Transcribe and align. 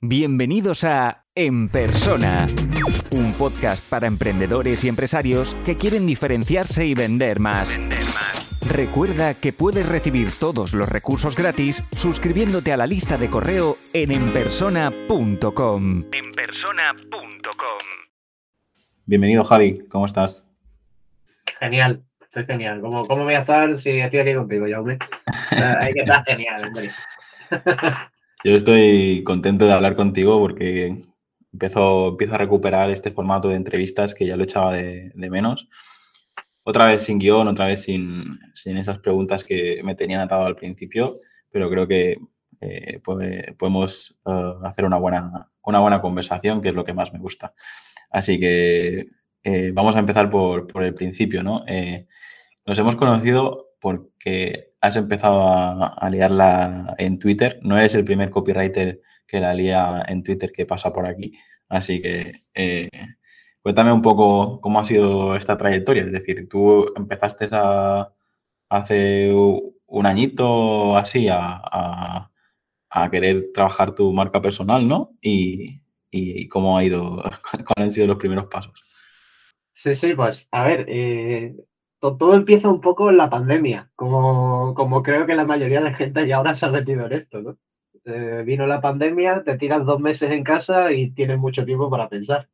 Bienvenidos 0.00 0.84
a 0.84 1.24
En 1.34 1.68
Persona, 1.68 2.46
un 3.10 3.32
podcast 3.32 3.82
para 3.90 4.06
emprendedores 4.06 4.84
y 4.84 4.88
empresarios 4.88 5.56
que 5.66 5.74
quieren 5.74 6.06
diferenciarse 6.06 6.86
y 6.86 6.94
vender 6.94 7.40
más. 7.40 7.76
Recuerda 8.64 9.34
que 9.34 9.52
puedes 9.52 9.88
recibir 9.88 10.28
todos 10.38 10.72
los 10.72 10.88
recursos 10.88 11.34
gratis 11.34 11.82
suscribiéndote 11.96 12.72
a 12.72 12.76
la 12.76 12.86
lista 12.86 13.18
de 13.18 13.28
correo 13.28 13.76
en 13.92 14.12
enpersona.com. 14.12 16.04
Enpersona.com. 16.12 17.78
Bienvenido 19.04 19.42
Javi, 19.42 19.80
¿cómo 19.88 20.06
estás? 20.06 20.46
Genial, 21.58 22.04
estoy 22.20 22.44
genial. 22.44 22.80
¿Cómo, 22.82 23.04
cómo 23.08 23.24
voy 23.24 23.34
a 23.34 23.40
estar 23.40 23.76
si 23.78 23.98
estoy 23.98 24.20
aquí 24.20 24.34
contigo, 24.34 24.64
Jaume? 24.70 24.96
Hay 25.80 25.92
que 25.92 26.02
estar 26.02 26.24
genial, 26.24 26.68
hombre. 26.68 26.88
Yo 28.44 28.54
estoy 28.54 29.24
contento 29.24 29.66
de 29.66 29.72
hablar 29.72 29.96
contigo 29.96 30.38
porque 30.38 31.04
empiezo, 31.52 32.10
empiezo 32.10 32.34
a 32.34 32.38
recuperar 32.38 32.88
este 32.90 33.10
formato 33.10 33.48
de 33.48 33.56
entrevistas 33.56 34.14
que 34.14 34.26
ya 34.26 34.36
lo 34.36 34.44
echaba 34.44 34.74
de, 34.74 35.12
menos. 35.16 35.68
Otra 36.62 36.86
vez 36.86 37.02
sin 37.02 37.18
guion, 37.18 37.48
otra 37.48 37.66
vez 37.66 37.82
sin, 37.82 38.38
esas 38.64 39.00
preguntas 39.00 39.42
que 39.42 39.80
me 39.82 39.96
tenían 39.96 40.20
atado 40.20 40.46
al 40.46 40.54
principio, 40.54 41.20
pero 41.50 41.68
creo 41.68 41.88
que 41.88 42.18
eh, 42.60 43.00
podemos 43.02 44.16
eh, 44.24 44.54
hacer 44.62 44.84
una 44.84 44.98
buena, 44.98 45.50
una 45.64 45.80
buena 45.80 46.00
conversación, 46.00 46.62
que 46.62 46.68
es 46.68 46.74
lo 46.74 46.84
que 46.84 46.94
más 46.94 47.12
me 47.12 47.18
gusta. 47.18 47.54
Así 48.08 48.38
que 48.38 49.08
eh, 49.42 49.72
vamos 49.74 49.96
a 49.96 50.00
empezar 50.00 50.30
por, 50.30 50.68
por 50.68 50.84
el 50.84 50.94
principio, 50.94 51.42
¿no? 51.42 51.64
nos 52.64 52.78
hemos 52.78 52.96
conocido 52.96 53.70
porque 53.80 54.67
has 54.80 54.96
empezado 54.96 55.42
a, 55.46 56.10
liarla 56.10 56.94
en 56.98 57.18
Twitter. 57.18 57.58
No 57.62 57.78
eres 57.78 57.94
el 57.94 58.04
primer 58.04 58.30
copywriter 58.30 59.00
que 59.26 59.40
la 59.40 59.54
lía 59.54 60.04
en 60.08 60.22
Twitter 60.22 60.52
que 60.52 60.66
pasa 60.66 60.92
por 60.92 61.06
aquí. 61.06 61.38
Así 61.68 62.00
que 62.00 62.42
eh, 62.54 62.88
cuéntame 63.62 63.92
un 63.92 64.02
poco 64.02 64.60
cómo 64.60 64.80
ha 64.80 64.84
sido 64.84 65.36
esta 65.36 65.56
trayectoria. 65.58 66.04
Es 66.04 66.12
decir, 66.12 66.48
tú 66.48 66.92
empezaste 66.96 67.48
a, 67.52 68.12
hace 68.68 69.32
un 69.32 70.06
añito 70.06 70.96
así 70.96 71.28
a, 71.30 72.30
querer 73.10 73.52
trabajar 73.54 73.94
tu 73.94 74.12
marca 74.12 74.40
personal, 74.42 74.86
¿no? 74.86 75.16
Y, 75.20 75.80
cómo 76.48 76.78
ha 76.78 76.84
ido, 76.84 77.22
cuáles 77.52 77.76
han 77.76 77.90
sido 77.90 78.06
los 78.06 78.16
primeros 78.16 78.46
pasos. 78.46 78.72
Sí, 79.74 79.94
sí, 79.94 80.14
pues 80.14 80.48
a 80.50 80.66
ver, 80.66 80.86
eh, 80.88 81.54
todo 82.00 82.34
empieza 82.34 82.68
un 82.68 82.80
poco 82.80 83.10
en 83.10 83.16
la 83.16 83.30
pandemia, 83.30 83.90
como, 83.96 84.74
como 84.74 85.02
creo 85.02 85.26
que 85.26 85.34
la 85.34 85.44
mayoría 85.44 85.80
de 85.80 85.94
gente 85.94 86.26
ya 86.26 86.36
ahora 86.36 86.54
se 86.54 86.66
ha 86.66 86.70
metido 86.70 87.06
en 87.06 87.12
esto, 87.12 87.42
¿no? 87.42 87.58
Eh, 88.04 88.42
vino 88.46 88.66
la 88.66 88.80
pandemia, 88.80 89.42
te 89.44 89.58
tiras 89.58 89.84
dos 89.84 90.00
meses 90.00 90.30
en 90.30 90.44
casa 90.44 90.92
y 90.92 91.10
tienes 91.10 91.38
mucho 91.38 91.64
tiempo 91.64 91.90
para 91.90 92.08
pensar. 92.08 92.48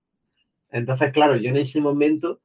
Entonces, 0.70 1.12
claro, 1.12 1.36
yo 1.36 1.50
en 1.50 1.58
ese 1.58 1.80
momento, 1.80 2.40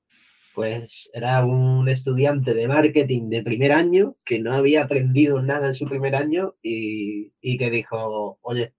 pues 0.54 1.10
era 1.14 1.44
un 1.46 1.90
estudiante 1.90 2.54
de 2.54 2.68
marketing 2.68 3.30
de 3.30 3.44
primer 3.44 3.72
año 3.72 4.16
que 4.26 4.40
no 4.40 4.54
había 4.54 4.84
aprendido 4.84 5.42
nada 5.42 5.68
en 5.68 5.76
su 5.76 5.86
primer 5.86 6.16
año 6.16 6.54
y, 6.62 7.32
y 7.42 7.58
que 7.58 7.72
dijo, 7.72 8.38
oye, 8.42 8.74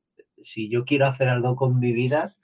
si 0.45 0.69
yo 0.69 0.85
quiero 0.85 1.07
hacer 1.07 1.29
algo 1.29 1.57
con 1.57 1.79
mi 1.81 1.93
vida, 1.93 2.35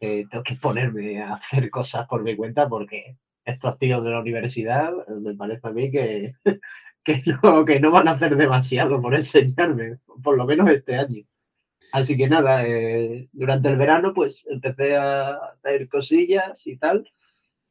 eh, 0.00 0.26
tengo 0.30 0.44
que 0.44 0.54
ponerme 0.54 1.22
a 1.22 1.32
hacer 1.34 1.70
cosas 1.70 2.06
por 2.06 2.22
mi 2.22 2.36
cuenta 2.36 2.68
porque 2.68 3.16
estos 3.48 3.78
tíos 3.78 4.04
de 4.04 4.10
la 4.10 4.20
universidad, 4.20 4.92
me 5.08 5.34
parece 5.34 5.66
a 5.66 5.70
mí 5.72 5.90
que, 5.90 6.34
que, 7.04 7.22
no, 7.42 7.64
que 7.64 7.80
no 7.80 7.90
van 7.90 8.08
a 8.08 8.12
hacer 8.12 8.36
demasiado 8.36 9.00
por 9.00 9.14
enseñarme, 9.14 9.98
por 10.22 10.36
lo 10.36 10.44
menos 10.44 10.68
este 10.70 10.96
año. 10.96 11.24
Así 11.92 12.16
que 12.16 12.28
nada, 12.28 12.66
eh, 12.66 13.28
durante 13.32 13.68
el 13.68 13.76
verano 13.76 14.12
pues 14.14 14.46
empecé 14.48 14.96
a 14.96 15.30
hacer 15.36 15.88
cosillas 15.88 16.66
y 16.66 16.76
tal. 16.76 17.10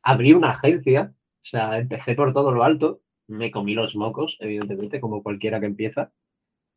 Abrí 0.02 0.34
una 0.34 0.52
agencia, 0.52 1.14
o 1.44 1.46
sea, 1.46 1.78
empecé 1.78 2.16
por 2.16 2.34
todo 2.34 2.52
lo 2.52 2.64
alto. 2.64 3.02
Me 3.28 3.52
comí 3.52 3.74
los 3.74 3.96
mocos, 3.96 4.38
evidentemente, 4.40 5.00
como 5.02 5.22
cualquiera 5.22 5.60
que 5.60 5.66
empieza. 5.68 6.12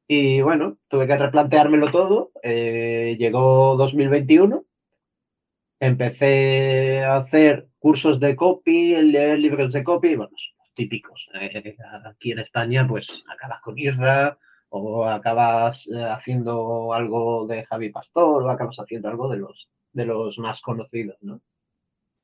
Y 0.08 0.42
bueno, 0.42 0.78
tuve 0.88 1.06
que 1.06 1.16
replanteármelo 1.16 1.90
todo. 1.92 2.32
Eh, 2.42 3.16
llegó 3.18 3.76
2021 3.76 4.64
empecé 5.80 7.02
a 7.02 7.16
hacer 7.16 7.68
cursos 7.78 8.20
de 8.20 8.36
copy, 8.36 8.94
leer 8.96 9.38
libros 9.38 9.72
de 9.72 9.82
copy, 9.82 10.14
bueno, 10.14 10.36
típicos. 10.74 11.28
Eh, 11.34 11.76
aquí 12.04 12.32
en 12.32 12.40
España, 12.40 12.86
pues 12.86 13.24
acabas 13.28 13.60
con 13.62 13.78
Isra, 13.78 14.38
o 14.68 15.06
acabas 15.06 15.86
eh, 15.88 16.04
haciendo 16.04 16.92
algo 16.94 17.46
de 17.46 17.64
Javi 17.64 17.90
Pastor, 17.90 18.44
o 18.44 18.50
acabas 18.50 18.76
haciendo 18.78 19.08
algo 19.08 19.28
de 19.30 19.38
los, 19.38 19.68
de 19.92 20.04
los 20.06 20.38
más 20.38 20.60
conocidos, 20.60 21.16
¿no? 21.22 21.40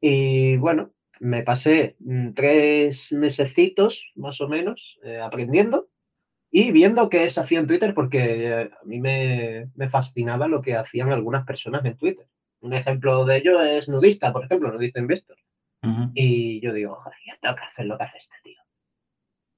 Y 0.00 0.56
bueno, 0.58 0.92
me 1.20 1.42
pasé 1.42 1.96
mm, 2.00 2.32
tres 2.34 3.12
mesecitos, 3.12 4.12
más 4.14 4.40
o 4.40 4.48
menos, 4.48 4.98
eh, 5.02 5.18
aprendiendo 5.18 5.88
y 6.50 6.72
viendo 6.72 7.08
qué 7.08 7.28
se 7.30 7.40
hacía 7.40 7.58
en 7.60 7.66
Twitter, 7.66 7.94
porque 7.94 8.70
a 8.72 8.84
mí 8.84 9.00
me, 9.00 9.70
me 9.74 9.90
fascinaba 9.90 10.48
lo 10.48 10.62
que 10.62 10.76
hacían 10.76 11.12
algunas 11.12 11.44
personas 11.46 11.84
en 11.84 11.96
Twitter. 11.96 12.26
Un 12.60 12.72
ejemplo 12.72 13.24
de 13.24 13.36
ello 13.38 13.62
es 13.62 13.88
nudista, 13.88 14.32
por 14.32 14.44
ejemplo, 14.44 14.72
nudista 14.72 15.00
investor. 15.00 15.36
Y 16.14 16.60
yo 16.60 16.72
digo, 16.72 16.96
joder, 16.96 17.18
ya 17.24 17.38
tengo 17.40 17.54
que 17.54 17.64
hacer 17.64 17.86
lo 17.86 17.96
que 17.96 18.04
hace 18.04 18.18
este 18.18 18.36
tío. 18.42 18.58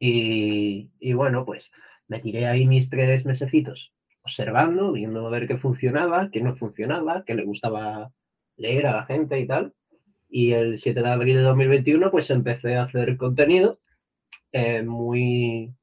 Y, 0.00 1.12
bueno, 1.14 1.44
pues 1.44 1.72
me 2.06 2.20
tiré 2.20 2.46
ahí 2.46 2.66
mis 2.66 2.90
tres 2.90 3.24
mesecitos 3.24 3.92
observando, 4.22 4.92
viendo 4.92 5.26
a 5.26 5.30
ver 5.30 5.48
qué 5.48 5.56
funcionaba, 5.56 6.30
qué 6.30 6.42
no 6.42 6.54
funcionaba, 6.54 7.24
qué 7.24 7.34
le 7.34 7.44
gustaba 7.44 8.12
leer 8.58 8.86
a 8.86 8.96
la 8.96 9.06
gente 9.06 9.40
y 9.40 9.46
tal. 9.46 9.72
Y 10.28 10.52
el 10.52 10.78
7 10.78 11.00
de 11.00 11.08
abril 11.08 11.36
de 11.36 11.42
2021, 11.42 12.10
pues 12.10 12.28
empecé 12.30 12.76
a 12.76 12.82
hacer 12.82 13.16
contenido 13.16 13.80
eh, 14.52 14.82
muy, 14.82 15.74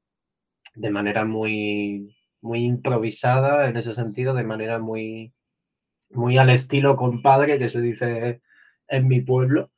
de 0.76 0.90
manera 0.90 1.24
muy, 1.24 2.16
muy 2.40 2.64
improvisada, 2.64 3.68
en 3.68 3.76
ese 3.76 3.94
sentido, 3.94 4.34
de 4.34 4.44
manera 4.44 4.78
muy, 4.78 5.32
muy 6.10 6.38
al 6.38 6.50
estilo 6.50 6.96
compadre 6.96 7.58
que 7.58 7.70
se 7.70 7.80
dice 7.80 8.40
en 8.88 9.08
mi 9.08 9.20
pueblo. 9.20 9.70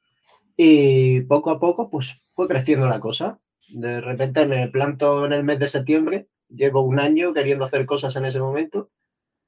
Y 0.57 1.23
poco 1.23 1.51
a 1.51 1.61
poco, 1.61 1.91
pues 1.91 2.15
fue 2.35 2.49
creciendo 2.49 2.89
la 2.89 3.01
cosa. 3.01 3.39
De 3.69 4.01
repente 4.01 4.47
me 4.47 4.69
planto 4.69 5.27
en 5.27 5.33
el 5.33 5.45
mes 5.45 5.59
de 5.59 5.69
septiembre, 5.69 6.29
llevo 6.49 6.83
un 6.83 6.99
año 6.99 7.35
queriendo 7.35 7.65
hacer 7.65 7.87
cosas 7.87 8.17
en 8.17 8.25
ese 8.25 8.41
momento 8.41 8.91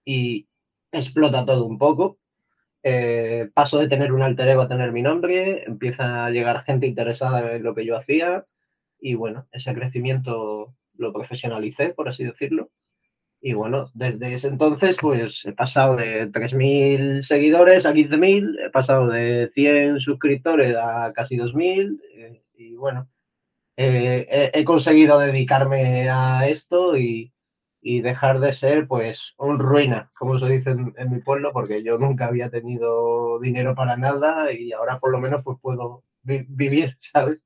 y 0.05 0.49
explota 0.93 1.45
todo 1.45 1.67
un 1.67 1.79
poco. 1.79 2.19
Eh, 2.83 3.51
paso 3.55 3.79
de 3.79 3.89
tener 3.89 4.13
un 4.13 4.23
alter 4.23 4.49
ego 4.49 4.63
a 4.63 4.69
tener 4.69 4.93
mi 4.93 5.03
nombre, 5.03 5.65
empieza 5.65 6.27
a 6.27 6.31
llegar 6.31 6.65
gente 6.65 6.87
interesada 6.87 7.57
en 7.57 7.63
lo 7.63 7.75
que 7.75 7.85
yo 7.85 7.97
hacía 7.97 8.47
y 9.01 9.15
bueno, 9.15 9.47
ese 9.53 9.75
crecimiento 9.75 10.75
lo 10.97 11.13
profesionalicé, 11.13 11.91
por 11.91 12.09
así 12.09 12.25
decirlo. 12.25 12.71
Y 13.43 13.55
bueno, 13.55 13.91
desde 13.95 14.35
ese 14.35 14.49
entonces, 14.49 14.99
pues 15.01 15.45
he 15.47 15.53
pasado 15.53 15.97
de 15.97 16.31
3.000 16.31 17.23
seguidores 17.23 17.87
a 17.87 17.95
15.000, 17.95 18.67
he 18.67 18.71
pasado 18.71 19.09
de 19.09 19.51
100 19.55 20.01
suscriptores 20.01 20.77
a 20.77 21.13
casi 21.15 21.37
2.000. 21.39 22.01
Eh, 22.17 22.43
y 22.55 22.77
bueno, 22.77 23.09
eh, 23.77 24.51
he, 24.53 24.65
conseguido 24.65 25.19
dedicarme 25.19 26.11
a 26.11 26.47
esto 26.49 26.99
y, 26.99 27.33
dejar 27.81 28.41
de 28.41 28.53
ser, 28.53 28.87
pues, 28.87 29.33
un 29.39 29.59
ruina, 29.59 30.11
como 30.19 30.39
se 30.39 30.47
dice 30.47 30.71
en, 30.73 31.11
mi 31.11 31.21
pueblo, 31.21 31.51
porque 31.55 31.83
yo 31.83 31.97
nunca 31.97 32.27
había 32.27 32.51
tenido 32.51 33.41
dinero 33.41 33.75
para 33.75 33.97
nada 33.97 34.53
y 34.53 34.73
ahora 34.73 34.99
por 34.99 35.11
lo 35.13 35.19
menos 35.19 35.43
pues 35.43 35.57
puedo 35.63 36.05
vivir, 36.23 36.97
¿sabes? 37.01 37.43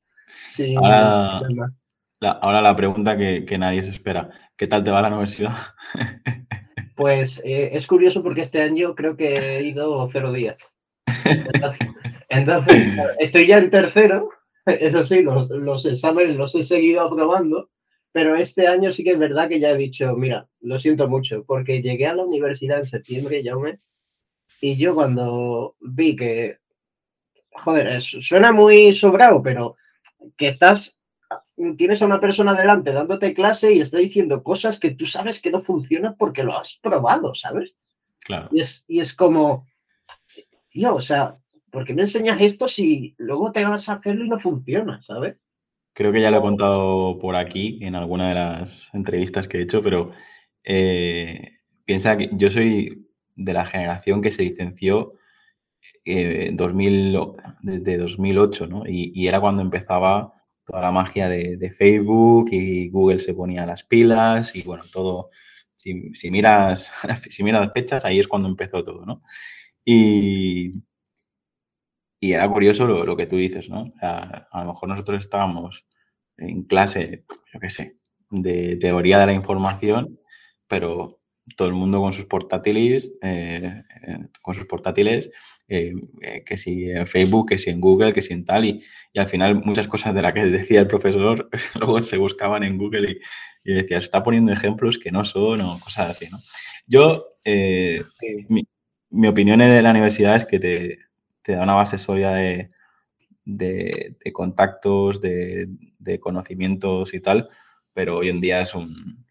Ahora 2.32 2.60
la 2.62 2.76
pregunta 2.76 3.16
que, 3.16 3.58
nadie 3.58 3.82
se 3.82 3.90
espera. 3.90 4.30
¿Qué 4.56 4.66
tal 4.66 4.84
te 4.84 4.90
va 4.90 5.02
la 5.02 5.08
universidad? 5.08 5.54
Pues 6.96 7.42
eh, 7.44 7.70
es 7.72 7.88
curioso 7.88 8.22
porque 8.22 8.42
este 8.42 8.62
año 8.62 8.94
creo 8.94 9.16
que 9.16 9.58
he 9.58 9.64
ido 9.64 10.08
cero 10.12 10.30
días. 10.30 10.56
Entonces, 12.28 12.78
estoy 13.18 13.48
ya 13.48 13.58
en 13.58 13.68
tercero. 13.68 14.30
Eso 14.66 15.04
sí, 15.04 15.22
los, 15.22 15.84
exámenes 15.86 16.36
los 16.36 16.54
he 16.54 16.62
seguido 16.62 17.00
aprobando. 17.00 17.68
Pero 18.12 18.36
este 18.36 18.68
año 18.68 18.92
sí 18.92 19.02
que 19.02 19.10
es 19.10 19.18
verdad 19.18 19.48
que 19.48 19.58
ya 19.58 19.70
he 19.70 19.76
dicho, 19.76 20.14
mira, 20.14 20.46
lo 20.60 20.78
siento 20.78 21.08
mucho, 21.08 21.42
porque 21.44 21.82
llegué 21.82 22.06
a 22.06 22.14
la 22.14 22.22
universidad 22.22 22.78
en 22.78 22.86
septiembre, 22.86 23.42
ya 23.42 23.56
me, 23.56 23.80
y 24.60 24.76
yo 24.76 24.94
cuando 24.94 25.76
vi 25.80 26.16
que, 26.16 26.58
joder, 27.50 28.00
suena 28.00 28.50
muy 28.50 28.94
sobrado, 28.94 29.42
pero 29.42 29.76
que 30.38 30.46
estás 30.46 31.02
tienes 31.76 32.02
a 32.02 32.06
una 32.06 32.20
persona 32.20 32.54
delante 32.54 32.92
dándote 32.92 33.34
clase 33.34 33.72
y 33.72 33.80
está 33.80 33.98
diciendo 33.98 34.42
cosas 34.42 34.80
que 34.80 34.90
tú 34.90 35.06
sabes 35.06 35.40
que 35.40 35.50
no 35.50 35.62
funcionan 35.62 36.16
porque 36.16 36.42
lo 36.42 36.58
has 36.58 36.78
probado, 36.82 37.34
¿sabes? 37.34 37.74
Claro. 38.20 38.48
Y 38.52 38.60
es, 38.60 38.84
y 38.88 39.00
es 39.00 39.14
como, 39.14 39.66
tío, 40.70 40.94
o 40.94 41.02
sea, 41.02 41.36
¿por 41.70 41.84
qué 41.84 41.94
me 41.94 42.02
enseñas 42.02 42.40
esto 42.40 42.68
si 42.68 43.14
luego 43.18 43.52
te 43.52 43.64
vas 43.64 43.88
a 43.88 43.94
hacerlo 43.94 44.24
y 44.24 44.28
no 44.28 44.40
funciona, 44.40 45.02
¿sabes? 45.02 45.36
Creo 45.92 46.12
que 46.12 46.20
ya 46.20 46.30
lo 46.30 46.38
he 46.38 46.42
contado 46.42 47.18
por 47.20 47.36
aquí 47.36 47.78
en 47.82 47.94
alguna 47.94 48.28
de 48.28 48.34
las 48.34 48.90
entrevistas 48.94 49.46
que 49.46 49.58
he 49.58 49.62
hecho, 49.62 49.80
pero 49.80 50.10
eh, 50.64 51.58
piensa 51.84 52.16
que 52.16 52.30
yo 52.32 52.50
soy 52.50 53.06
de 53.36 53.52
la 53.52 53.66
generación 53.66 54.20
que 54.20 54.30
se 54.30 54.42
licenció 54.42 55.14
eh, 56.04 56.50
2000, 56.52 57.18
desde 57.62 57.98
2008, 57.98 58.66
¿no? 58.66 58.82
Y, 58.86 59.26
era 59.26 59.40
cuando 59.40 59.62
empezaba 59.62 60.32
toda 60.64 60.80
la 60.82 60.92
magia 60.92 61.28
de, 61.28 61.70
Facebook 61.72 62.48
y 62.50 62.88
Google 62.90 63.18
se 63.18 63.34
ponía 63.34 63.66
las 63.66 63.84
pilas 63.84 64.54
y 64.56 64.62
bueno, 64.62 64.84
todo, 64.92 65.30
si, 65.74 66.12
miras, 66.30 66.92
si 67.28 67.42
miras 67.42 67.62
las 67.62 67.72
fechas, 67.72 68.04
ahí 68.04 68.18
es 68.18 68.28
cuando 68.28 68.48
empezó 68.48 68.82
todo, 68.82 69.04
¿no? 69.04 69.22
Y, 69.84 70.74
y 72.20 72.32
era 72.32 72.50
curioso 72.50 72.86
lo, 72.86 73.04
lo, 73.04 73.16
que 73.16 73.26
tú 73.26 73.36
dices, 73.36 73.68
¿no? 73.68 73.92
a 74.00 74.64
lo 74.64 74.72
mejor 74.72 74.88
nosotros 74.88 75.20
estábamos 75.20 75.86
en 76.36 76.64
clase, 76.64 77.24
yo 77.52 77.60
qué 77.60 77.70
sé, 77.70 77.98
de 78.30 78.76
teoría 78.76 79.20
de 79.20 79.26
la 79.26 79.32
información, 79.32 80.18
pero 80.66 81.20
todo 81.56 81.68
el 81.68 81.74
mundo 81.74 82.00
con 82.00 82.12
sus 82.12 82.24
portátiles, 82.26 83.12
eh, 83.22 83.82
eh, 84.06 84.18
con 84.42 84.54
sus 84.54 84.64
portátiles, 84.66 85.30
eh, 85.68 85.92
que 86.44 86.56
si 86.56 86.90
en 86.90 87.06
Facebook, 87.06 87.48
que 87.48 87.58
si 87.58 87.70
en 87.70 87.80
Google, 87.80 88.12
que 88.12 88.22
si 88.22 88.32
en 88.32 88.44
tal, 88.44 88.64
y, 88.64 88.82
al 89.16 89.26
final 89.26 89.62
muchas 89.64 89.88
cosas 89.88 90.14
de 90.14 90.22
las 90.22 90.32
que 90.32 90.44
decía 90.46 90.80
el 90.80 90.86
profesor 90.86 91.48
luego 91.78 92.00
se 92.00 92.16
buscaban 92.16 92.64
en 92.64 92.78
Google 92.78 93.20
y, 93.64 93.72
decía, 93.72 93.98
está 93.98 94.22
poniendo 94.22 94.52
ejemplos 94.52 94.98
que 94.98 95.10
no 95.10 95.24
son 95.24 95.60
o 95.62 95.80
cosas 95.80 96.10
así, 96.10 96.26
¿no? 96.30 96.38
Yo, 96.86 97.28
mi, 98.48 99.26
opinión 99.26 99.60
en 99.62 99.82
la 99.82 99.90
universidad 99.90 100.36
es 100.36 100.44
que 100.44 100.58
te, 100.58 100.98
da 101.46 101.62
una 101.62 101.74
base 101.74 101.96
sólida 101.96 102.34
de, 102.34 102.68
contactos, 104.32 105.20
de, 105.20 105.68
de 105.98 106.20
conocimientos 106.20 107.14
y 107.14 107.20
tal, 107.20 107.48
pero 107.94 108.18
hoy 108.18 108.28
en 108.28 108.40
día 108.40 108.60
es 108.60 108.74
un, 108.74 109.23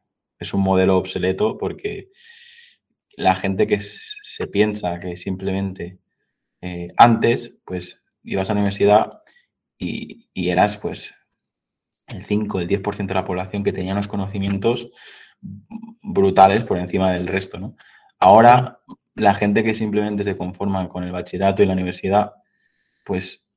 es 0.43 0.53
un 0.53 0.61
modelo 0.61 0.97
obsoleto 0.97 1.57
porque 1.57 2.09
la 3.15 3.35
gente 3.35 3.67
que 3.67 3.79
se 3.79 4.47
piensa 4.47 4.99
que 4.99 5.15
simplemente 5.15 5.99
eh, 6.61 6.93
antes, 6.97 7.57
pues 7.65 8.01
ibas 8.23 8.49
a 8.49 8.53
la 8.53 8.61
universidad 8.61 9.21
y, 9.77 10.29
eras 10.33 10.77
pues 10.77 11.13
el 12.07 12.23
5, 12.23 12.61
el 12.61 12.67
10% 12.67 13.07
de 13.07 13.13
la 13.13 13.25
población 13.25 13.63
que 13.63 13.73
tenía 13.73 13.93
unos 13.93 14.07
conocimientos 14.07 14.89
brutales 16.01 16.63
por 16.63 16.77
encima 16.77 17.11
del 17.11 17.27
resto, 17.27 17.59
¿no? 17.59 17.75
Ahora, 18.19 18.79
la 19.15 19.33
gente 19.33 19.63
que 19.63 19.73
simplemente 19.73 20.23
se 20.23 20.37
conforma 20.37 20.87
con 20.87 21.03
el 21.03 21.11
bachillerato 21.11 21.61
y 21.61 21.65
la 21.65 21.73
universidad, 21.73 22.31
pues 23.03 23.49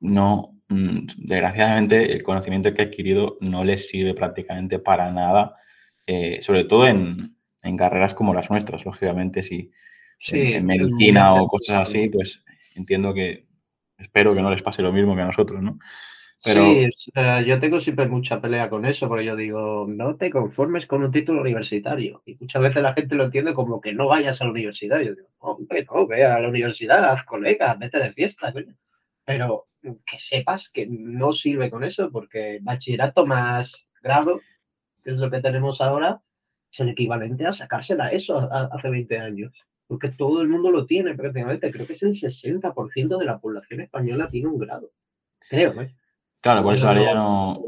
no, 0.00 0.60
mm, 0.68 1.06
desgraciadamente, 1.16 2.12
el 2.12 2.22
conocimiento 2.22 2.72
que 2.72 2.82
ha 2.82 2.84
adquirido 2.86 3.38
no 3.40 3.64
les 3.64 3.88
sirve 3.88 4.14
prácticamente 4.14 4.78
para 4.78 5.10
nada 5.10 5.56
eh, 6.06 6.40
sobre 6.42 6.64
todo 6.64 6.86
en, 6.86 7.36
carreras 7.76 8.14
como 8.14 8.34
las 8.34 8.50
nuestras, 8.50 8.84
lógicamente, 8.84 9.42
si 9.42 9.70
en, 10.28 10.66
medicina 10.66 11.34
o 11.34 11.46
cosas 11.46 11.88
así, 11.88 12.08
pues 12.08 12.42
entiendo 12.74 13.14
que, 13.14 13.46
espero 13.98 14.34
que 14.34 14.42
no 14.42 14.50
les 14.50 14.62
pase 14.62 14.82
lo 14.82 14.92
mismo 14.92 15.14
que 15.14 15.22
a 15.22 15.26
nosotros, 15.26 15.62
¿no? 15.62 15.78
Pero... 16.44 16.66
Sí, 16.66 16.90
yo 17.46 17.60
tengo 17.60 17.80
siempre 17.80 18.08
mucha 18.08 18.40
pelea 18.40 18.68
con 18.68 18.84
eso, 18.84 19.08
porque 19.08 19.24
yo 19.24 19.36
digo, 19.36 19.86
no 19.88 20.16
te 20.16 20.30
conformes 20.30 20.86
con 20.86 21.04
un 21.04 21.12
título 21.12 21.40
universitario. 21.40 22.22
Y 22.26 22.34
muchas 22.40 22.62
veces 22.62 22.82
la 22.82 22.94
gente 22.94 23.14
lo 23.14 23.24
entiende 23.24 23.54
como 23.54 23.80
que 23.80 23.92
no 23.92 24.08
vayas 24.08 24.40
a 24.40 24.46
la 24.46 24.50
universidad. 24.50 25.00
Yo 25.00 25.14
digo, 25.14 25.28
hombre, 25.38 25.84
no, 25.84 26.06
ve 26.08 26.24
a 26.24 26.40
la 26.40 26.48
universidad, 26.48 27.04
haz 27.04 27.22
colegas, 27.24 27.78
vete 27.78 27.98
de 27.98 28.12
fiesta. 28.12 28.52
Pero 29.24 29.68
que 30.04 30.18
sepas 30.18 30.68
que 30.68 30.88
no 30.88 31.32
sirve 31.32 31.70
con 31.70 31.84
eso, 31.84 32.10
porque 32.10 32.58
bachillerato 32.60 33.24
más 33.24 33.88
grado 34.02 34.40
que 35.02 35.10
es 35.10 35.16
lo 35.16 35.30
que 35.30 35.40
tenemos 35.40 35.80
ahora, 35.80 36.20
es 36.70 36.80
el 36.80 36.90
equivalente 36.90 37.46
a 37.46 37.52
sacársela 37.52 38.08
eso 38.08 38.48
hace 38.50 38.88
20 38.88 39.18
años. 39.18 39.52
Porque 39.86 40.08
todo 40.08 40.40
el 40.40 40.48
mundo 40.48 40.70
lo 40.70 40.86
tiene 40.86 41.14
prácticamente. 41.14 41.70
Creo 41.70 41.86
que 41.86 41.92
es 41.92 42.02
el 42.02 42.14
60% 42.14 43.18
de 43.18 43.24
la 43.24 43.38
población 43.38 43.82
española 43.82 44.28
tiene 44.28 44.48
un 44.48 44.58
grado. 44.58 44.90
Creo, 45.48 45.80
¿eh? 45.82 45.94
Claro, 46.40 46.62
por 46.62 46.74
eso 46.74 46.88
ahora 46.88 47.02
ya 47.02 47.14
no. 47.14 47.62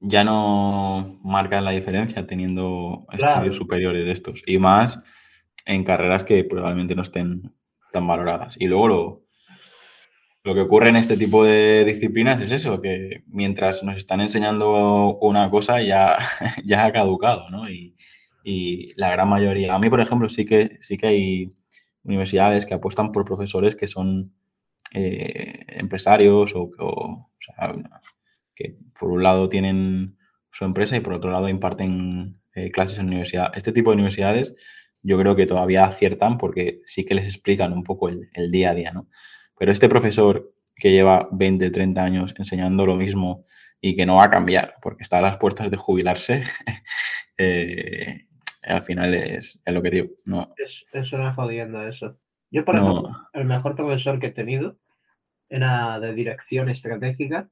Ya, 0.00 0.22
no 0.22 1.18
marcan 1.24 1.64
la 1.64 1.72
diferencia 1.72 2.24
teniendo 2.26 3.06
estudios 3.10 3.56
superiores 3.56 4.04
de 4.04 4.12
estos. 4.12 4.42
Y 4.46 4.58
más 4.58 5.02
en 5.64 5.82
carreras 5.82 6.24
que 6.24 6.44
probablemente 6.44 6.94
no 6.94 7.02
estén 7.02 7.52
tan 7.92 8.06
valoradas. 8.06 8.56
Y 8.60 8.66
luego 8.66 8.88
lo, 8.88 9.27
lo 10.48 10.54
que 10.54 10.62
ocurre 10.62 10.88
en 10.88 10.96
este 10.96 11.18
tipo 11.18 11.44
de 11.44 11.84
disciplinas 11.84 12.40
es 12.40 12.50
eso, 12.52 12.80
que 12.80 13.22
mientras 13.26 13.84
nos 13.84 13.98
están 13.98 14.22
enseñando 14.22 15.18
una 15.18 15.50
cosa 15.50 15.82
ya, 15.82 16.16
ya 16.64 16.86
ha 16.86 16.92
caducado, 16.92 17.50
¿no? 17.50 17.68
Y, 17.68 17.94
la 18.96 19.10
gran 19.10 19.28
mayoría, 19.28 19.74
a 19.74 19.78
mí 19.78 19.90
por 19.90 20.00
ejemplo 20.00 20.30
sí 20.30 20.46
que, 20.46 20.78
sí 20.80 20.96
que 20.96 21.06
hay 21.08 21.50
universidades 22.02 22.64
que 22.64 22.72
apuestan 22.72 23.12
por 23.12 23.26
profesores 23.26 23.76
que 23.76 23.86
son 23.86 24.32
eh, 24.94 25.66
empresarios 25.68 26.54
o, 26.54 26.70
que 28.54 28.78
por 28.98 29.10
un 29.10 29.22
lado 29.22 29.50
tienen 29.50 30.16
su 30.50 30.64
empresa 30.64 30.96
y 30.96 31.00
por 31.00 31.12
otro 31.12 31.30
lado 31.30 31.50
imparten 31.50 32.40
eh, 32.54 32.70
clases 32.70 32.98
en 32.98 33.08
universidad. 33.08 33.52
Este 33.54 33.72
tipo 33.72 33.90
de 33.90 33.96
universidades 33.96 34.56
yo 35.02 35.18
creo 35.18 35.36
que 35.36 35.44
todavía 35.44 35.84
aciertan 35.84 36.38
porque 36.38 36.80
sí 36.86 37.04
que 37.04 37.16
les 37.16 37.26
explican 37.26 37.74
un 37.74 37.84
poco 37.84 38.08
el 38.08 38.50
día 38.50 38.70
a 38.70 38.74
día, 38.74 38.92
¿no? 38.92 39.08
Pero 39.58 39.72
este 39.72 39.88
profesor 39.88 40.52
que 40.78 40.92
lleva 40.92 41.28
20, 41.32 41.70
30 41.70 42.02
años 42.02 42.34
enseñando 42.38 42.86
lo 42.86 42.96
mismo 42.96 43.44
y 43.80 43.96
que 43.96 44.06
no 44.06 44.16
va 44.16 44.24
a 44.24 44.30
cambiar 44.30 44.76
porque 44.80 45.02
está 45.02 45.18
a 45.18 45.22
las 45.22 45.36
puertas 45.36 45.70
de 45.70 45.76
jubilarse, 45.76 46.44
eh, 47.38 48.26
al 48.62 48.82
final 48.82 49.14
es, 49.14 49.60
lo 49.66 49.82
que 49.82 49.90
digo. 49.90 50.08
No. 50.24 50.54
Es, 50.56 51.12
una 51.12 51.34
jodienda 51.34 51.88
eso. 51.88 52.18
Yo, 52.50 52.64
por 52.64 52.76
ejemplo, 52.76 53.10
el 53.32 53.44
mejor 53.44 53.76
profesor 53.76 54.18
que 54.18 54.28
he 54.28 54.32
tenido 54.32 54.78
era 55.48 56.00
de 56.00 56.14
dirección 56.14 56.68
estratégica 56.68 57.50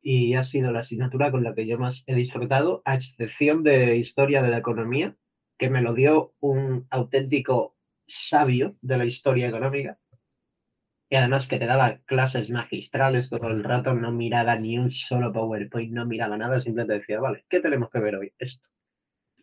y 0.00 0.34
ha 0.34 0.44
sido 0.44 0.72
la 0.72 0.80
asignatura 0.80 1.30
con 1.30 1.44
la 1.44 1.54
que 1.54 1.66
yo 1.66 1.78
más 1.78 2.02
he 2.06 2.14
disfrutado, 2.14 2.82
a 2.84 2.94
excepción 2.94 3.62
de 3.62 3.96
historia 3.96 4.42
de 4.42 4.48
la 4.48 4.58
economía, 4.58 5.16
que 5.58 5.70
me 5.70 5.80
lo 5.80 5.94
dio 5.94 6.34
un 6.40 6.86
auténtico 6.90 7.76
sabio 8.08 8.76
de 8.80 8.98
la 8.98 9.04
historia 9.04 9.48
económica 9.48 9.98
y 11.12 11.16
además 11.16 11.46
que 11.46 11.58
te 11.58 11.66
daba 11.66 11.98
clases 12.06 12.48
magistrales 12.48 13.28
todo 13.28 13.48
el 13.48 13.62
rato, 13.62 13.92
no 13.92 14.10
miraba 14.12 14.56
ni 14.56 14.78
un 14.78 14.90
solo 14.90 15.30
PowerPoint, 15.30 15.92
no 15.92 16.06
miraba 16.06 16.38
nada, 16.38 16.58
simplemente 16.58 17.00
decía, 17.00 17.20
vale, 17.20 17.44
¿qué 17.50 17.60
tenemos 17.60 17.90
que 17.90 17.98
ver 17.98 18.16
hoy? 18.16 18.32
Esto. 18.38 18.66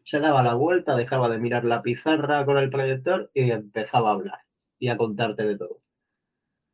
Se 0.03 0.19
daba 0.19 0.41
la 0.41 0.55
vuelta, 0.55 0.95
dejaba 0.95 1.29
de 1.29 1.37
mirar 1.37 1.65
la 1.65 1.83
pizarra 1.83 2.43
con 2.43 2.57
el 2.57 2.71
proyector 2.71 3.29
y 3.35 3.51
empezaba 3.51 4.09
a 4.09 4.13
hablar 4.13 4.39
y 4.79 4.87
a 4.87 4.97
contarte 4.97 5.43
de 5.43 5.59
todo. 5.59 5.83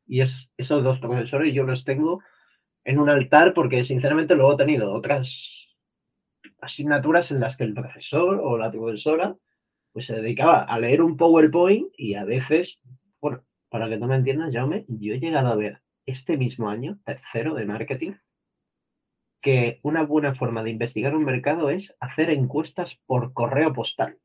Y 0.08 0.22
es, 0.22 0.54
esos 0.56 0.82
dos 0.82 1.00
profesores 1.00 1.54
yo 1.54 1.64
los 1.64 1.84
tengo 1.84 2.22
en 2.86 2.98
un 2.98 3.10
altar 3.10 3.54
porque 3.54 3.84
sinceramente 3.84 4.34
luego 4.34 4.54
he 4.54 4.64
tenido 4.64 4.94
otras 4.94 5.76
asignaturas 6.62 7.32
en 7.32 7.42
las 7.42 7.58
que 7.58 7.66
el 7.66 7.74
profesor 7.74 8.40
o 8.42 8.58
la 8.58 8.72
profesora 8.72 9.36
pues 9.92 10.06
se 10.06 10.16
dedicaba 10.16 10.64
a 10.64 10.80
leer 10.80 11.02
un 11.02 11.18
PowerPoint 11.18 11.90
y 11.98 12.14
a 12.14 12.24
veces, 12.24 12.80
para 13.76 13.90
que 13.90 13.98
tú 13.98 14.06
me 14.06 14.16
entiendas, 14.16 14.54
Jaume, 14.54 14.86
yo 14.88 15.16
he 15.16 15.20
llegado 15.20 15.50
a 15.50 15.56
ver 15.56 15.82
este 16.06 16.38
mismo 16.38 16.70
año, 16.70 16.98
tercero 17.04 17.56
de 17.56 17.66
marketing, 17.66 18.14
que 19.42 19.82
una 19.84 20.04
buena 20.04 20.34
forma 20.34 20.64
de 20.64 20.70
investigar 20.70 21.14
un 21.14 21.26
mercado 21.26 21.70
es 21.70 21.94
hacer 22.00 22.30
encuestas 22.30 23.02
por 23.06 23.34
correo 23.34 23.74
postal. 23.74 24.18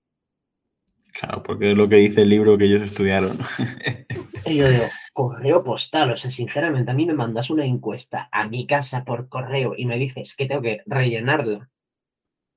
Claro, 1.12 1.42
porque 1.42 1.73
es 1.73 1.76
lo 1.76 1.88
que 1.88 1.97
dice 1.97 2.23
el 2.23 2.28
libro 2.28 2.57
que 2.57 2.66
ellos 2.66 2.83
estudiaron. 2.83 3.38
Y 4.47 4.57
yo 4.57 4.71
digo, 4.71 4.85
correo 5.12 5.64
postal, 5.64 6.12
o 6.12 6.16
sea, 6.16 6.30
sinceramente, 6.30 6.92
a 6.92 6.95
mí 6.95 7.04
me 7.04 7.12
mandas 7.12 7.50
una 7.50 7.64
encuesta 7.64 8.28
a 8.30 8.49
mi 8.49 8.69
casa 8.69 9.04
por 9.04 9.28
correo 9.28 9.75
y 9.76 9.85
me 9.85 9.99
dices 9.99 10.37
que 10.37 10.47
tengo 10.47 10.62
que 10.62 10.80
rellenarla 10.87 11.69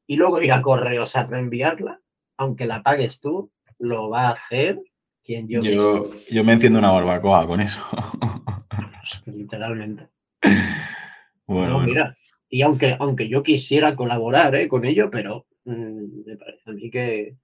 y 0.08 0.16
luego 0.16 0.42
ir 0.44 0.52
a 0.52 0.62
correos 0.62 1.16
a 1.16 1.26
reenviarla, 1.26 2.00
aunque 2.38 2.68
la 2.68 2.84
pagues 2.84 3.20
tú, 3.20 3.52
lo 3.80 4.10
va 4.10 4.28
a 4.28 4.34
hacer 4.34 4.80
yo, 5.26 6.10
yo, 6.30 6.44
me 6.44 6.54
enciendo 6.54 6.80
una 6.80 6.92
barbacoa 6.92 7.48
con 7.48 7.62
eso. 7.62 7.82
Literalmente. 9.26 10.10
Bueno, 11.46 11.80
mira, 11.80 12.18
y 12.50 12.62
aunque, 12.62 12.96
aunque 13.00 13.28
yo 13.28 13.42
quisiera 13.44 13.96
colaborar 13.96 14.56
¿eh? 14.56 14.68
con 14.68 14.86
ello, 14.86 15.10
pero 15.10 15.46
mm, 15.66 16.26
me 16.26 16.38
parece 16.38 16.70
a 16.70 16.74
mí 16.74 16.90
que, 16.90 17.36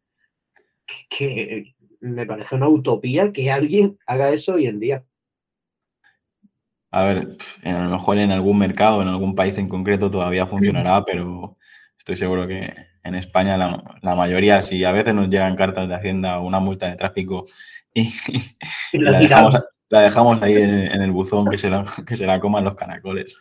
que, 1.09 1.73
me 2.01 2.25
parece 2.25 2.55
una 2.55 2.67
utopía 2.67 3.31
que 3.31 3.51
alguien 3.51 3.97
haga 4.05 4.31
eso 4.31 4.53
hoy 4.53 4.67
en 4.67 4.79
día. 4.79 5.03
A 6.91 7.03
ver, 7.03 7.27
a 7.63 7.83
lo 7.83 7.89
mejor 7.91 8.17
en 8.17 8.31
algún 8.31 8.57
mercado, 8.57 9.01
en 9.01 9.07
algún 9.07 9.35
país 9.35 9.57
en 9.57 9.69
concreto 9.69 10.09
todavía 10.09 10.47
funcionará, 10.47 11.05
pero 11.05 11.57
estoy 11.97 12.15
seguro 12.15 12.47
que 12.47 12.73
en 13.09 13.15
España 13.15 13.57
la, 13.57 14.15
mayoría, 14.15 14.61
si 14.61 14.83
a 14.85 14.91
veces 14.91 15.13
nos 15.13 15.29
llegan 15.29 15.55
cartas 15.55 15.89
de 15.89 15.95
Hacienda 15.95 16.39
o 16.39 16.45
una 16.45 16.59
multa 16.59 16.87
de 16.87 16.95
tráfico 16.95 17.45
y, 17.93 18.11
la, 18.93 19.19
dejamos, 19.19 20.41
ahí 20.41 20.55
en, 20.55 21.01
el 21.01 21.11
buzón 21.11 21.49
que 21.49 21.57
se, 21.57 21.69
la, 21.69 21.85
que 22.05 22.15
se 22.15 22.25
la 22.25 22.39
coman 22.39 22.63
los 22.63 22.75
caracoles. 22.75 23.37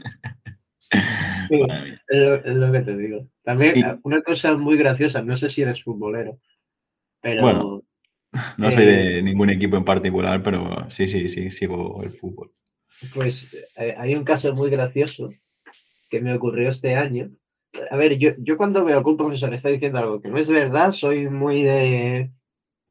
es, 1.51 2.57
lo, 2.57 2.73
que 2.73 2.81
te 2.81 2.97
digo. 2.97 3.29
También 3.43 4.01
una 4.03 4.23
cosa 4.23 4.57
muy 4.57 4.77
graciosa, 4.77 5.23
no 5.23 5.37
sé 5.37 5.51
si 5.51 5.63
eres 5.63 5.83
futbolero, 5.83 6.41
pero 7.21 7.85
No 8.57 8.71
soy 8.71 8.87
de 8.87 9.23
ningún 9.23 9.51
equipo 9.51 9.77
en 9.77 9.85
particular, 9.85 10.43
pero 10.43 10.91
sí, 10.91 11.07
sí, 11.07 11.29
sí, 11.29 11.51
sigo 11.51 12.03
el 12.03 12.11
fútbol. 12.11 12.51
Pues 13.15 13.55
eh, 13.77 13.95
hay 13.97 14.15
un 14.15 14.25
caso 14.25 14.55
muy 14.55 14.71
gracioso 14.71 15.31
que 16.09 16.21
me 16.21 16.35
ocurrió 16.35 16.71
este 16.71 16.95
año. 16.95 17.31
A 17.91 17.97
ver, 17.97 18.19
yo, 18.19 18.31
yo 18.39 18.57
cuando 18.57 18.85
veo 18.85 19.03
que 19.03 19.11
un 19.11 19.17
profesor 19.17 19.53
está 19.55 19.69
diciendo 19.69 19.99
algo 19.99 20.21
que 20.21 20.29
no 20.29 20.39
es 20.39 20.49
verdad, 20.49 20.93
soy 20.93 21.29
muy 21.29 21.63
de, 21.63 22.31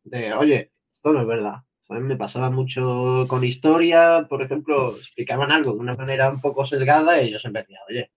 de 0.04 0.34
oye, 0.34 0.72
esto 0.96 1.14
no 1.14 1.22
es 1.22 1.28
verdad. 1.28 1.64
Mí 1.90 2.00
me 2.02 2.18
pasaba 2.18 2.50
mucho 2.50 3.26
con 3.30 3.44
historia, 3.46 4.26
por 4.28 4.42
ejemplo, 4.42 4.98
explicaban 4.98 5.52
algo 5.52 5.74
de 5.74 5.80
una 5.80 5.96
manera 5.96 6.30
un 6.30 6.42
poco 6.42 6.66
sesgada 6.66 7.22
y 7.22 7.32
yo 7.32 7.40
siempre 7.40 7.62
decía, 7.62 7.80
oye, 7.88 8.12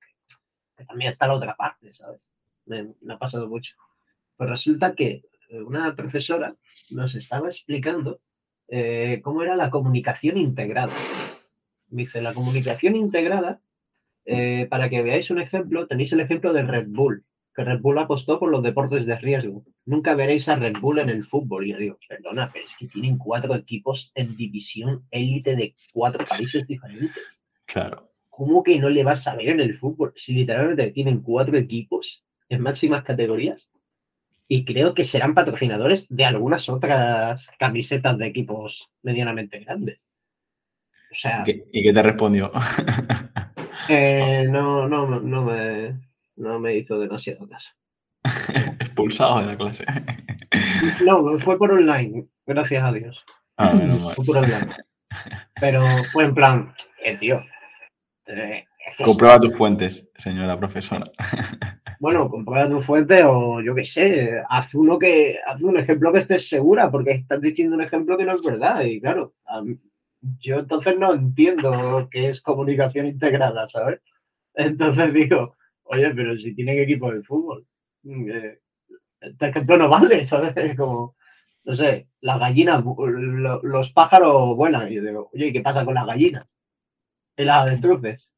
que 0.77 0.85
también 0.85 1.11
está 1.11 1.29
la 1.29 1.35
otra 1.35 1.55
parte, 1.55 1.95
¿sabes? 1.95 2.21
Me, 2.67 2.95
me 3.01 3.15
ha 3.15 3.19
pasado 3.19 3.49
mucho. 3.49 3.77
Pues 4.37 4.51
resulta 4.51 4.95
que 4.95 5.23
una 5.51 5.95
profesora 5.95 6.55
nos 6.91 7.15
estaba 7.15 7.49
explicando 7.49 8.21
eh, 8.69 9.21
cómo 9.23 9.43
era 9.43 9.57
la 9.57 9.71
comunicación 9.71 10.37
integrada. 10.37 10.93
Me 11.89 12.03
dice, 12.03 12.21
la 12.23 12.35
comunicación 12.35 12.95
integrada, 12.95 13.61
eh, 14.25 14.67
para 14.69 14.89
que 14.89 15.03
veáis 15.03 15.31
un 15.31 15.41
ejemplo, 15.41 15.87
tenéis 15.87 16.13
el 16.13 16.21
ejemplo 16.21 16.53
de 16.53 16.63
Red 16.63 16.89
Bull, 16.89 17.25
que 17.55 17.65
Red 17.65 17.81
Bull 17.81 17.99
apostó 17.99 18.39
por 18.39 18.51
los 18.51 18.63
deportes 18.63 19.07
de 19.07 19.17
riesgo. 19.17 19.65
Nunca 19.85 20.15
veréis 20.15 20.49
a 20.49 20.57
Red 20.57 20.77
Bull 20.81 21.01
en 21.01 21.09
el 21.09 21.25
fútbol. 21.27 21.67
Y 21.67 21.73
yo 21.73 21.79
digo, 21.79 21.99
perdona, 22.09 22.51
pero 22.53 22.65
es 22.65 22.77
que 22.77 22.87
tienen 22.87 23.19
cuatro 23.19 23.55
equipos 23.55 24.13
en 24.15 24.37
división 24.37 25.07
élite 25.11 25.57
de 25.57 25.75
cuatro 25.93 26.25
países 26.25 26.67
diferentes. 26.67 27.23
Claro. 27.67 28.11
¿Cómo 28.29 28.63
que 28.63 28.79
no 28.79 28.89
le 28.89 29.05
vas 29.05 29.27
a 29.27 29.35
ver 29.35 29.49
en 29.49 29.61
el 29.61 29.79
fútbol? 29.79 30.13
Si 30.17 30.33
literalmente 30.33 30.91
tienen 30.93 31.21
cuatro 31.21 31.57
equipos 31.57 32.25
en 32.49 32.63
máximas 32.63 33.05
categorías 33.05 33.69
y 34.49 34.65
creo 34.65 34.95
que 34.95 35.05
serán 35.05 35.35
patrocinadores 35.35 36.07
de 36.09 36.25
algunas 36.25 36.69
otras 36.69 37.47
camisetas 37.59 38.19
de 38.19 38.27
equipos 38.27 38.89
medianamente 39.03 39.61
grandes. 39.61 40.01
O 41.13 41.15
sea, 41.15 41.45
¿Y 41.47 41.83
qué 41.83 41.93
te 41.93 42.03
respondió? 42.03 42.53
eh, 43.91 44.47
no, 44.49 44.89
no, 44.89 45.07
no, 45.21 45.45
me, 45.45 46.01
no 46.37 46.59
me 46.59 46.77
hizo 46.77 46.99
demasiado 46.99 47.49
caso. 47.49 47.71
Expulsado 48.81 49.41
de 49.41 49.47
la 49.47 49.57
clase. 49.57 49.85
no, 51.05 51.39
fue 51.41 51.59
por 51.59 51.73
online, 51.73 52.27
gracias 52.47 52.83
a 52.85 52.93
Dios. 52.93 53.25
Ah, 53.57 53.73
Fue 54.15 54.25
por 54.25 54.37
online. 54.39 54.75
Pero 55.61 55.83
fue 56.13 56.25
en 56.25 56.35
plan, 56.35 56.75
eh, 57.05 57.17
tío. 57.19 57.43
eh, 58.27 58.65
Comprueba 59.05 59.39
tus 59.39 59.57
fuentes, 59.57 60.09
señora 60.17 60.59
profesora. 60.59 61.05
Bueno, 62.03 62.31
comprueba 62.31 62.67
tu 62.67 62.81
fuente 62.81 63.23
o 63.25 63.61
yo 63.61 63.75
qué 63.75 63.85
sé, 63.85 64.41
haz 64.49 64.75
uno 64.75 64.99
que, 64.99 65.37
haz 65.47 65.63
un 65.63 65.79
ejemplo 65.79 66.11
que 66.11 66.21
estés 66.21 66.49
segura, 66.49 66.91
porque 66.91 67.11
estás 67.11 67.43
diciendo 67.43 67.77
un 67.77 67.83
ejemplo 67.83 68.17
que 68.17 68.25
no 68.25 68.35
es 68.37 68.43
verdad. 68.43 68.81
Y 68.85 69.03
claro, 69.03 69.35
a 69.45 69.61
mí- 69.61 69.77
yo 70.41 70.59
entonces 70.61 70.99
no 70.99 71.15
entiendo 71.15 72.09
qué 72.11 72.29
es 72.29 72.43
comunicación 72.43 73.07
integrada, 73.07 73.69
¿sabes? 73.69 74.01
Entonces 74.55 75.15
digo, 75.15 75.57
oye, 75.85 76.15
pero 76.15 76.37
si 76.39 76.55
tienen 76.55 76.79
equipo 76.81 77.13
de 77.13 77.23
fútbol, 77.23 77.67
mm, 78.05 78.31
eh, 78.31 78.61
este 79.21 79.49
ejemplo 79.49 79.79
no 79.79 79.91
vale, 79.91 80.25
¿sabes? 80.27 80.57
Es 80.57 80.77
como, 80.77 81.17
no 81.65 81.77
sé, 81.77 82.09
las 82.21 82.41
gallinas, 82.41 82.85
lo- 82.85 83.63
los 83.63 83.93
pájaros 83.93 84.57
vuelan. 84.57 84.91
Y 84.93 84.97
yo 84.97 85.03
digo, 85.05 85.31
oye, 85.35 85.49
¿y 85.49 85.53
qué 85.55 85.63
pasa 85.63 85.85
con 85.85 85.95
las 85.95 86.07
gallinas? 86.07 86.47
Y 87.37 87.45
las 87.45 87.63
avestruces. 87.67 88.31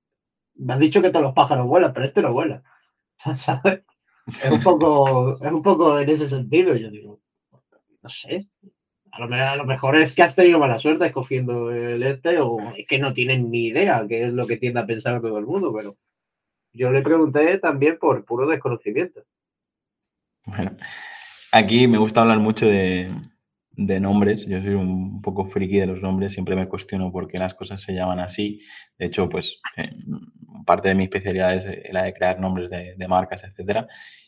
Me 0.56 0.74
has 0.74 0.80
dicho 0.80 1.02
que 1.02 1.10
todos 1.10 1.24
los 1.24 1.34
pájaros 1.34 1.66
vuelan, 1.68 1.92
pero 1.94 2.06
este 2.06 2.22
no 2.22 2.32
vuela. 2.32 2.62
¿sabes? 3.36 3.82
Es 4.38 4.50
un 4.50 4.62
poco, 4.62 5.38
es 5.44 5.52
un 5.52 5.62
poco 5.62 5.98
en 6.00 6.10
ese 6.10 6.28
sentido, 6.28 6.76
yo 6.76 6.90
digo, 6.90 7.20
no 8.02 8.08
sé. 8.10 8.48
A 9.12 9.20
lo, 9.20 9.34
a 9.34 9.56
lo 9.56 9.64
mejor 9.64 9.96
es 9.96 10.14
que 10.14 10.22
has 10.22 10.34
tenido 10.34 10.58
mala 10.58 10.80
suerte 10.80 11.06
escogiendo 11.06 11.70
el 11.70 12.02
este 12.02 12.38
o 12.40 12.58
es 12.76 12.86
que 12.86 12.98
no 12.98 13.12
tienen 13.12 13.50
ni 13.50 13.66
idea 13.66 14.04
qué 14.08 14.24
es 14.24 14.32
lo 14.32 14.46
que 14.46 14.56
tiende 14.56 14.80
a 14.80 14.86
pensar 14.86 15.20
todo 15.20 15.38
el 15.38 15.46
mundo, 15.46 15.72
pero 15.72 15.96
yo 16.72 16.90
le 16.90 17.02
pregunté 17.02 17.58
también 17.58 17.98
por 17.98 18.24
puro 18.24 18.46
desconocimiento. 18.46 19.22
Bueno, 20.46 20.72
aquí 21.52 21.86
me 21.86 21.98
gusta 21.98 22.22
hablar 22.22 22.38
mucho 22.38 22.66
de, 22.66 23.12
de 23.86 24.00
nombres. 24.00 24.46
Yo 24.46 24.62
soy 24.62 24.74
un 24.74 25.20
poco 25.22 25.44
friki 25.46 25.78
de 25.78 25.86
los 25.86 26.02
nombres, 26.02 26.32
siempre 26.32 26.56
me 26.56 26.68
cuestiono 26.68 27.10
por 27.12 27.28
qué 27.28 27.38
las 27.38 27.54
cosas 27.54 27.80
se 27.80 27.94
llaman 27.94 28.20
así. 28.20 28.60
De 28.98 29.06
hecho, 29.06 29.28
pues 29.28 29.60
eh, 29.76 29.90
parte 30.64 30.88
de 30.88 30.94
mi 30.94 31.04
especialidad 31.04 31.54
es 31.54 31.66
eh, 31.66 31.88
la 31.92 32.04
de 32.04 32.14
crear 32.14 32.40
nombres 32.40 32.70
de, 32.70 33.08
marcas, 33.08 33.44
etcétera. 33.44 33.86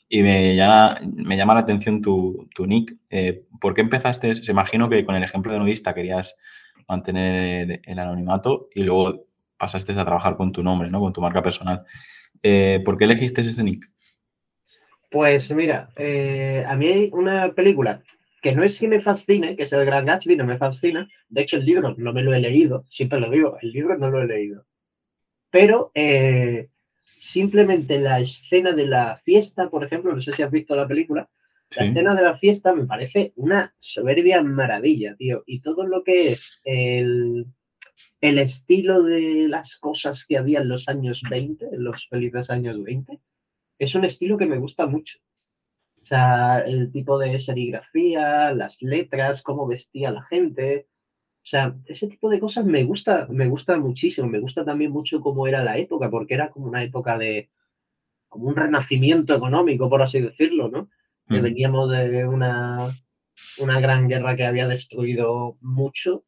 Y 0.08 0.22
me 0.22 0.54
llama, 0.54 0.98
me 1.02 1.36
llama 1.36 1.54
la 1.54 1.60
atención 1.60 2.02
tu, 2.02 2.48
tu 2.54 2.66
nick. 2.66 2.96
Eh, 3.10 3.46
¿Por 3.60 3.74
qué 3.74 3.80
empezaste? 3.80 4.34
Se 4.34 4.52
imagino 4.52 4.88
que 4.88 5.04
con 5.04 5.14
el 5.14 5.22
ejemplo 5.22 5.52
de 5.52 5.58
nudista 5.58 5.94
querías 5.94 6.36
mantener 6.88 7.80
el, 7.84 7.98
anonimato 7.98 8.68
y 8.74 8.82
luego 8.82 9.26
pasaste 9.56 9.92
a 9.92 10.04
trabajar 10.04 10.36
con 10.36 10.52
tu 10.52 10.62
nombre, 10.62 10.90
¿no? 10.90 11.00
Con 11.00 11.12
tu 11.12 11.20
marca 11.20 11.42
personal. 11.42 11.84
Eh, 12.42 12.82
¿Por 12.84 12.98
qué 12.98 13.04
elegiste 13.04 13.40
ese 13.40 13.62
nick? 13.62 13.90
Pues 15.10 15.50
mira, 15.52 15.90
a 15.96 16.76
mí 16.76 16.86
hay 16.88 17.10
una 17.12 17.52
película 17.52 18.02
que 18.44 18.52
no 18.52 18.62
es 18.62 18.78
que 18.78 18.88
me 18.88 19.00
fascine, 19.00 19.56
que 19.56 19.62
es 19.62 19.72
el 19.72 19.86
Gran 19.86 20.04
Gatsby, 20.04 20.36
no 20.36 20.44
me 20.44 20.58
fascina. 20.58 21.08
De 21.30 21.40
hecho, 21.40 21.56
el 21.56 21.64
libro 21.64 21.94
no 21.96 22.12
me 22.12 22.22
lo 22.22 22.34
he 22.34 22.40
leído, 22.40 22.84
siempre 22.90 23.18
lo 23.18 23.30
digo, 23.30 23.56
el 23.62 23.72
libro 23.72 23.96
no 23.96 24.10
lo 24.10 24.20
he 24.20 24.26
leído. 24.26 24.66
Pero 25.48 25.90
eh, 25.94 26.68
simplemente 27.06 27.98
la 27.98 28.20
escena 28.20 28.72
de 28.72 28.86
la 28.86 29.16
fiesta, 29.16 29.70
por 29.70 29.82
ejemplo, 29.82 30.14
no 30.14 30.20
sé 30.20 30.34
si 30.36 30.42
has 30.42 30.50
visto 30.50 30.76
la 30.76 30.86
película, 30.86 31.30
la 31.74 31.84
escena 31.84 32.14
de 32.14 32.22
la 32.22 32.36
fiesta 32.36 32.74
me 32.74 32.84
parece 32.84 33.32
una 33.36 33.74
soberbia 33.80 34.42
maravilla, 34.42 35.16
tío. 35.16 35.42
Y 35.46 35.62
todo 35.62 35.86
lo 35.86 36.04
que 36.04 36.32
es 36.32 36.60
el, 36.64 37.46
el 38.20 38.38
estilo 38.38 39.02
de 39.04 39.48
las 39.48 39.78
cosas 39.78 40.26
que 40.26 40.36
había 40.36 40.60
en 40.60 40.68
los 40.68 40.86
años 40.90 41.22
20, 41.30 41.64
en 41.72 41.82
los 41.82 42.08
felices 42.08 42.50
años 42.50 42.82
20, 42.82 43.18
es 43.78 43.94
un 43.94 44.04
estilo 44.04 44.36
que 44.36 44.44
me 44.44 44.58
gusta 44.58 44.84
mucho. 44.84 45.18
O 46.04 46.06
sea, 46.06 46.60
el 46.60 46.92
tipo 46.92 47.18
de 47.18 47.40
serigrafía, 47.40 48.52
las 48.52 48.82
letras, 48.82 49.42
cómo 49.42 49.66
vestía 49.66 50.10
la 50.10 50.22
gente. 50.24 50.86
O 51.42 51.46
sea, 51.46 51.76
ese 51.86 52.08
tipo 52.08 52.28
de 52.30 52.40
cosas 52.40 52.66
me 52.66 52.84
gusta, 52.84 53.26
me 53.30 53.48
gusta 53.48 53.78
muchísimo. 53.78 54.28
Me 54.28 54.38
gusta 54.40 54.64
también 54.66 54.90
mucho 54.92 55.20
cómo 55.22 55.46
era 55.46 55.64
la 55.64 55.78
época, 55.78 56.10
porque 56.10 56.34
era 56.34 56.50
como 56.50 56.66
una 56.66 56.82
época 56.84 57.16
de, 57.18 57.50
como 58.28 58.48
un 58.48 58.56
renacimiento 58.56 59.34
económico, 59.34 59.88
por 59.88 60.02
así 60.02 60.20
decirlo, 60.20 60.68
¿no? 60.68 60.90
Que 61.28 61.40
Mm. 61.40 61.42
veníamos 61.42 61.90
de 61.90 62.26
una, 62.26 62.88
una 63.60 63.80
gran 63.80 64.08
guerra 64.08 64.36
que 64.36 64.44
había 64.46 64.68
destruido 64.68 65.56
mucho 65.62 66.24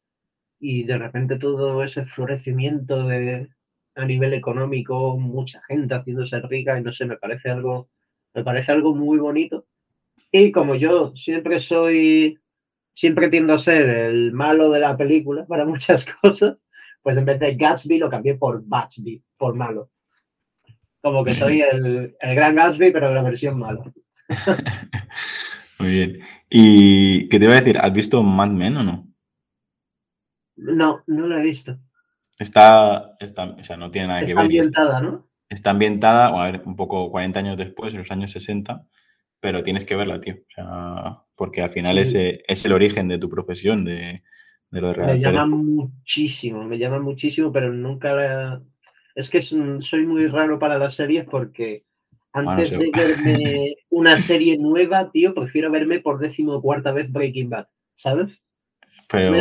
y 0.59 0.83
de 0.85 0.97
repente 0.97 1.37
todo 1.37 1.83
ese 1.83 2.05
florecimiento 2.07 3.05
de, 3.07 3.49
a 3.95 4.05
nivel 4.05 4.33
económico, 4.33 5.17
mucha 5.19 5.61
gente 5.67 5.93
haciéndose 5.95 6.39
rica 6.41 6.79
y 6.79 6.83
no 6.83 6.91
sé, 6.93 7.05
me 7.05 7.17
parece 7.17 7.51
algo, 7.51 7.89
me 8.33 8.43
parece 8.43 8.71
algo 8.71 8.95
muy 8.95 9.19
bonito. 9.19 9.66
Y 10.37 10.51
como 10.51 10.75
yo 10.75 11.15
siempre 11.15 11.59
soy, 11.59 12.39
siempre 12.93 13.29
tiendo 13.29 13.53
a 13.53 13.59
ser 13.59 13.89
el 13.89 14.33
malo 14.33 14.69
de 14.69 14.79
la 14.79 14.95
película 14.95 15.45
para 15.47 15.65
muchas 15.73 16.05
cosas, 16.21 16.57
pues 17.01 17.17
en 17.17 17.25
vez 17.25 17.39
de 17.39 17.55
Gatsby 17.55 17.97
lo 17.97 18.09
cambié 18.09 18.35
por 18.35 18.63
Batsby, 18.63 19.23
por 19.37 19.55
malo. 19.55 19.89
Como 21.01 21.23
que 21.23 21.35
soy 21.35 21.61
el, 21.61 22.15
el 22.19 22.35
gran 22.35 22.55
Gatsby, 22.55 22.91
pero 22.91 23.09
de 23.09 23.15
la 23.15 23.21
versión 23.23 23.57
mala. 23.57 23.83
Muy 25.79 25.89
bien. 25.89 26.19
¿Y 26.49 27.29
qué 27.29 27.39
te 27.39 27.45
iba 27.45 27.53
a 27.53 27.59
decir? 27.59 27.77
¿Has 27.77 27.93
visto 27.93 28.21
Mad 28.23 28.49
Men 28.49 28.77
o 28.77 28.83
no? 28.83 29.07
No, 30.55 31.03
no 31.07 31.27
lo 31.27 31.37
he 31.37 31.43
visto. 31.43 31.77
Está, 32.37 33.15
está, 33.19 33.45
o 33.45 33.63
sea, 33.63 33.77
no 33.77 33.89
tiene 33.89 34.09
nada 34.09 34.19
que 34.19 34.27
ver. 34.27 34.31
está, 34.31 34.41
ambientada, 34.41 35.01
¿no? 35.01 35.27
está 35.49 35.69
ambientada, 35.71 36.29
bueno, 36.29 36.43
a 36.43 36.51
ver, 36.51 36.61
un 36.65 36.75
poco 36.75 37.09
40 37.09 37.39
años 37.39 37.57
después, 37.57 37.93
en 37.93 37.99
los 37.99 38.11
años 38.11 38.31
60, 38.31 38.85
pero 39.39 39.63
tienes 39.63 39.85
que 39.85 39.95
verla, 39.95 40.19
tío. 40.19 40.35
O 40.35 40.51
sea, 40.53 41.17
porque 41.35 41.61
al 41.61 41.69
final 41.69 41.95
Sí. 41.95 42.01
ese 42.01 42.43
es 42.47 42.65
el 42.65 42.73
origen 42.73 43.07
de 43.07 43.17
tu 43.19 43.29
profesión, 43.29 43.85
de, 43.85 44.23
de 44.71 44.81
lo 44.81 44.93
de 44.93 45.05
Me 45.05 45.19
llama 45.19 45.45
muchísimo, 45.45 46.63
me 46.63 46.77
llama 46.77 46.99
muchísimo, 46.99 47.51
pero 47.51 47.71
nunca 47.71 48.13
la... 48.13 48.61
Es 49.15 49.29
que 49.29 49.41
soy 49.41 50.05
muy 50.05 50.27
raro 50.27 50.59
para 50.59 50.77
las 50.77 50.95
series 50.95 51.25
porque 51.25 51.83
antes 52.33 52.69
sí. 52.69 52.77
de 52.77 52.91
verme 52.93 53.75
una 53.89 54.17
serie 54.17 54.57
nueva, 54.57 55.11
tío, 55.11 55.33
prefiero 55.33 55.71
verme 55.71 55.99
por 55.99 56.19
decimocuarta 56.19 56.91
vez 56.91 57.11
Breaking 57.11 57.49
Bad, 57.49 57.67
¿sabes? 57.95 58.41
Pero 59.09 59.35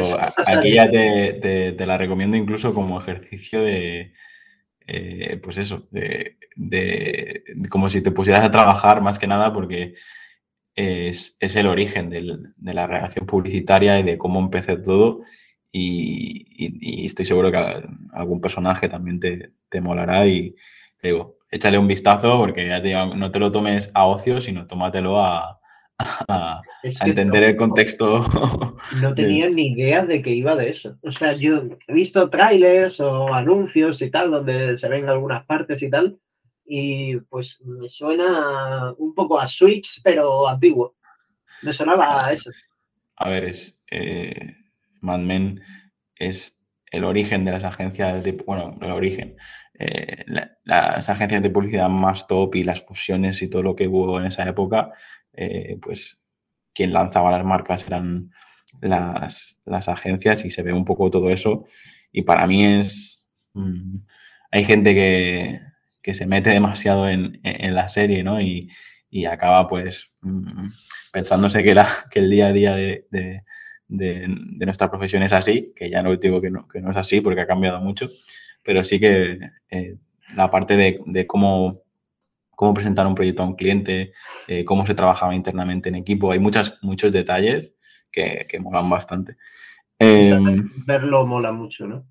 aquí 0.47 0.75
ya 0.75 0.91
te, 0.91 1.35
te- 1.43 1.73
te 1.73 1.87
la 1.87 1.99
recomiendo 1.99 2.37
incluso 2.37 2.73
como 2.73 2.99
ejercicio 3.00 3.62
de, 3.62 4.12
eh, 4.87 5.38
pues 5.43 5.59
eso, 5.59 5.88
de, 5.90 6.37
como 7.71 7.88
si 7.88 8.02
te 8.02 8.11
pusieras 8.11 8.45
a 8.45 8.50
trabajar 8.50 9.00
más 9.02 9.19
que 9.19 9.26
nada 9.26 9.52
porque 9.52 9.95
es, 10.75 11.37
es 11.40 11.57
el 11.57 11.66
origen 11.66 12.11
del- 12.11 12.52
de 12.57 12.75
la 12.75 12.87
redacción 12.87 13.26
publicitaria 13.26 13.99
y 14.00 14.02
de 14.02 14.19
cómo 14.19 14.40
empecé 14.40 14.76
todo. 14.78 15.23
Y, 15.73 16.47
y- 16.59 17.07
estoy 17.07 17.25
seguro 17.26 17.50
que 17.50 17.59
algún 18.12 18.40
personaje 18.40 18.88
también 18.88 19.21
te, 19.21 19.52
te 19.69 19.81
molará 19.81 20.26
y 20.26 20.55
te 21.00 21.09
digo, 21.09 21.38
échale 21.50 21.78
un 21.78 21.88
vistazo 21.88 22.38
porque 22.38 22.69
ya 22.69 22.83
te 22.83 22.93
no 22.95 23.31
te 23.31 23.38
lo 23.38 23.52
tomes 23.52 23.90
a 23.95 24.07
ocio, 24.07 24.40
sino 24.40 24.66
tómatelo 24.66 25.21
a, 25.21 25.61
a, 25.99 26.61
entender 26.83 27.43
el 27.43 27.57
contexto. 27.57 28.21
No 29.00 29.15
tenía 29.15 29.49
ni 29.49 29.69
idea 29.69 30.05
de 30.05 30.23
que 30.23 30.31
iba 30.31 30.55
de 30.57 30.71
eso. 30.71 30.97
O 31.03 31.11
sea, 31.11 31.33
yo 31.33 31.62
he 31.87 31.93
visto 31.93 32.29
trailers 32.31 33.00
o 33.00 33.33
anuncios 33.33 34.00
y 34.03 34.11
tal, 34.11 34.31
donde 34.31 34.79
se 34.79 34.88
ven 34.88 35.09
algunas 35.09 35.45
partes 35.47 35.83
y 35.83 35.91
tal, 35.91 36.19
y 36.65 37.17
pues 37.17 37.61
me 37.65 37.88
suena 37.88 38.93
un 38.99 39.15
poco 39.15 39.38
a 39.38 39.47
Switch, 39.47 40.00
pero 40.03 40.49
antiguo. 40.49 40.97
Me 41.62 41.73
sonaba 41.73 42.26
a 42.26 42.33
eso. 42.33 42.50
A 43.17 43.31
ver, 43.31 43.45
es 43.45 43.81
eh, 43.91 44.57
Mad 45.00 45.21
Men 45.21 45.62
es 46.15 46.61
el 46.91 47.05
origen 47.05 47.45
de 47.45 47.53
las 47.53 47.65
agencias 47.65 48.23
de, 48.23 48.33
bueno, 48.33 48.76
el 48.81 48.91
origen, 48.91 49.37
eh, 49.79 50.25
las 50.65 51.09
agencias 51.09 51.43
de 51.43 51.50
publicidad 51.50 51.88
más 51.88 52.26
top 52.26 52.55
y 52.55 52.65
las 52.65 52.85
fusiones 52.85 53.43
y 53.43 53.49
todo 53.49 53.62
lo 53.62 53.75
que 53.75 53.88
hubo 53.88 54.19
en 54.21 54.26
esa 54.26 54.49
época, 54.49 54.93
eh, 55.37 55.78
pues 55.81 56.19
quien 56.75 56.93
lanzaba 56.93 57.31
las 57.31 57.45
marcas 57.45 57.87
eran 57.87 58.31
las, 58.81 59.57
agencias 59.66 60.45
y 60.45 60.50
se 60.50 60.62
ve 60.62 60.73
un 60.73 60.85
poco 60.85 61.11
todo 61.11 61.31
eso. 61.31 61.64
Y 62.12 62.23
para 62.23 62.47
mí 62.47 62.64
es, 62.64 63.26
mm, 63.55 63.99
hay 64.50 64.64
gente 64.64 64.95
que, 64.95 65.61
se 66.14 66.26
mete 66.26 66.50
demasiado 66.50 67.09
en, 67.09 67.40
la 67.43 67.88
serie, 67.88 68.23
¿no? 68.23 68.40
Y, 68.40 68.71
acaba 69.31 69.66
pues 69.66 70.12
mm, 70.21 70.66
pensándose 71.11 71.62
que, 71.62 71.75
la, 71.75 71.88
que 72.11 72.19
el 72.19 72.31
día 72.31 72.49
a 72.49 72.52
día 72.52 72.75
de 72.75 73.07
de, 73.88 74.28
nuestra 74.66 74.90
profesión 74.90 75.23
es 75.23 75.33
así, 75.33 75.73
que 75.75 75.90
ya 75.90 76.02
no 76.02 76.16
digo 76.16 76.40
que 76.40 76.50
no, 76.50 76.66
que 76.69 76.81
no 76.81 76.90
es 76.90 76.97
así 76.97 77.21
porque 77.21 77.43
ha 77.43 77.47
cambiado 77.47 77.81
mucho, 77.81 78.09
pero 78.62 78.85
sí 78.85 78.99
que 78.99 79.38
eh, 79.71 79.97
la 80.35 80.50
parte 80.50 80.76
de, 80.76 81.26
cómo, 81.26 81.83
cómo 82.57 82.75
presentar 82.75 83.07
un 83.07 83.15
proyecto 83.15 83.45
a 83.45 83.47
un 83.47 83.55
cliente, 83.55 84.13
eh, 84.49 84.65
cómo 84.65 84.85
se 84.85 84.95
trabajaba 84.95 85.37
internamente 85.37 85.91
en 85.91 85.95
equipo, 85.95 86.33
hay 86.33 86.41
muchas, 86.41 86.75
muchos 86.83 87.13
detalles 87.13 87.77
que, 88.11 88.47
que 88.49 88.59
molan 88.59 88.91
bastante. 88.91 89.37
Em, 89.99 90.65
verlo 90.87 91.25
mola 91.27 91.53
mucho, 91.53 91.87
¿no? 91.87 92.07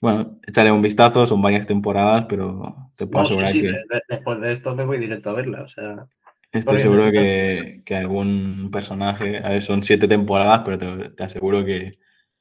Bueno, 0.00 0.38
echaré 0.46 0.72
un 0.72 0.80
vistazo, 0.80 1.26
son 1.26 1.42
varias 1.42 1.66
temporadas, 1.66 2.24
pero 2.26 2.90
te 2.96 3.06
puedo 3.06 3.24
asegurar 3.24 3.52
que... 3.52 3.74
Después 4.08 4.40
de 4.40 4.52
esto 4.52 4.74
me 4.74 4.86
voy 4.86 4.98
directo 4.98 5.28
a 5.28 5.34
verla, 5.34 5.62
o 5.62 5.68
sea... 5.68 6.06
Estoy 6.52 6.80
seguro 6.80 7.12
que, 7.12 7.82
algún 7.90 8.70
personaje, 8.72 9.38
a 9.38 9.50
ver, 9.50 9.62
son 9.62 9.84
siete 9.84 10.08
temporadas, 10.08 10.62
pero 10.64 11.12
te, 11.12 11.22
aseguro 11.22 11.64
que 11.64 11.98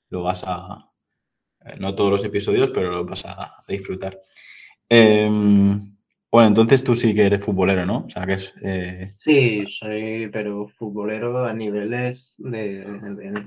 lo 0.10 0.24
vas 0.24 0.44
a, 0.48 0.90
eh, 1.66 1.76
no 1.80 1.94
todos 1.94 2.10
los 2.10 2.24
episodios, 2.24 2.72
pero 2.74 2.90
lo 2.90 3.06
vas 3.06 3.24
a, 3.26 3.56
disfrutar. 3.68 4.20
Em, 4.88 5.80
bueno, 6.32 6.50
entonces 6.50 6.84
tú 6.84 6.94
sí 6.94 7.16
que 7.16 7.26
eres 7.26 7.44
futbolero, 7.44 7.88
¿no? 7.88 8.06
O 8.06 8.10
sea, 8.10 8.26
que 8.28 8.34
es... 8.34 8.54
Eh, 8.62 9.14
sí, 9.24 9.66
soy, 9.80 10.30
pero 10.32 10.68
futbolero 10.68 11.46
a 11.46 11.54
niveles 11.54 12.36
de, 12.38 12.84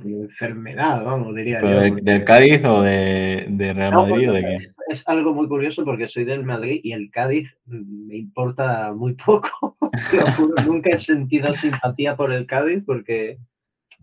enfermedad, 0.05 1.05
vamos, 1.05 1.35
diría 1.35 1.61
yo. 1.61 1.69
Del, 1.69 2.25
Cádiz 2.25 2.65
o 2.65 2.83
de, 2.83 3.73
Real 3.75 3.93
Madrid 3.93 4.31
o 4.31 4.33
de 4.33 4.41
qué? 4.41 4.59
Es 4.89 5.07
algo 5.07 5.33
muy 5.33 5.47
curioso 5.47 5.85
porque 5.85 6.09
soy 6.09 6.25
del 6.25 6.45
Madrid 6.45 6.81
y 6.83 6.93
el 6.93 7.11
Cádiz 7.13 7.49
me 7.67 8.17
importa 8.17 8.93
muy 8.93 9.15
poco. 9.15 9.77
Nunca 10.67 10.91
he 10.91 10.99
sentido 10.99 11.55
simpatía 11.55 12.17
por 12.17 12.33
el 12.33 12.47
Cádiz 12.47 12.83
porque, 12.85 13.39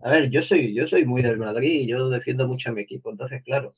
a 0.02 0.10
ver, 0.10 0.30
yo 0.30 0.42
soy, 0.42 0.72
yo 0.72 0.88
soy 0.88 1.04
muy 1.04 1.20
del 1.20 1.36
Madrid 1.36 1.82
y 1.82 1.86
yo 1.86 2.08
defiendo 2.08 2.48
mucho 2.48 2.70
a 2.70 2.72
mi 2.72 2.80
equipo, 2.80 3.10
entonces, 3.10 3.42
claro 3.44 3.74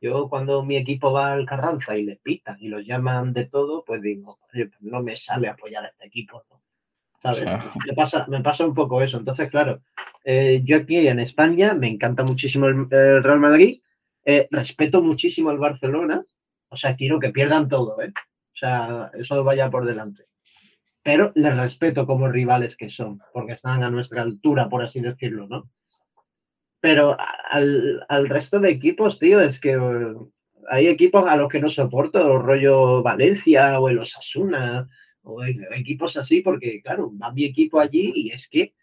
yo 0.00 0.28
cuando 0.28 0.62
mi 0.62 0.76
equipo 0.76 1.12
va 1.12 1.32
al 1.32 1.46
Carranza 1.46 1.96
y 1.96 2.04
les 2.04 2.18
pitan 2.18 2.56
y 2.60 2.68
los 2.68 2.86
llaman 2.86 3.32
de 3.32 3.46
todo, 3.46 3.84
pues 3.84 4.00
digo, 4.00 4.38
oye, 4.52 4.66
pues 4.66 4.80
no 4.82 5.02
me 5.02 5.16
sale 5.16 5.48
apoyar 5.48 5.84
a 5.84 5.88
este 5.88 6.06
equipo, 6.06 6.44
¿no? 6.50 6.62
¿Sabes? 7.20 7.44
Me, 7.84 7.94
pasa, 7.94 8.26
me 8.28 8.40
pasa 8.40 8.64
un 8.64 8.74
poco 8.74 9.02
eso. 9.02 9.16
Entonces, 9.16 9.50
claro, 9.50 9.80
eh, 10.24 10.62
yo 10.64 10.76
aquí 10.76 11.08
en 11.08 11.18
España 11.18 11.74
me 11.74 11.88
encanta 11.88 12.22
muchísimo 12.22 12.66
el, 12.66 12.88
Real 12.88 13.40
Madrid, 13.40 13.80
eh, 14.24 14.46
respeto 14.52 15.02
muchísimo 15.02 15.50
al 15.50 15.58
Barcelona, 15.58 16.22
o 16.68 16.76
sea, 16.76 16.94
quiero 16.94 17.18
que 17.18 17.30
pierdan 17.30 17.68
todo, 17.68 18.00
¿eh? 18.00 18.12
O 18.14 18.56
sea, 18.56 19.10
eso 19.14 19.42
vaya 19.42 19.68
por 19.70 19.84
delante. 19.84 20.24
Pero 21.02 21.32
les 21.34 21.56
respeto 21.56 22.06
como 22.06 22.28
rivales 22.28 22.76
que 22.76 22.88
son, 22.88 23.20
porque 23.32 23.52
están 23.52 23.82
a 23.82 23.90
nuestra 23.90 24.22
altura, 24.22 24.68
por 24.68 24.84
así 24.84 25.00
decirlo, 25.00 25.48
¿no? 25.48 25.70
Pero 26.80 27.16
al, 27.50 28.28
resto 28.28 28.60
de 28.60 28.70
equipos, 28.70 29.18
tío, 29.18 29.40
es 29.40 29.58
que 29.60 29.72
eh, 29.72 30.14
hay 30.70 30.86
equipos 30.86 31.26
a 31.28 31.36
los 31.36 31.48
que 31.48 31.60
no 31.60 31.70
soporto, 31.70 32.38
rollo 32.38 33.02
Valencia 33.02 33.80
o 33.80 33.88
el 33.88 33.98
Osasuna, 33.98 34.88
o 35.22 35.42
equipos 35.44 36.16
así, 36.16 36.40
porque 36.40 36.80
claro, 36.82 37.12
va 37.20 37.32
mi 37.32 37.44
equipo 37.44 37.80
allí 37.80 38.12
y 38.14 38.30
es 38.30 38.48
que 38.48 38.74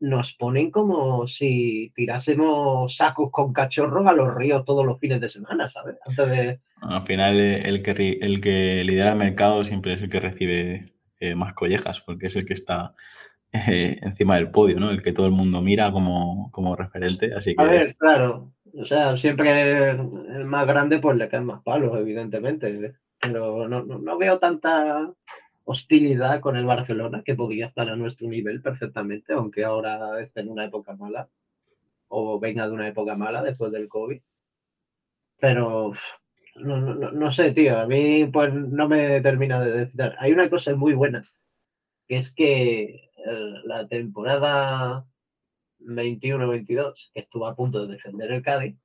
nos 0.00 0.32
ponen 0.32 0.72
como 0.72 1.28
si 1.28 1.92
tirásemos 1.94 2.96
sacos 2.96 3.30
con 3.30 3.52
cachorros 3.52 4.04
a 4.06 4.12
los 4.12 4.34
ríos 4.34 4.64
todos 4.64 4.84
los 4.84 4.98
fines 4.98 5.20
de 5.20 5.28
semana, 5.28 5.68
¿sabes? 5.68 5.96
Al 6.80 7.06
final, 7.06 7.38
el 7.38 7.82
que, 7.82 8.18
el 8.20 8.40
que 8.40 8.82
lidera 8.84 9.12
el 9.12 9.18
mercado 9.18 9.62
siempre 9.62 9.92
es 9.92 10.02
el 10.02 10.10
que 10.10 10.18
recibe 10.18 10.92
eh, 11.20 11.36
más 11.36 11.52
collejas, 11.52 12.00
porque 12.00 12.26
es 12.26 12.34
el 12.34 12.44
que 12.44 12.54
está 12.54 12.96
eh, 13.52 13.98
encima 14.02 14.36
del 14.36 14.50
podio, 14.50 14.78
¿no? 14.80 14.90
El 14.90 15.02
que 15.02 15.12
todo 15.12 15.26
el 15.26 15.32
mundo 15.32 15.60
mira 15.60 15.92
como, 15.92 16.76
referente. 16.76 17.34
Así 17.34 17.54
que 17.54 17.62
a 17.62 17.66
ver, 17.66 17.94
claro. 17.98 18.52
O 18.74 18.86
sea, 18.86 19.18
siempre 19.18 19.90
el 19.90 20.44
más 20.46 20.66
grande 20.66 20.98
pues 20.98 21.16
le 21.18 21.28
caen 21.28 21.44
más 21.44 21.62
palos, 21.62 21.96
evidentemente. 21.98 22.94
Pero 23.20 23.68
no, 23.68 24.18
veo 24.18 24.38
tanta 24.38 25.12
hostilidad 25.64 26.40
con 26.40 26.56
el 26.56 26.64
Barcelona, 26.64 27.22
que 27.24 27.34
podría 27.34 27.66
estar 27.66 27.88
a 27.88 27.96
nuestro 27.96 28.28
nivel 28.28 28.62
perfectamente, 28.62 29.34
aunque 29.34 29.64
ahora 29.64 30.20
esté 30.20 30.40
en 30.40 30.48
una 30.48 30.64
época 30.64 30.96
mala, 30.96 31.28
o 32.08 32.40
venga 32.40 32.66
de 32.66 32.72
una 32.72 32.88
época 32.88 33.14
mala 33.14 33.42
después 33.42 33.70
del 33.70 33.88
COVID. 33.88 34.20
Pero 35.38 35.92
no, 36.56 36.80
no 36.80 37.32
sé, 37.32 37.52
tío, 37.52 37.78
a 37.78 37.86
mí 37.86 38.26
pues 38.32 38.52
no 38.54 38.88
me 38.88 39.20
termina 39.20 39.60
de 39.60 39.72
decir. 39.72 40.14
Hay 40.18 40.32
una 40.32 40.48
cosa 40.50 40.74
muy 40.74 40.94
buena, 40.94 41.24
que 42.08 42.16
es 42.16 42.34
que 42.34 43.11
la 43.64 43.86
temporada 43.88 45.06
21-22, 45.80 47.10
que 47.12 47.20
estuvo 47.20 47.46
a 47.46 47.56
punto 47.56 47.86
de 47.86 47.94
defender 47.94 48.30
el 48.32 48.42
Cádiz, 48.42 48.76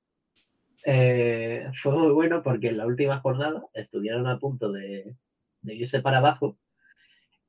eh, 0.86 1.70
fue 1.82 1.94
muy 1.94 2.12
bueno 2.12 2.42
porque 2.44 2.70
en 2.70 2.78
la 2.78 2.86
última 2.86 3.20
jornada 3.20 3.64
estuvieron 3.74 4.28
a 4.28 4.40
punto 4.40 4.72
de, 4.72 5.16
irse 5.64 6.02
para 6.02 6.20
abajo 6.20 6.58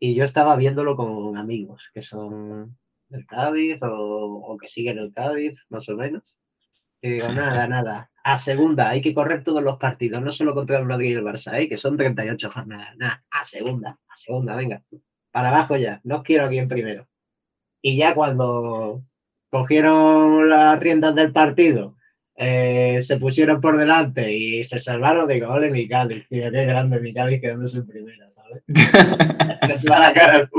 y 0.01 0.15
yo 0.15 0.25
estaba 0.25 0.57
viéndolo 0.57 0.97
con 0.97 1.37
amigos 1.37 1.83
que 1.95 2.03
son 2.03 2.77
del 3.09 3.27
Cádiz 3.27 3.79
o, 3.83 4.57
que 4.61 4.69
siguen 4.69 4.99
el 4.99 5.13
Cádiz, 5.13 5.57
más 5.69 5.89
o 5.89 5.97
menos. 5.97 6.37
Y 7.01 7.11
digo, 7.11 7.29
nada, 7.33 7.67
nada. 7.69 8.11
A 8.25 8.37
segunda, 8.39 8.91
hay 8.91 9.01
que 9.01 9.15
correr 9.15 9.45
todos 9.45 9.63
los 9.63 9.79
partidos, 9.79 10.21
no 10.23 10.33
solo 10.33 10.55
contra 10.55 10.79
el 10.79 10.85
Madrid 10.85 11.11
y 11.11 11.15
el 11.15 11.25
Barça, 11.25 11.59
¿eh? 11.59 11.69
que 11.69 11.79
son 11.79 11.97
38 11.97 12.51
jornadas. 12.51 12.97
Nada, 12.97 13.25
a 13.31 13.45
segunda, 13.45 13.99
a 14.09 14.17
segunda, 14.17 14.57
venga 14.57 14.83
para 15.39 15.51
abajo 15.51 15.77
ya, 15.77 16.01
no 16.03 16.25
quiero 16.25 16.47
aquí 16.47 16.59
en 16.59 16.67
primero. 16.67 17.07
Y 17.81 17.97
ya 17.97 18.13
cuando 18.13 19.05
cogieron 19.51 20.51
las 20.51 20.81
riendas 20.81 21.15
del 21.15 21.33
partido, 21.33 21.95
eh, 22.35 23.03
se 23.05 23.19
pusieron 23.19 23.61
por 23.61 23.79
delante 23.79 24.33
y 24.33 24.65
se 24.65 24.81
salvaron, 24.81 25.29
digo, 25.29 25.49
ole 25.49 25.71
mi 25.71 25.87
Cádiz, 25.87 26.27
tío, 26.29 26.51
qué 26.51 26.65
grande 26.65 26.99
mi 26.99 27.15
Cádiz 27.15 27.41
quedándose 27.41 27.79
en 27.79 27.87
primera, 27.87 28.29
¿sabes? 28.33 28.65
la 29.85 30.13
cara 30.13 30.51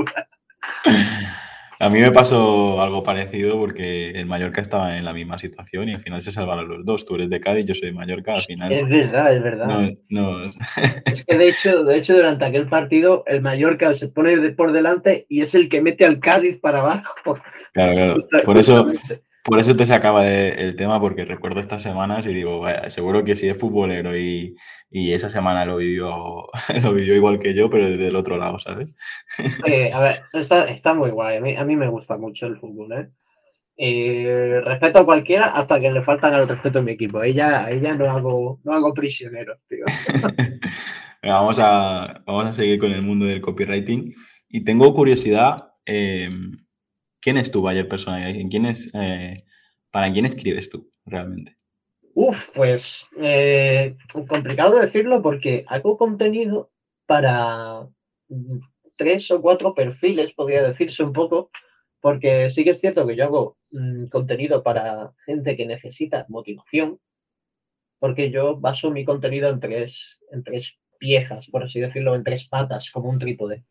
A 1.81 1.89
mí 1.89 2.01
me 2.01 2.11
pasó 2.11 2.81
algo 2.81 3.03
parecido 3.03 3.57
porque 3.57 4.11
el 4.11 4.25
Mallorca 4.25 4.59
estaba 4.59 4.97
en 4.97 5.05
la 5.05 5.13
misma 5.13 5.37
situación 5.37 5.87
y 5.87 5.93
al 5.93 6.01
final 6.01 6.21
se 6.21 6.33
salvaron 6.33 6.67
los 6.67 6.85
dos. 6.85 7.05
Tú 7.05 7.15
eres 7.15 7.29
de 7.29 7.39
Cádiz, 7.39 7.65
yo 7.65 7.73
soy 7.73 7.87
de 7.87 7.93
Mallorca, 7.93 8.33
al 8.33 8.41
final. 8.41 8.69
Es 8.69 8.89
verdad, 8.89 9.33
es 9.33 9.41
verdad. 9.41 9.91
es 11.05 11.25
que 11.25 11.37
de 11.37 11.47
hecho, 11.47 11.85
de 11.85 11.97
hecho, 11.97 12.17
durante 12.17 12.43
aquel 12.43 12.67
partido, 12.67 13.23
el 13.27 13.41
Mallorca 13.41 13.95
se 13.95 14.09
pone 14.09 14.37
por 14.51 14.73
delante 14.73 15.25
y 15.29 15.39
es 15.41 15.55
el 15.55 15.69
que 15.69 15.81
mete 15.81 16.05
al 16.05 16.19
Cádiz 16.19 16.59
para 16.59 16.79
abajo. 16.79 17.39
Claro, 17.71 18.17
claro. 18.29 18.45
Por 18.45 18.57
eso, 18.57 18.91
por 19.43 19.60
eso 19.60 19.75
te 19.75 19.86
sacaba 19.86 20.28
el 20.28 20.75
tema, 20.75 20.99
porque 20.99 21.25
recuerdo 21.25 21.60
estas 21.60 21.82
semanas 21.82 22.25
y 22.25 22.34
digo, 22.34 22.65
seguro 22.88 23.23
que 23.23 23.36
si 23.36 23.47
es 23.47 23.58
futbolero 23.58 24.17
y, 24.17 24.56
esa 24.91 25.30
semana 25.30 25.65
lo 25.65 25.78
vivió, 25.78 26.47
lo 26.82 26.93
vivió 26.93 27.15
igual 27.15 27.39
que 27.39 27.54
yo, 27.54 27.69
pero 27.69 27.89
desde 27.89 28.08
el 28.08 28.15
otro 28.15 28.38
lado, 28.38 28.60
¿sabes? 28.60 28.95
a 29.93 29.99
ver, 29.99 30.21
está, 30.34 30.93
muy 30.93 31.12
guay. 31.12 31.56
A 31.56 31.63
mí, 31.63 31.75
me 31.75 31.88
gusta 31.88 32.17
mucho 32.17 32.47
el 32.47 32.60
fútbol, 32.60 32.93
¿eh? 32.93 33.10
respeto 34.65 34.99
a 34.99 35.06
cualquiera 35.06 35.47
hasta 35.47 35.80
que 35.80 35.89
le 35.89 36.04
faltan 36.04 36.34
al 36.34 36.47
respeto 36.47 36.80
a 36.80 36.82
mi 36.82 36.91
equipo. 36.91 37.23
Ella, 37.23 37.71
ella 37.71 37.95
no 37.95 38.12
hago, 38.12 38.60
no 38.63 38.73
hago 38.73 38.93
prisioneros, 38.93 39.58
tío. 39.69 39.86
vamos, 41.23 41.60
a, 41.60 42.21
vamos 42.25 42.45
a 42.47 42.54
seguir 42.54 42.78
con 42.78 42.91
el 42.91 43.02
mundo 43.02 43.25
del 43.25 43.39
copywriting. 43.39 44.13
Y 44.49 44.65
tengo 44.65 44.93
curiosidad. 44.93 45.69
Eh, 45.86 46.30
¿Quién 47.21 47.38
es 47.38 47.51
tu 47.51 47.62
Bayer 47.62 47.88
personal? 47.88 48.34
¿Quién 48.49 48.65
es, 48.65 48.89
eh, 48.93 49.43
¿Para 49.91 50.12
quién 50.12 50.25
escribes 50.25 50.69
tú 50.69 50.91
realmente? 51.05 51.58
Uf, 52.13 52.49
pues 52.53 53.05
eh, 53.17 53.95
complicado 54.27 54.79
decirlo 54.79 55.21
porque 55.21 55.63
hago 55.67 55.97
contenido 55.97 56.71
para 57.05 57.88
tres 58.97 59.32
o 59.32 59.41
cuatro 59.41 59.73
perfiles, 59.73 60.34
podría 60.34 60.63
decirse 60.63 61.03
un 61.03 61.13
poco, 61.13 61.49
porque 62.01 62.49
sí 62.51 62.63
que 62.63 62.71
es 62.71 62.79
cierto 62.79 63.08
que 63.08 63.15
yo 63.15 63.23
hago 63.25 63.58
mm, 63.71 64.08
contenido 64.08 64.63
para 64.63 65.13
gente 65.25 65.55
que 65.55 65.65
necesita 65.65 66.25
motivación, 66.29 66.99
porque 67.99 68.32
yo 68.32 68.60
baso 68.60 68.91
mi 68.91 69.05
contenido 69.05 69.49
en 69.49 69.60
tres, 69.60 70.19
en 70.32 70.43
tres 70.43 70.77
piezas, 70.99 71.47
por 71.47 71.63
así 71.63 71.79
decirlo, 71.79 72.15
en 72.15 72.23
tres 72.23 72.47
patas, 72.47 72.91
como 72.91 73.10
un 73.10 73.19
trípode. 73.19 73.63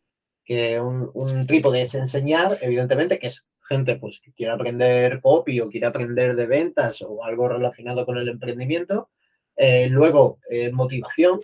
Que 0.49 0.79
un, 0.79 1.11
un 1.13 1.45
trípode 1.45 1.83
es 1.83 1.93
enseñar, 1.93 2.57
evidentemente, 2.61 3.19
que 3.19 3.27
es 3.27 3.45
gente 3.69 3.97
pues, 3.97 4.19
que 4.19 4.33
quiere 4.33 4.51
aprender 4.51 5.21
copy 5.21 5.61
o 5.61 5.69
quiere 5.69 5.85
aprender 5.85 6.35
de 6.35 6.47
ventas 6.47 7.01
o 7.03 7.23
algo 7.23 7.47
relacionado 7.47 8.05
con 8.05 8.17
el 8.17 8.27
emprendimiento. 8.27 9.09
Eh, 9.55 9.87
luego, 9.89 10.39
eh, 10.49 10.71
motivación, 10.71 11.41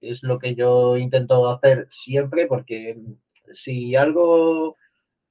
es 0.00 0.22
lo 0.22 0.38
que 0.38 0.54
yo 0.54 0.96
intento 0.96 1.50
hacer 1.50 1.88
siempre, 1.90 2.46
porque 2.46 2.96
si 3.54 3.96
algo 3.96 4.76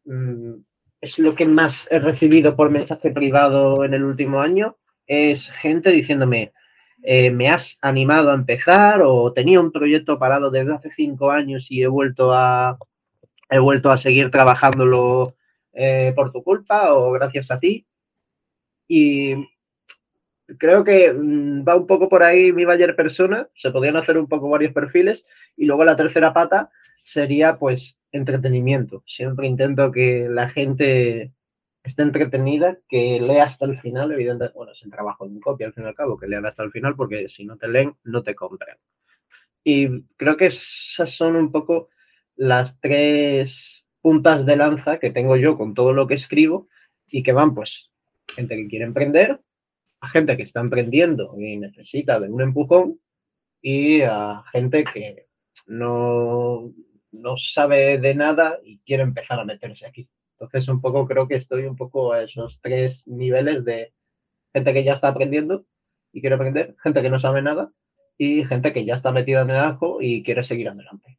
mm, 0.06 0.56
es 1.02 1.20
lo 1.20 1.36
que 1.36 1.46
más 1.46 1.88
he 1.92 2.00
recibido 2.00 2.56
por 2.56 2.72
mensaje 2.72 3.12
privado 3.12 3.86
en 3.86 3.94
el 3.94 4.04
último 4.04 4.42
año, 4.42 4.78
es 5.08 5.50
gente 5.52 5.92
diciéndome, 5.92 6.54
eh, 7.04 7.32
me 7.32 7.50
has 7.50 7.78
animado 7.82 8.32
a 8.32 8.36
empezar 8.36 9.02
o 9.04 9.34
tenía 9.34 9.60
un 9.60 9.72
proyecto 9.72 10.18
parado 10.20 10.50
desde 10.52 10.74
hace 10.74 10.90
cinco 10.92 11.32
años 11.32 11.68
y 11.70 11.84
he 11.84 11.88
vuelto 11.88 12.34
a, 12.34 12.78
he 13.50 13.60
vuelto 13.60 13.92
a 13.92 13.98
seguir 13.98 14.32
trabajándolo 14.32 15.36
eh, 15.74 16.14
por 16.16 16.32
tu 16.32 16.44
culpa 16.44 16.94
o 16.94 17.12
gracias 17.12 17.52
a 17.52 17.60
ti. 17.60 17.86
Y 18.88 19.36
creo 20.58 20.84
que 20.84 21.12
mm, 21.14 21.64
va 21.68 21.76
un 21.76 21.88
poco 21.88 22.10
por 22.10 22.24
ahí 22.24 22.52
mi 22.52 22.66
Bayer 22.66 22.96
persona, 22.96 23.50
se 23.56 23.72
podrían 23.72 23.98
hacer 23.98 24.18
un 24.18 24.28
poco 24.28 24.50
varios 24.50 24.74
perfiles 24.74 25.26
y 25.56 25.66
luego 25.66 25.86
la 25.86 25.96
tercera 25.96 26.34
pata 26.34 26.72
sería 27.04 27.58
pues 27.58 28.00
entretenimiento. 28.12 29.04
Siempre 29.06 29.48
intento 29.48 29.92
que 29.92 30.28
la 30.30 30.50
gente 30.50 31.34
esté 31.84 32.02
entretenida, 32.04 32.78
que 32.88 33.20
lea 33.20 33.44
hasta 33.44 33.66
el 33.66 33.80
final, 33.80 34.12
evidentemente, 34.12 34.56
bueno, 34.56 34.72
es 34.72 34.82
el 34.84 34.92
trabajo 34.92 35.26
de 35.26 35.32
un 35.32 35.42
copia 35.42 35.68
al 35.68 35.74
fin 35.74 35.84
y 35.84 35.88
al 35.88 35.96
cabo, 35.96 36.18
que 36.18 36.28
lean 36.28 36.46
hasta 36.46 36.64
el 36.64 36.72
final, 36.72 36.96
porque 36.96 37.28
si 37.28 37.46
no 37.46 37.58
te 37.58 37.68
leen, 37.68 37.96
no 38.04 38.24
te 38.24 38.36
compran. 38.36 38.78
Y 39.64 40.04
creo 40.16 40.38
que 40.38 40.48
esas 40.48 41.12
son 41.12 41.36
un 41.36 41.52
poco 41.52 41.90
las 42.36 42.80
tres 42.80 43.86
puntas 44.02 44.46
de 44.46 44.56
lanza 44.56 45.00
que 45.00 45.12
tengo 45.12 45.36
yo 45.38 45.58
con 45.58 45.74
todo 45.74 45.94
lo 45.94 46.08
que 46.08 46.16
escribo 46.16 46.68
y 47.08 47.24
que 47.24 47.32
van, 47.32 47.54
pues, 47.54 47.92
gente 48.36 48.56
que 48.56 48.68
quiere 48.68 48.86
emprender, 48.86 49.40
a 50.02 50.08
gente 50.10 50.36
que 50.36 50.44
está 50.44 50.60
emprendiendo 50.60 51.36
y 51.38 51.58
necesita 51.58 52.20
de 52.20 52.30
un 52.30 52.42
empujón 52.42 53.00
y 53.62 54.02
a 54.02 54.44
gente 54.52 54.84
que 54.84 55.28
no, 55.68 56.74
no 57.12 57.38
sabe 57.38 57.98
de 58.00 58.16
nada 58.16 58.60
y 58.64 58.80
quiere 58.80 59.04
empezar 59.04 59.40
a 59.40 59.46
meterse 59.46 59.86
aquí. 59.86 60.10
Entonces, 60.34 60.68
un 60.68 60.82
poco 60.82 61.08
creo 61.08 61.28
que 61.28 61.36
estoy 61.36 61.64
un 61.64 61.78
poco 61.78 62.12
a 62.12 62.24
esos 62.24 62.60
tres 62.62 63.08
niveles 63.08 63.64
de 63.64 63.94
gente 64.52 64.74
que 64.74 64.84
ya 64.84 64.94
está 64.94 65.08
aprendiendo 65.08 65.66
y 66.12 66.22
quiere 66.22 66.36
aprender, 66.36 66.76
gente 66.84 67.02
que 67.02 67.10
no 67.10 67.20
sabe 67.20 67.42
nada 67.42 67.72
y 68.18 68.44
gente 68.46 68.74
que 68.74 68.86
ya 68.86 68.96
está 68.96 69.12
metida 69.12 69.42
en 69.42 69.52
el 69.52 69.58
ajo 69.58 70.02
y 70.02 70.24
quiere 70.24 70.44
seguir 70.44 70.68
adelante. 70.68 71.18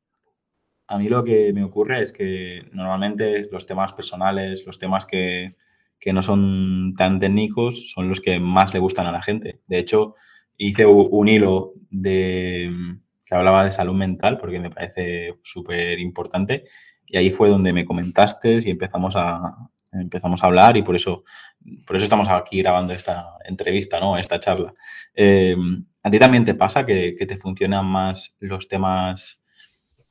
A 0.87 0.99
mí 0.99 1.09
lo 1.09 1.25
que 1.25 1.53
me 1.53 1.65
ocurre 1.65 2.03
es 2.03 2.13
que 2.13 2.69
normalmente 2.73 3.49
los 3.51 3.67
temas 3.67 3.93
personales, 3.95 4.65
los 4.67 4.79
temas 4.79 5.07
que, 5.07 5.57
que 5.99 6.13
no 6.13 6.23
son 6.23 6.95
tan 6.97 7.19
técnicos, 7.19 7.91
son 7.91 8.09
los 8.09 8.21
que 8.21 8.39
más 8.39 8.75
le 8.75 8.81
gustan 8.81 9.07
a 9.07 9.13
la 9.13 9.23
gente. 9.23 9.61
De 9.67 9.79
hecho, 9.79 10.15
hice 10.57 10.87
un 10.87 11.29
hilo 11.29 11.73
de, 11.91 12.71
que 13.25 13.35
hablaba 13.35 13.65
de 13.65 13.73
salud 13.73 13.95
mental 13.95 14.39
porque 14.39 14.61
me 14.61 14.71
parece 14.71 15.39
súper 15.43 15.99
importante 15.99 16.65
y 17.07 17.17
ahí 17.17 17.31
fue 17.31 17.49
donde 17.49 17.73
me 17.73 17.85
comentaste 17.85 18.59
y 18.65 18.71
empezamos 18.71 19.15
a, 19.17 19.71
empezamos 19.93 20.43
a 20.43 20.47
hablar 20.47 20.77
y 20.77 20.83
por 20.83 20.97
eso, 20.97 21.25
por 21.87 21.97
eso 21.97 22.05
estamos 22.05 22.29
aquí 22.29 22.59
grabando 22.59 22.93
esta 22.93 23.35
entrevista, 23.45 24.01
¿no? 24.01 24.19
Esta 24.19 24.41
charla. 24.41 24.75
Eh, 25.15 25.57
¿A 26.03 26.11
ti 26.11 26.19
también 26.19 26.45
te 26.45 26.55
pasa 26.55 26.85
que, 26.85 27.17
te 27.27 27.37
funcionan 27.39 27.87
más 27.87 28.35
los 28.41 28.69
temas, 28.69 29.41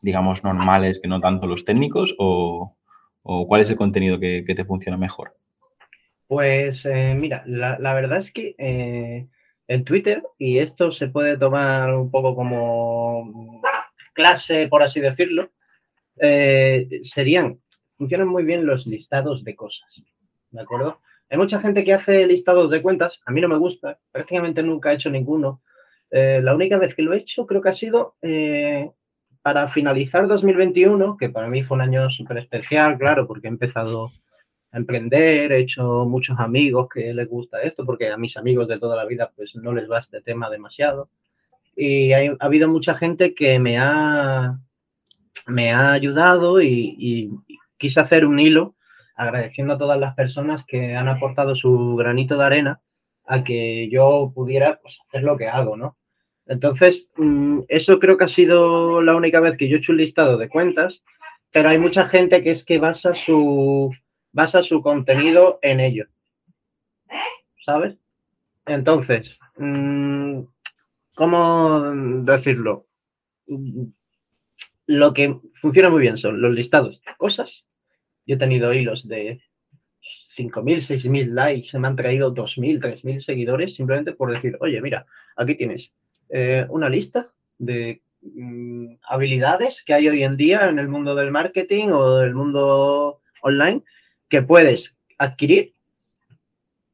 digamos, 0.03 0.43
normales 0.43 0.99
que 1.01 1.07
no 1.07 1.19
tanto 1.21 1.47
los 1.47 1.65
técnicos? 1.65 2.13
¿O, 2.19 2.75
cuál 3.23 3.61
es 3.61 3.69
el 3.69 3.77
contenido 3.77 4.19
que, 4.19 4.43
te 4.43 4.65
funciona 4.65 4.97
mejor? 4.97 5.35
Pues 6.27 6.85
eh, 6.85 7.15
mira, 7.17 7.43
la, 7.47 7.93
verdad 7.93 8.19
es 8.19 8.31
que 8.31 8.53
eh, 8.57 9.27
en 9.67 9.83
Twitter, 9.85 10.21
y 10.37 10.59
esto 10.59 10.91
se 10.91 11.07
puede 11.07 11.37
tomar 11.37 11.95
un 11.95 12.11
poco 12.11 12.35
como 12.35 13.61
clase, 14.13 14.67
por 14.67 14.83
así 14.83 14.99
decirlo, 14.99 15.51
eh, 16.19 16.99
serían, 17.03 17.59
funcionan 17.97 18.27
muy 18.27 18.43
bien 18.43 18.65
los 18.65 18.85
listados 18.85 19.43
de 19.43 19.55
cosas, 19.55 20.03
¿de 20.51 20.61
acuerdo? 20.61 20.99
Hay 21.29 21.37
mucha 21.37 21.59
gente 21.59 21.83
que 21.83 21.93
hace 21.93 22.27
listados 22.27 22.69
de 22.69 22.81
cuentas, 22.81 23.21
a 23.25 23.31
mí 23.31 23.39
no 23.39 23.47
me 23.47 23.57
gusta, 23.57 23.99
prácticamente 24.11 24.61
nunca 24.61 24.91
he 24.91 24.95
hecho 24.95 25.09
ninguno. 25.09 25.61
Eh, 26.11 26.41
la 26.43 26.53
única 26.53 26.77
vez 26.77 26.93
que 26.93 27.01
lo 27.01 27.13
he 27.13 27.17
hecho 27.17 27.47
creo 27.47 27.61
que 27.61 27.69
ha 27.69 27.73
sido 27.73 28.17
para 29.43 29.67
finalizar 29.67 30.27
2021, 30.27 31.17
que 31.17 31.29
para 31.29 31.47
mí 31.47 31.63
fue 31.63 31.75
un 31.75 31.82
año 31.82 32.10
súper 32.10 32.38
especial, 32.38 32.97
claro, 32.97 33.27
porque 33.27 33.47
he 33.47 33.51
empezado 33.51 34.10
a 34.71 34.77
emprender, 34.77 35.51
he 35.51 35.60
hecho 35.60 36.06
muchos 36.06 36.39
amigos 36.39 36.88
que 36.91 37.13
les 37.13 37.27
gusta 37.27 37.62
esto, 37.62 37.86
porque 37.86 38.10
a 38.10 38.17
mis 38.17 38.38
amigos 38.38 38.67
de 38.69 38.79
toda 38.79 38.95
la 38.95 39.06
vida 39.06 39.32
pues 39.36 39.56
no 39.56 39.73
les 39.73 39.91
va 39.91 39.99
este 39.99 40.21
tema 40.21 40.49
demasiado. 40.49 41.10
Y 41.75 42.13
ha 42.13 42.36
habido 42.39 42.69
mucha 42.69 42.95
gente 42.95 43.36
que 43.36 43.60
me 43.60 43.77
ha 43.77 44.58
me 45.47 45.71
ha 45.73 45.91
ayudado 45.91 46.62
y, 46.62 47.32
quise 47.77 47.99
hacer 47.99 48.25
un 48.25 48.39
hilo 48.39 48.75
agradeciendo 49.15 49.73
a 49.73 49.77
todas 49.77 49.99
las 49.99 50.15
personas 50.15 50.63
que 50.65 50.95
han 50.95 51.10
aportado 51.10 51.53
su 51.53 51.97
granito 51.97 52.38
de 52.38 52.45
arena 52.45 52.82
a 53.25 53.43
que 53.43 53.89
yo 53.89 54.32
pudiera 54.34 54.79
pues, 54.82 54.99
hacer 55.08 55.23
lo 55.23 55.36
que 55.36 55.49
hago, 55.49 55.75
¿no? 55.75 55.97
Entonces, 56.45 57.12
mm, 57.17 57.62
eso 57.67 57.99
creo 57.99 58.17
que 58.17 58.25
ha 58.25 58.29
sido 58.29 59.01
la 59.01 59.15
única 59.15 59.39
vez 59.39 59.58
que 59.58 59.67
yo 59.69 59.75
he 59.75 59.79
hecho 59.79 59.91
un 59.91 59.99
listado 59.99 60.38
de 60.38 60.49
cuentas, 60.49 61.03
pero 61.51 61.69
hay 61.69 61.77
mucha 61.79 62.08
gente 62.08 62.43
que 62.43 62.51
es 62.51 62.65
que 62.65 62.79
basa 62.79 63.15
su, 63.15 63.91
basa 64.32 64.63
su 64.63 64.82
contenido 64.82 65.60
en 65.62 65.79
ello, 65.79 66.08
¿sabes? 67.65 67.95
Entonces, 68.65 69.39
mm, 69.58 70.41
¿cómo 71.15 71.82
decirlo? 72.23 72.88
lo 74.86 75.13
que 75.13 75.38
funciona 75.62 75.89
muy 75.89 76.01
bien 76.01 76.17
son 76.17 76.41
los 76.41 76.53
listados 76.53 77.01
de 77.06 77.15
cosas. 77.17 77.65
Yo 78.25 78.36
he 78.36 78.39
tenido 78.39 78.73
hilos 78.73 79.08
de 79.08 79.41
5.000, 80.36 80.82
6.000 80.82 81.34
likes, 81.34 81.69
se 81.69 81.79
me 81.79 81.88
han 81.88 81.95
traído 81.95 82.34
2.000, 82.34 82.82
3.000 82.82 83.19
seguidores 83.21 83.75
simplemente 83.75 84.13
por 84.13 84.32
decir, 84.32 84.58
oye, 84.60 84.82
mira, 84.82 85.06
aquí 85.36 85.56
tienes 85.56 85.93
eh, 86.36 86.65
una 86.69 86.89
lista 86.89 87.28
de 87.60 88.02
mm, 88.24 88.96
habilidades 89.08 89.84
que 89.86 89.93
hay 89.93 90.10
hoy 90.10 90.24
en 90.24 90.36
día 90.36 90.67
en 90.67 90.80
el 90.80 90.88
mundo 90.88 91.13
del 91.13 91.30
marketing 91.30 91.89
o 91.89 92.17
del 92.17 92.34
mundo 92.34 93.22
online 93.43 93.84
que 94.30 94.41
puedes 94.41 94.98
adquirir 95.19 95.74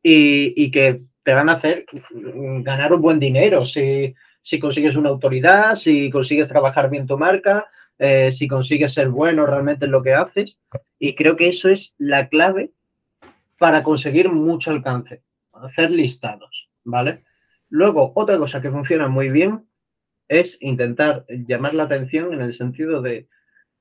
y, 0.03 0.69
que 0.71 1.03
te 1.23 1.33
van 1.33 1.47
a 1.47 1.53
hacer 1.53 1.85
mm, 2.11 2.63
ganar 2.63 2.91
un 2.91 3.01
buen 3.01 3.17
dinero 3.17 3.65
si, 3.65 4.13
si 4.41 4.59
consigues 4.59 4.97
una 4.97 5.07
autoridad, 5.07 5.77
si 5.77 6.09
consigues 6.09 6.49
trabajar 6.49 6.89
bien 6.89 7.07
tu 7.07 7.17
marca, 7.17 7.65
eh, 7.97 8.33
si 8.33 8.45
consigues 8.45 8.93
ser 8.93 9.07
bueno 9.07 9.45
realmente 9.45 9.85
en 9.85 9.91
lo 9.91 10.03
que 10.03 10.15
haces. 10.15 10.61
Y 10.99 11.15
creo 11.15 11.37
que 11.37 11.47
eso 11.47 11.69
es 11.69 11.95
la 11.97 12.27
clave 12.27 12.71
para 13.57 13.83
conseguir 13.83 14.27
mucho 14.27 14.71
alcance, 14.71 15.21
hacer 15.53 15.91
listados, 15.91 16.67
¿vale? 16.83 17.23
Luego, 17.69 18.11
otra 18.15 18.37
cosa 18.37 18.61
que 18.61 18.71
funciona 18.71 19.07
muy 19.07 19.29
bien 19.29 19.65
es 20.27 20.57
intentar 20.61 21.25
llamar 21.29 21.73
la 21.73 21.83
atención 21.83 22.33
en 22.33 22.41
el 22.41 22.53
sentido 22.53 23.01
de, 23.01 23.27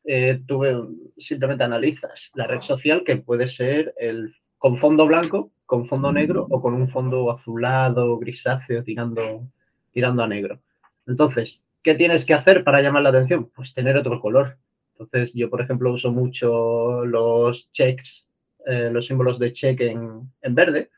eh, 0.05 0.40
tú 0.46 1.11
simplemente 1.18 1.64
analizas 1.64 2.31
la 2.35 2.46
red 2.46 2.61
social 2.61 3.03
que 3.05 3.16
puede 3.16 3.48
ser 3.48 3.94
el, 3.98 4.35
con 4.57 4.79
fondo 4.79 5.07
blanco, 5.07 5.53
con 5.66 5.87
fondo 5.87 6.12
negro 6.12 6.46
o 6.48 6.62
con 6.62 6.74
un 6.74 6.88
fondo 6.88 7.31
azulado, 7.31 8.18
grisáceo, 8.18 8.83
tirando, 8.83 9.46
tirando 9.92 10.22
a 10.22 10.29
negro. 10.29 10.61
Entonces, 11.07 11.64
¿Qué 11.83 11.94
tienes 11.94 12.24
que 12.24 12.35
hacer 12.35 12.64
para 12.64 12.83
llamar 12.83 13.03
la 13.03 13.11
atención? 13.11 13.51
Pues 13.55 13.72
tener 13.72 13.96
otro 13.96 14.20
color. 14.20 14.59
Entonces, 14.98 15.33
yo, 15.35 15.48
por 15.48 15.61
ejemplo, 15.61 15.92
uso 15.92 16.12
mucho 16.12 17.05
los 17.05 17.70
checks, 17.72 18.29
eh, 18.66 18.90
los 18.92 19.07
símbolos 19.07 19.38
de 19.38 19.53
check 19.53 19.81
en, 19.81 20.29
verde, 20.51 20.90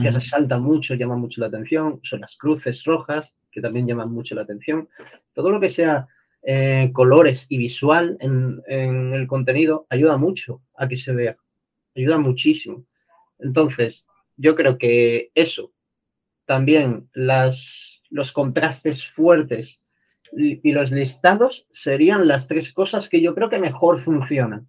que 0.00 0.10
resaltan 0.10 0.62
mucho, 0.62 0.94
llaman 0.94 1.20
mucho 1.20 1.40
la 1.40 1.48
atención. 1.48 2.00
Son 2.04 2.20
las 2.20 2.36
cruces 2.36 2.84
rojas, 2.84 3.34
que 3.50 3.60
también 3.60 3.86
llaman 3.86 4.12
mucho 4.12 4.34
la 4.34 4.42
atención. 4.42 4.88
Todo 5.34 5.50
lo 5.50 5.60
que 5.60 5.68
sea 5.68 6.06
eh, 6.42 6.90
colores 6.92 7.46
y 7.48 7.58
visual 7.58 8.16
en, 8.20 8.62
en, 8.68 9.12
el 9.12 9.26
contenido 9.26 9.86
ayuda 9.90 10.16
mucho 10.16 10.62
a 10.76 10.86
que 10.86 10.96
se 10.96 11.12
vea. 11.12 11.36
Ayuda 11.96 12.18
muchísimo. 12.18 12.84
Entonces, 13.40 14.06
yo 14.36 14.54
creo 14.54 14.78
que 14.78 15.32
eso, 15.34 15.72
también 16.46 17.10
las, 17.12 18.00
los 18.08 18.32
contrastes 18.32 19.04
fuertes 19.04 19.84
y 20.32 20.72
los 20.72 20.90
listados 20.90 21.66
serían 21.72 22.28
las 22.28 22.46
tres 22.46 22.72
cosas 22.72 23.08
que 23.08 23.20
yo 23.20 23.34
creo 23.34 23.48
que 23.48 23.58
mejor 23.58 24.02
funcionan. 24.02 24.68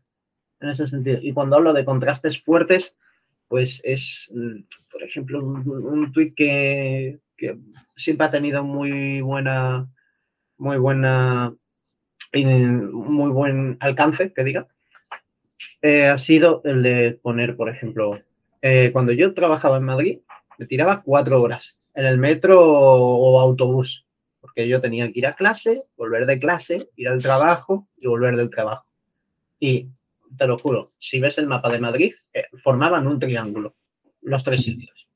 en 0.62 0.70
ese 0.70 0.88
sentido. 0.88 1.20
Y 1.22 1.34
cuando 1.34 1.58
hablo 1.58 1.74
de 1.74 1.86
contrastes 1.86 2.42
fuertes, 2.42 2.96
pues 3.50 3.82
es, 3.84 4.32
mm, 4.34 4.62
por 4.92 5.04
ejemplo, 5.04 5.44
un, 5.44 5.68
un 5.68 6.14
tuit 6.14 6.34
que, 6.36 7.20
que, 7.36 7.58
siempre 7.98 8.28
ha 8.28 8.32
tenido 8.32 8.64
muy 8.64 9.20
buena, 9.22 9.90
muy 10.58 10.78
buena, 10.78 11.54
muy 12.34 13.30
buen 13.30 13.78
alcance, 13.82 14.32
que 14.32 14.44
diga, 14.44 14.68
eh, 15.82 16.08
ha 16.08 16.18
sido 16.18 16.62
el 16.64 16.84
de 16.84 17.20
poner, 17.22 17.58
por 17.58 17.70
ejemplo, 17.70 18.20
eh, 18.62 18.92
cuando 18.94 19.12
yo 19.12 19.34
trabajaba 19.34 19.78
en 19.78 19.84
Madrid, 19.84 20.20
me 20.58 20.66
tiraba 20.66 21.02
cuatro 21.02 21.42
horas 21.42 21.76
en 21.94 22.06
el 22.06 22.18
metro 22.18 22.62
o 22.62 23.40
autobús, 23.40 24.06
porque 24.40 24.68
yo 24.68 24.80
tenía 24.80 25.12
que 25.12 25.20
ir 25.20 25.28
a 25.28 25.36
clase, 25.36 25.84
volver 25.98 26.26
de 26.26 26.40
clase, 26.40 26.90
ir 26.96 27.10
al 27.10 27.22
trabajo 27.22 27.88
y 27.98 28.08
volver 28.08 28.36
del 28.38 28.50
trabajo. 28.50 28.86
Y 29.60 29.90
te 30.38 30.48
lo 30.48 30.58
juro, 30.58 30.92
si 31.00 31.20
ves 31.20 31.38
el 31.38 31.48
mapa 31.48 31.70
de 31.70 31.80
Madrid, 31.80 32.14
eh, 32.34 32.46
formaban 32.64 33.08
un 33.08 33.20
triángulo, 33.20 33.76
los 34.22 34.44
tres 34.44 34.64
sitios, 34.64 35.08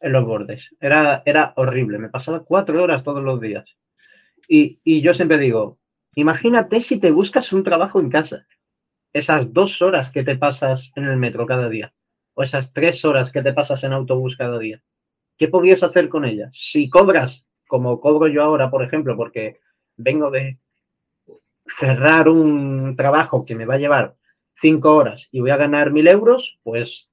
en 0.00 0.12
los 0.12 0.24
bordes. 0.24 0.70
Era, 0.80 1.22
era 1.24 1.52
horrible, 1.56 1.98
me 1.98 2.08
pasaba 2.08 2.44
cuatro 2.44 2.82
horas 2.82 3.04
todos 3.04 3.22
los 3.22 3.40
días. 3.40 3.76
Y, 4.48 4.80
y 4.84 5.00
yo 5.00 5.14
siempre 5.14 5.38
digo, 5.38 5.78
imagínate 6.14 6.80
si 6.80 6.98
te 6.98 7.10
buscas 7.10 7.52
un 7.52 7.62
trabajo 7.62 8.00
en 8.00 8.10
casa, 8.10 8.46
esas 9.12 9.52
dos 9.52 9.82
horas 9.82 10.10
que 10.10 10.24
te 10.24 10.36
pasas 10.36 10.92
en 10.96 11.04
el 11.04 11.16
metro 11.16 11.46
cada 11.46 11.68
día, 11.68 11.92
o 12.34 12.42
esas 12.42 12.72
tres 12.72 13.04
horas 13.04 13.30
que 13.30 13.42
te 13.42 13.52
pasas 13.52 13.82
en 13.84 13.92
autobús 13.92 14.36
cada 14.36 14.58
día. 14.58 14.82
¿Qué 15.36 15.48
podrías 15.48 15.82
hacer 15.82 16.08
con 16.08 16.24
ellas? 16.24 16.50
Si 16.52 16.88
cobras, 16.88 17.46
como 17.66 18.00
cobro 18.00 18.28
yo 18.28 18.42
ahora, 18.42 18.70
por 18.70 18.82
ejemplo, 18.82 19.16
porque 19.16 19.60
vengo 19.96 20.30
de 20.30 20.58
cerrar 21.66 22.28
un 22.28 22.96
trabajo 22.96 23.44
que 23.44 23.54
me 23.54 23.66
va 23.66 23.74
a 23.74 23.78
llevar 23.78 24.16
cinco 24.54 24.94
horas 24.94 25.28
y 25.30 25.40
voy 25.40 25.50
a 25.50 25.56
ganar 25.56 25.90
mil 25.90 26.08
euros, 26.08 26.58
pues 26.62 27.10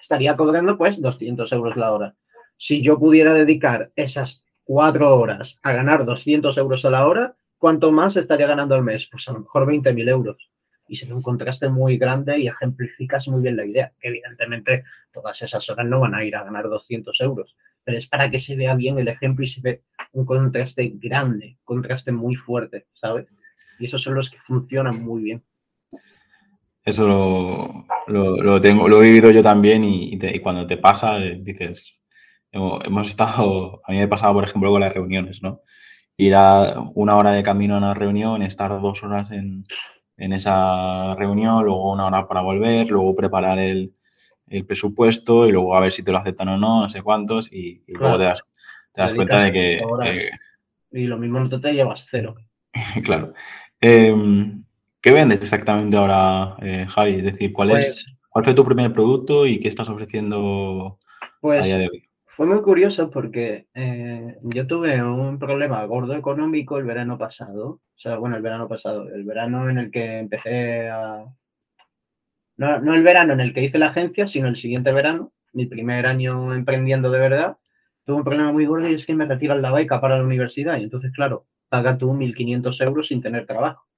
estaría 0.00 0.36
cobrando 0.36 0.76
pues 0.76 1.00
200 1.00 1.50
euros 1.52 1.76
la 1.76 1.92
hora. 1.92 2.14
Si 2.56 2.82
yo 2.82 2.98
pudiera 2.98 3.34
dedicar 3.34 3.90
esas 3.96 4.44
cuatro 4.64 5.16
horas 5.16 5.60
a 5.62 5.72
ganar 5.72 6.04
200 6.04 6.56
euros 6.58 6.84
a 6.84 6.90
la 6.90 7.06
hora, 7.06 7.36
¿cuánto 7.58 7.92
más 7.92 8.16
estaría 8.16 8.46
ganando 8.46 8.74
al 8.74 8.82
mes? 8.82 9.08
Pues 9.10 9.28
a 9.28 9.32
lo 9.32 9.40
mejor 9.40 9.66
20.000 9.66 10.08
euros. 10.08 10.50
Y 10.88 10.96
sería 10.96 11.14
un 11.14 11.22
contraste 11.22 11.68
muy 11.68 11.96
grande 11.96 12.38
y 12.38 12.48
ejemplificas 12.48 13.28
muy 13.28 13.42
bien 13.42 13.56
la 13.56 13.64
idea. 13.64 13.92
Evidentemente, 14.00 14.84
todas 15.12 15.40
esas 15.40 15.68
horas 15.70 15.86
no 15.86 16.00
van 16.00 16.14
a 16.14 16.24
ir 16.24 16.36
a 16.36 16.44
ganar 16.44 16.68
200 16.68 17.20
euros, 17.20 17.56
pero 17.84 17.96
es 17.96 18.06
para 18.06 18.30
que 18.30 18.40
se 18.40 18.56
vea 18.56 18.74
bien 18.74 18.98
el 18.98 19.08
ejemplo 19.08 19.44
y 19.44 19.48
se 19.48 19.60
ve 19.60 19.82
un 20.12 20.26
contraste 20.26 20.92
grande, 20.96 21.56
contraste 21.64 22.12
muy 22.12 22.34
fuerte, 22.34 22.86
¿sabes? 22.92 23.26
Y 23.82 23.86
esos 23.86 24.00
son 24.00 24.14
los 24.14 24.30
que 24.30 24.38
funcionan 24.38 25.02
muy 25.02 25.24
bien. 25.24 25.42
Eso 26.84 27.84
lo, 28.06 28.60
tengo, 28.60 28.86
lo 28.86 29.02
he 29.02 29.02
vivido 29.02 29.32
yo 29.32 29.42
también 29.42 29.82
y, 29.82 30.16
cuando 30.38 30.68
te 30.68 30.76
pasa, 30.76 31.18
eh, 31.18 31.40
dices, 31.42 32.00
hemos, 32.52 33.08
estado, 33.08 33.82
a 33.84 33.90
mí 33.90 33.98
me 33.98 34.04
ha 34.04 34.08
pasado, 34.08 34.34
por 34.34 34.44
ejemplo, 34.44 34.70
con 34.70 34.80
las 34.80 34.94
reuniones, 34.94 35.42
¿no? 35.42 35.62
Ir 36.16 36.36
a 36.36 36.76
una 36.94 37.16
hora 37.16 37.32
de 37.32 37.42
camino 37.42 37.74
a 37.74 37.78
una 37.78 37.94
reunión, 37.94 38.42
estar 38.42 38.80
dos 38.80 39.02
horas 39.02 39.32
en, 39.32 39.64
esa 40.16 41.16
reunión, 41.16 41.64
luego 41.64 41.92
una 41.92 42.06
hora 42.06 42.28
para 42.28 42.42
volver, 42.42 42.88
luego 42.88 43.16
preparar 43.16 43.58
el, 43.58 43.96
presupuesto 44.68 45.48
y 45.48 45.52
luego 45.52 45.74
a 45.74 45.80
ver 45.80 45.90
si 45.90 46.04
te 46.04 46.12
lo 46.12 46.18
aceptan 46.18 46.50
o 46.50 46.56
no, 46.56 46.82
no 46.82 46.88
sé 46.88 47.02
cuántos, 47.02 47.52
y, 47.52 47.82
luego 47.88 48.16
te 48.16 48.24
das, 48.26 49.14
cuenta 49.16 49.42
de 49.42 49.52
que... 49.52 50.30
y 50.92 51.06
lo 51.06 51.18
mismo 51.18 51.40
no 51.40 51.60
te 51.60 51.72
llevas 51.72 52.06
cero. 52.08 52.36
claro. 53.04 53.32
Em, 53.82 54.62
¿Qué 55.00 55.10
vendes 55.10 55.42
exactamente 55.42 55.96
ahora, 55.96 56.54
eh, 56.62 56.86
Javi? 56.88 57.16
Es 57.16 57.24
decir, 57.24 57.52
¿cuál, 57.52 57.72
es, 57.72 57.76
pues 57.76 58.06
¿cuál 58.28 58.44
fue 58.44 58.54
tu 58.54 58.64
primer 58.64 58.92
producto 58.92 59.44
y 59.44 59.58
qué 59.58 59.66
estás 59.66 59.88
ofreciendo 59.88 61.00
pues, 61.40 61.60
a 61.60 61.64
día 61.64 61.78
de 61.78 61.88
hoy? 61.88 62.08
Fue 62.36 62.46
muy 62.46 62.62
curioso 62.62 63.10
porque 63.10 63.66
eh, 63.74 64.36
yo 64.42 64.66
tuve 64.68 65.02
un 65.02 65.40
problema 65.40 65.84
gordo 65.84 66.14
económico 66.14 66.78
el 66.78 66.84
verano 66.84 67.18
pasado. 67.18 67.66
O 67.66 67.98
sea, 67.98 68.16
bueno, 68.18 68.36
el 68.36 68.42
verano 68.42 68.68
pasado, 68.68 69.08
el 69.08 69.24
verano 69.24 69.68
en 69.68 69.78
el 69.78 69.90
que 69.90 70.20
empecé 70.20 70.88
a... 70.88 71.24
No, 72.56 72.78
no 72.78 72.94
el 72.94 73.02
verano 73.02 73.32
en 73.32 73.40
el 73.40 73.52
que 73.52 73.64
hice 73.64 73.78
la 73.78 73.88
agencia, 73.88 74.28
sino 74.28 74.46
el 74.46 74.56
siguiente 74.56 74.92
verano, 74.92 75.32
mi 75.52 75.66
primer 75.66 76.06
año 76.06 76.54
emprendiendo 76.54 77.10
de 77.10 77.18
verdad, 77.18 77.56
tuve 78.06 78.18
un 78.18 78.24
problema 78.24 78.52
muy 78.52 78.64
gordo 78.64 78.88
y 78.88 78.94
es 78.94 79.04
que 79.04 79.14
me 79.14 79.26
retiran 79.26 79.60
la 79.60 79.72
beca 79.72 80.00
para 80.00 80.18
la 80.18 80.24
universidad. 80.24 80.78
Y 80.78 80.84
entonces, 80.84 81.10
claro, 81.12 81.46
paga 81.72 81.96
tú 81.96 82.12
1.500 82.12 82.84
euros 82.84 83.08
sin 83.08 83.22
tener 83.22 83.46
trabajo. 83.46 83.88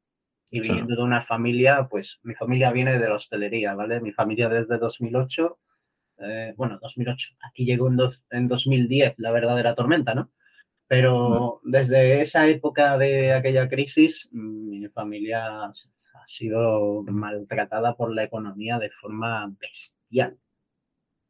Y 0.49 0.61
viniendo 0.61 0.95
de 0.95 1.03
una 1.03 1.23
familia, 1.23 1.89
pues 1.91 2.21
mi 2.23 2.33
familia 2.37 2.71
viene 2.71 3.01
de 3.01 3.09
la 3.09 3.17
hostelería, 3.17 3.75
¿vale? 3.75 4.01
Mi 4.01 4.13
familia 4.13 4.49
desde 4.49 4.79
2008, 4.79 5.59
eh, 6.19 6.55
bueno, 6.57 6.79
2008, 6.81 7.35
aquí 7.43 7.65
llegó 7.65 7.89
en, 7.89 7.99
en 8.31 8.47
2010 8.47 9.15
la 9.17 9.33
verdadera 9.33 9.75
tormenta, 9.75 10.15
¿no? 10.15 10.31
Pero 10.87 11.61
desde 11.65 12.23
esa 12.23 12.47
época 12.47 12.97
de 12.97 13.33
aquella 13.33 13.69
crisis, 13.69 14.29
mi 14.31 14.87
familia 14.91 15.65
ha 15.65 15.73
sido 16.29 17.03
maltratada 17.03 17.97
por 17.97 18.15
la 18.15 18.23
economía 18.23 18.79
de 18.79 18.91
forma 18.91 19.53
bestial. 19.59 20.39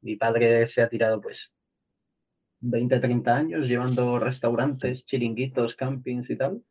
Mi 0.02 0.16
padre 0.16 0.68
se 0.68 0.82
ha 0.82 0.90
tirado 0.90 1.22
pues 1.22 1.54
20, 2.60 3.00
30 3.00 3.36
años 3.36 3.68
llevando 3.68 4.18
restaurantes, 4.18 5.04
chiringuitos, 5.06 5.76
campings 5.76 6.30
y 6.30 6.36
tal. 6.36 6.62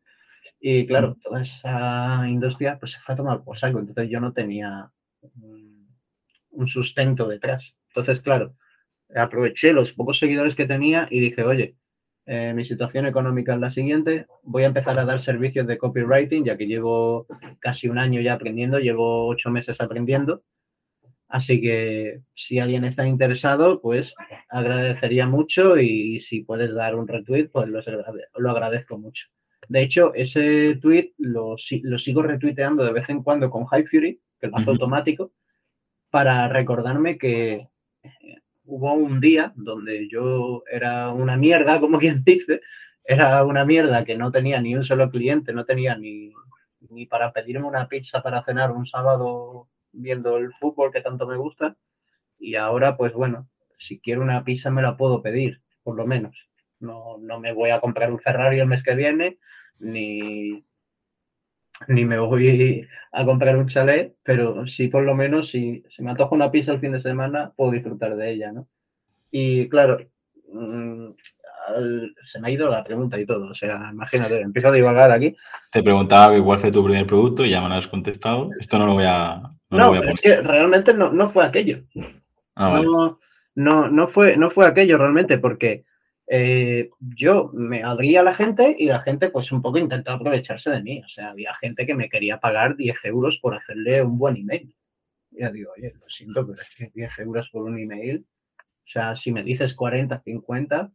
Y 0.59 0.85
claro, 0.87 1.17
toda 1.23 1.41
esa 1.41 2.27
industria 2.27 2.77
pues 2.79 2.93
se 2.93 2.99
fue 2.99 3.13
a 3.13 3.17
tomar 3.17 3.43
por 3.43 3.57
saco. 3.59 3.79
Entonces 3.79 4.09
yo 4.09 4.19
no 4.19 4.33
tenía 4.33 4.91
un 6.51 6.67
sustento 6.67 7.27
detrás. 7.27 7.75
Entonces, 7.89 8.21
claro, 8.21 8.55
aproveché 9.15 9.73
los 9.73 9.93
pocos 9.93 10.19
seguidores 10.19 10.55
que 10.55 10.65
tenía 10.67 11.07
y 11.09 11.19
dije, 11.19 11.43
oye, 11.43 11.75
eh, 12.25 12.53
mi 12.53 12.65
situación 12.65 13.05
económica 13.05 13.53
es 13.53 13.59
la 13.59 13.71
siguiente, 13.71 14.27
voy 14.43 14.63
a 14.63 14.67
empezar 14.67 14.97
a 14.97 15.05
dar 15.05 15.21
servicios 15.21 15.67
de 15.67 15.77
copywriting, 15.77 16.45
ya 16.45 16.57
que 16.57 16.67
llevo 16.67 17.27
casi 17.59 17.89
un 17.89 17.97
año 17.97 18.21
ya 18.21 18.33
aprendiendo, 18.33 18.79
llevo 18.79 19.27
ocho 19.27 19.49
meses 19.49 19.81
aprendiendo. 19.81 20.43
Así 21.33 21.59
que 21.59 22.21
si 22.35 22.59
alguien 22.59 22.83
está 22.83 23.07
interesado, 23.07 23.81
pues 23.81 24.13
agradecería 24.49 25.25
mucho 25.25 25.79
y 25.79 26.19
si 26.19 26.43
puedes 26.43 26.75
dar 26.75 26.93
un 26.93 27.07
retweet, 27.07 27.47
pues 27.47 27.67
lo 27.67 28.51
agradezco 28.51 28.99
mucho. 28.99 29.29
De 29.67 29.81
hecho, 29.81 30.13
ese 30.13 30.75
tweet 30.79 31.13
lo, 31.17 31.55
lo, 31.81 31.97
sigo 31.97 32.21
retuiteando 32.21 32.83
de 32.85 32.93
vez 32.93 33.09
en 33.09 33.23
cuando 33.23 33.49
con 33.49 33.65
High 33.65 33.87
Fury, 33.87 34.21
que 34.39 34.45
lo 34.45 34.57
hace 34.57 34.69
automático, 34.69 35.33
para 36.11 36.47
recordarme 36.49 37.17
que 37.17 37.67
eh, 38.03 38.35
hubo 38.65 38.93
un 38.93 39.19
día 39.19 39.53
donde 39.55 40.07
yo 40.07 40.63
era 40.71 41.09
una 41.09 41.35
mierda, 41.35 41.79
como 41.79 41.97
quien 41.97 42.23
dice, 42.23 42.61
era 43.03 43.43
una 43.43 43.65
mierda 43.65 44.05
que 44.05 44.15
no 44.15 44.31
tenía 44.31 44.61
ni 44.61 44.75
un 44.75 44.85
solo 44.85 45.09
cliente, 45.09 45.51
no 45.51 45.65
tenía 45.65 45.97
ni, 45.97 46.31
ni 46.91 47.07
para 47.07 47.33
pedirme 47.33 47.65
una 47.65 47.87
pizza 47.87 48.21
para 48.21 48.43
cenar 48.43 48.71
un 48.71 48.85
sábado 48.85 49.69
viendo 49.93 50.37
el 50.37 50.51
fútbol 50.53 50.91
que 50.91 51.01
tanto 51.01 51.25
me 51.27 51.37
gusta. 51.37 51.77
Y 52.39 52.55
ahora, 52.55 52.97
pues 52.97 53.13
bueno, 53.13 53.47
si 53.79 53.99
quiero 53.99 54.21
una 54.21 54.43
pizza 54.43 54.69
me 54.69 54.81
la 54.81 54.97
puedo 54.97 55.21
pedir, 55.21 55.61
por 55.83 55.95
lo 55.95 56.05
menos. 56.05 56.35
No, 56.79 57.17
no 57.17 57.39
me 57.39 57.53
voy 57.53 57.69
a 57.69 57.79
comprar 57.79 58.11
un 58.11 58.19
Ferrari 58.19 58.59
el 58.59 58.67
mes 58.67 58.83
que 58.83 58.95
viene, 58.95 59.37
ni, 59.79 60.65
ni 61.87 62.05
me 62.05 62.19
voy 62.19 62.87
a 63.11 63.25
comprar 63.25 63.55
un 63.57 63.67
chalet, 63.67 64.15
pero 64.23 64.67
sí 64.67 64.87
por 64.87 65.03
lo 65.03 65.15
menos 65.15 65.49
si, 65.49 65.83
si 65.89 66.03
me 66.03 66.11
antojo 66.11 66.35
una 66.35 66.51
pizza 66.51 66.73
el 66.73 66.79
fin 66.79 66.91
de 66.91 67.01
semana, 67.01 67.53
puedo 67.55 67.71
disfrutar 67.71 68.15
de 68.17 68.31
ella, 68.31 68.51
¿no? 68.51 68.67
Y 69.31 69.69
claro, 69.69 69.99
mm, 70.51 71.11
se 72.25 72.39
me 72.39 72.47
ha 72.47 72.51
ido 72.51 72.69
la 72.69 72.83
pregunta 72.83 73.19
y 73.19 73.25
todo. 73.25 73.49
O 73.49 73.53
sea, 73.53 73.89
imagínate, 73.91 74.41
empiezo 74.41 74.67
a 74.67 74.71
divagar 74.71 75.11
aquí. 75.11 75.35
Te 75.71 75.83
preguntaba 75.83 76.39
cuál 76.43 76.59
fue 76.59 76.71
tu 76.71 76.83
primer 76.83 77.05
producto 77.05 77.45
y 77.45 77.51
ya 77.51 77.61
me 77.61 77.69
lo 77.69 77.75
has 77.75 77.87
contestado. 77.87 78.49
Esto 78.59 78.77
no 78.77 78.85
lo 78.85 78.93
voy 78.93 79.05
a. 79.07 79.41
No, 79.77 79.95
es 79.95 80.21
que 80.21 80.37
realmente 80.37 80.93
no, 80.93 81.11
no 81.11 81.29
fue 81.29 81.45
aquello. 81.45 81.79
Ah, 82.55 82.81
no, 82.83 83.19
no, 83.55 83.89
no, 83.89 84.07
fue, 84.07 84.37
no 84.37 84.49
fue 84.49 84.67
aquello 84.67 84.97
realmente, 84.97 85.37
porque 85.37 85.85
eh, 86.27 86.89
yo 86.99 87.51
me 87.53 87.83
abría 87.83 88.21
a 88.21 88.23
la 88.23 88.33
gente 88.33 88.75
y 88.77 88.85
la 88.85 89.01
gente 89.01 89.29
pues 89.29 89.51
un 89.51 89.61
poco 89.61 89.77
intentó 89.77 90.11
aprovecharse 90.11 90.69
de 90.69 90.81
mí. 90.81 91.01
O 91.03 91.07
sea, 91.09 91.31
había 91.31 91.53
gente 91.55 91.85
que 91.85 91.95
me 91.95 92.09
quería 92.09 92.39
pagar 92.39 92.75
10 92.75 93.05
euros 93.05 93.39
por 93.39 93.55
hacerle 93.55 94.01
un 94.01 94.17
buen 94.17 94.37
email. 94.37 94.73
Ya 95.31 95.51
digo, 95.51 95.71
oye, 95.75 95.93
lo 95.99 96.09
siento, 96.09 96.45
pero 96.45 96.61
es 96.61 96.75
que 96.75 96.91
10 96.93 97.19
euros 97.19 97.49
por 97.49 97.63
un 97.63 97.79
email. 97.79 98.25
O 98.59 98.89
sea, 98.89 99.15
si 99.15 99.31
me 99.31 99.43
dices 99.43 99.73
40, 99.75 100.21
50, 100.21 100.91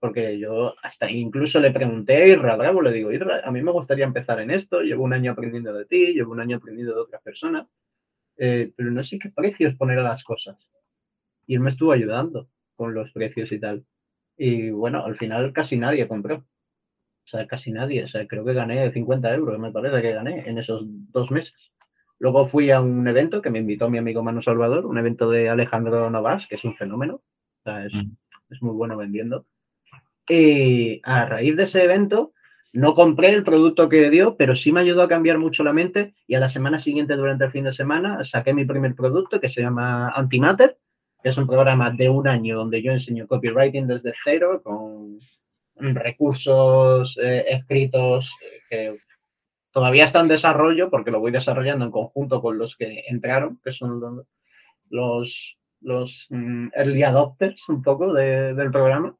porque 0.00 0.38
yo 0.38 0.74
hasta 0.82 1.10
incluso 1.10 1.60
le 1.60 1.70
pregunté 1.70 2.16
a 2.16 2.26
Irra 2.26 2.56
Bravo, 2.56 2.82
le 2.82 2.92
digo, 2.92 3.12
Irra, 3.12 3.40
a 3.44 3.50
mí 3.50 3.62
me 3.62 3.72
gustaría 3.72 4.04
empezar 4.04 4.40
en 4.40 4.50
esto, 4.50 4.80
llevo 4.80 5.04
un 5.04 5.12
año 5.12 5.32
aprendiendo 5.32 5.72
de 5.72 5.84
ti, 5.86 6.14
llevo 6.14 6.32
un 6.32 6.40
año 6.40 6.56
aprendiendo 6.56 6.94
de 6.94 7.00
otras 7.00 7.22
personas, 7.22 7.66
eh, 8.38 8.72
pero 8.76 8.90
no 8.90 9.02
sé 9.04 9.18
qué 9.18 9.30
precios 9.30 9.74
poner 9.74 9.98
a 9.98 10.02
las 10.02 10.24
cosas. 10.24 10.56
Y 11.46 11.54
él 11.54 11.60
me 11.60 11.70
estuvo 11.70 11.92
ayudando 11.92 12.48
con 12.76 12.94
los 12.94 13.10
precios 13.12 13.50
y 13.52 13.58
tal. 13.60 13.84
Y 14.36 14.70
bueno, 14.70 15.04
al 15.04 15.16
final 15.16 15.52
casi 15.52 15.76
nadie 15.76 16.06
compró. 16.08 16.36
O 16.36 17.30
sea, 17.30 17.46
casi 17.46 17.72
nadie. 17.72 18.04
O 18.04 18.08
sea, 18.08 18.26
creo 18.26 18.44
que 18.44 18.54
gané 18.54 18.90
50 18.90 19.34
euros, 19.34 19.58
me 19.58 19.72
parece 19.72 20.00
que 20.00 20.12
gané 20.12 20.48
en 20.48 20.58
esos 20.58 20.82
dos 20.86 21.30
meses. 21.30 21.54
Luego 22.20 22.46
fui 22.46 22.70
a 22.70 22.80
un 22.80 23.06
evento 23.06 23.42
que 23.42 23.50
me 23.50 23.58
invitó 23.58 23.90
mi 23.90 23.98
amigo 23.98 24.22
Manu 24.22 24.42
Salvador, 24.42 24.86
un 24.86 24.98
evento 24.98 25.30
de 25.30 25.48
Alejandro 25.48 26.08
Novas, 26.10 26.46
que 26.46 26.54
es 26.56 26.64
un 26.64 26.76
fenómeno. 26.76 27.16
O 27.16 27.62
sea, 27.64 27.84
es, 27.86 27.94
Mm. 27.94 28.12
es 28.50 28.62
muy 28.62 28.74
bueno 28.74 28.96
vendiendo. 28.96 29.46
Y 30.28 31.00
a 31.04 31.24
raíz 31.26 31.56
de 31.56 31.64
ese 31.64 31.84
evento, 31.84 32.32
no 32.72 32.94
compré 32.94 33.30
el 33.30 33.44
producto 33.44 33.88
que 33.88 34.10
dio, 34.10 34.36
pero 34.36 34.54
sí 34.54 34.72
me 34.72 34.80
ayudó 34.80 35.02
a 35.02 35.08
cambiar 35.08 35.38
mucho 35.38 35.64
la 35.64 35.72
mente. 35.72 36.14
Y 36.26 36.34
a 36.34 36.40
la 36.40 36.48
semana 36.48 36.78
siguiente, 36.78 37.14
durante 37.16 37.44
el 37.46 37.50
fin 37.50 37.64
de 37.64 37.72
semana, 37.72 38.22
saqué 38.24 38.52
mi 38.52 38.64
primer 38.64 38.94
producto 38.94 39.40
que 39.40 39.48
se 39.48 39.62
llama 39.62 40.10
Antimatter, 40.10 40.76
que 41.22 41.30
es 41.30 41.38
un 41.38 41.46
programa 41.46 41.90
de 41.90 42.08
un 42.08 42.28
año 42.28 42.56
donde 42.56 42.82
yo 42.82 42.92
enseño 42.92 43.26
copywriting 43.26 43.86
desde 43.86 44.12
cero 44.22 44.60
con 44.62 45.18
recursos 45.80 47.16
eh, 47.22 47.44
escritos 47.48 48.32
que 48.68 48.92
todavía 49.72 50.04
está 50.04 50.20
en 50.20 50.28
desarrollo 50.28 50.90
porque 50.90 51.10
lo 51.10 51.20
voy 51.20 51.30
desarrollando 51.32 51.84
en 51.84 51.90
conjunto 51.90 52.40
con 52.42 52.58
los 52.58 52.76
que 52.76 53.04
entraron, 53.08 53.60
que 53.64 53.72
son 53.72 54.00
los, 54.00 54.26
los, 54.90 55.58
los, 55.80 56.26
mm, 56.30 56.68
early 56.74 57.02
adopters 57.02 57.68
un 57.68 57.82
poco 57.82 58.12
de- 58.12 58.54
del 58.54 58.70
programa. 58.70 59.16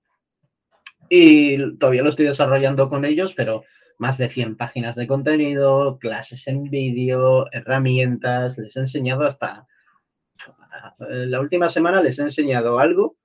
Y 1.09 1.77
todavía 1.79 2.03
lo 2.03 2.11
estoy 2.11 2.27
desarrollando 2.27 2.88
con 2.88 3.05
ellos, 3.05 3.35
pero 3.37 3.64
más 3.99 4.18
de 4.18 4.29
100 4.29 4.57
páginas 4.57 4.97
de 4.97 5.07
contenido, 5.07 5.99
clases 5.99 6.47
en 6.49 6.64
vídeo, 6.64 7.47
herramientas, 7.53 8.57
les 8.59 8.77
he 8.77 8.81
enseñado 8.81 9.25
hasta... 9.27 9.66
eh, 11.01 11.27
La 11.27 11.40
última 11.40 11.68
semana 11.68 12.03
les 12.03 12.18
he 12.18 12.23
enseñado 12.23 12.79
algo 12.79 13.16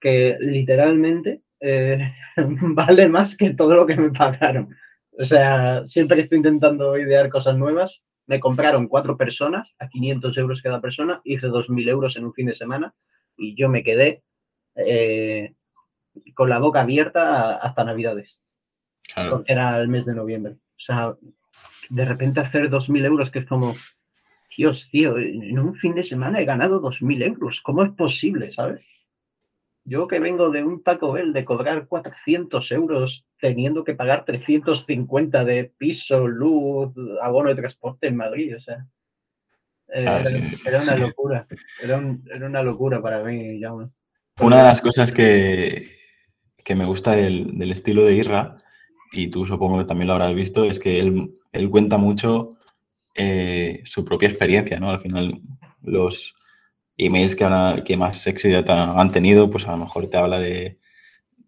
que 0.00 0.36
literalmente 0.40 1.42
eh, 1.60 2.12
vale 2.36 3.08
más 3.08 3.36
que 3.36 3.50
todo 3.54 3.76
lo 3.76 3.86
que 3.86 3.96
me 3.96 4.10
pagaron. 4.10 4.74
O 5.18 5.24
sea, 5.24 5.86
siempre 5.86 6.16
que 6.16 6.22
estoy 6.22 6.38
intentando 6.38 6.96
idear 6.98 7.28
cosas 7.28 7.56
nuevas, 7.56 8.04
me 8.26 8.40
compraron 8.40 8.88
cuatro 8.88 9.16
personas 9.16 9.74
a 9.78 9.88
500 9.88 10.38
euros 10.38 10.62
cada 10.62 10.80
persona, 10.80 11.20
hice 11.24 11.48
2.000 11.48 11.88
euros 11.88 12.16
en 12.16 12.24
un 12.24 12.32
fin 12.32 12.46
de 12.46 12.54
semana 12.54 12.94
y 13.36 13.54
yo 13.56 13.68
me 13.68 13.82
quedé 13.82 14.22
eh, 14.76 15.54
con 16.34 16.48
la 16.48 16.58
boca 16.58 16.80
abierta 16.82 17.56
hasta 17.56 17.84
Navidades, 17.84 18.40
Claro. 19.12 19.42
era 19.46 19.78
el 19.80 19.88
mes 19.88 20.06
de 20.06 20.14
noviembre. 20.14 20.52
O 20.54 20.80
sea, 20.82 21.14
de 21.88 22.04
repente 22.04 22.40
hacer 22.40 22.70
2.000 22.70 23.04
euros, 23.04 23.30
que 23.30 23.40
es 23.40 23.46
como, 23.46 23.74
Dios, 24.56 24.88
tío, 24.90 25.18
en 25.18 25.58
un 25.58 25.74
fin 25.74 25.94
de 25.94 26.04
semana 26.04 26.40
he 26.40 26.44
ganado 26.44 26.80
2.000 26.80 27.22
euros. 27.22 27.60
¿Cómo 27.60 27.82
es 27.84 27.90
posible, 27.92 28.52
sabes? 28.52 28.84
Yo 29.84 30.06
que 30.06 30.20
vengo 30.20 30.50
de 30.50 30.62
un 30.62 30.82
Taco 30.82 31.12
Bell 31.12 31.32
de 31.32 31.44
cobrar 31.44 31.86
400 31.86 32.70
euros 32.72 33.24
teniendo 33.40 33.82
que 33.82 33.94
pagar 33.94 34.24
350 34.24 35.44
de 35.44 35.72
piso, 35.76 36.28
luz, 36.28 36.92
abono 37.22 37.48
de 37.48 37.54
transporte 37.56 38.06
en 38.06 38.16
Madrid, 38.16 38.56
o 38.56 38.60
sea. 38.60 38.86
eh, 39.88 40.02
era, 40.02 40.26
sí. 40.26 40.36
era 40.66 40.82
una 40.82 40.96
locura. 40.96 41.46
Era, 41.82 41.96
un- 41.96 42.22
era 42.32 42.46
una 42.46 42.62
locura 42.62 43.00
para 43.02 43.24
mí, 43.24 43.60
Jaume. 43.60 43.88
Una 44.38 44.58
de 44.58 44.62
las 44.64 44.80
cosas 44.80 45.10
que, 45.12 45.86
que 46.64 46.74
me 46.74 46.84
gusta 46.84 47.12
del, 47.12 47.58
del 47.58 47.72
estilo 47.72 48.04
de 48.04 48.14
Irra, 48.14 48.56
y 49.12 49.28
tú 49.28 49.44
supongo 49.46 49.78
que 49.78 49.84
también 49.84 50.06
lo 50.08 50.14
habrás 50.14 50.34
visto, 50.34 50.64
es 50.64 50.78
que 50.78 51.00
él, 51.00 51.32
él 51.52 51.70
cuenta 51.70 51.98
mucho 51.98 52.52
eh, 53.14 53.80
su 53.84 54.04
propia 54.04 54.28
experiencia, 54.28 54.78
¿no? 54.78 54.90
Al 54.90 55.00
final, 55.00 55.34
los 55.82 56.34
emails 56.96 57.34
que, 57.34 57.44
han- 57.44 57.82
que 57.82 57.96
más 57.96 58.26
ta- 58.64 59.00
han 59.00 59.10
tenido, 59.12 59.50
pues 59.50 59.66
a 59.66 59.72
lo 59.72 59.78
mejor 59.78 60.08
te 60.08 60.16
habla 60.16 60.38
de, 60.38 60.78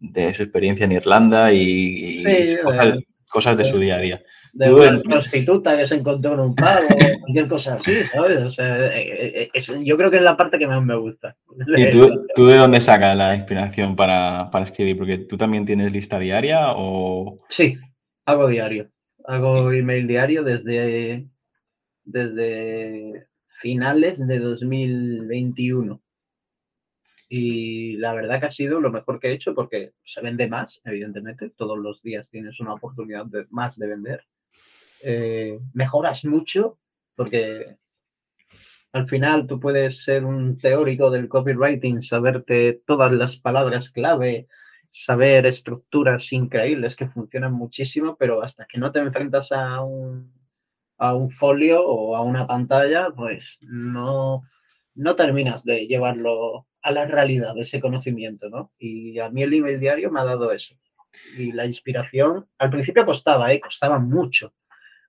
de 0.00 0.34
su 0.34 0.42
experiencia 0.42 0.84
en 0.84 0.92
Irlanda 0.92 1.52
y, 1.52 1.60
y 1.60 2.44
Sí, 2.44 2.56
cosas, 2.64 2.98
cosas 3.32 3.56
de 3.56 3.64
de- 3.64 3.68
su 3.70 3.78
día 3.78 3.96
a 3.96 3.98
día. 3.98 4.22
de 4.52 4.66
Tú 4.68 4.76
una 4.76 4.88
en- 4.88 5.02
prostituta 5.02 5.76
que 5.76 5.86
se 5.86 5.94
encontró 5.96 6.34
en 6.34 6.40
un 6.40 6.54
pavo, 6.54 6.82
cualquier 7.20 7.48
cosa 7.48 7.74
así, 7.74 8.04
¿sabes? 8.12 8.42
O 8.42 8.50
sea, 8.50 8.86
eh, 8.94 9.42
eh, 9.44 9.50
es- 9.54 9.72
yo 9.82 9.96
creo 9.96 10.10
que 10.10 10.18
es 10.18 10.22
la 10.22 10.36
parte 10.36 10.58
que 10.58 10.66
más 10.66 10.84
me 10.84 10.94
gusta. 10.96 11.34
¿Y 11.76 11.90
tú, 11.90 12.26
tú 12.34 12.46
de 12.46 12.58
dónde 12.58 12.80
sacas 12.80 13.16
la 13.16 13.34
inspiración 13.34 13.96
para, 13.96 14.50
para 14.52 14.64
escribir? 14.64 14.96
Porque 14.98 15.18
tú 15.18 15.36
también 15.36 15.64
tienes 15.64 15.92
lista 15.92 16.18
diaria 16.18 16.66
o... 16.76 17.40
Sí, 17.48 17.74
hago 18.26 18.46
diario. 18.48 18.88
Hago 19.24 19.72
email 19.72 20.06
diario 20.06 20.42
desde, 20.44 21.26
desde 22.04 23.26
finales 23.60 24.24
de 24.26 24.38
2021. 24.38 26.00
Y 27.34 27.96
la 27.96 28.12
verdad 28.12 28.40
que 28.40 28.46
ha 28.46 28.50
sido 28.50 28.78
lo 28.78 28.90
mejor 28.92 29.18
que 29.18 29.28
he 29.28 29.32
hecho 29.32 29.54
porque 29.54 29.94
se 30.04 30.20
vende 30.20 30.48
más, 30.48 30.82
evidentemente. 30.84 31.50
Todos 31.56 31.78
los 31.78 32.02
días 32.02 32.28
tienes 32.30 32.60
una 32.60 32.74
oportunidad 32.74 33.24
de- 33.26 33.46
más 33.50 33.78
de 33.78 33.86
vender. 33.86 34.26
Eh, 35.02 35.58
mejoras 35.74 36.24
mucho 36.26 36.78
porque 37.16 37.78
al 38.92 39.08
final 39.08 39.46
tú 39.46 39.58
puedes 39.58 40.04
ser 40.04 40.24
un 40.24 40.56
teórico 40.56 41.10
del 41.10 41.28
copywriting, 41.28 42.02
saberte 42.02 42.82
todas 42.86 43.12
las 43.12 43.36
palabras 43.36 43.90
clave, 43.90 44.48
saber 44.90 45.46
estructuras 45.46 46.32
increíbles 46.32 46.96
que 46.96 47.08
funcionan 47.08 47.54
muchísimo, 47.54 48.16
pero 48.18 48.42
hasta 48.42 48.66
que 48.66 48.78
no 48.78 48.92
te 48.92 49.00
enfrentas 49.00 49.50
a 49.52 49.82
un, 49.82 50.32
a 50.98 51.14
un 51.14 51.30
folio 51.30 51.82
o 51.86 52.16
a 52.16 52.22
una 52.22 52.46
pantalla, 52.46 53.08
pues 53.16 53.58
no, 53.62 54.42
no 54.94 55.16
terminas 55.16 55.64
de 55.64 55.86
llevarlo 55.86 56.66
a 56.82 56.90
la 56.90 57.06
realidad, 57.06 57.56
ese 57.58 57.80
conocimiento, 57.80 58.48
¿no? 58.48 58.72
Y 58.78 59.18
a 59.18 59.30
mí 59.30 59.42
el 59.42 59.54
email 59.54 59.80
diario 59.80 60.10
me 60.10 60.20
ha 60.20 60.24
dado 60.24 60.52
eso. 60.52 60.74
Y 61.36 61.52
la 61.52 61.66
inspiración, 61.66 62.46
al 62.58 62.70
principio 62.70 63.04
costaba, 63.04 63.52
¿eh? 63.52 63.60
Costaba 63.60 63.98
mucho, 63.98 64.54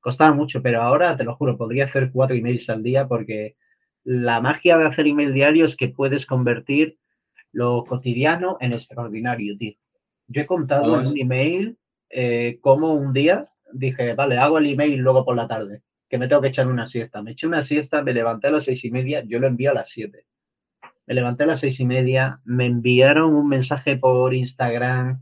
costaba 0.02 0.34
mucho, 0.34 0.62
pero 0.62 0.82
ahora, 0.82 1.16
te 1.16 1.24
lo 1.24 1.36
juro, 1.36 1.58
podría 1.58 1.86
hacer 1.86 2.12
cuatro 2.12 2.36
emails 2.36 2.70
al 2.70 2.84
día 2.84 3.08
porque 3.08 3.56
la 4.04 4.42
magia 4.42 4.78
de 4.78 4.86
hacer 4.86 5.08
email 5.08 5.34
diario 5.34 5.66
es 5.66 5.76
que 5.76 5.88
puedes 5.88 6.26
convertir 6.26 6.98
lo 7.52 7.86
cotidiano 7.86 8.58
en 8.60 8.74
extraordinario, 8.74 9.58
tío. 9.58 9.76
Yo 10.28 10.42
he 10.42 10.46
contado 10.46 11.00
en 11.00 11.08
un 11.08 11.18
email 11.18 11.78
eh, 12.10 12.60
cómo 12.62 12.94
un 12.94 13.14
día 13.14 13.50
dije, 13.72 14.14
vale, 14.14 14.38
hago 14.38 14.58
el 14.58 14.68
email 14.68 14.98
luego 14.98 15.26
por 15.26 15.36
la 15.36 15.48
tarde, 15.48 15.82
que 16.10 16.18
me 16.18 16.28
tengo 16.28 16.42
que 16.42 16.50
echar 16.50 16.68
una 16.68 16.88
siesta. 16.88 17.22
Me 17.22 17.32
eché 17.32 17.48
una 17.48 17.64
siesta, 17.64 18.04
me 18.04 18.14
levanté 18.14 18.48
a 18.48 18.52
las 18.52 18.66
seis 18.66 18.84
y 18.86 18.92
media, 18.92 19.24
yo 19.26 19.40
lo 19.40 19.48
envío 19.48 19.72
a 19.72 19.74
las 19.74 19.90
siete. 19.90 20.26
Me 21.06 21.14
levanté 21.14 21.44
a 21.44 21.48
las 21.48 21.60
seis 21.60 21.80
y 21.80 21.86
media, 21.86 22.40
me 22.46 22.66
enviaron 22.66 23.34
un 23.36 23.50
mensaje 23.50 23.98
por 23.98 24.34
Instagram 24.34 25.22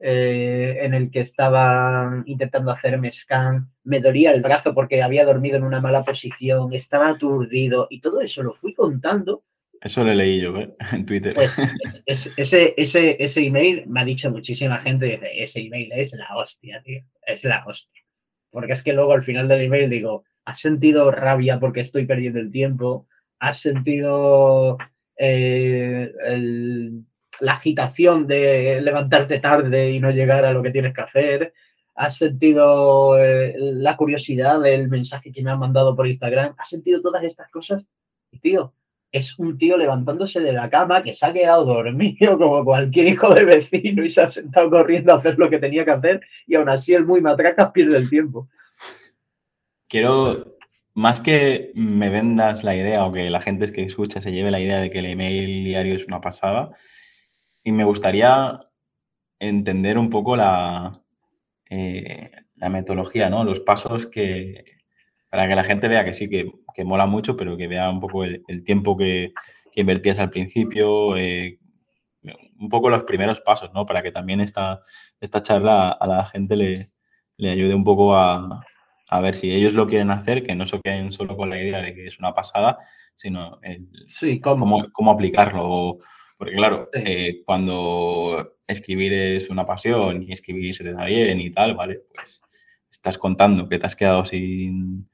eh, 0.00 0.78
en 0.82 0.92
el 0.92 1.10
que 1.10 1.20
estaban 1.20 2.24
intentando 2.26 2.70
hacerme 2.72 3.12
scan, 3.12 3.70
me 3.84 4.00
dolía 4.00 4.32
el 4.32 4.42
brazo 4.42 4.74
porque 4.74 5.02
había 5.02 5.24
dormido 5.24 5.56
en 5.56 5.64
una 5.64 5.80
mala 5.80 6.02
posición, 6.02 6.72
estaba 6.74 7.08
aturdido 7.08 7.86
y 7.90 8.00
todo 8.00 8.20
eso 8.20 8.42
lo 8.42 8.54
fui 8.54 8.74
contando 8.74 9.44
Eso 9.80 10.02
lo 10.04 10.12
leí 10.12 10.40
yo 10.40 10.56
¿eh? 10.58 10.74
en 10.92 11.06
Twitter. 11.06 11.32
pues 11.34 11.56
es- 12.06 12.26
es- 12.26 12.32
ese, 12.36 12.74
ese, 12.76 13.16
ese 13.22 13.46
email 13.46 13.84
me 13.86 14.00
ha 14.00 14.04
dicho 14.04 14.30
muchísima 14.30 14.78
gente, 14.78 15.06
dice, 15.06 15.42
ese 15.42 15.60
email 15.60 15.92
es 15.92 16.12
la 16.12 16.36
hostia, 16.36 16.82
tío, 16.82 17.02
es 17.26 17.44
la 17.44 17.64
hostia. 17.64 18.02
Porque 18.50 18.72
es 18.72 18.82
que 18.82 18.92
luego 18.92 19.12
al 19.12 19.24
final 19.24 19.48
del 19.48 19.62
email 19.62 19.88
digo, 19.90 20.24
¿has 20.44 20.60
sentido 20.60 21.10
rabia 21.12 21.58
porque 21.60 21.80
estoy 21.80 22.04
perdiendo 22.04 22.40
el 22.40 22.50
tiempo? 22.50 23.06
¿Has 23.38 23.60
sentido 23.60 24.78
eh, 25.16 26.12
la 27.40 27.52
agitación 27.52 28.26
de 28.26 28.80
levantarte 28.82 29.40
tarde 29.40 29.90
y 29.90 30.00
no 30.00 30.10
llegar 30.10 30.44
a 30.44 30.52
lo 30.52 30.62
que 30.62 30.70
tienes 30.70 30.94
que 30.94 31.02
hacer? 31.02 31.52
¿Has 31.94 32.16
sentido 32.16 33.18
eh, 33.18 33.54
la 33.58 33.96
curiosidad 33.96 34.60
del 34.60 34.88
mensaje 34.88 35.32
que 35.32 35.42
me 35.42 35.50
han 35.50 35.60
mandado 35.60 35.94
por 35.94 36.06
Instagram? 36.06 36.54
¿Has 36.58 36.68
sentido 36.68 37.00
todas 37.00 37.22
estas 37.22 37.50
cosas? 37.50 37.86
Y 38.32 38.40
tío, 38.40 38.74
es 39.14 39.38
un 39.38 39.56
tío 39.56 39.76
levantándose 39.76 40.40
de 40.40 40.52
la 40.52 40.68
cama 40.68 41.04
que 41.04 41.14
se 41.14 41.24
ha 41.24 41.32
quedado 41.32 41.64
dormido 41.64 42.36
como 42.38 42.64
cualquier 42.64 43.06
hijo 43.06 43.32
de 43.32 43.44
vecino 43.44 44.04
y 44.04 44.10
se 44.10 44.22
ha 44.22 44.28
sentado 44.30 44.68
corriendo 44.70 45.12
a 45.12 45.18
hacer 45.18 45.38
lo 45.38 45.48
que 45.48 45.60
tenía 45.60 45.84
que 45.84 45.92
hacer 45.92 46.20
y 46.48 46.56
aún 46.56 46.68
así 46.68 46.94
el 46.94 47.06
muy 47.06 47.20
matracas 47.20 47.70
pierde 47.70 47.96
el 47.96 48.10
tiempo. 48.10 48.48
Quiero, 49.86 50.53
más 50.94 51.20
que 51.20 51.72
me 51.74 52.08
vendas 52.08 52.64
la 52.64 52.76
idea 52.76 53.04
o 53.04 53.12
que 53.12 53.28
la 53.30 53.40
gente 53.40 53.70
que 53.72 53.82
escucha 53.82 54.20
se 54.20 54.32
lleve 54.32 54.50
la 54.52 54.60
idea 54.60 54.80
de 54.80 54.90
que 54.90 55.00
el 55.00 55.06
email 55.06 55.64
diario 55.64 55.96
es 55.96 56.06
una 56.06 56.20
pasada, 56.20 56.70
y 57.64 57.72
me 57.72 57.84
gustaría 57.84 58.60
entender 59.40 59.98
un 59.98 60.10
poco 60.10 60.36
la, 60.36 61.02
eh, 61.70 62.30
la 62.56 62.68
metodología, 62.68 63.30
¿no? 63.30 63.44
Los 63.44 63.60
pasos 63.60 64.06
que, 64.06 64.64
para 65.30 65.48
que 65.48 65.56
la 65.56 65.64
gente 65.64 65.88
vea 65.88 66.04
que 66.04 66.14
sí, 66.14 66.28
que, 66.28 66.52
que 66.74 66.84
mola 66.84 67.06
mucho, 67.06 67.36
pero 67.36 67.56
que 67.56 67.68
vea 67.68 67.90
un 67.90 68.00
poco 68.00 68.24
el, 68.24 68.42
tiempo 68.64 68.96
que, 68.96 69.32
que 69.72 69.80
invertías 69.80 70.18
al 70.20 70.30
principio, 70.30 71.16
eh, 71.16 71.58
un 72.58 72.68
poco 72.68 72.90
los 72.90 73.02
primeros 73.04 73.40
pasos, 73.40 73.72
¿no? 73.74 73.86
Para 73.86 74.02
que 74.02 74.12
también 74.12 74.40
esta, 74.40 74.82
esta 75.20 75.42
charla 75.42 75.90
a 75.90 76.06
la 76.06 76.26
gente 76.26 76.56
le, 76.56 76.92
le 77.36 77.50
ayude 77.50 77.74
un 77.74 77.84
poco 77.84 78.16
a, 78.16 78.64
a 79.14 79.20
ver 79.20 79.36
si 79.36 79.52
ellos 79.52 79.74
lo 79.74 79.86
quieren 79.86 80.10
hacer, 80.10 80.42
que 80.42 80.56
no 80.56 80.66
se 80.66 80.80
queden 80.80 81.12
solo 81.12 81.36
con 81.36 81.48
la 81.48 81.60
idea 81.62 81.80
de 81.80 81.94
que 81.94 82.06
es 82.06 82.18
una 82.18 82.34
pasada, 82.34 82.78
sino 83.14 83.60
el, 83.62 83.88
Sí, 84.08 84.40
¿cómo? 84.40 84.64
cómo, 84.64 84.92
cómo 84.92 85.10
aplicarlo. 85.12 85.98
Porque 86.36 86.56
claro, 86.56 86.90
Sí. 86.92 87.00
eh, 87.06 87.42
cuando 87.46 88.56
escribir 88.66 89.12
es 89.12 89.50
una 89.50 89.64
pasión 89.64 90.24
y 90.24 90.32
escribir 90.32 90.74
se 90.74 90.82
te 90.82 90.92
da 90.94 91.04
bien 91.04 91.40
y 91.40 91.50
tal, 91.50 91.76
¿vale? 91.76 92.00
Pues 92.12 92.42
estás 92.90 93.16
contando 93.16 93.68
que 93.68 93.78
te 93.78 93.86
has 93.86 93.94
quedado 93.94 94.24
sin, 94.24 95.08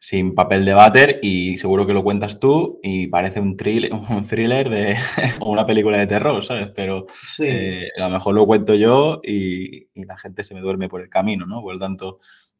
sin 0.00 0.34
papel 0.34 0.66
de 0.66 0.74
váter 0.74 1.18
y 1.22 1.56
seguro 1.56 1.86
que 1.86 1.94
lo 1.94 2.04
cuentas 2.04 2.38
tú 2.38 2.78
y 2.82 3.06
parece 3.06 3.40
un 3.40 3.56
thriller, 3.56 3.90
un 4.10 4.26
thriller 4.26 4.68
de, 4.68 4.96
o 5.40 5.50
una 5.50 5.64
película 5.64 5.98
de 5.98 6.06
terror, 6.06 6.44
¿sabes? 6.44 6.72
Pero 6.72 7.06
eh, 7.38 7.88
a 7.96 8.08
lo 8.08 8.10
mejor 8.10 8.34
lo 8.34 8.44
cuento 8.44 8.74
yo 8.74 9.20
y, 9.22 9.88
la 9.94 10.18
gente 10.18 10.44
se 10.44 10.54
me 10.54 10.60
duerme 10.60 10.90
por 10.90 11.00
el 11.00 11.08
camino, 11.08 11.46
¿no? 11.46 11.62
Por 11.62 11.74
lo 11.74 11.80
tanto, 11.80 12.18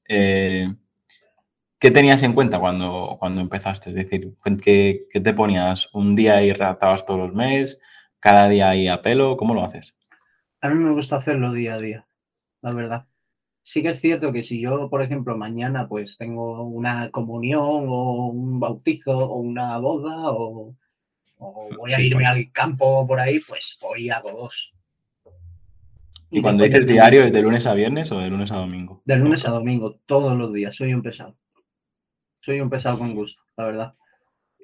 eh, 0.08 0.68
¿qué 1.78 1.90
tenías 1.90 2.22
en 2.22 2.32
cuenta 2.32 2.58
cuando, 2.58 3.16
cuando 3.18 3.40
empezaste? 3.40 3.90
Es 3.90 3.96
decir, 3.96 4.34
¿qué, 4.62 5.06
te 5.12 5.32
ponías? 5.32 5.88
¿Un 5.92 6.16
día 6.16 6.42
y 6.42 6.52
redactabas 6.52 7.06
todos 7.06 7.20
los 7.20 7.34
meses? 7.34 7.80
¿Cada 8.20 8.48
día 8.48 8.70
ahí 8.70 8.88
a 8.88 9.02
pelo? 9.02 9.36
¿Cómo 9.36 9.54
lo 9.54 9.64
haces? 9.64 9.94
A 10.60 10.68
mí 10.68 10.76
me 10.76 10.92
gusta 10.92 11.16
hacerlo 11.16 11.52
día 11.52 11.74
a 11.74 11.78
día, 11.78 12.06
la 12.62 12.72
verdad 12.72 13.06
sí 13.64 13.82
que 13.82 13.88
es 13.88 14.00
cierto 14.00 14.32
que 14.32 14.44
si 14.44 14.60
yo, 14.60 14.88
por 14.88 15.02
ejemplo, 15.02 15.36
mañana 15.36 15.88
pues 15.88 16.16
tengo 16.18 16.62
una 16.62 17.10
comunión 17.10 17.86
o 17.88 18.26
un 18.28 18.60
bautizo 18.60 19.18
o 19.18 19.38
una 19.38 19.78
boda 19.78 20.30
o, 20.30 20.76
voy 21.38 21.92
a 21.92 22.00
irme 22.00 22.26
al 22.26 22.52
campo 22.52 23.06
por 23.06 23.20
ahí, 23.20 23.40
pues 23.40 23.78
hoy 23.82 24.08
hago 24.08 24.30
dos. 24.32 24.72
¿Y, 26.34 26.42
cuando 26.42 26.64
dices 26.64 26.86
diario 26.86 27.22
es 27.22 27.32
de 27.32 27.42
lunes 27.42 27.66
a 27.66 27.74
viernes 27.74 28.10
o 28.12 28.18
de 28.18 28.28
lunes 28.28 28.50
a 28.50 28.56
domingo? 28.56 29.02
De 29.04 29.16
lunes 29.16 29.46
a 29.46 29.50
domingo, 29.50 30.00
todos 30.06 30.36
los 30.36 30.52
días. 30.52 30.74
Soy 30.74 30.92
un 30.92 31.02
pesado. 31.02 31.36
Soy 32.40 32.60
un 32.60 32.68
pesado 32.68 32.98
con 32.98 33.14
gusto, 33.14 33.42
la 33.56 33.64
verdad. 33.66 33.94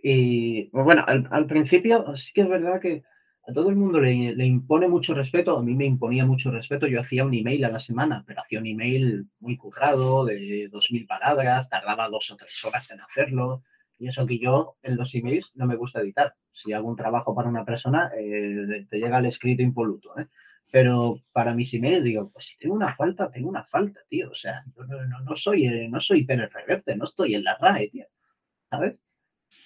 Y 0.03 0.65
pues, 0.65 0.85
bueno, 0.85 1.05
al 1.07 1.47
principio 1.47 2.17
sí 2.17 2.33
que 2.35 2.43
es 2.43 2.49
verdad 2.49 2.81
que 2.81 3.05
a 3.47 3.53
todo 3.53 3.71
el 3.71 3.77
mundo 3.77 4.01
le, 4.01 4.47
impone 4.47 4.89
mucho 4.89 5.15
respeto, 5.15 5.59
a 5.59 5.63
mí 5.63 5.75
me 5.75 5.87
imponía 5.87 6.25
mucho 6.25 6.51
respeto, 6.51 6.87
yo 6.87 7.01
hacía 7.01 7.25
un 7.25 7.35
email 7.35 7.65
a 7.65 7.71
la 7.71 7.81
semana, 7.81 8.23
pero 8.27 8.43
hacía 8.43 8.61
un 8.61 8.67
email 8.67 9.27
muy 9.41 9.57
currado, 9.57 10.25
de 10.25 10.69
dos 10.71 10.89
mil 10.91 11.07
palabras, 11.07 11.69
tardaba 11.69 12.09
dos 12.09 12.31
o 12.31 12.37
tres 12.37 12.63
horas 12.65 12.91
en 12.91 13.01
hacerlo, 13.01 13.63
y 13.99 14.09
eso 14.09 14.27
que 14.27 14.39
yo 14.39 14.77
en 14.83 14.97
los 14.97 15.15
emails 15.15 15.53
no 15.55 15.67
me 15.67 15.77
gusta 15.77 16.01
editar. 16.01 16.35
Si 16.53 16.73
hago 16.73 16.89
un 16.89 16.97
trabajo 16.97 17.35
para 17.35 17.49
una 17.49 17.65
persona, 17.65 18.11
eh, 18.17 18.87
te 18.89 18.99
llega 18.99 19.19
el 19.19 19.27
escrito 19.27 19.63
impoluto, 19.63 20.19
¿eh? 20.19 20.27
Pero 20.71 21.21
para 21.33 21.55
mis 21.55 21.75
emails 21.75 22.05
digo, 22.05 22.31
pues 22.31 22.47
si 22.47 22.59
tengo 22.59 22.75
una 22.75 22.95
falta, 22.95 23.31
tengo 23.31 23.49
una 23.49 23.65
falta, 23.65 24.01
tío. 24.09 24.31
O 24.31 24.35
sea, 24.35 24.65
yo 24.77 24.85
no, 25.25 25.37
soy, 25.37 25.67
eh, 25.67 25.89
no 25.89 26.01
soy 26.01 26.25
Pérez 26.25 26.53
Reverte, 26.53 26.95
no 26.97 27.05
estoy 27.05 27.35
en 27.35 27.45
la 27.45 27.57
RAE, 27.57 27.89
tío. 27.89 28.07
¿Sabes? 28.71 29.03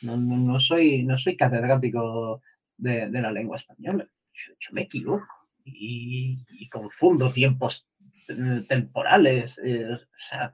No, 0.00 0.16
no, 0.16 0.60
soy, 0.60 1.02
no 1.02 1.18
soy 1.18 1.36
catedrático 1.36 2.40
de, 2.78 3.08
la 3.10 3.30
lengua 3.30 3.58
española. 3.58 4.08
Yo, 4.32 4.72
me 4.72 4.82
equivoco 4.82 5.26
y, 5.64 6.38
confundo 6.70 7.30
tiempos 7.30 7.86
eh, 8.28 8.64
temporales, 8.66 9.60
eh, 9.62 9.92
o 9.92 10.28
sea, 10.28 10.52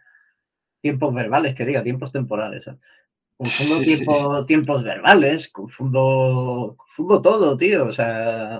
tiempos 0.80 1.14
verbales, 1.14 1.54
que 1.54 1.64
diga, 1.64 1.82
tiempos 1.82 2.10
temporales. 2.10 2.64
Confundo 3.36 4.44
tiempos 4.46 4.84
verbales, 4.84 5.48
confundo, 5.48 6.74
confundo 6.76 7.22
todo, 7.22 7.56
tío. 7.56 7.86
O 7.86 7.92
sea, 7.92 8.58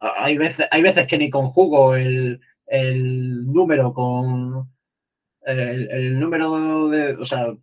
hay 0.00 0.38
veces, 0.38 0.66
hay 0.70 0.82
veces 0.82 1.06
que 1.06 1.18
ni 1.18 1.30
conjugo 1.30 1.94
el, 1.94 2.40
número 2.70 3.92
con 3.92 4.68
el, 5.42 5.90
el, 5.90 6.20
número 6.20 6.88
de, 6.88 7.14
o 7.14 7.24
sea, 7.24 7.54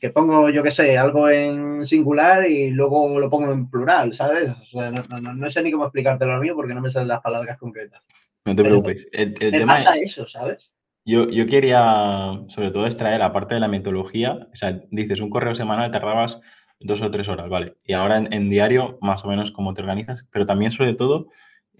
que 0.00 0.10
pongo, 0.10 0.48
yo 0.48 0.62
qué 0.62 0.70
sé, 0.70 0.96
algo 0.96 1.28
en 1.28 1.86
singular 1.86 2.50
y 2.50 2.70
luego 2.70 3.20
lo 3.20 3.28
pongo 3.28 3.52
en 3.52 3.68
plural, 3.68 4.14
¿sabes? 4.14 4.50
O 4.72 4.80
sea, 4.80 4.90
no, 4.90 5.50
sé 5.50 5.62
ni 5.62 5.70
cómo 5.70 5.84
explicártelo 5.84 6.36
lo 6.36 6.40
mío 6.40 6.56
porque 6.56 6.74
no 6.74 6.80
me 6.80 6.90
salen 6.90 7.08
las 7.08 7.20
palabras 7.20 7.58
concretas. 7.58 8.02
No 8.46 8.56
te 8.56 8.64
preocupes. 8.64 9.06
El, 9.12 9.34
tema 9.34 9.74
pasa 9.74 9.96
eso, 9.96 10.26
¿sabes? 10.26 10.72
Yo, 11.04 11.28
yo 11.28 11.46
quería, 11.46 12.40
sobre 12.48 12.70
todo, 12.70 12.86
extraer, 12.86 13.20
aparte 13.20 13.54
de 13.54 13.60
la 13.60 13.68
metodología, 13.68 14.48
o 14.50 14.56
sea, 14.56 14.80
dices, 14.90 15.20
un 15.20 15.30
correo 15.30 15.54
semanal 15.54 15.90
tardabas 15.90 16.40
dos 16.78 17.02
o 17.02 17.10
tres 17.10 17.28
horas, 17.28 17.50
¿vale? 17.50 17.76
Y 17.84 17.92
ahora 17.92 18.18
en, 18.18 18.50
diario, 18.50 18.98
más 19.02 19.24
o 19.24 19.28
menos, 19.28 19.50
cómo 19.50 19.74
te 19.74 19.82
organizas, 19.82 20.28
pero 20.32 20.46
también, 20.46 20.72
sobre 20.72 20.94
todo, 20.94 21.28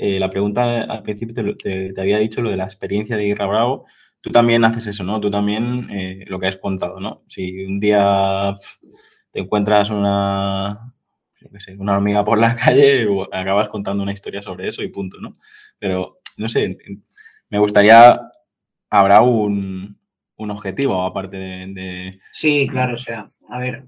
eh, 0.03 0.18
la 0.18 0.30
pregunta 0.30 0.80
al 0.84 1.03
principio 1.03 1.34
te, 1.59 1.92
te, 1.92 2.01
había 2.01 2.16
dicho 2.16 2.40
lo 2.40 2.48
de 2.51 2.57
la 2.57 2.64
experiencia 2.64 3.18
de 3.18 3.26
Irra 3.26 3.44
Bravo, 3.44 3.84
tú 4.22 4.30
también 4.30 4.64
haces 4.64 4.86
eso, 4.86 5.05
¿no? 5.05 5.20
Tú 5.20 5.30
también 5.30 5.90
eh, 5.90 6.24
lo 6.26 6.40
que 6.40 6.46
has 6.46 6.57
contado, 6.57 7.01
¿no? 7.01 7.22
Si 7.26 7.66
un 7.66 7.78
día 7.80 8.55
te 9.30 9.40
encuentras 9.40 9.90
una, 9.90 10.94
una 11.76 11.92
hormiga 11.92 12.24
por 12.24 12.38
la 12.38 12.57
calle, 12.64 13.07
acabas 13.30 13.68
contando 13.68 14.03
una 14.03 14.14
historia 14.14 14.40
sobre 14.40 14.68
eso 14.68 14.82
y 14.82 14.88
punto, 14.88 15.18
¿no? 15.20 15.36
Pero, 15.78 16.20
no 16.38 16.48
sé, 16.48 16.78
me 17.51 17.59
gustaría, 17.59 18.18
habrá 18.88 19.20
un, 19.20 19.98
objetivo 20.34 21.03
aparte 21.03 21.36
de, 21.36 22.18
Sí, 22.32 22.66
claro, 22.70 22.94
o 22.94 22.98
sea, 22.98 23.26
a 23.51 23.59
ver, 23.59 23.84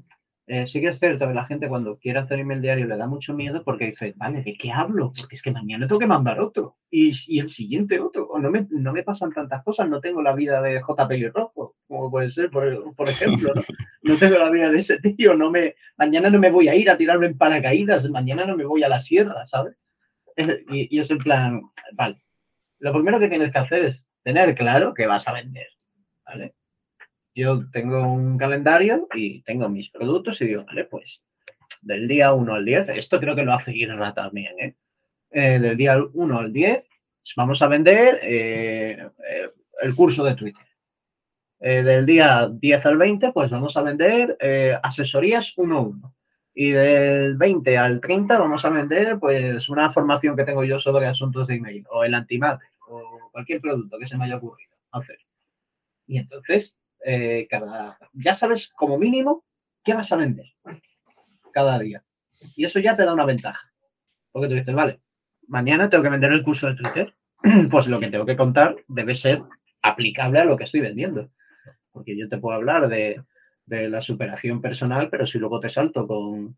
eh, 0.52 0.66
sí 0.66 0.82
que 0.82 0.88
es 0.88 0.98
cierto 0.98 1.26
que 1.26 1.32
la 1.32 1.46
gente 1.46 1.66
cuando 1.66 1.96
quiere 1.96 2.18
hacer 2.18 2.38
email 2.38 2.60
diario 2.60 2.86
le 2.86 2.98
da 2.98 3.06
mucho 3.06 3.32
miedo 3.32 3.64
porque 3.64 3.86
dice, 3.86 4.12
vale, 4.18 4.42
¿de 4.42 4.52
qué 4.52 4.70
hablo? 4.70 5.10
Porque 5.16 5.36
es 5.36 5.40
que 5.40 5.50
mañana 5.50 5.86
tengo 5.86 5.98
que 5.98 6.06
mandar 6.06 6.40
otro 6.40 6.76
y, 6.90 7.10
y 7.28 7.38
el 7.38 7.48
siguiente 7.48 7.98
otro. 7.98 8.26
O 8.28 8.38
no 8.38 8.50
me, 8.50 8.66
no 8.68 8.92
me 8.92 9.02
pasan 9.02 9.32
tantas 9.32 9.64
cosas, 9.64 9.88
no 9.88 10.02
tengo 10.02 10.20
la 10.20 10.34
vida 10.34 10.60
de 10.60 10.82
J. 10.82 11.08
Rojo, 11.32 11.76
como 11.88 12.10
puede 12.10 12.30
ser, 12.30 12.50
por, 12.50 12.66
ejemplo. 12.66 13.54
¿no? 14.02 14.16
tengo 14.18 14.36
la 14.36 14.50
vida 14.50 14.68
de 14.68 14.76
ese 14.76 14.98
tío, 15.00 15.34
no 15.34 15.50
me, 15.50 15.74
mañana 15.96 16.28
no 16.28 16.38
me 16.38 16.50
voy 16.50 16.68
a 16.68 16.74
ir 16.74 16.90
a 16.90 16.98
tirarme 16.98 17.28
en 17.28 17.38
paracaídas, 17.38 18.10
mañana 18.10 18.44
no 18.44 18.54
me 18.54 18.66
voy 18.66 18.82
a 18.82 18.90
la 18.90 19.00
sierra, 19.00 19.46
¿sabes? 19.46 19.78
Y, 20.36 20.94
y 20.94 21.00
es 21.00 21.10
en 21.10 21.18
plan, 21.18 21.62
vale, 21.94 22.22
lo 22.78 22.92
primero 22.92 23.18
que 23.18 23.28
tienes 23.28 23.50
que 23.52 23.58
hacer 23.58 23.86
es 23.86 24.06
tener 24.22 24.54
claro 24.54 24.92
que 24.92 25.06
vas 25.06 25.26
a 25.26 25.32
vender, 25.32 25.68
¿vale? 26.26 26.54
Yo 27.34 27.70
tengo 27.70 28.02
un 28.12 28.38
calendario 28.38 29.08
y 29.14 29.42
tengo 29.42 29.68
mis 29.68 29.90
productos 29.90 30.40
y 30.40 30.46
digo, 30.46 30.64
vale, 30.64 30.84
pues 30.84 31.22
del 31.80 32.06
día 32.08 32.32
1 32.32 32.54
al 32.54 32.64
10, 32.64 32.90
esto 32.90 33.18
creo 33.18 33.34
que 33.34 33.44
lo 33.44 33.52
hace 33.52 33.74
Irra 33.74 34.14
también, 34.14 34.54
¿eh? 34.58 34.74
¿eh? 35.30 35.58
del 35.58 35.76
día 35.76 35.98
1 36.12 36.38
al 36.38 36.52
10 36.52 36.88
vamos 37.36 37.62
a 37.62 37.68
vender 37.68 38.20
eh, 38.22 39.08
eh, 39.28 39.48
el 39.80 39.94
curso 39.94 40.24
de 40.24 40.34
Twitter. 40.34 40.66
del 41.60 42.04
día 42.04 42.48
10 42.52 42.86
al 42.86 42.98
20, 42.98 43.32
pues 43.32 43.50
vamos 43.50 43.76
a 43.76 43.82
vender 43.82 44.36
asesorías 44.82 45.52
1 45.56 45.76
a 45.76 45.80
1. 45.80 46.14
Y 46.54 46.70
del 46.72 47.36
20 47.36 47.78
al 47.78 48.00
30 48.00 48.38
vamos 48.38 48.64
a 48.64 48.70
vender 48.70 49.18
pues 49.18 49.68
una 49.68 49.90
formación 49.90 50.36
que 50.36 50.44
tengo 50.44 50.64
yo 50.64 50.78
sobre 50.78 51.06
asuntos 51.06 51.46
de 51.46 51.54
email 51.54 51.86
o 51.90 52.04
el 52.04 52.14
antimate 52.14 52.66
o 52.88 53.30
cualquier 53.30 53.60
producto 53.60 53.98
que 53.98 54.06
se 54.06 54.18
me 54.18 54.24
haya 54.24 54.36
ocurrido 54.36 54.72
hacer. 54.90 55.18
Y 56.06 56.18
entonces 56.18 56.76
eh, 57.04 57.46
cada, 57.50 57.98
ya 58.12 58.34
sabes 58.34 58.68
como 58.68 58.98
mínimo 58.98 59.44
qué 59.84 59.94
vas 59.94 60.12
a 60.12 60.16
vender 60.16 60.46
cada 61.52 61.78
día. 61.78 62.04
Y 62.56 62.64
eso 62.64 62.80
ya 62.80 62.96
te 62.96 63.04
da 63.04 63.12
una 63.12 63.24
ventaja. 63.24 63.72
Porque 64.32 64.48
tú 64.48 64.54
dices, 64.54 64.74
vale, 64.74 65.00
mañana 65.46 65.88
tengo 65.88 66.02
que 66.02 66.10
vender 66.10 66.32
el 66.32 66.42
curso 66.42 66.68
de 66.68 66.76
Twitter. 66.76 67.14
Pues 67.70 67.88
lo 67.88 67.98
que 67.98 68.08
tengo 68.08 68.24
que 68.24 68.36
contar 68.36 68.76
debe 68.86 69.16
ser 69.16 69.42
aplicable 69.82 70.38
a 70.38 70.44
lo 70.44 70.56
que 70.56 70.64
estoy 70.64 70.80
vendiendo. 70.80 71.30
Porque 71.90 72.16
yo 72.16 72.28
te 72.28 72.38
puedo 72.38 72.56
hablar 72.56 72.88
de, 72.88 73.22
la 73.66 74.02
superación 74.02 74.60
personal, 74.60 75.08
pero 75.10 75.26
si 75.26 75.38
luego 75.38 75.58
te 75.58 75.70
salto 75.70 76.06
con 76.06 76.56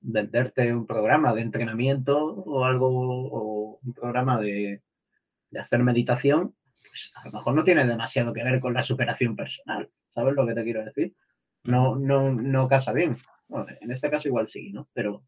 venderte 0.00 0.72
un 0.74 0.86
programa 0.86 1.34
de 1.34 1.40
entrenamiento 1.40 2.18
o 2.22 2.64
algo, 2.64 2.88
o 2.88 3.80
un 3.82 3.94
programa 3.94 4.38
de, 4.38 4.82
de 5.50 5.60
hacer 5.60 5.82
meditación, 5.82 6.54
pues, 6.94 7.10
a 7.16 7.24
lo 7.26 7.32
mejor 7.32 7.54
no 7.54 7.64
tiene 7.64 7.84
demasiado 7.84 8.32
que 8.32 8.44
ver 8.44 8.60
con 8.60 8.72
la 8.72 8.84
superación 8.84 9.34
personal. 9.34 9.90
¿Sabes 10.14 10.34
lo 10.34 10.46
que 10.46 10.54
te 10.54 10.62
quiero 10.62 10.84
decir? 10.84 11.12
No, 11.64 11.96
no, 11.96 12.30
no 12.30 12.68
casa 12.68 12.92
bien. 12.92 13.16
En 13.80 13.90
este 13.90 14.08
caso 14.08 14.28
igual 14.28 14.48
sí, 14.48 14.72
¿no? 14.72 14.88
Pero 14.92 15.24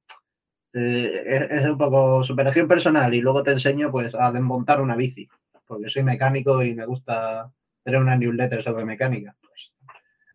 eh, 0.74 1.48
es, 1.50 1.64
un 1.64 1.76
poco 1.76 2.22
superación 2.22 2.68
personal 2.68 3.12
y 3.12 3.20
luego 3.20 3.42
te 3.42 3.50
enseño 3.50 3.90
pues 3.90 4.14
a 4.14 4.30
desmontar 4.30 4.80
una 4.80 4.94
bici, 4.94 5.28
porque 5.66 5.90
soy 5.90 6.04
mecánico 6.04 6.62
y 6.62 6.72
me 6.72 6.86
gusta 6.86 7.50
tener 7.82 8.00
una 8.00 8.16
newsletter 8.16 8.62
sobre 8.62 8.84
mecánica. 8.84 9.34
Pues 9.40 9.72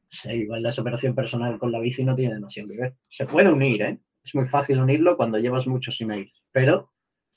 sí, 0.10 0.32
igual 0.32 0.64
la 0.64 0.74
superación 0.74 1.16
personal 1.16 1.58
con 1.58 1.72
la 1.72 1.80
bici 1.80 2.04
no 2.04 2.14
tiene 2.14 2.34
demasiado 2.34 2.68
que 2.68 2.78
ver. 2.78 2.96
Se 3.10 3.26
puede 3.26 3.50
unir, 3.50 3.82
¿eh? 3.82 4.00
Es 4.22 4.36
muy 4.36 4.50
fácil 4.50 4.82
unirlo 4.82 5.16
cuando 5.16 5.40
llevas 5.40 5.66
muchos 5.66 6.00
emails, 6.02 6.44
pero 6.52 6.91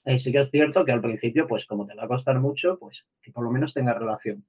y 0.07 0.21
sí 0.21 0.33
que 0.33 0.41
es 0.41 0.51
cierto 0.51 0.85
que 0.85 0.93
al 0.93 1.01
principio, 1.01 1.47
pues 1.47 1.67
como 1.67 1.87
te 1.87 1.95
va 1.95 2.05
a 2.05 2.09
costar 2.09 2.39
mucho, 2.39 2.79
pues 2.79 3.07
que 3.23 3.33
por 3.33 3.45
lo 3.45 3.51
menos 3.51 3.73
tenga 3.73 3.95
relación. 3.95 4.45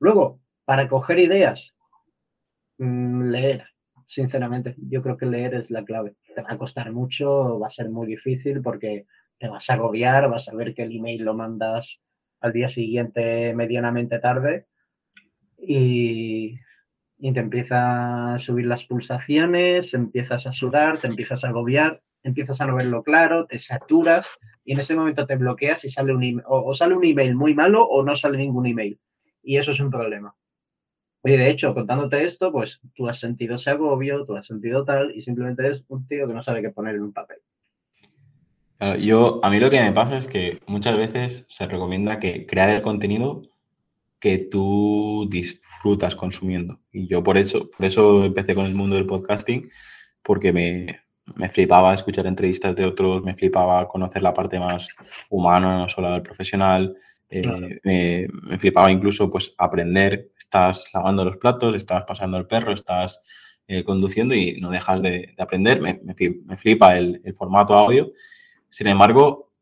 Luego, 0.00 0.40
para 0.64 0.88
coger 0.88 1.18
ideas, 1.20 1.76
mm, 2.78 3.30
leer, 3.30 3.64
sinceramente, 4.06 4.74
yo 4.78 5.02
creo 5.02 5.16
que 5.16 5.26
leer 5.26 5.54
es 5.54 5.70
la 5.70 5.84
clave. 5.84 6.16
Te 6.34 6.42
va 6.42 6.52
a 6.52 6.58
costar 6.58 6.92
mucho, 6.92 7.58
va 7.60 7.68
a 7.68 7.70
ser 7.70 7.90
muy 7.90 8.06
difícil 8.06 8.60
porque 8.62 9.06
te 9.38 9.48
vas 9.48 9.70
a 9.70 9.74
agobiar, 9.74 10.28
vas 10.28 10.48
a 10.48 10.54
ver 10.54 10.74
que 10.74 10.82
el 10.82 10.96
email 10.96 11.22
lo 11.22 11.34
mandas 11.34 12.00
al 12.40 12.52
día 12.52 12.68
siguiente 12.68 13.54
medianamente 13.54 14.18
tarde 14.18 14.66
y, 15.58 16.58
y 17.18 17.32
te 17.32 17.40
empieza 17.40 18.34
a 18.34 18.38
subir 18.38 18.66
las 18.66 18.84
pulsaciones, 18.84 19.94
empiezas 19.94 20.46
a 20.46 20.52
sudar, 20.52 20.98
te 20.98 21.08
empiezas 21.08 21.44
a 21.44 21.48
agobiar, 21.48 22.02
empiezas 22.28 22.60
a 22.60 22.66
no 22.66 22.76
verlo 22.76 23.02
claro, 23.02 23.46
te 23.46 23.58
saturas 23.58 24.26
y 24.64 24.72
en 24.72 24.80
ese 24.80 24.94
momento 24.94 25.26
te 25.26 25.36
bloqueas 25.36 25.84
y 25.84 25.90
sale 25.90 26.14
un 26.14 26.22
email, 26.22 26.44
o, 26.46 26.74
sale 26.74 26.94
un 26.94 27.04
email 27.04 27.34
muy 27.34 27.54
malo 27.54 27.84
o 27.84 28.02
no 28.02 28.16
sale 28.16 28.38
ningún 28.38 28.66
email. 28.66 28.98
Y 29.42 29.56
eso 29.56 29.72
es 29.72 29.80
un 29.80 29.90
problema. 29.90 30.34
Oye, 31.22 31.36
de 31.36 31.50
hecho, 31.50 31.74
contándote 31.74 32.24
esto, 32.24 32.52
pues 32.52 32.80
tú 32.94 33.08
has 33.08 33.18
sentido 33.18 33.56
ese 33.56 33.70
agobio, 33.70 34.24
tú 34.24 34.36
has 34.36 34.46
sentido 34.46 34.84
tal, 34.84 35.14
y 35.16 35.22
simplemente 35.22 35.66
eres 35.66 35.84
un 35.88 36.06
tío 36.06 36.28
que 36.28 36.34
no 36.34 36.42
sabe 36.42 36.62
qué 36.62 36.70
poner 36.70 36.94
en 36.94 37.02
un 37.02 37.12
papel. 37.12 37.38
yo, 39.00 39.40
a 39.42 39.50
mí 39.50 39.58
lo 39.58 39.70
que 39.70 39.80
me 39.80 39.92
pasa 39.92 40.16
es 40.16 40.26
que 40.26 40.60
muchas 40.66 40.96
veces 40.96 41.44
se 41.48 41.66
recomienda 41.66 42.20
que 42.20 42.46
crear 42.46 42.70
el 42.70 42.82
contenido 42.82 43.42
que 44.20 44.38
tú 44.38 45.26
disfrutas 45.30 46.14
consumiendo. 46.14 46.80
Y 46.92 47.06
yo 47.06 47.22
por 47.22 47.38
eso, 47.38 47.70
por 47.70 47.86
eso 47.86 48.24
empecé 48.24 48.54
con 48.54 48.66
el 48.66 48.74
mundo 48.74 48.96
del 48.96 49.06
podcasting, 49.06 49.70
porque 50.22 50.52
me, 50.52 51.00
me 51.36 51.48
flipaba 51.48 51.94
escuchar 51.94 52.26
entrevistas 52.26 52.74
de 52.76 52.84
otros, 52.84 53.22
me 53.22 53.34
flipaba 53.34 53.88
conocer 53.88 54.22
la 54.22 54.34
parte 54.34 54.58
más 54.58 54.88
humana, 55.28 55.78
no 55.78 55.88
solo 55.88 56.14
el 56.14 56.22
profesional, 56.22 56.96
eh, 57.30 58.28
me, 58.42 58.58
flipaba 58.58 58.90
incluso 58.90 59.30
pues 59.30 59.54
aprender, 59.58 60.30
estás 60.38 60.88
lavando 60.94 61.24
los 61.24 61.36
platos, 61.36 61.74
estás 61.74 62.04
pasando 62.06 62.38
el 62.38 62.46
perro, 62.46 62.72
estás 62.72 63.20
eh, 63.66 63.84
conduciendo 63.84 64.34
y 64.34 64.60
no 64.60 64.70
dejas 64.70 65.02
de, 65.02 65.34
aprender, 65.38 65.80
me, 65.80 66.00
me 66.02 66.56
flipa 66.56 66.96
el, 66.96 67.20
el, 67.24 67.34
formato 67.34 67.74
audio. 67.74 68.12
Sin 68.70 68.86
embargo, 68.86 69.52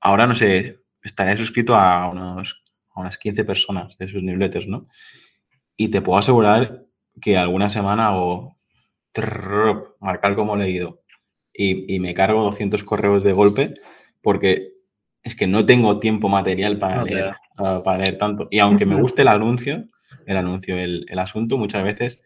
ahora 0.00 0.26
no 0.26 0.34
sé, 0.34 0.80
estaré 1.02 1.36
suscrito 1.36 1.74
a, 1.74 2.08
unos, 2.08 2.62
a 2.94 3.00
unas 3.00 3.18
15 3.18 3.44
personas 3.44 3.98
de 3.98 4.08
sus 4.08 4.22
newsletters, 4.22 4.66
¿no? 4.66 4.86
Y 5.76 5.88
te 5.88 6.00
puedo 6.00 6.18
asegurar 6.18 6.84
que 7.20 7.36
alguna 7.36 7.68
semana 7.68 8.16
o 8.16 8.56
marcar 10.02 10.34
como 10.34 10.56
leído 10.56 11.02
y, 11.52 11.94
y 11.94 12.00
me 12.00 12.14
cargo 12.14 12.42
200 12.42 12.84
correos 12.84 13.22
de 13.24 13.32
golpe 13.32 13.74
porque 14.20 14.72
es 15.22 15.36
que 15.36 15.46
no 15.46 15.64
tengo 15.64 15.98
tiempo 15.98 16.28
material 16.28 16.78
para, 16.78 17.04
leer, 17.04 17.34
para 17.56 17.98
leer 17.98 18.18
tanto. 18.18 18.48
Y 18.50 18.58
aunque 18.58 18.86
me 18.86 19.00
guste 19.00 19.22
el 19.22 19.28
anuncio, 19.28 19.88
el 20.26 20.36
anuncio, 20.36 20.76
el, 20.78 21.18
asunto, 21.18 21.56
muchas 21.56 21.84
veces 21.84 22.20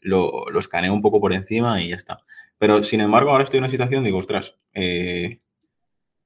lo, 0.00 0.48
lo, 0.50 0.58
escaneo 0.58 0.92
un 0.92 1.00
poco 1.00 1.20
por 1.20 1.32
encima 1.32 1.80
y 1.80 1.88
ya 1.88 1.96
está. 1.96 2.18
Pero 2.58 2.82
sin 2.82 3.00
embargo, 3.00 3.30
ahora 3.30 3.44
estoy 3.44 3.58
en 3.58 3.64
una 3.64 3.70
situación, 3.70 4.04
digo, 4.04 4.18
ostras, 4.18 4.56
eh, 4.74 5.40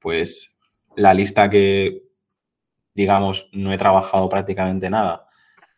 pues 0.00 0.52
la 0.96 1.14
lista 1.14 1.48
que, 1.48 2.02
digamos, 2.94 3.48
no 3.52 3.72
he 3.72 3.78
trabajado 3.78 4.28
prácticamente 4.28 4.90
nada, 4.90 5.26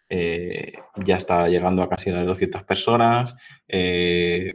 eh, 0.08 0.72
ya 0.96 1.16
está 1.16 1.48
llegando 1.48 1.82
a 1.82 1.88
casi 1.88 2.10
las 2.10 2.26
200 2.26 2.64
personas. 2.64 3.36
Eh, 3.68 4.54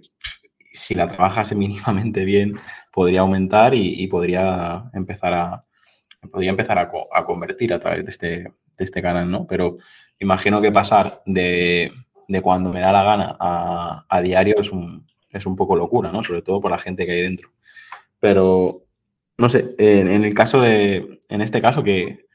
si 0.76 0.94
la 0.96 1.08
trabajase 1.08 1.56
mínimamente 1.56 2.26
bien, 2.26 2.60
podría 2.92 3.22
aumentar 3.22 3.74
y 3.74 4.08
podría 4.08 4.90
empezar 4.94 5.34
a, 5.34 5.66
podría 6.28 6.50
empezar 6.50 6.78
a, 6.78 7.26
convertir 7.26 7.74
a 7.74 7.80
través 7.80 8.04
de 8.06 8.12
este, 8.12 8.28
de 8.78 8.84
este 8.84 9.02
canal, 9.02 9.30
¿no? 9.30 9.48
Pero 9.48 9.78
imagino 10.20 10.62
que 10.62 10.72
pasar 10.72 11.22
de, 11.26 11.92
cuando 12.42 12.72
me 12.72 12.82
da 12.82 12.92
la 12.92 13.04
gana 13.04 13.38
a, 13.40 14.22
diario 14.22 14.60
es 14.60 14.72
un, 14.72 15.08
es 15.30 15.46
un 15.46 15.56
poco 15.56 15.76
locura, 15.76 16.12
¿no? 16.12 16.24
Sobre 16.24 16.42
todo 16.42 16.62
por 16.62 16.72
la 16.72 16.78
gente 16.78 17.06
que 17.06 17.14
hay 17.14 17.22
dentro. 17.22 17.52
Pero, 18.20 18.84
no 19.38 19.50
sé, 19.50 19.76
en, 19.78 20.24
el 20.24 20.34
caso 20.34 20.62
de, 20.62 21.20
en 21.30 21.42
este 21.42 21.62
caso, 21.62 21.84
¿qué, 21.84 22.26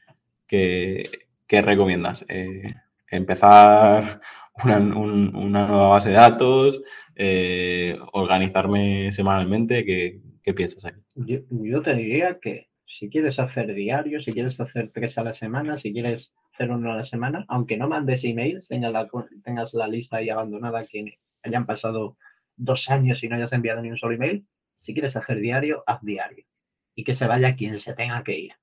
qué, 0.47 1.61
recomiendas? 1.61 2.25
Eh, 2.27 2.73
¿Empezar 3.09 4.21
una, 4.63 4.79
nueva 4.79 5.89
base 5.89 6.09
de 6.09 6.15
datos? 6.15 6.81
Eh, 7.15 7.97
¿Organizarme 8.13 9.11
semanalmente? 9.11 9.85
¿Qué, 9.85 10.53
piensas 10.53 10.85
aquí? 10.85 10.99
yo 11.15 11.81
te 11.81 11.95
diría 11.95 12.39
que 12.39 12.71
si 12.91 13.09
quieres 13.09 13.39
hacer 13.39 13.73
diario, 13.73 14.21
si 14.21 14.33
quieres 14.33 14.59
hacer 14.59 14.89
tres 14.89 15.17
a 15.17 15.23
la 15.23 15.33
semana, 15.33 15.77
si 15.77 15.93
quieres 15.93 16.33
hacer 16.53 16.71
uno 16.71 16.91
a 16.91 16.97
la 16.97 17.03
semana, 17.03 17.45
aunque 17.47 17.77
no 17.77 17.87
mandes 17.87 18.23
emails, 18.25 18.67
tengas 18.67 18.91
la, 18.91 19.07
tengas 19.43 19.73
la 19.73 19.87
lista 19.87 20.17
ahí 20.17 20.29
abandonada 20.29 20.85
que 20.85 21.19
hayan 21.43 21.65
pasado 21.65 22.17
dos 22.57 22.89
años 22.89 23.23
y 23.23 23.29
no 23.29 23.37
hayas 23.37 23.53
enviado 23.53 23.81
ni 23.81 23.89
un 23.89 23.97
solo 23.97 24.15
email, 24.15 24.45
si 24.81 24.93
quieres 24.93 25.15
hacer 25.15 25.39
diario, 25.39 25.83
haz 25.87 26.01
diario. 26.01 26.45
Y 26.93 27.05
que 27.05 27.15
se 27.15 27.27
vaya 27.27 27.55
quien 27.55 27.79
se 27.79 27.93
tenga 27.93 28.23
que 28.23 28.37
ir. 28.37 28.53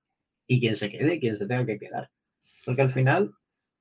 Y 0.47 0.61
quien 0.61 0.77
se 0.77 0.91
quede, 0.91 1.19
quien 1.21 1.39
se 1.39 1.47
tenga 1.47 1.65
que 1.65 1.79
quedar. 1.79 2.11
Porque 2.67 2.83
al 2.83 2.93
final 2.93 3.33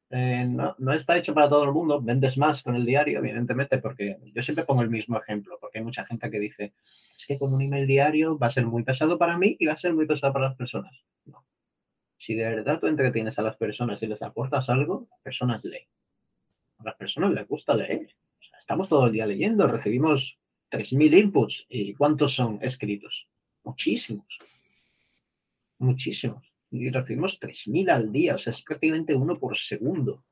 eh, 0.09 0.45
no, 0.49 0.73
no, 0.77 0.93
está 0.93 1.17
hecho 1.17 1.33
para 1.33 1.49
todo 1.49 1.65
el 1.65 1.71
mundo. 1.71 2.01
Vendes 2.01 2.37
más 2.37 2.63
con 2.63 2.75
el 2.75 2.85
diario, 2.85 3.19
evidentemente, 3.19 3.77
porque 3.79 4.17
yo 4.33 4.41
siempre 4.41 4.63
pongo 4.63 4.81
el 4.81 4.89
mismo 4.89 5.17
ejemplo, 5.17 5.57
porque 5.59 5.79
hay 5.79 5.83
mucha 5.83 6.05
gente 6.05 6.31
que 6.31 6.39
dice, 6.39 6.73
es 7.17 7.25
que 7.25 7.37
con 7.37 7.53
un 7.53 7.61
email 7.61 7.85
diario 7.85 8.37
va 8.37 8.47
a 8.47 8.51
ser 8.51 8.65
muy 8.65 8.83
pesado 8.83 9.17
para 9.17 9.37
mí 9.37 9.57
y 9.59 9.65
va 9.65 9.73
a 9.73 9.77
ser 9.77 9.93
muy 9.93 10.05
pesado 10.05 10.31
para 10.33 10.47
las 10.47 10.55
personas. 10.55 10.95
No. 11.25 11.43
Si 12.17 12.35
de 12.35 12.47
verdad 12.47 12.79
tú 12.79 12.87
entretienes 12.87 13.37
a 13.37 13.41
las 13.41 13.57
personas 13.57 14.01
y 14.01 14.07
les 14.07 14.21
aportas 14.21 14.69
algo, 14.69 15.07
las 15.11 15.19
personas 15.21 15.63
leen. 15.63 15.87
A 16.79 16.83
las 16.85 16.95
personas 16.95 17.33
les 17.33 17.47
gusta 17.47 17.75
leer. 17.75 18.07
estamos 18.57 18.87
todo 18.87 19.07
el 19.07 19.11
día 19.11 19.25
leyendo, 19.25 19.67
recibimos 19.67 20.37
3.000 20.71 21.19
inputs. 21.19 21.65
¿Y 21.69 21.93
cuántos 21.95 22.33
son 22.33 22.59
escritos? 22.61 23.27
Muchísimos. 23.63 24.25
Muchísimos 25.79 26.46
y 26.71 26.89
recibimos 26.89 27.39
3.000 27.39 27.89
al 27.89 28.11
día, 28.11 28.35
o 28.35 28.37
sea, 28.37 28.51
es 28.51 28.61
prácticamente 28.61 29.15
uno 29.15 29.39
por 29.39 29.57
segundo, 29.57 30.23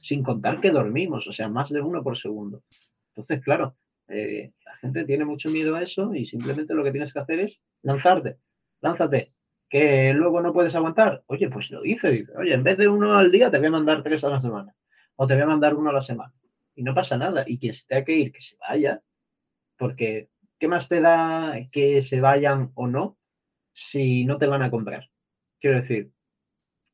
sin 0.00 0.22
contar 0.22 0.60
que 0.60 0.70
dormimos, 0.70 1.26
o 1.26 1.32
sea, 1.32 1.48
más 1.48 1.70
de 1.70 1.80
uno 1.80 2.02
por 2.02 2.18
segundo. 2.18 2.62
Entonces, 3.08 3.42
claro, 3.42 3.76
eh, 4.08 4.52
la 4.64 4.76
gente 4.76 5.04
tiene 5.04 5.24
mucho 5.24 5.50
miedo 5.50 5.74
a 5.74 5.82
eso 5.82 6.14
y 6.14 6.26
simplemente 6.26 6.74
lo 6.74 6.84
que 6.84 6.92
tienes 6.92 7.12
que 7.12 7.18
hacer 7.18 7.40
es 7.40 7.60
lanzarte, 7.82 8.38
lánzate, 8.80 9.32
que 9.68 10.12
luego 10.12 10.40
no 10.40 10.52
puedes 10.52 10.74
aguantar. 10.74 11.22
Oye, 11.26 11.48
pues 11.48 11.70
lo 11.70 11.80
dice, 11.82 12.10
dice, 12.10 12.32
oye, 12.36 12.54
en 12.54 12.62
vez 12.62 12.78
de 12.78 12.88
uno 12.88 13.14
al 13.14 13.30
día 13.30 13.50
te 13.50 13.58
voy 13.58 13.68
a 13.68 13.72
mandar 13.72 14.02
tres 14.02 14.22
a 14.24 14.28
la 14.28 14.40
semana, 14.40 14.74
o 15.16 15.26
te 15.26 15.34
voy 15.34 15.42
a 15.42 15.46
mandar 15.46 15.74
uno 15.74 15.90
a 15.90 15.94
la 15.94 16.02
semana. 16.02 16.32
Y 16.76 16.82
no 16.82 16.94
pasa 16.94 17.16
nada, 17.16 17.44
y 17.46 17.58
quien 17.58 17.74
se 17.74 17.86
tenga 17.86 18.04
que 18.04 18.16
ir, 18.16 18.32
que 18.32 18.40
se 18.40 18.56
vaya, 18.56 19.00
porque 19.76 20.28
¿qué 20.58 20.68
más 20.68 20.88
te 20.88 21.00
da 21.00 21.56
que 21.72 22.02
se 22.02 22.20
vayan 22.20 22.72
o 22.74 22.86
no 22.86 23.18
si 23.72 24.24
no 24.24 24.38
te 24.38 24.46
van 24.46 24.62
a 24.62 24.70
comprar? 24.70 25.08
Quiero 25.64 25.80
decir, 25.80 26.10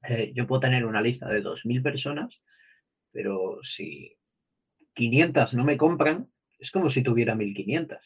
eh, 0.09 0.33
yo 0.33 0.47
puedo 0.47 0.61
tener 0.61 0.87
una 0.87 1.03
lista 1.03 1.29
de 1.29 1.43
2.000 1.43 1.83
personas, 1.83 2.41
pero 3.11 3.59
si 3.65 4.17
500 4.95 5.55
no 5.55 5.65
me 5.65 5.77
compran, 5.77 6.29
es 6.57 6.71
como 6.71 6.89
si 6.89 7.03
tuviera 7.03 7.35
1.500. 7.35 7.99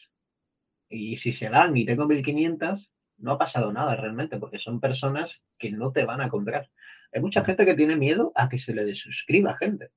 Y 0.89 1.17
si 1.17 1.33
se 1.33 1.49
dan 1.49 1.77
y 1.77 1.85
tengo 1.85 2.05
1.500, 2.05 2.89
no 3.19 3.33
ha 3.33 3.37
pasado 3.37 3.71
nada 3.71 3.95
realmente, 3.95 4.39
porque 4.39 4.57
son 4.57 4.79
personas 4.79 5.39
que 5.59 5.69
no 5.69 5.91
te 5.91 6.03
van 6.03 6.21
a 6.21 6.29
comprar. 6.29 6.67
Hay 7.13 7.21
mucha 7.21 7.45
gente 7.45 7.63
que 7.63 7.75
tiene 7.75 7.95
miedo 7.95 8.31
a 8.33 8.49
que 8.49 8.57
se 8.57 8.73
le 8.73 8.85
desuscriba 8.85 9.55
gente. 9.57 9.91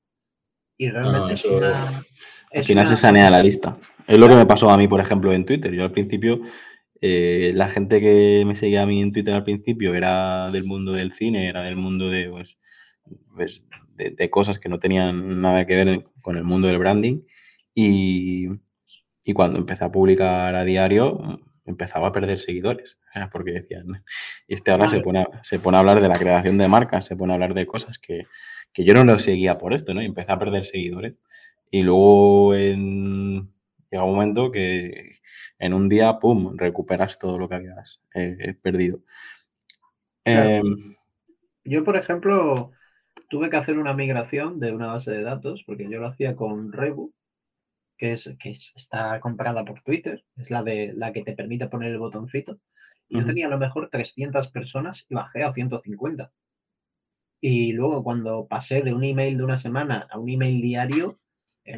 Y 0.76 0.90
realmente 0.90 1.32
es 1.32 1.46
una, 1.46 2.04
al 2.52 2.64
final 2.64 2.86
se 2.86 2.96
sanea 2.96 3.30
la 3.30 3.42
lista. 3.42 3.78
Es 4.06 4.18
lo 4.18 4.28
que 4.28 4.34
me 4.34 4.44
pasó 4.44 4.68
a 4.68 4.76
mí, 4.76 4.86
por 4.86 5.00
ejemplo, 5.00 5.32
en 5.32 5.46
Twitter. 5.46 5.72
Yo 5.72 5.84
al 5.84 5.92
principio 5.92 6.42
eh, 7.00 7.52
la 7.54 7.70
gente 7.70 8.00
que 8.00 8.44
me 8.46 8.56
seguía 8.56 8.82
a 8.82 8.86
mí 8.86 9.00
en 9.00 9.12
Twitter 9.12 9.34
al 9.34 9.44
principio 9.44 9.94
era 9.94 10.50
del 10.50 10.64
mundo 10.64 10.92
del 10.92 11.12
cine, 11.12 11.48
era 11.48 11.62
del 11.62 11.76
mundo 11.76 12.10
de, 12.10 12.28
pues, 12.30 12.58
pues 13.34 13.66
de, 13.94 14.30
cosas 14.30 14.58
que 14.58 14.68
no 14.68 14.78
tenían 14.78 15.40
nada 15.40 15.66
que 15.66 15.74
ver 15.74 16.04
con 16.22 16.36
el 16.36 16.44
mundo 16.44 16.68
del 16.68 16.78
branding. 16.78 17.22
Y, 17.74 18.48
y 19.24 19.32
cuando 19.32 19.58
empecé 19.58 19.84
a 19.84 19.92
publicar 19.92 20.54
a 20.54 20.64
diario, 20.64 21.40
empezaba 21.64 22.08
a 22.08 22.12
perder 22.12 22.38
seguidores. 22.38 22.96
Porque 23.32 23.52
decían, 23.52 24.04
este 24.46 24.70
ahora 24.70 24.88
se 24.88 25.00
pone, 25.00 25.20
a, 25.20 25.28
se 25.42 25.58
pone 25.58 25.76
a 25.76 25.80
hablar 25.80 26.00
de 26.00 26.08
la 26.08 26.18
creación 26.18 26.56
de 26.58 26.68
marcas, 26.68 27.06
se 27.06 27.16
pone 27.16 27.32
a 27.32 27.34
hablar 27.34 27.54
de 27.54 27.66
cosas 27.66 27.98
que, 27.98 28.26
que 28.72 28.84
yo 28.84 28.94
no 28.94 29.04
lo 29.04 29.18
seguía 29.18 29.58
por 29.58 29.74
esto, 29.74 29.92
¿no? 29.92 30.02
Y 30.02 30.06
empecé 30.06 30.30
a 30.32 30.38
perder 30.38 30.64
seguidores. 30.64 31.14
Y 31.70 31.82
luego 31.82 32.54
en, 32.54 33.50
llega 33.90 34.04
un 34.04 34.14
momento 34.14 34.50
que 34.50 35.18
en 35.58 35.74
un 35.74 35.88
día, 35.88 36.18
¡pum!, 36.18 36.56
recuperas 36.56 37.18
todo 37.18 37.38
lo 37.38 37.48
que 37.48 37.54
habías 37.56 38.00
eh, 38.14 38.54
perdido. 38.62 39.00
Em, 40.24 40.96
yo, 41.64 41.84
por 41.84 41.96
ejemplo, 41.96 42.72
tuve 43.28 43.50
que 43.50 43.56
hacer 43.56 43.78
una 43.78 43.94
migración 43.94 44.60
de 44.60 44.72
una 44.72 44.88
base 44.88 45.10
de 45.10 45.22
datos, 45.22 45.62
porque 45.66 45.88
yo 45.90 46.00
lo 46.00 46.08
hacía 46.08 46.36
con 46.36 46.72
Rebu, 46.72 47.12
que, 47.96 48.12
es, 48.12 48.36
que 48.40 48.50
está 48.50 49.20
comprada 49.20 49.64
por 49.64 49.82
Twitter, 49.82 50.24
es 50.36 50.50
la, 50.50 50.62
de, 50.62 50.92
la 50.94 51.12
que 51.12 51.24
te 51.24 51.34
permite 51.34 51.68
poner 51.68 51.92
el 51.92 51.98
botoncito. 51.98 52.58
Yo 53.10 53.24
tenía 53.24 53.46
a 53.46 53.50
lo 53.50 53.58
mejor 53.58 53.88
300 53.90 54.48
personas 54.48 55.06
y 55.08 55.14
bajé 55.14 55.42
a 55.42 55.54
150. 55.54 56.30
Y 57.40 57.72
luego 57.72 58.04
cuando 58.04 58.46
pasé 58.46 58.82
de 58.82 58.92
un 58.92 59.02
email 59.02 59.38
de 59.38 59.44
una 59.44 59.58
semana 59.58 60.06
a 60.10 60.18
un 60.18 60.28
email 60.28 60.60
diario, 60.60 61.18
eh, 61.18 61.27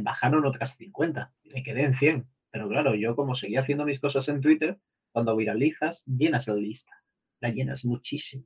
bajaron 0.00 0.46
otras 0.46 0.76
50, 0.76 1.32
me 1.44 1.62
quedé 1.62 1.82
en 1.82 1.94
100. 1.94 2.26
Pero 2.50 2.68
claro, 2.68 2.94
yo 2.94 3.16
como 3.16 3.36
seguía 3.36 3.60
haciendo 3.60 3.84
mis 3.84 4.00
cosas 4.00 4.28
en 4.28 4.40
Twitter, 4.40 4.78
cuando 5.12 5.36
viralizas, 5.36 6.04
llenas 6.06 6.46
la 6.46 6.54
lista. 6.54 6.92
La 7.40 7.50
llenas 7.50 7.84
muchísimo. 7.84 8.44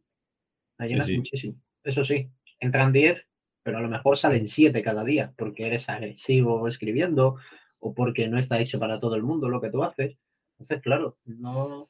La 0.78 0.86
llenas 0.86 1.08
muchísimo. 1.08 1.60
Eso 1.82 2.04
sí, 2.04 2.30
entran 2.60 2.92
10, 2.92 3.26
pero 3.62 3.78
a 3.78 3.80
lo 3.80 3.88
mejor 3.88 4.18
salen 4.18 4.48
7 4.48 4.82
cada 4.82 5.04
día, 5.04 5.32
porque 5.36 5.66
eres 5.66 5.88
agresivo 5.88 6.68
escribiendo 6.68 7.36
o 7.78 7.94
porque 7.94 8.28
no 8.28 8.38
está 8.38 8.58
hecho 8.58 8.78
para 8.78 9.00
todo 9.00 9.14
el 9.16 9.22
mundo 9.22 9.48
lo 9.48 9.60
que 9.60 9.70
tú 9.70 9.84
haces. 9.84 10.16
Entonces, 10.58 10.82
claro, 10.82 11.18
no 11.24 11.88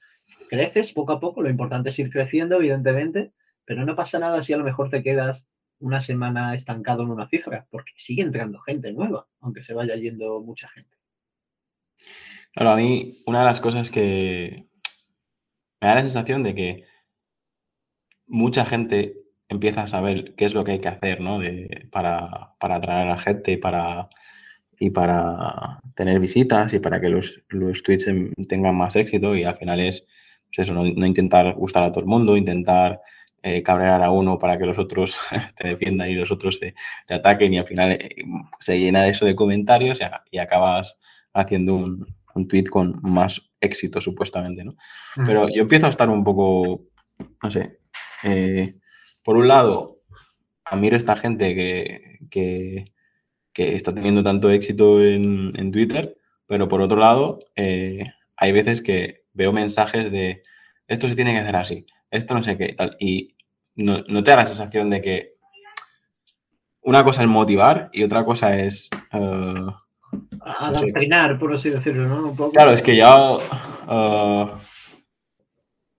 creces 0.49 0.93
poco 0.93 1.13
a 1.13 1.21
poco, 1.21 1.43
lo 1.43 1.51
importante 1.51 1.91
es 1.91 1.99
ir 1.99 2.11
creciendo, 2.11 2.57
evidentemente, 2.57 3.33
pero 3.65 3.85
no 3.85 3.95
pasa 3.95 4.19
nada 4.19 4.43
si 4.43 4.53
a 4.53 4.57
lo 4.57 4.65
mejor 4.65 4.91
te 4.91 5.03
quedas 5.03 5.47
una 5.85 6.01
semana 6.01 6.55
estancado 6.55 7.03
en 7.03 7.11
una 7.11 7.29
cifra, 7.29 7.67
porque 7.71 7.93
sigue 7.97 8.23
entrando 8.23 8.59
gente 8.61 8.91
nueva, 8.91 9.27
aunque 9.41 9.63
se 9.63 9.75
vaya 9.75 9.95
yendo 9.97 10.41
mucha 10.41 10.67
gente. 10.71 10.97
Claro, 12.53 12.71
a 12.71 12.77
mí 12.77 13.13
una 13.27 13.41
de 13.41 13.45
las 13.45 13.61
cosas 13.61 13.91
que 13.91 14.67
me 15.81 15.89
da 15.89 15.97
la 15.97 16.01
sensación 16.01 16.43
de 16.43 16.55
que 16.55 16.85
mucha 18.27 18.65
gente 18.65 19.15
empieza 19.51 19.83
a 19.83 19.87
saber 19.87 20.35
qué 20.37 20.47
es 20.47 20.55
lo 20.55 20.65
que 20.65 20.73
hay 20.73 20.79
que 20.79 20.89
hacer, 20.89 21.21
¿no? 21.21 21.41
para, 21.91 22.55
atraer 22.59 23.07
a 23.07 23.11
la 23.11 23.19
gente 23.19 23.53
y 23.53 23.57
para, 23.59 24.09
y 24.79 24.89
para 24.89 25.81
tener 25.95 26.19
visitas 26.19 26.73
y 26.73 26.79
para 26.79 26.99
que 26.99 27.11
los, 27.11 27.43
los 27.49 27.83
tweets 27.83 28.07
em, 28.07 28.33
tengan 28.49 28.75
más 28.75 28.97
éxito 28.97 29.37
y 29.37 29.45
al 29.45 29.59
final 29.59 29.81
es 29.81 30.07
pues 30.47 30.67
eso, 30.67 30.73
no, 30.73 30.87
intentar 30.87 31.55
gustar 31.55 31.83
a 31.83 31.93
todo 31.93 32.01
el 32.01 32.07
mundo, 32.07 32.39
intentar 32.39 33.03
eh, 33.47 33.63
cabrear 33.63 34.03
a 34.03 34.11
uno 34.11 34.39
para 34.39 34.57
que 34.57 34.65
los 34.65 34.79
otros 34.79 35.21
te 35.59 35.69
defiendan 35.69 36.09
y 36.09 36.17
los 36.17 36.31
otros 36.31 36.59
te, 36.59 36.75
ataquen 37.11 37.53
y 37.53 37.59
al 37.59 37.67
final 37.67 37.93
eh, 37.93 38.25
se 38.59 38.79
llena 38.79 39.03
de 39.03 39.11
eso 39.11 39.27
de 39.27 39.37
comentarios 39.37 40.01
y, 40.31 40.39
acabas 40.39 40.99
haciendo 41.35 41.75
un, 41.75 42.07
un, 42.35 42.49
tweet 42.49 42.65
con 42.65 42.99
más 43.03 43.43
éxito 43.61 44.01
supuestamente, 44.01 44.65
¿no? 44.65 44.77
Pero 45.27 45.51
yo 45.51 45.61
empiezo 45.61 45.85
a 45.85 45.91
estar 45.91 46.09
un 46.09 46.25
poco, 46.25 46.87
no 47.43 47.51
sé, 47.51 47.81
eh, 48.23 48.77
por 49.23 49.37
un 49.37 49.47
lado, 49.47 49.97
admiro 50.65 50.95
a 50.95 50.97
esta 50.97 51.15
gente 51.15 51.55
que, 51.55 52.85
está 53.55 53.95
teniendo 53.95 54.25
tanto 54.25 54.51
éxito 54.51 55.05
en, 55.05 55.71
Twitter, 55.71 56.17
pero 56.47 56.67
por 56.67 56.81
otro 56.81 56.99
lado, 56.99 57.41
hay 57.57 58.53
veces 58.53 58.81
que 58.81 59.25
veo 59.35 59.53
mensajes 59.53 60.11
de 60.11 60.43
esto 60.89 61.09
se 61.09 61.15
tiene 61.15 61.33
que 61.33 61.41
hacer 61.41 61.57
así, 61.57 61.87
esto 62.11 62.33
no 62.33 62.43
sé 62.43 62.57
qué, 62.57 62.73
tal, 62.73 62.97
y 62.99 63.34
no, 63.77 64.03
te 64.05 64.31
da 64.31 64.37
la 64.37 64.47
sensación 64.47 64.91
de 64.91 65.01
que 65.01 65.35
una 66.83 67.03
cosa 67.03 67.23
es 67.23 67.29
motivar 67.29 67.91
y 67.93 68.03
otra 68.03 68.25
cosa 68.25 68.57
es... 68.59 68.91
Uh, 69.13 69.71
Adoctrinar, 70.41 71.39
por 71.39 71.55
así 71.55 71.71
decirlo, 71.71 72.07
¿no? 72.07 72.51
Claro, 72.53 72.71
es 72.71 72.83
que 72.83 72.97
ya... 72.97 73.17
Uh, 73.17 74.51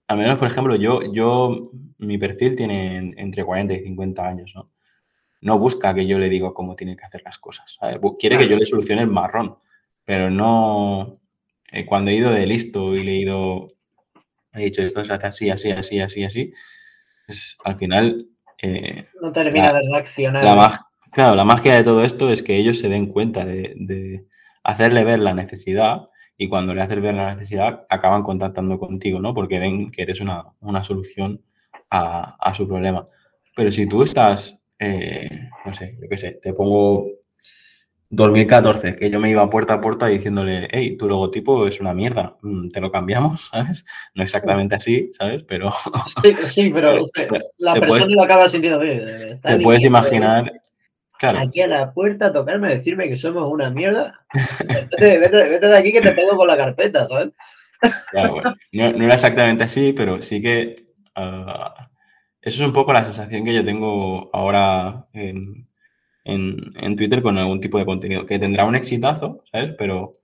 a 0.07 0.15
menos, 0.15 0.37
por 0.37 0.47
ejemplo, 0.47 0.75
yo, 0.75 1.01
yo, 1.11 1.71
mi 1.97 2.17
perfil 2.17 2.55
tiene 2.55 3.11
entre 3.17 3.43
40 3.43 3.73
y 3.73 3.83
50 3.83 4.27
años, 4.27 4.53
¿no? 4.55 4.71
No 5.41 5.59
busca 5.59 5.93
que 5.93 6.05
yo 6.05 6.19
le 6.19 6.29
diga 6.29 6.53
cómo 6.53 6.75
tiene 6.75 6.95
que 6.95 7.05
hacer 7.05 7.21
las 7.23 7.37
cosas. 7.37 7.77
Quiere 8.19 8.37
que 8.37 8.47
yo 8.47 8.57
le 8.57 8.65
solucione 8.65 9.01
el 9.01 9.09
marrón, 9.09 9.57
pero 10.03 10.29
no... 10.29 11.19
Eh, 11.71 11.85
cuando 11.85 12.11
he 12.11 12.15
ido 12.15 12.31
de 12.31 12.45
listo 12.45 12.95
y 12.95 13.03
le 13.03 13.11
he 13.13 13.17
ido... 13.17 13.67
He 14.53 14.65
dicho, 14.65 14.81
esto 14.81 15.03
se 15.03 15.13
hace 15.13 15.27
así, 15.27 15.49
así, 15.49 15.71
así, 15.71 15.99
así, 15.99 16.23
así. 16.23 16.51
Al 17.63 17.77
final... 17.77 18.27
Eh, 18.61 19.03
no 19.21 19.31
termina 19.31 19.73
de 19.73 19.81
reaccionar. 19.91 20.43
La 20.43 20.85
claro, 21.11 21.35
la 21.35 21.43
magia 21.43 21.75
de 21.75 21.83
todo 21.83 22.03
esto 22.03 22.31
es 22.31 22.41
que 22.41 22.57
ellos 22.57 22.79
se 22.79 22.89
den 22.89 23.07
cuenta 23.07 23.45
de, 23.45 23.73
de 23.77 24.25
hacerle 24.63 25.03
ver 25.03 25.19
la 25.19 25.33
necesidad 25.33 26.09
y 26.37 26.49
cuando 26.49 26.73
le 26.73 26.81
haces 26.81 27.01
ver 27.01 27.13
la 27.13 27.33
necesidad 27.33 27.85
acaban 27.89 28.23
contactando 28.23 28.77
contigo, 28.77 29.19
¿no? 29.19 29.33
Porque 29.33 29.59
ven 29.59 29.91
que 29.91 30.01
eres 30.01 30.19
una, 30.19 30.53
solución 30.83 31.41
a, 31.89 32.53
su 32.53 32.67
problema. 32.67 33.07
Pero 33.55 33.71
si 33.71 33.87
tú 33.87 34.03
estás, 34.03 34.59
eh, 34.79 35.29
no 35.65 35.73
sé, 35.73 35.97
yo 36.01 36.09
qué 36.09 36.17
sé, 36.17 36.39
te 36.41 36.53
pongo 36.53 37.07
2014, 38.15 38.95
que 38.95 39.09
yo 39.09 39.19
me 39.19 39.29
iba 39.29 39.49
puerta 39.49 39.75
a 39.75 39.81
puerta 39.81 40.07
diciéndole, 40.07 40.67
hey, 40.71 40.97
tu 40.97 41.07
logotipo 41.07 41.67
es 41.67 41.79
una 41.79 41.93
mierda, 41.93 42.37
mm, 42.41 42.69
te 42.69 42.81
lo 42.81 42.91
cambiamos, 42.91 43.49
¿sabes? 43.51 43.85
No 44.13 44.23
exactamente 44.23 44.75
así, 44.75 45.11
¿sabes? 45.13 45.43
Pero... 45.47 45.71
Sí, 46.47 46.71
pero 46.73 47.05
la 47.57 47.73
persona 47.73 48.07
lo 48.07 48.23
acaba 48.23 48.49
sintiendo 48.49 48.79
bien. 48.79 49.05
Te 49.41 49.59
puedes 49.59 49.83
imaginar 49.83 50.51
aquí 51.19 51.61
a 51.61 51.67
la 51.67 51.93
puerta 51.93 52.27
a 52.27 52.33
tocarme, 52.33 52.67
a 52.67 52.71
decirme 52.71 53.09
que 53.09 53.17
somos 53.17 53.51
una 53.51 53.69
mierda. 53.69 54.19
Vete, 54.99 55.67
de 55.67 55.77
aquí 55.77 55.91
que 55.91 56.01
te 56.01 56.11
pongo 56.11 56.37
con 56.37 56.47
la 56.47 56.57
carpeta, 56.57 57.07
¿sabes? 57.07 57.33
Claro, 58.11 58.41
no, 58.71 58.85
era 58.85 59.13
exactamente 59.13 59.65
así, 59.65 59.93
pero 59.93 60.21
sí 60.21 60.41
que 60.41 60.75
ah, 61.15 61.89
eso 62.41 62.63
es 62.63 62.67
un 62.67 62.73
poco 62.73 62.93
la 62.93 63.03
sensación 63.03 63.43
que 63.43 63.53
yo 63.53 63.63
tengo 63.63 64.29
ahora 64.33 65.07
en, 65.13 65.67
Twitter 66.97 67.21
con 67.21 67.37
algún 67.37 67.61
tipo 67.61 67.77
de 67.77 67.85
contenido, 67.85 68.25
que 68.25 68.39
tendrá 68.39 68.65
un 68.65 68.75
exitazo, 68.75 69.43
¿sabes? 69.51 69.75
Pero 69.77 70.17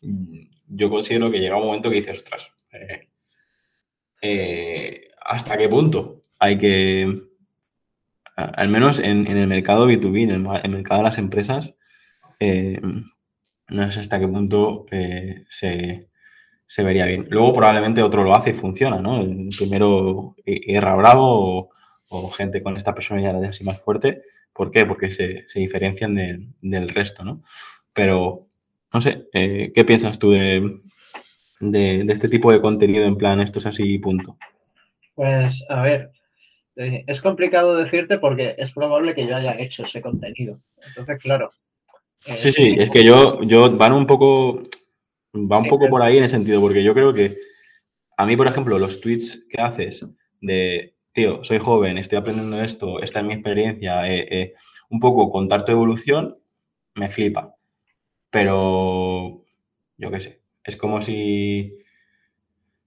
yo 0.00 0.90
considero 0.90 1.30
que 1.30 1.40
llega 1.40 1.56
un 1.56 1.66
momento 1.66 1.90
que 1.90 1.96
dices, 1.96 2.18
ostras, 2.18 2.50
eh, 2.72 3.08
eh, 4.22 5.08
¿hasta 5.20 5.56
qué 5.56 5.68
punto 5.68 6.22
hay 6.38 6.58
que 6.58 7.32
al 8.36 8.68
menos 8.68 8.98
en, 8.98 9.26
el 9.26 9.46
mercado 9.46 9.86
B2B, 9.86 10.22
en 10.22 10.30
el, 10.30 10.70
mercado 10.70 11.00
de 11.00 11.04
las 11.04 11.18
empresas, 11.18 11.74
eh, 12.40 12.80
no 13.68 13.92
sé 13.92 14.00
hasta 14.00 14.18
qué 14.18 14.28
punto 14.28 14.86
eh, 14.90 15.44
se, 15.48 16.08
vería 16.78 17.06
bien. 17.06 17.26
Luego 17.30 17.52
probablemente 17.52 18.02
otro 18.02 18.24
lo 18.24 18.34
hace 18.34 18.50
y 18.50 18.54
funciona, 18.54 18.98
¿no? 18.98 19.24
Primero 19.56 20.34
Guerra 20.44 20.94
Bravo 20.96 21.70
o, 22.08 22.30
gente 22.30 22.62
con 22.62 22.76
esta 22.76 22.94
personalidad 22.94 23.42
así 23.44 23.64
más 23.64 23.80
fuerte. 23.80 24.22
¿Por 24.52 24.70
qué? 24.70 24.84
Porque 24.84 25.10
se, 25.10 25.44
diferencian 25.54 26.14
del 26.60 26.88
resto, 26.88 27.24
¿no? 27.24 27.42
Pero, 27.92 28.46
no 28.92 29.00
sé, 29.00 29.28
eh, 29.32 29.72
¿qué 29.74 29.84
piensas 29.84 30.18
tú 30.18 30.32
de, 30.32 30.70
de, 31.60 32.04
de, 32.04 32.12
este 32.12 32.28
tipo 32.28 32.52
de 32.52 32.60
contenido 32.60 33.04
en 33.04 33.16
plan, 33.16 33.40
esto 33.40 33.58
es 33.58 33.66
así, 33.66 33.98
punto? 33.98 34.36
Pues, 35.14 35.64
a 35.68 35.82
ver, 35.82 36.10
es 36.74 37.20
complicado 37.20 37.76
decirte 37.76 38.18
porque 38.18 38.54
es 38.56 38.72
probable 38.72 39.14
que 39.14 39.26
yo 39.26 39.36
haya 39.36 39.58
hecho 39.58 39.84
ese 39.84 40.00
contenido. 40.00 40.60
Entonces, 40.86 41.18
claro. 41.22 41.52
Eh, 42.26 42.36
sí, 42.36 42.52
sí, 42.52 42.76
es 42.78 42.90
que 42.90 43.04
yo, 43.04 43.42
yo 43.42 43.70
van 43.76 43.92
un 43.92 44.06
poco, 44.06 44.62
va 45.34 45.58
un 45.58 45.68
poco 45.68 45.88
por 45.88 46.02
ahí 46.02 46.16
en 46.16 46.24
el 46.24 46.30
sentido, 46.30 46.60
porque 46.60 46.82
yo 46.82 46.94
creo 46.94 47.12
que 47.12 47.36
a 48.16 48.26
mí, 48.26 48.36
por 48.36 48.46
ejemplo, 48.46 48.78
los 48.78 49.00
tweets 49.00 49.44
que 49.50 49.60
haces 49.60 50.06
de, 50.40 50.94
tío, 51.12 51.44
soy 51.44 51.58
joven, 51.58 51.98
estoy 51.98 52.18
aprendiendo 52.18 52.60
esto, 52.62 53.00
esta 53.02 53.20
es 53.20 53.26
mi 53.26 53.34
experiencia, 53.34 54.06
eh, 54.10 54.26
eh, 54.30 54.54
un 54.88 55.00
poco 55.00 55.30
contar 55.30 55.64
tu 55.64 55.72
evolución, 55.72 56.38
me 56.94 57.08
flipa. 57.08 57.54
Pero, 58.30 59.44
yo 59.98 60.10
qué 60.10 60.20
sé, 60.20 60.40
es 60.64 60.76
como 60.76 61.02
si 61.02 61.78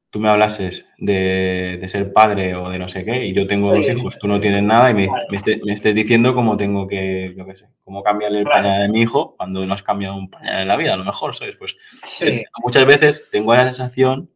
tú 0.10 0.20
me 0.20 0.30
hablases 0.30 0.86
de, 0.98 1.84
ser 1.88 2.14
padre 2.14 2.56
o 2.56 2.70
de 2.70 2.80
no 2.80 2.90
sé 2.90 3.04
qué, 3.04 3.26
y 3.26 3.34
yo 3.34 3.48
tengo 3.48 3.76
dos 3.76 3.88
hijos, 3.90 4.18
tú 4.18 4.28
no 4.28 4.40
tienes 4.40 4.64
nada, 4.64 4.90
y 4.90 4.94
me, 4.94 5.10
estés, 5.32 5.94
diciendo 5.94 6.34
cómo 6.34 6.58
tengo 6.58 6.88
que, 6.88 7.34
yo 7.38 7.46
qué 7.46 7.56
sé, 7.58 7.68
cómo 7.84 8.02
cambiarle 8.02 8.40
el 8.40 8.46
pañal 8.46 8.84
de 8.84 8.90
mi 8.90 9.02
hijo 9.02 9.36
cuando 9.36 9.66
no 9.66 9.74
has 9.74 9.84
cambiado 9.84 10.16
un 10.16 10.30
pañal 10.30 10.62
en 10.62 10.68
la 10.68 10.78
vida, 10.78 10.94
a 10.94 10.98
lo 10.98 11.04
mejor, 11.04 11.36
¿sabes? 11.36 11.58
Pues 11.58 11.76
eh, 12.22 12.46
muchas 12.64 12.86
veces 12.86 13.30
tengo 13.30 13.54
la 13.54 13.66
sensación 13.66 14.32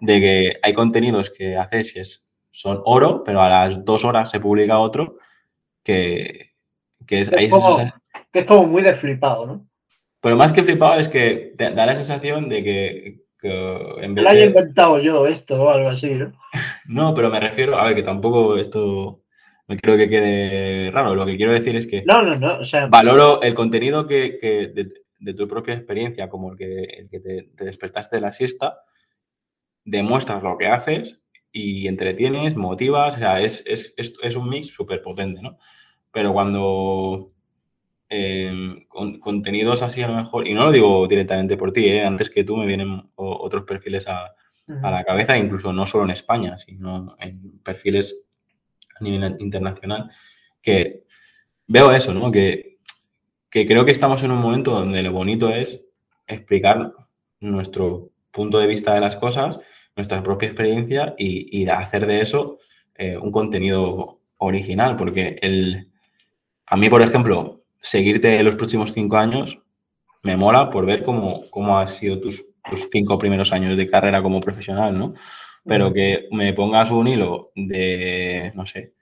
de 0.00 0.20
que 0.20 0.56
hay 0.62 0.74
contenidos 0.74 1.30
que 1.30 1.56
haces 1.56 1.96
y 1.96 2.00
es, 2.00 2.24
son 2.52 2.80
oro, 2.84 3.24
pero 3.24 3.42
a 3.42 3.48
las 3.48 3.84
dos 3.84 4.04
horas 4.04 4.30
se 4.30 4.38
publica 4.38 4.78
otro 4.78 5.16
que, 5.82 6.52
que 7.04 7.22
es... 7.22 7.32
Es, 7.32 7.50
como, 7.50 7.78
que 8.32 8.38
es 8.38 8.46
como 8.46 8.66
muy 8.66 8.82
desflipado, 8.82 9.46
¿no? 9.46 9.66
Pero 10.20 10.36
más 10.36 10.52
que 10.52 10.62
flipado 10.62 11.00
es 11.00 11.08
que 11.08 11.52
da 11.56 11.84
la 11.84 11.96
sensación 11.96 12.48
de 12.48 12.62
que 12.62 13.22
en 13.42 14.14
vez 14.14 14.24
Lo 14.24 14.30
haya 14.30 14.44
inventado 14.44 14.98
yo 15.00 15.26
esto 15.26 15.60
o 15.60 15.68
algo 15.68 15.88
así, 15.88 16.14
¿no? 16.14 16.32
No, 16.86 17.14
pero 17.14 17.30
me 17.30 17.40
refiero, 17.40 17.78
a 17.78 17.84
ver, 17.84 17.96
que 17.96 18.02
tampoco 18.02 18.56
esto 18.56 19.22
no 19.68 19.76
quiero 19.76 19.96
que 19.96 20.08
quede 20.08 20.90
raro. 20.90 21.14
Lo 21.14 21.26
que 21.26 21.36
quiero 21.36 21.52
decir 21.52 21.76
es 21.76 21.86
que 21.86 22.04
no, 22.06 22.22
no, 22.22 22.36
no, 22.36 22.58
o 22.58 22.64
sea, 22.64 22.86
valoro 22.86 23.42
el 23.42 23.54
contenido 23.54 24.06
que, 24.06 24.38
de, 25.18 25.34
tu 25.34 25.48
propia 25.48 25.74
experiencia, 25.74 26.28
como 26.28 26.52
el 26.52 26.58
que, 26.58 26.82
el 26.82 27.08
que 27.08 27.20
te, 27.20 27.64
despertaste 27.64 28.16
de 28.16 28.22
la 28.22 28.32
siesta, 28.32 28.80
demuestras 29.84 30.42
lo 30.42 30.58
que 30.58 30.66
haces 30.66 31.21
y 31.52 31.86
entretienes, 31.86 32.56
motivas, 32.56 33.16
o 33.16 33.18
sea, 33.18 33.40
es, 33.40 33.62
es, 33.66 33.94
es 33.96 34.36
un 34.36 34.48
mix 34.48 34.68
súper 34.68 35.02
potente, 35.02 35.42
¿no? 35.42 35.58
Pero 36.10 36.32
cuando 36.32 37.32
Em, 38.14 38.84
con, 38.88 39.18
contenidos 39.20 39.80
así 39.80 40.02
a 40.02 40.06
lo 40.06 40.14
mejor, 40.14 40.46
y 40.46 40.52
no 40.52 40.66
lo 40.66 40.70
digo 40.70 41.08
directamente 41.08 41.56
por 41.56 41.72
ti, 41.72 41.86
¿eh? 41.86 42.04
antes 42.04 42.28
que 42.28 42.44
tú 42.44 42.58
me 42.58 42.66
vienen 42.66 43.08
otros 43.14 43.64
perfiles 43.64 44.06
a, 44.06 44.34
la 44.66 45.02
cabeza, 45.02 45.38
incluso 45.38 45.72
no 45.72 45.86
solo 45.86 46.04
en 46.04 46.10
España, 46.10 46.58
sino 46.58 47.16
en 47.18 47.58
perfiles 47.60 48.22
a 49.00 49.02
nivel 49.02 49.34
internacional, 49.38 50.10
que 50.60 51.04
veo 51.66 51.90
eso, 51.90 52.12
¿no? 52.12 52.30
Que, 52.30 52.76
creo 53.48 53.86
que 53.86 53.92
estamos 53.92 54.22
en 54.22 54.32
un 54.32 54.42
momento 54.42 54.72
donde 54.72 55.02
lo 55.02 55.12
bonito 55.12 55.48
es 55.48 55.82
explicar 56.26 56.92
nuestro 57.40 58.10
punto 58.30 58.58
de 58.58 58.66
vista 58.66 58.92
de 58.92 59.00
las 59.00 59.16
cosas, 59.16 59.58
nuestra 59.96 60.22
propia 60.22 60.48
experiencia 60.48 61.14
y, 61.18 61.66
hacer 61.68 62.06
de 62.06 62.20
eso 62.20 62.58
eh, 62.94 63.16
un 63.16 63.30
contenido 63.30 64.20
original, 64.38 64.96
porque 64.96 65.38
el, 65.42 65.90
a 66.66 66.76
mí, 66.76 66.88
por 66.88 67.02
ejemplo, 67.02 67.62
seguirte 67.80 68.38
en 68.38 68.44
los 68.44 68.56
próximos 68.56 68.92
cinco 68.92 69.16
años 69.16 69.58
me 70.22 70.36
mola 70.36 70.70
por 70.70 70.86
ver 70.86 71.02
cómo, 71.02 71.42
cómo 71.50 71.78
han 71.78 71.88
sido 71.88 72.20
tus, 72.20 72.44
tus, 72.70 72.88
cinco 72.90 73.18
primeros 73.18 73.52
años 73.52 73.76
de 73.76 73.88
carrera 73.88 74.22
como 74.22 74.40
profesional, 74.40 74.96
¿no? 74.96 75.14
Pero 75.64 75.92
que 75.92 76.28
me 76.32 76.52
pongas 76.52 76.90
un 76.90 77.08
hilo 77.08 77.52
de, 77.54 78.52
no 78.54 78.66
sé, 78.66 78.94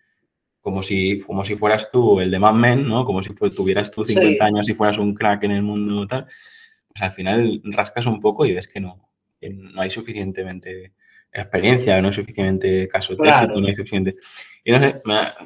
como 0.61 0.83
si, 0.83 1.21
como 1.21 1.45
si 1.45 1.57
fueras 1.57 1.91
tú 1.91 2.21
el 2.21 2.31
de 2.31 2.39
Mad 2.39 2.55
Men, 2.55 2.87
¿no? 2.87 3.05
Como 3.05 3.23
si 3.23 3.35
tuvieras 3.51 3.91
tú 3.91 4.05
50 4.05 4.45
años 4.45 4.69
y 4.69 4.75
fueras 4.75 4.99
un 4.99 5.15
crack 5.15 5.45
en 5.45 5.53
el 5.53 5.63
mundo 5.63 6.07
tal. 6.07 6.25
Pues 6.25 7.03
al 7.03 7.13
final 7.13 7.63
rascas 7.65 8.07
un 8.07 8.21
poco 8.21 8.45
y 8.45 8.53
ves 8.53 8.69
que 8.69 8.81
no, 8.81 9.10
no 9.49 9.81
hay 9.81 9.91
suficientemente 9.91 10.93
experiencia, 11.33 12.01
no 12.01 12.09
hay 12.09 12.15
suficientemente 12.15 12.89
caso 12.89 13.15
de 13.15 13.29
éxito, 13.29 13.61
no 13.61 13.67
hay 13.67 13.75
suficiente. 13.75 14.17
Y 14.65 14.73
no 14.73 14.79
sé, 14.79 15.01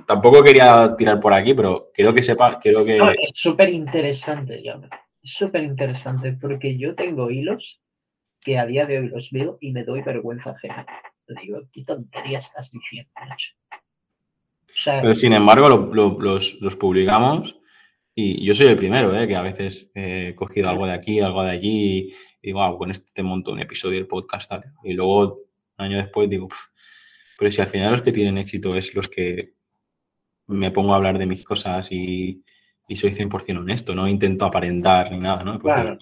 tampoco 0.06 0.42
quería 0.42 0.94
tirar 0.96 1.20
por 1.20 1.34
aquí, 1.34 1.54
pero 1.54 1.90
quiero 1.94 2.14
que 2.14 2.22
sepa, 2.22 2.58
quiero 2.58 2.84
que... 2.84 2.96
es 2.96 3.30
súper 3.34 3.68
interesante, 3.68 4.62
ya. 4.62 4.80
Es 5.22 5.32
súper 5.32 5.62
interesante 5.62 6.32
porque 6.32 6.76
yo 6.76 6.94
tengo 6.94 7.30
hilos 7.30 7.80
que 8.40 8.58
a 8.58 8.66
día 8.66 8.86
de 8.86 8.98
hoy 8.98 9.08
los 9.08 9.30
veo 9.30 9.58
y 9.60 9.72
me 9.72 9.84
doy 9.84 10.02
vergüenza 10.02 10.50
ajena. 10.50 10.86
Te 11.26 11.34
digo, 11.40 11.62
¿qué 11.72 11.84
tontería 11.84 12.40
estás 12.40 12.70
diciendo, 12.70 13.10
pero 14.84 15.14
sin 15.14 15.32
embargo, 15.32 15.68
los, 15.68 16.76
publicamos 16.76 17.58
y 18.14 18.44
yo 18.44 18.54
soy 18.54 18.68
el 18.68 18.76
primero, 18.76 19.16
¿eh? 19.18 19.26
que 19.26 19.36
a 19.36 19.42
veces 19.42 19.90
he 19.94 20.34
cogido 20.34 20.70
algo 20.70 20.86
de 20.86 20.92
aquí, 20.92 21.20
algo 21.20 21.42
de 21.42 21.50
allí 21.50 22.14
digo, 22.46 22.60
wow, 22.60 22.78
con 22.78 22.90
este 22.90 23.22
monto 23.22 23.52
un 23.52 23.60
episodio 23.60 23.98
del 23.98 24.06
podcast 24.06 24.48
tal. 24.48 24.64
Y 24.82 24.92
luego, 24.92 25.40
un 25.78 25.84
año 25.84 25.98
después, 25.98 26.28
digo, 26.28 26.48
pero 27.38 27.50
si 27.50 27.60
al 27.60 27.66
final 27.66 27.92
los 27.92 28.02
que 28.02 28.12
tienen 28.12 28.38
éxito 28.38 28.76
es 28.76 28.94
los 28.94 29.08
que 29.08 29.54
me 30.46 30.70
pongo 30.70 30.92
a 30.92 30.96
hablar 30.96 31.18
de 31.18 31.26
mis 31.26 31.44
cosas 31.44 31.90
y, 31.90 32.44
soy 32.94 33.10
100% 33.12 33.58
honesto, 33.58 33.94
no 33.94 34.06
intento 34.06 34.44
aparentar 34.44 35.10
ni 35.10 35.18
nada, 35.18 35.42
¿no? 35.42 35.58
Claro. 35.58 35.98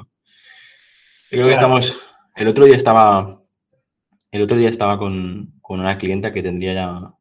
Creo 1.31 1.47
que 1.47 1.53
estamos, 1.53 2.01
el 2.35 2.49
otro 2.49 2.65
día 2.65 2.77
estaba, 2.77 3.39
el 4.31 4.43
otro 4.43 4.57
día 4.57 4.69
estaba 4.69 4.99
con, 4.99 5.55
con 5.63 5.81
una 5.81 5.97
clienta 5.97 6.33
que 6.33 6.43
tendría 6.43 6.75
ya 6.75 7.15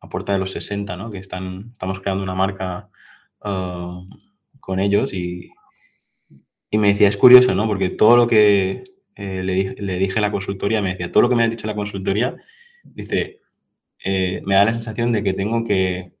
a 0.00 0.08
puerta 0.08 0.32
de 0.32 0.38
los 0.38 0.52
60, 0.52 0.96
¿no? 0.96 1.10
Que 1.10 1.18
están, 1.18 1.70
estamos 1.72 2.00
creando 2.00 2.22
una 2.22 2.34
marca 2.34 2.90
uh, 3.44 4.06
con 4.60 4.80
ellos 4.80 5.12
y, 5.12 5.50
y, 6.76 6.78
me 6.78 6.88
decía, 6.88 7.08
es 7.08 7.16
curioso, 7.16 7.54
¿no? 7.54 7.66
Porque 7.66 7.90
todo 7.90 8.16
lo 8.16 8.26
que 8.26 8.84
eh, 9.14 9.42
le, 9.42 9.74
le, 9.78 9.98
dije 9.98 10.16
en 10.16 10.22
la 10.22 10.30
consultoría, 10.30 10.82
me 10.82 10.90
decía, 10.90 11.10
todo 11.10 11.22
lo 11.22 11.28
que 11.28 11.36
me 11.36 11.44
has 11.44 11.50
dicho 11.50 11.66
en 11.66 11.70
la 11.70 11.76
consultoría, 11.76 12.36
dice, 12.84 13.40
eh, 14.04 14.42
me 14.44 14.54
da 14.54 14.64
la 14.64 14.72
sensación 14.72 15.12
de 15.12 15.22
que 15.22 15.32
tengo 15.32 15.64
que, 15.64 16.12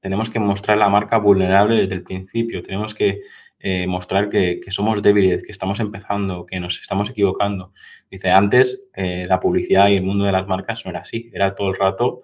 tenemos 0.00 0.30
que 0.30 0.38
mostrar 0.38 0.78
la 0.78 0.88
marca 0.88 1.18
vulnerable 1.18 1.76
desde 1.76 1.94
el 1.94 2.02
principio, 2.02 2.62
tenemos 2.62 2.94
que 2.94 3.22
eh, 3.58 3.86
mostrar 3.86 4.28
que, 4.30 4.60
somos 4.68 5.02
débiles, 5.02 5.42
que 5.42 5.52
estamos 5.52 5.80
empezando, 5.80 6.46
que 6.46 6.60
nos 6.60 6.80
estamos 6.80 7.10
equivocando. 7.10 7.72
Dice, 8.10 8.30
antes 8.30 8.84
la 8.94 9.40
publicidad 9.40 9.88
y 9.88 9.96
el 9.96 10.02
mundo 10.02 10.24
de 10.24 10.32
las 10.32 10.46
marcas 10.46 10.84
no 10.84 10.90
era 10.90 11.00
así, 11.00 11.30
era 11.32 11.54
todo 11.54 11.68
el 11.68 11.76
rato 11.76 12.22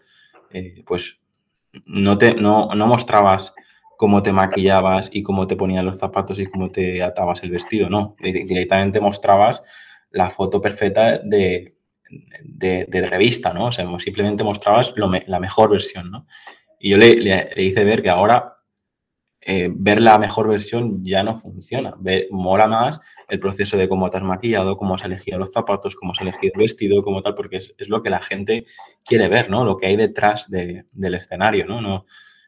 pues 0.84 1.22
no, 1.86 2.18
te, 2.18 2.34
no, 2.34 2.68
mostrabas 2.74 3.54
cómo 4.02 4.20
te 4.20 4.32
maquillabas 4.32 5.10
y 5.12 5.22
cómo 5.22 5.46
te 5.46 5.54
ponían 5.54 5.86
los 5.86 5.96
zapatos 5.96 6.40
y 6.40 6.46
cómo 6.46 6.72
te 6.72 7.04
atabas 7.04 7.44
el 7.44 7.52
vestido, 7.52 7.88
no. 7.88 8.16
Directamente 8.20 9.00
mostrabas 9.00 9.62
la 10.10 10.28
foto 10.28 10.60
perfecta 10.60 11.18
de, 11.18 11.76
de, 12.42 13.06
revista, 13.08 13.54
¿no? 13.54 13.66
O 13.66 13.70
sea, 13.70 13.86
simplemente 14.00 14.42
mostrabas 14.42 14.92
la 14.96 15.38
mejor 15.38 15.70
versión, 15.70 16.10
¿no? 16.10 16.26
Y 16.80 16.90
yo 16.90 16.96
le, 16.96 17.14
le, 17.14 17.52
hice 17.62 17.84
ver 17.84 18.02
que 18.02 18.10
ahora 18.10 18.56
eh, 19.40 19.70
ver 19.72 20.00
la 20.00 20.18
mejor 20.18 20.48
versión 20.48 21.04
ya 21.04 21.22
no 21.22 21.36
funciona. 21.36 21.94
mola 22.32 22.66
más 22.66 22.98
el 23.28 23.38
proceso 23.38 23.76
de 23.76 23.88
cómo 23.88 24.10
te 24.10 24.16
has 24.16 24.24
maquillado, 24.24 24.76
cómo 24.76 24.96
has 24.96 25.04
elegido 25.04 25.38
los 25.38 25.52
zapatos, 25.52 25.94
cómo 25.94 26.10
has 26.10 26.20
elegido 26.20 26.54
el 26.56 26.62
vestido, 26.62 27.04
como 27.04 27.22
tal, 27.22 27.36
porque 27.36 27.58
es, 27.58 27.88
lo 27.88 28.02
que 28.02 28.10
la 28.10 28.20
gente 28.20 28.64
quiere 29.04 29.28
ver, 29.28 29.48
¿no? 29.48 29.64
Lo 29.64 29.76
que 29.76 29.86
hay 29.86 29.94
detrás 29.94 30.50
del 30.50 31.14
escenario, 31.14 31.66
¿no? 31.68 31.80
¿no? 31.80 32.04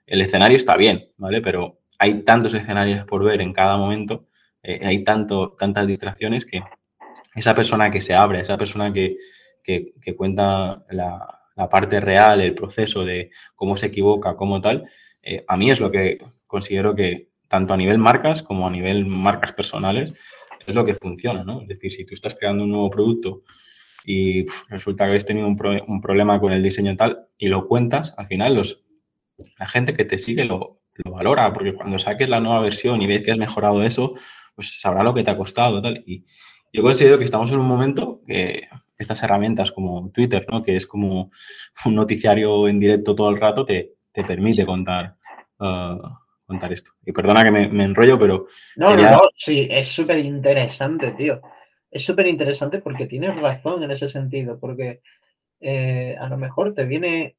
El 0.06 0.20
escenario 0.20 0.56
está 0.56 0.76
bien, 0.76 1.10
¿vale? 1.16 1.40
Pero 1.40 1.80
hay 1.98 2.22
tantos 2.22 2.54
escenarios 2.54 3.04
por 3.06 3.24
ver 3.24 3.40
en 3.40 3.52
cada 3.52 3.76
momento, 3.76 4.26
eh, 4.62 4.80
hay 4.82 5.04
tanto, 5.04 5.54
tantas 5.58 5.86
distracciones 5.86 6.46
que 6.46 6.62
esa 7.34 7.54
persona 7.54 7.90
que 7.90 8.00
se 8.00 8.14
abre, 8.14 8.40
esa 8.40 8.56
persona 8.56 8.92
que, 8.92 9.16
cuenta 10.16 10.84
la, 10.90 11.40
la 11.56 11.68
parte 11.68 12.00
real, 12.00 12.40
el 12.40 12.54
proceso 12.54 13.04
de 13.04 13.30
cómo 13.54 13.76
se 13.76 13.86
equivoca, 13.86 14.36
cómo 14.36 14.60
tal, 14.60 14.84
eh, 15.22 15.44
a 15.48 15.56
mí 15.56 15.70
es 15.70 15.80
lo 15.80 15.90
que 15.90 16.18
considero 16.46 16.94
que 16.94 17.30
tanto 17.48 17.74
a 17.74 17.76
nivel 17.76 17.98
marcas 17.98 18.42
como 18.42 18.66
a 18.66 18.70
nivel 18.70 19.06
marcas 19.06 19.52
personales 19.52 20.12
es 20.66 20.74
lo 20.74 20.84
que 20.84 20.94
funciona, 20.94 21.44
¿no? 21.44 21.62
Es 21.62 21.68
decir, 21.68 21.92
si 21.92 22.04
tú 22.04 22.14
estás 22.14 22.34
creando 22.34 22.64
un 22.64 22.70
nuevo 22.70 22.90
producto 22.90 23.42
y 24.04 24.46
resulta 24.68 25.04
que 25.04 25.10
habéis 25.10 25.26
tenido 25.26 25.46
un, 25.46 25.56
problema 25.56 26.40
con 26.40 26.52
el 26.52 26.62
diseño 26.62 26.96
tal 26.96 27.26
y 27.38 27.48
lo 27.48 27.66
cuentas, 27.66 28.14
al 28.16 28.26
final 28.26 28.54
los, 28.54 28.83
la 29.58 29.66
gente 29.66 29.94
que 29.94 30.04
te 30.04 30.18
sigue 30.18 30.44
lo, 30.44 30.80
valora, 31.04 31.52
porque 31.52 31.74
cuando 31.74 31.98
saques 31.98 32.28
la 32.28 32.40
nueva 32.40 32.60
versión 32.60 33.02
y 33.02 33.06
ves 33.06 33.22
que 33.22 33.32
has 33.32 33.38
mejorado 33.38 33.82
eso, 33.82 34.14
pues 34.54 34.80
sabrá 34.80 35.02
lo 35.02 35.12
que 35.12 35.24
te 35.24 35.30
ha 35.30 35.36
costado 35.36 35.82
tal. 35.82 36.02
Y 36.06 36.24
yo 36.72 36.82
considero 36.82 37.18
que 37.18 37.24
estamos 37.24 37.50
en 37.52 37.58
un 37.58 37.66
momento 37.66 38.20
que 38.26 38.68
estas 38.96 39.22
herramientas 39.22 39.72
como 39.72 40.10
Twitter, 40.10 40.46
¿no? 40.48 40.62
que 40.62 40.76
es 40.76 40.86
como 40.86 41.30
un 41.84 41.94
noticiario 41.94 42.68
en 42.68 42.78
directo 42.78 43.14
todo 43.14 43.30
el 43.30 43.40
rato, 43.40 43.64
te, 43.64 43.94
te 44.12 44.24
permite 44.24 44.64
contar, 44.64 45.16
uh, 45.58 45.98
contar 46.46 46.72
esto. 46.72 46.92
Y 47.04 47.12
perdona 47.12 47.42
que 47.42 47.50
me, 47.50 47.84
enrollo, 47.84 48.18
pero... 48.18 48.46
No, 48.76 48.94
no, 48.94 49.02
no, 49.02 49.20
sí, 49.36 49.66
es 49.70 49.88
súper 49.88 50.18
interesante, 50.18 51.10
tío. 51.12 51.40
Es 51.90 52.04
súper 52.04 52.26
interesante 52.26 52.78
porque 52.78 53.06
tienes 53.06 53.36
razón 53.36 53.82
en 53.82 53.90
ese 53.90 54.08
sentido, 54.08 54.58
porque 54.58 55.00
eh, 55.66 56.14
a 56.20 56.28
lo 56.28 56.36
mejor 56.36 56.74
te 56.74 56.84
viene... 56.84 57.36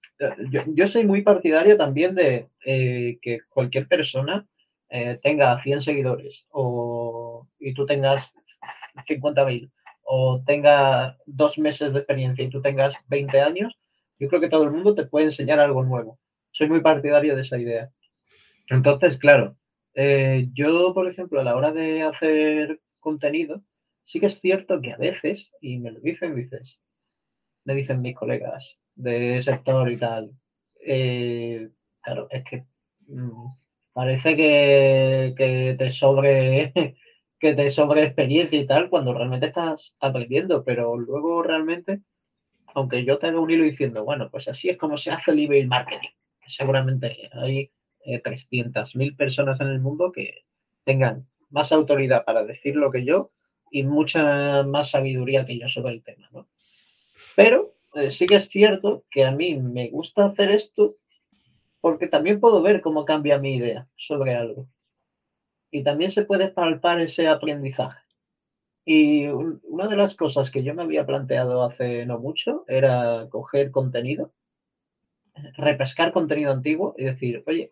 Yo, 0.50 0.88
soy 0.88 1.06
muy 1.06 1.22
partidario 1.22 1.78
también 1.78 2.16
de 2.16 2.48
eh, 2.66 3.20
que 3.22 3.40
cualquier 3.50 3.88
persona 3.88 4.48
eh, 4.90 5.20
tenga 5.22 5.62
100 5.62 5.84
seguidores 5.84 6.46
o, 6.50 7.48
y 7.60 7.76
tú 7.76 7.86
tengas 7.86 8.34
50.000 9.08 9.70
o 10.04 10.42
tenga 10.44 11.18
dos 11.28 11.60
meses 11.60 11.94
de 11.94 12.00
experiencia 12.00 12.44
y 12.44 12.50
tú 12.50 12.64
tengas 12.64 12.96
20 13.10 13.42
años, 13.42 13.78
yo 14.18 14.28
creo 14.28 14.42
que 14.42 14.50
todo 14.50 14.64
el 14.64 14.72
mundo 14.72 14.96
te 14.96 15.06
puede 15.06 15.26
enseñar 15.26 15.60
algo 15.60 15.84
nuevo. 15.84 16.18
Soy 16.52 16.68
muy 16.68 16.82
partidario 16.82 17.36
de 17.36 17.44
esa 17.44 17.60
idea. 17.60 17.92
Entonces, 18.70 19.20
claro, 19.20 19.56
eh, 19.94 20.48
yo, 20.54 20.96
por 20.96 21.08
ejemplo, 21.08 21.42
a 21.42 21.44
la 21.44 21.56
hora 21.56 21.72
de 21.72 22.02
hacer 22.02 22.80
contenido, 23.00 23.62
sí 24.06 24.20
que 24.20 24.28
es 24.28 24.40
cierto 24.40 24.82
que 24.82 24.94
a 24.94 24.98
veces, 24.98 25.52
y 25.62 25.78
me 25.78 25.92
lo 25.92 26.00
dicen, 26.00 26.36
dices, 26.36 26.80
me 27.66 27.76
dicen 27.76 28.02
mis 28.02 28.16
colegas 28.16 28.78
de 28.96 29.44
sector 29.44 29.92
y 29.92 29.98
tal, 29.98 30.32
eh, 30.80 31.70
claro, 32.02 32.28
es 32.30 32.44
que 32.46 32.66
mm, 33.08 33.48
parece 33.94 34.36
que, 34.36 35.34
que, 35.38 35.76
te 35.78 35.92
sobre 35.92 36.74
que 37.40 37.54
te 37.54 37.70
sobre 37.72 38.04
experiencia 38.04 38.60
y 38.60 38.66
tal 38.66 38.90
cuando 38.90 39.14
realmente 39.14 39.48
estás 39.48 39.96
aprendiendo, 40.00 40.64
pero 40.64 40.98
luego 40.98 41.44
realmente 41.44 42.02
aunque 42.76 43.06
yo 43.06 43.18
tenga 43.18 43.40
un 43.40 43.50
hilo 43.50 43.64
diciendo, 43.64 44.04
bueno, 44.04 44.30
pues 44.30 44.48
así 44.50 44.70
es 44.70 44.78
como 44.78 44.98
se 44.98 45.10
hace 45.10 45.32
el 45.32 45.40
email 45.40 45.68
marketing, 45.68 46.10
seguramente 46.46 47.30
hay 47.32 47.72
eh, 48.02 48.22
300.000 48.22 49.16
personas 49.16 49.60
en 49.62 49.68
el 49.68 49.80
mundo 49.80 50.12
que 50.12 50.44
tengan 50.84 51.26
más 51.50 51.72
autoridad 51.72 52.26
para 52.26 52.44
decir 52.44 52.76
lo 52.76 52.92
que 52.92 53.06
yo 53.06 53.32
y 53.72 53.84
mucha 53.84 54.64
más 54.64 54.92
sabiduría 54.92 55.46
que 55.46 55.58
yo 55.58 55.70
sobre 55.70 55.94
el 55.94 56.04
tema, 56.04 56.30
¿no? 56.32 56.48
Pero 57.36 57.72
eh, 57.96 58.12
sí 58.12 58.26
que 58.26 58.36
es 58.36 58.50
cierto 58.50 59.04
que 59.10 59.26
a 59.26 59.32
mí 59.32 59.56
me 59.56 59.90
gusta 59.90 60.26
hacer 60.26 60.52
esto 60.52 60.96
porque 61.82 62.08
también 62.08 62.40
puedo 62.40 62.62
ver 62.62 62.82
cómo 62.82 63.06
cambia 63.06 63.38
mi 63.38 63.58
idea 63.58 63.88
sobre 63.96 64.36
algo. 64.36 64.68
Y 65.70 65.84
también 65.84 66.10
se 66.10 66.26
puede 66.26 66.48
palpar 66.48 67.02
ese 67.02 67.28
aprendizaje. 67.28 68.00
Y 68.86 69.28
una 69.28 69.88
de 69.88 69.96
las 69.96 70.16
cosas 70.16 70.52
que 70.52 70.64
yo 70.64 70.74
me 70.74 70.84
había 70.84 71.06
planteado 71.06 71.64
hace 71.64 72.06
no 72.06 72.20
mucho 72.20 72.66
era 72.68 73.28
coger 73.30 73.72
contenido, 73.72 74.32
repescar 75.58 76.12
contenido 76.12 76.52
antiguo 76.52 76.96
y 76.98 77.06
decir, 77.06 77.44
oye, 77.48 77.72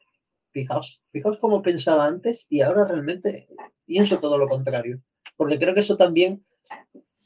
fijaos, 0.52 1.02
fijaos 1.12 1.38
cómo 1.40 1.62
pensaba 1.62 2.06
antes 2.06 2.48
y 2.50 2.62
ahora 2.62 2.86
realmente 2.86 3.48
pienso 3.86 4.20
todo 4.20 4.38
lo 4.38 4.50
contrario. 4.50 5.00
Porque 5.38 5.60
creo 5.60 5.74
que 5.74 5.82
eso 5.82 5.98
también 5.98 6.44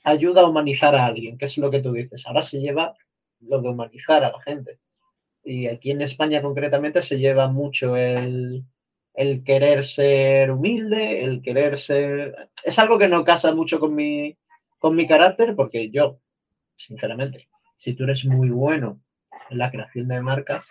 ayuda 0.07 0.41
a 0.41 0.47
humanizar 0.47 0.95
a 0.95 1.05
alguien, 1.05 1.37
que 1.37 1.45
es 1.45 1.57
lo 1.57 1.69
que 1.69 1.81
tú 1.81 1.91
dices. 1.91 2.25
Ahora 2.25 2.43
se 2.43 2.59
lleva 2.59 2.95
lo 3.41 3.61
de 3.61 3.69
humanizar 3.69 4.23
a 4.23 4.31
la 4.31 4.41
gente. 4.41 4.79
Y 5.43 5.67
aquí 5.67 5.91
en 5.91 6.01
España 6.01 6.41
concretamente 6.41 7.01
se 7.01 7.19
lleva 7.19 7.49
mucho 7.49 7.95
el, 7.97 8.63
el 9.13 9.43
querer 9.43 9.85
ser 9.85 10.51
humilde, 10.51 11.23
el 11.23 11.41
querer 11.41 11.79
ser... 11.79 12.49
Es 12.63 12.79
algo 12.79 12.97
que 12.97 13.09
no 13.09 13.25
casa 13.25 13.53
mucho 13.53 13.79
con 13.79 13.95
mi, 13.95 14.37
con 14.79 14.95
mi 14.95 15.07
carácter 15.07 15.55
porque 15.55 15.89
yo, 15.89 16.19
sinceramente, 16.77 17.49
si 17.77 17.93
tú 17.93 18.05
eres 18.05 18.25
muy 18.25 18.49
bueno 18.49 19.01
en 19.49 19.57
la 19.57 19.71
creación 19.71 20.07
de 20.07 20.21
marcas, 20.21 20.65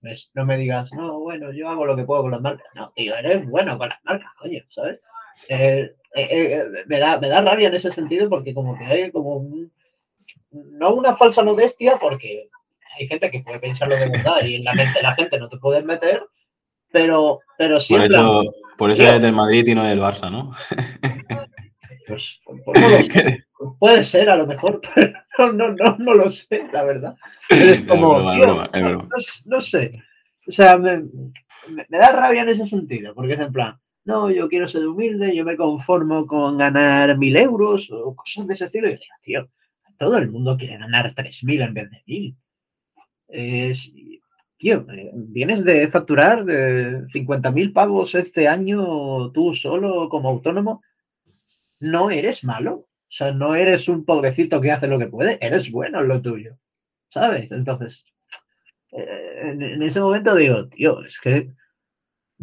pues 0.00 0.30
no 0.34 0.44
me 0.44 0.56
digas, 0.56 0.92
no, 0.92 1.18
bueno, 1.18 1.50
yo 1.52 1.68
hago 1.68 1.86
lo 1.86 1.96
que 1.96 2.04
puedo 2.04 2.22
con 2.22 2.32
las 2.32 2.40
marcas. 2.40 2.66
No, 2.74 2.92
tío, 2.94 3.16
eres 3.16 3.44
bueno 3.48 3.76
con 3.76 3.88
las 3.88 4.04
marcas, 4.04 4.30
coño, 4.38 4.62
¿sabes? 4.68 5.00
Eh, 5.48 5.94
eh, 6.16 6.64
me, 6.86 6.98
da, 6.98 7.18
me 7.18 7.28
da 7.28 7.42
rabia 7.42 7.68
en 7.68 7.74
ese 7.74 7.90
sentido 7.90 8.28
porque 8.28 8.54
como 8.54 8.78
que 8.78 8.84
hay 8.84 9.10
como 9.10 9.44
no 10.50 10.94
una 10.94 11.16
falsa 11.16 11.42
modestia 11.42 11.98
porque 12.00 12.48
hay 12.96 13.08
gente 13.08 13.30
que 13.30 13.40
puede 13.40 13.58
pensarlo 13.58 13.96
de 13.96 14.08
verdad 14.08 14.44
y 14.44 14.54
en 14.56 14.64
la 14.64 14.74
mente 14.74 15.02
la 15.02 15.14
gente 15.14 15.38
no 15.38 15.48
te 15.48 15.56
puedes 15.56 15.84
meter, 15.84 16.22
pero, 16.92 17.40
pero 17.58 17.80
siempre... 17.80 18.08
Por 18.08 18.16
eso, 18.16 18.54
por 18.78 18.90
eso 18.92 19.02
eres 19.02 19.20
del 19.20 19.32
Madrid 19.32 19.66
y 19.66 19.74
no 19.74 19.82
del 19.84 20.00
Barça, 20.00 20.30
¿no? 20.30 20.52
Pues, 22.06 22.38
pues 22.64 22.80
lo. 22.80 23.74
Puede 23.78 24.02
ser, 24.04 24.28
a 24.28 24.36
lo 24.36 24.46
mejor, 24.46 24.80
pero 24.94 25.52
no, 25.52 25.70
no, 25.70 25.96
no 25.98 26.14
lo 26.14 26.28
sé, 26.28 26.66
la 26.72 26.84
verdad. 26.84 27.16
Es 27.48 27.80
como, 27.82 28.14
broma, 28.14 28.32
es 28.34 28.36
tío, 28.36 28.44
broma, 28.46 28.70
es 28.72 28.82
no, 28.82 28.88
broma. 28.90 29.08
no 29.46 29.60
sé. 29.60 29.92
O 30.46 30.52
sea, 30.52 30.76
me- 30.76 31.04
me 31.88 31.98
da 31.98 32.12
rabia 32.12 32.42
en 32.42 32.50
ese 32.50 32.66
sentido, 32.66 33.14
porque 33.14 33.32
es 33.32 33.40
en 33.40 33.52
plan, 33.52 33.78
no, 34.04 34.30
yo 34.30 34.48
quiero 34.48 34.68
ser 34.68 34.86
humilde, 34.86 35.34
yo 35.34 35.44
me 35.44 35.56
conformo 35.56 36.26
con 36.26 36.58
ganar 36.58 37.16
mil 37.18 37.36
euros 37.36 37.90
o 37.90 38.14
cosas 38.14 38.46
de 38.46 38.54
ese 38.54 38.66
estilo. 38.66 38.88
Y 38.88 38.92
yo 38.92 38.98
digo, 38.98 39.14
tío, 39.22 39.48
todo 39.98 40.18
el 40.18 40.30
mundo 40.30 40.56
quiere 40.56 40.78
ganar 40.78 41.14
tres 41.14 41.42
mil 41.44 41.62
en 41.62 41.74
vez 41.74 41.90
de 41.90 42.02
mil. 42.06 42.36
Tío, 44.64 44.86
eh, 44.90 45.10
vienes 45.12 45.64
de 45.64 45.88
facturar 45.88 46.44
de 46.44 47.06
50.000 47.08 47.72
pavos 47.72 48.14
este 48.14 48.48
año 48.48 49.30
tú 49.32 49.54
solo 49.54 50.08
como 50.08 50.28
autónomo, 50.30 50.82
no 51.80 52.10
eres 52.10 52.44
malo. 52.44 52.74
O 52.76 53.16
sea, 53.16 53.32
no 53.32 53.54
eres 53.54 53.88
un 53.88 54.04
pobrecito 54.04 54.60
que 54.60 54.72
hace 54.72 54.86
lo 54.86 54.98
que 54.98 55.06
puede, 55.06 55.38
eres 55.44 55.70
bueno 55.70 56.00
en 56.00 56.08
lo 56.08 56.22
tuyo. 56.22 56.56
¿Sabes? 57.10 57.52
Entonces, 57.52 58.06
eh, 58.92 59.50
en 59.52 59.82
ese 59.82 60.00
momento 60.00 60.34
digo, 60.34 60.66
tío, 60.68 61.04
es 61.04 61.20
que, 61.20 61.52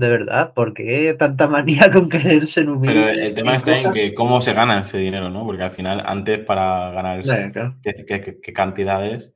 de 0.01 0.09
verdad, 0.09 0.53
¿por 0.53 0.73
qué 0.73 1.15
tanta 1.17 1.47
manía 1.47 1.89
con 1.91 2.09
querer 2.09 2.45
ser 2.45 2.69
humilde? 2.69 2.99
Pero 3.01 3.09
el 3.21 3.33
tema 3.33 3.51
en 3.51 3.57
está 3.57 3.77
en 3.77 3.91
que 3.93 4.13
cómo 4.13 4.41
se 4.41 4.53
gana 4.53 4.79
ese 4.81 4.97
dinero, 4.97 5.29
¿no? 5.29 5.45
Porque 5.45 5.63
al 5.63 5.71
final, 5.71 6.03
antes 6.05 6.39
para 6.39 6.91
ganar 6.91 7.21
claro. 7.21 7.77
qué, 7.81 7.93
qué- 8.05 8.21
qué- 8.21 8.39
qué 8.41 8.53
cantidades, 8.53 9.33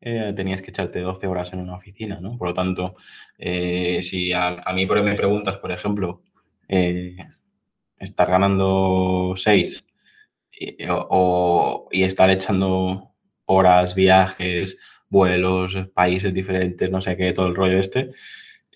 eh, 0.00 0.32
tenías 0.34 0.62
que 0.62 0.70
echarte 0.70 1.00
12 1.00 1.26
horas 1.26 1.52
en 1.52 1.60
una 1.60 1.74
oficina, 1.76 2.18
¿no? 2.20 2.36
Por 2.38 2.48
lo 2.48 2.54
tanto, 2.54 2.96
eh, 3.38 4.00
si 4.02 4.32
a, 4.32 4.48
a 4.64 4.72
mí 4.72 4.86
me 4.86 5.14
preguntas, 5.14 5.58
por 5.58 5.70
ejemplo, 5.70 6.22
eh, 6.68 7.16
estar 7.98 8.30
ganando 8.30 9.34
6 9.36 9.84
y, 10.50 10.84
o- 10.88 11.06
o- 11.10 11.88
y 11.92 12.02
estar 12.04 12.30
echando 12.30 13.12
horas, 13.46 13.94
viajes, 13.94 14.78
vuelos, 15.08 15.76
países 15.94 16.32
diferentes, 16.34 16.90
no 16.90 17.00
sé 17.00 17.16
qué, 17.16 17.32
todo 17.32 17.46
el 17.46 17.54
rollo 17.54 17.78
este, 17.78 18.10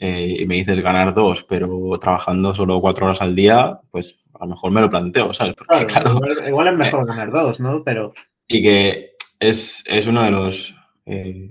eh, 0.01 0.38
y 0.40 0.46
me 0.46 0.57
dices 0.57 0.80
ganar 0.80 1.14
dos, 1.14 1.44
pero 1.44 1.68
trabajando 2.01 2.55
solo 2.55 2.80
cuatro 2.80 3.07
horas 3.07 3.20
al 3.22 3.36
día, 3.36 3.78
pues 3.92 4.28
a 4.34 4.44
lo 4.46 4.51
mejor 4.53 4.72
me 4.72 4.80
lo 4.80 4.88
planteo, 4.90 5.32
¿sabes? 5.32 5.55
Porque 5.55 5.84
Claro, 5.86 5.86
claro, 5.86 6.26
igual, 6.34 6.48
igual 6.48 6.68
es 6.68 6.74
mejor 6.74 7.07
ganar 7.07 7.30
dos, 7.30 7.61
¿no? 7.61 7.84
Pero 7.84 8.12
y 8.48 8.62
que 8.62 9.12
es, 9.38 9.84
es 9.86 10.07
uno 10.07 10.22
de 10.24 10.30
los 10.32 10.74
eh, 11.07 11.51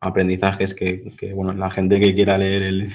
aprendizajes 0.00 0.72
que, 0.74 1.04
que, 1.18 1.34
bueno, 1.34 1.52
la 1.52 1.70
gente 1.70 2.00
que 2.00 2.14
quiera 2.14 2.38
leer 2.38 2.62
el, 2.62 2.92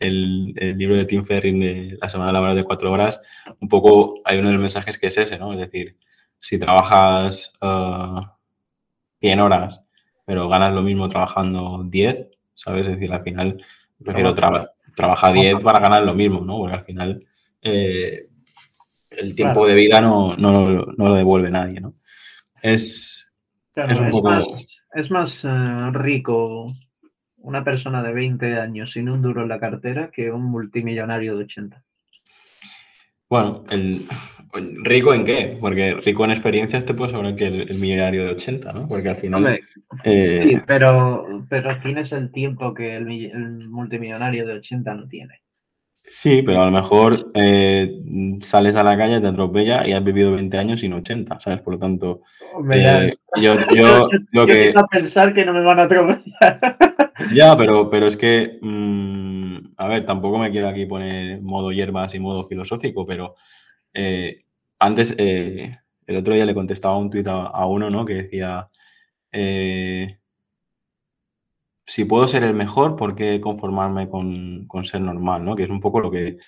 el- 0.00 0.54
el 0.56 0.78
libro 0.78 0.96
de 0.96 1.04
Tim 1.04 1.24
Ferriss 1.24 1.60
de 1.60 1.98
la 2.00 2.08
semana 2.08 2.32
laboral 2.32 2.56
de 2.56 2.64
cuatro 2.64 2.90
horas, 2.90 3.20
un 3.60 3.68
poco 3.68 4.20
hay 4.24 4.38
uno 4.38 4.48
de 4.48 4.54
los 4.54 4.62
mensajes 4.62 4.98
que 4.98 5.06
es 5.08 5.16
ese, 5.18 5.38
¿no? 5.38 5.52
Es 5.52 5.58
decir, 5.60 5.96
si 6.40 6.58
trabajas 6.58 7.52
ah, 7.60 8.36
100 9.20 9.40
horas, 9.40 9.80
pero 10.24 10.48
ganas 10.48 10.72
lo 10.72 10.82
mismo 10.82 11.08
trabajando 11.08 11.84
10, 11.86 12.26
¿sabes? 12.54 12.86
Es 12.88 12.94
decir, 12.94 13.12
al 13.12 13.22
final 13.22 13.62
prefiero 14.02 14.34
traba- 14.34 14.70
trabajar 14.96 15.32
10 15.32 15.60
para 15.60 15.78
ganar 15.80 16.02
lo 16.02 16.14
mismo, 16.14 16.40
¿no? 16.40 16.58
Porque 16.58 16.74
al 16.74 16.84
final 16.84 17.26
eh, 17.62 18.26
el 19.10 19.34
tiempo 19.34 19.60
Claro. 19.60 19.66
de 19.68 19.74
vida 19.74 20.00
no, 20.00 20.36
no, 20.36 20.70
lo- 20.70 20.86
no 20.96 21.08
lo 21.08 21.14
devuelve 21.14 21.50
nadie, 21.50 21.80
¿no? 21.80 21.94
Es, 22.62 23.30
claro, 23.74 23.92
Es 23.92 24.00
un 24.00 24.06
es, 24.06 24.12
poco- 24.12 24.28
más, 24.30 24.46
es 24.94 25.10
más 25.10 25.44
eh, 25.44 25.90
rico 25.92 26.72
una 27.38 27.64
persona 27.64 28.02
de 28.02 28.12
20 28.12 28.58
años 28.58 28.92
sin 28.92 29.08
un 29.08 29.20
duro 29.22 29.42
en 29.42 29.48
la 29.48 29.58
cartera 29.58 30.10
que 30.12 30.30
un 30.30 30.44
multimillonario 30.44 31.36
de 31.36 31.44
80. 31.44 31.82
Bueno, 33.32 33.64
el, 33.70 34.02
¿rico 34.82 35.14
en 35.14 35.24
qué? 35.24 35.56
Porque 35.58 35.94
rico 35.94 36.22
en 36.26 36.32
experiencias 36.32 36.84
te 36.84 36.92
puedes 36.92 37.14
hablar 37.14 37.34
que 37.34 37.46
el, 37.46 37.62
el 37.62 37.78
millonario 37.78 38.24
de 38.24 38.32
80, 38.32 38.74
¿no? 38.74 38.86
Porque 38.86 39.08
al 39.08 39.16
final... 39.16 39.38
Hombre, 39.38 39.60
eh, 40.04 40.48
sí, 40.50 40.58
pero, 40.66 41.46
pero 41.48 41.80
tienes 41.80 42.12
el 42.12 42.30
tiempo 42.30 42.74
que 42.74 42.96
el, 42.96 43.10
el 43.10 43.70
multimillonario 43.70 44.46
de 44.46 44.52
80 44.52 44.94
no 44.94 45.08
tiene. 45.08 45.40
Sí, 46.04 46.42
pero 46.42 46.62
a 46.62 46.66
lo 46.66 46.72
mejor 46.72 47.30
eh, 47.34 47.98
sales 48.40 48.76
a 48.76 48.82
la 48.82 48.96
calle, 48.96 49.20
te 49.20 49.26
atropella 49.26 49.86
y 49.86 49.92
has 49.92 50.04
vivido 50.04 50.32
20 50.32 50.58
años 50.58 50.80
sin 50.80 50.92
80, 50.92 51.40
¿sabes? 51.40 51.60
Por 51.60 51.74
lo 51.74 51.78
tanto, 51.78 52.22
eh, 52.72 53.14
yo, 53.40 53.56
yo 53.74 54.08
lo 54.32 54.46
que... 54.46 54.72
a 54.76 54.86
pensar 54.86 55.34
que 55.34 55.44
no 55.44 55.52
me 55.52 55.62
van 55.62 55.80
a 55.80 55.82
atropellar. 55.84 56.22
Ya, 57.32 57.56
pero, 57.56 57.88
pero 57.88 58.06
es 58.06 58.16
que, 58.16 58.58
mm, 58.60 59.74
a 59.76 59.86
ver, 59.86 60.04
tampoco 60.04 60.38
me 60.38 60.50
quiero 60.50 60.68
aquí 60.68 60.86
poner 60.86 61.40
modo 61.40 61.70
hierbas 61.70 62.14
y 62.14 62.18
modo 62.18 62.48
filosófico, 62.48 63.06
pero 63.06 63.36
eh, 63.94 64.44
antes, 64.78 65.14
eh, 65.18 65.72
el 66.06 66.16
otro 66.16 66.34
día 66.34 66.46
le 66.46 66.54
contestaba 66.54 66.98
un 66.98 67.10
tuit 67.10 67.28
a, 67.28 67.46
a 67.46 67.66
uno, 67.66 67.90
¿no? 67.90 68.04
Que 68.04 68.14
decía, 68.14 68.68
eh, 69.30 70.08
si 71.84 72.04
puedo 72.04 72.28
ser 72.28 72.44
el 72.44 72.54
mejor, 72.54 72.96
¿por 72.96 73.14
qué 73.14 73.40
conformarme 73.40 74.08
con, 74.08 74.66
con 74.66 74.84
ser 74.84 75.00
normal, 75.00 75.44
¿no? 75.44 75.56
Que 75.56 75.64
es 75.64 75.70
un 75.70 75.80
poco 75.80 76.00
lo 76.00 76.10
que 76.10 76.38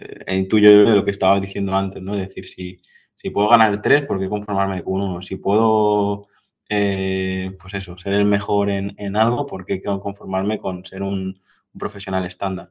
eh, 0.00 0.36
intuyo 0.36 0.70
yo 0.70 0.90
de 0.90 0.96
lo 0.96 1.04
que 1.04 1.10
estabas 1.10 1.40
diciendo 1.40 1.74
antes, 1.74 2.02
¿no? 2.02 2.14
Es 2.14 2.28
decir, 2.28 2.46
si, 2.46 2.80
si 3.16 3.30
puedo 3.30 3.48
ganar 3.48 3.80
tres, 3.82 4.04
¿por 4.06 4.18
qué 4.18 4.28
conformarme 4.28 4.82
con 4.82 5.00
uno? 5.00 5.22
Si 5.22 5.36
puedo 5.36 6.26
eh, 6.68 7.56
pues 7.60 7.74
eso, 7.74 7.98
ser 7.98 8.14
el 8.14 8.26
mejor 8.26 8.70
en, 8.70 8.94
en 8.96 9.16
algo, 9.16 9.44
¿por 9.46 9.66
qué 9.66 9.82
conformarme 9.82 10.58
con 10.60 10.84
ser 10.84 11.02
un 11.02 11.40
profesional 11.76 12.24
estándar? 12.24 12.70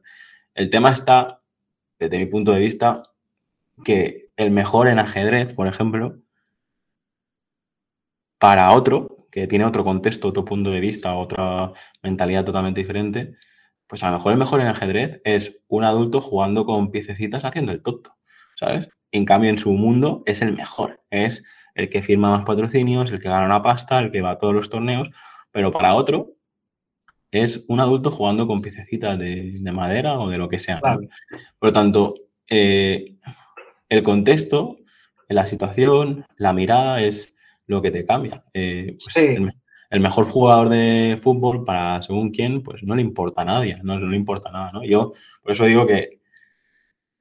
El 0.54 0.70
tema 0.70 0.90
está, 0.90 1.42
desde 1.98 2.18
mi 2.18 2.26
punto 2.26 2.52
de 2.52 2.60
vista, 2.60 3.02
que 3.84 4.30
el 4.36 4.50
mejor 4.50 4.88
en 4.88 4.98
ajedrez, 4.98 5.52
por 5.54 5.66
ejemplo, 5.66 6.16
para 8.38 8.72
otro, 8.72 9.19
que 9.30 9.46
tiene 9.46 9.64
otro 9.64 9.84
contexto, 9.84 10.28
otro 10.28 10.44
punto 10.44 10.70
de 10.70 10.80
vista, 10.80 11.14
otra 11.14 11.72
mentalidad 12.02 12.44
totalmente 12.44 12.80
diferente, 12.80 13.34
pues 13.86 14.02
a 14.02 14.10
lo 14.10 14.16
mejor 14.16 14.32
el 14.32 14.38
mejor 14.38 14.60
en 14.60 14.68
ajedrez 14.68 15.20
es 15.24 15.58
un 15.68 15.84
adulto 15.84 16.20
jugando 16.20 16.64
con 16.64 16.90
piececitas 16.90 17.44
haciendo 17.44 17.72
el 17.72 17.82
tonto, 17.82 18.16
¿sabes? 18.56 18.88
En 19.12 19.24
cambio, 19.24 19.50
en 19.50 19.58
su 19.58 19.72
mundo 19.72 20.22
es 20.26 20.42
el 20.42 20.52
mejor, 20.54 21.02
es 21.10 21.42
el 21.74 21.88
que 21.88 22.02
firma 22.02 22.30
más 22.30 22.44
patrocinios, 22.44 23.10
el 23.10 23.20
que 23.20 23.28
gana 23.28 23.46
una 23.46 23.62
pasta, 23.62 23.98
el 23.98 24.12
que 24.12 24.20
va 24.20 24.32
a 24.32 24.38
todos 24.38 24.54
los 24.54 24.70
torneos, 24.70 25.08
pero 25.50 25.72
para 25.72 25.94
otro 25.94 26.34
es 27.30 27.64
un 27.68 27.80
adulto 27.80 28.10
jugando 28.10 28.46
con 28.46 28.60
piececitas 28.60 29.18
de, 29.18 29.58
de 29.60 29.72
madera 29.72 30.18
o 30.18 30.28
de 30.28 30.38
lo 30.38 30.48
que 30.48 30.58
sea. 30.58 30.80
Por 30.80 31.00
lo 31.60 31.72
tanto, 31.72 32.14
eh, 32.48 33.16
el 33.88 34.02
contexto, 34.02 34.76
la 35.28 35.46
situación, 35.46 36.26
la 36.36 36.52
mirada 36.52 37.00
es 37.00 37.36
lo 37.70 37.80
que 37.80 37.90
te 37.90 38.04
cambia. 38.04 38.44
Eh, 38.52 38.96
pues 39.02 39.14
Sí. 39.14 39.20
el, 39.20 39.52
el 39.90 40.00
mejor 40.00 40.24
jugador 40.24 40.68
de 40.68 41.18
fútbol 41.22 41.64
para 41.64 42.02
según 42.02 42.30
quién, 42.30 42.62
pues 42.62 42.82
no 42.82 42.94
le 42.94 43.02
importa 43.02 43.42
a 43.42 43.44
nadie, 43.44 43.78
no, 43.82 43.98
no 43.98 44.08
le 44.08 44.16
importa 44.16 44.50
nada. 44.50 44.72
¿no? 44.72 44.84
Yo 44.84 45.12
por 45.42 45.52
eso 45.52 45.64
digo 45.64 45.86
que 45.86 46.20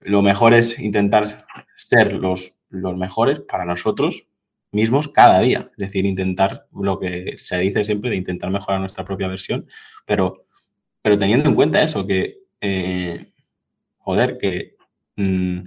lo 0.02 0.22
mejor 0.22 0.54
es 0.54 0.80
intentar 0.80 1.46
ser 1.76 2.14
los, 2.14 2.54
los 2.70 2.96
mejores 2.98 3.42
para 3.42 3.66
nosotros 3.66 4.28
mismos 4.72 5.08
cada 5.08 5.40
día. 5.42 5.70
Es 5.72 5.78
decir, 5.78 6.06
intentar 6.06 6.68
lo 6.74 7.00
que 7.00 7.38
se 7.38 7.58
dice 7.58 7.84
siempre 7.84 8.10
de 8.10 8.16
intentar 8.16 8.52
mejorar 8.52 8.80
nuestra 8.80 9.04
propia 9.04 9.28
versión, 9.28 9.68
pero, 10.06 10.46
pero 11.02 11.18
teniendo 11.18 11.50
en 11.50 11.56
cuenta 11.56 11.82
eso, 11.82 12.06
que, 12.06 12.40
eh, 12.62 13.32
joder, 13.98 14.38
que 14.38 14.76
mm, 15.16 15.60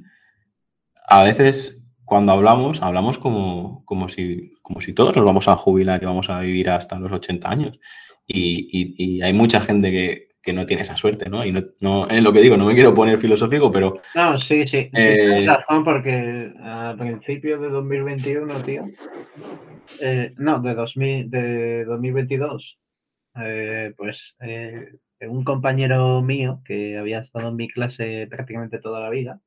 a 1.09 1.23
veces 1.25 1.82
cuando 2.13 2.33
hablamos, 2.33 2.83
hablamos 2.83 3.17
como, 3.17 3.87
como, 3.87 4.11
si, 4.11 4.53
como 4.61 4.83
si 4.83 4.93
todos 4.93 5.17
nos 5.17 5.25
vamos 5.25 5.49
a 5.49 5.57
jubilar 5.57 6.03
y 6.03 6.05
vamos 6.05 6.29
a 6.29 6.41
vivir 6.41 6.69
hasta 6.69 6.99
los 6.99 7.11
80 7.11 7.49
años. 7.51 7.81
Y, 8.27 8.69
y- 8.71 8.95
y 9.17 9.23
hay 9.23 9.33
mucha 9.33 9.63
gente 9.63 9.91
que, 9.91 10.29
que 10.43 10.53
no 10.53 10.67
tiene 10.67 10.83
esa 10.83 10.95
suerte, 10.95 11.31
¿no? 11.31 11.43
Y 11.43 11.53
no, 11.53 11.63
no, 11.81 12.07
es 12.09 12.23
lo 12.23 12.31
que 12.31 12.43
digo, 12.43 12.59
no 12.59 12.67
me 12.67 12.75
quiero 12.75 12.93
poner 12.95 13.19
filosófico, 13.19 13.71
pero 13.73 13.95
No, 14.15 14.39
sí, 14.39 14.69
sí, 14.69 14.83
sí, 14.83 14.91
Eh, 14.93 15.17
tienes 15.17 15.47
razón 15.47 15.85
porque 15.85 16.53
a 16.61 16.95
principios 16.99 17.63
de 17.63 17.71
2021, 17.71 18.55
tío, 18.57 18.85
eh, 20.03 20.35
no, 20.37 20.61
de, 20.61 20.75
2000, 20.75 21.31
de 21.31 21.85
2022, 21.87 22.79
eh, 23.41 23.95
pues 23.97 24.37
eh, 24.41 24.97
un 25.23 25.45
compañero 25.45 26.21
mío 26.21 26.61
que 26.63 26.99
había 26.99 27.21
estado 27.21 27.49
en 27.49 27.57
mi 27.57 27.69
clase 27.69 28.27
prácticamente 28.29 28.81
toda 28.81 29.01
la 29.01 29.09
vida, 29.09 29.41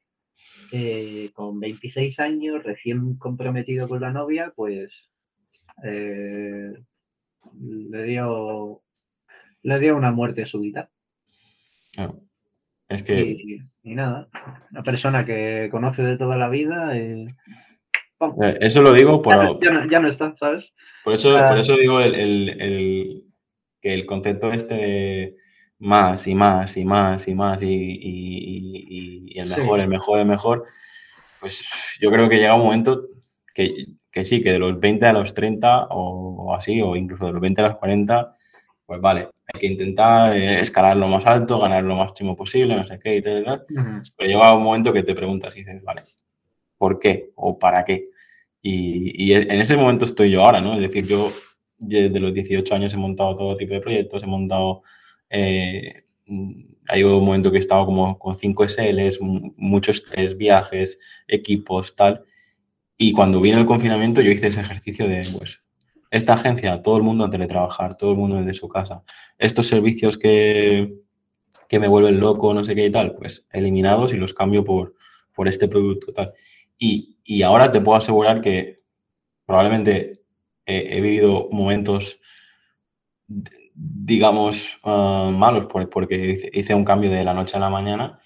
eh, 0.71 1.29
con 1.33 1.59
26 1.59 2.19
años, 2.19 2.63
recién 2.63 3.15
comprometido 3.17 3.87
con 3.87 4.01
la 4.01 4.11
novia, 4.11 4.51
pues 4.55 4.91
eh, 5.83 6.73
le 7.61 8.03
dio 8.03 8.81
le 9.63 9.79
dio 9.79 9.95
una 9.97 10.11
muerte 10.11 10.45
súbita. 10.45 10.89
claro, 11.93 12.21
es 12.87 13.01
que 13.03 13.19
Y, 13.21 13.57
y 13.83 13.95
nada, 13.95 14.27
una 14.71 14.83
persona 14.83 15.25
que 15.25 15.69
conoce 15.71 16.03
de 16.03 16.17
toda 16.17 16.37
la 16.37 16.49
vida, 16.49 16.95
eh, 16.97 17.27
eso 18.59 18.81
lo 18.81 18.93
digo 18.93 19.21
por, 19.21 19.35
ya, 19.35 19.43
no, 19.43 19.59
ya 19.59 19.71
no- 19.71 19.89
ya 19.91 19.99
no 19.99 20.07
está, 20.09 20.35
¿sabes? 20.37 20.73
por 21.03 21.13
eso, 21.13 21.37
Ah. 21.37 21.47
por 21.49 21.57
eso 21.57 21.75
digo 21.77 21.99
el, 21.99 22.15
el- 22.15 22.61
el 22.61 23.23
que 23.81 23.93
el 23.93 24.05
concepto 24.05 24.51
este 24.51 25.35
más 25.85 26.25
y 26.27 26.33
más 26.33 26.75
y 26.77 26.83
más 26.83 27.27
y 27.27 27.35
más 27.35 27.61
y, 27.61 27.67
y, 27.67 29.33
y 29.35 29.39
el 29.39 29.49
mejor, 29.49 29.79
el 29.79 29.87
mejor, 29.87 30.19
el 30.19 30.25
mejor, 30.25 30.65
pues 31.39 31.65
yo 32.01 32.11
creo 32.11 32.27
que 32.27 32.37
llega 32.37 32.55
un 32.55 32.63
momento 32.63 33.07
que, 33.53 33.85
que 34.11 34.25
sí, 34.25 34.41
que 34.41 34.51
de 34.51 34.59
los 34.59 34.79
20 34.79 35.05
a 35.05 35.13
los 35.13 35.33
30 35.33 35.87
o, 35.91 36.53
así, 36.55 36.81
o 36.81 36.95
incluso 36.95 37.27
de 37.27 37.33
los 37.33 37.41
20 37.41 37.61
a 37.61 37.67
los 37.67 37.77
40, 37.77 38.35
pues 38.85 38.99
vale, 38.99 39.29
hay 39.53 39.59
que 39.59 39.67
intentar 39.67 40.35
eh, 40.35 40.59
escalar 40.59 40.97
lo 40.97 41.07
más 41.07 41.25
alto, 41.25 41.59
ganar 41.59 41.83
lo 41.83 41.95
máximo 41.95 42.35
posible, 42.35 42.75
no 42.75 42.85
sé 42.85 42.99
qué 42.99 43.17
y 43.17 43.21
tal, 43.21 43.65
pero 44.17 44.29
llega 44.29 44.55
un 44.55 44.63
momento 44.63 44.91
que 44.91 45.03
te 45.03 45.13
preguntas 45.13 45.55
y 45.55 45.59
dices, 45.59 45.83
vale, 45.83 46.03
¿por 46.77 46.97
qué 46.99 47.31
o 47.35 47.59
para 47.59 47.85
qué? 47.85 48.09
Y, 48.61 49.23
y, 49.23 49.33
en 49.33 49.61
ese 49.61 49.77
momento 49.77 50.05
estoy 50.05 50.31
yo 50.31 50.43
ahora, 50.43 50.59
¿no? 50.59 50.73
Es 50.73 50.81
decir, 50.81 51.05
yo 51.05 51.31
desde 51.77 52.19
los 52.19 52.33
18 52.33 52.73
años 52.73 52.93
he 52.93 52.97
montado 52.97 53.37
todo 53.37 53.55
tipo 53.55 53.75
de 53.75 53.81
proyectos, 53.81 54.23
he 54.23 54.25
montado 54.25 54.81
eh, 55.29 56.03
hay 56.87 57.03
un 57.03 57.25
momento 57.25 57.51
que 57.51 57.57
he 57.57 57.59
estado 57.59 57.85
como 57.85 58.17
con 58.19 58.37
5 58.37 58.67
SLs, 58.69 59.19
muchos 59.21 60.03
tres 60.03 60.37
viajes, 60.37 60.99
equipos, 61.27 61.95
tal. 61.95 62.23
Y 62.97 63.11
cuando 63.11 63.41
vino 63.41 63.59
el 63.59 63.65
confinamiento 63.65 64.21
yo 64.21 64.31
hice 64.31 64.47
ese 64.47 64.61
ejercicio 64.61 65.07
de, 65.07 65.27
pues, 65.37 65.61
esta 66.11 66.33
agencia, 66.33 66.81
todo 66.81 66.97
el 66.97 67.03
mundo 67.03 67.25
a 67.25 67.29
teletrabajar, 67.29 67.97
todo 67.97 68.11
el 68.11 68.17
mundo 68.17 68.37
desde 68.37 68.53
su 68.53 68.69
casa. 68.69 69.03
Estos 69.37 69.67
servicios 69.67 70.17
que, 70.17 70.95
que 71.67 71.79
me 71.79 71.87
vuelven 71.87 72.19
loco, 72.19 72.53
no 72.53 72.63
sé 72.63 72.75
qué 72.75 72.85
y 72.85 72.91
tal, 72.91 73.15
pues 73.15 73.45
eliminados 73.51 74.13
y 74.13 74.17
los 74.17 74.33
cambio 74.33 74.63
por, 74.63 74.95
por 75.33 75.47
este 75.47 75.67
producto, 75.67 76.13
tal. 76.13 76.33
Y, 76.77 77.17
y 77.23 77.41
ahora 77.41 77.71
te 77.71 77.81
puedo 77.81 77.97
asegurar 77.97 78.41
que 78.41 78.81
probablemente 79.45 80.21
he 80.65 80.99
vivido 80.99 81.47
momentos 81.51 82.19
digamos, 83.75 84.79
ah, 84.83 85.29
malos 85.33 85.67
porque 85.67 86.49
hice 86.53 86.73
un 86.73 86.85
cambio 86.85 87.11
de 87.11 87.23
la 87.23 87.33
noche 87.33 87.57
a 87.57 87.59
la 87.59 87.69
mañana, 87.69 88.19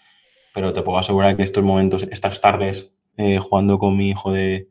pero 0.54 0.74
te 0.74 0.82
puedo 0.82 0.98
asegurar 0.98 1.36
que 1.36 1.44
estos 1.44 1.64
momentos, 1.64 2.08
estas 2.12 2.40
tardes, 2.40 2.92
eh, 3.18 3.40
jugando 3.40 3.80
con 3.80 3.98
mi 3.98 4.10
hijo 4.10 4.32
de, 4.32 4.68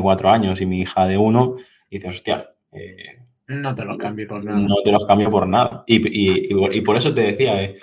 cuatro 0.00 0.30
años 0.30 0.60
y 0.62 0.66
mi 0.66 0.80
hija 0.80 1.06
de 1.06 1.18
uno, 1.18 1.56
dices, 1.90 2.10
hostia. 2.10 2.50
Eh, 2.72 3.20
no 3.48 3.74
te 3.74 3.84
los 3.84 3.98
cambio 3.98 4.26
por 4.26 4.42
nada. 4.42 4.58
No 4.58 4.76
te 4.82 4.90
los 4.90 5.04
cambio 5.04 5.28
por 5.28 5.46
nada. 5.46 5.84
Y, 5.86 6.80
por 6.80 6.96
eso 6.96 7.12
te 7.12 7.20
decía, 7.20 7.62
eh, 7.62 7.76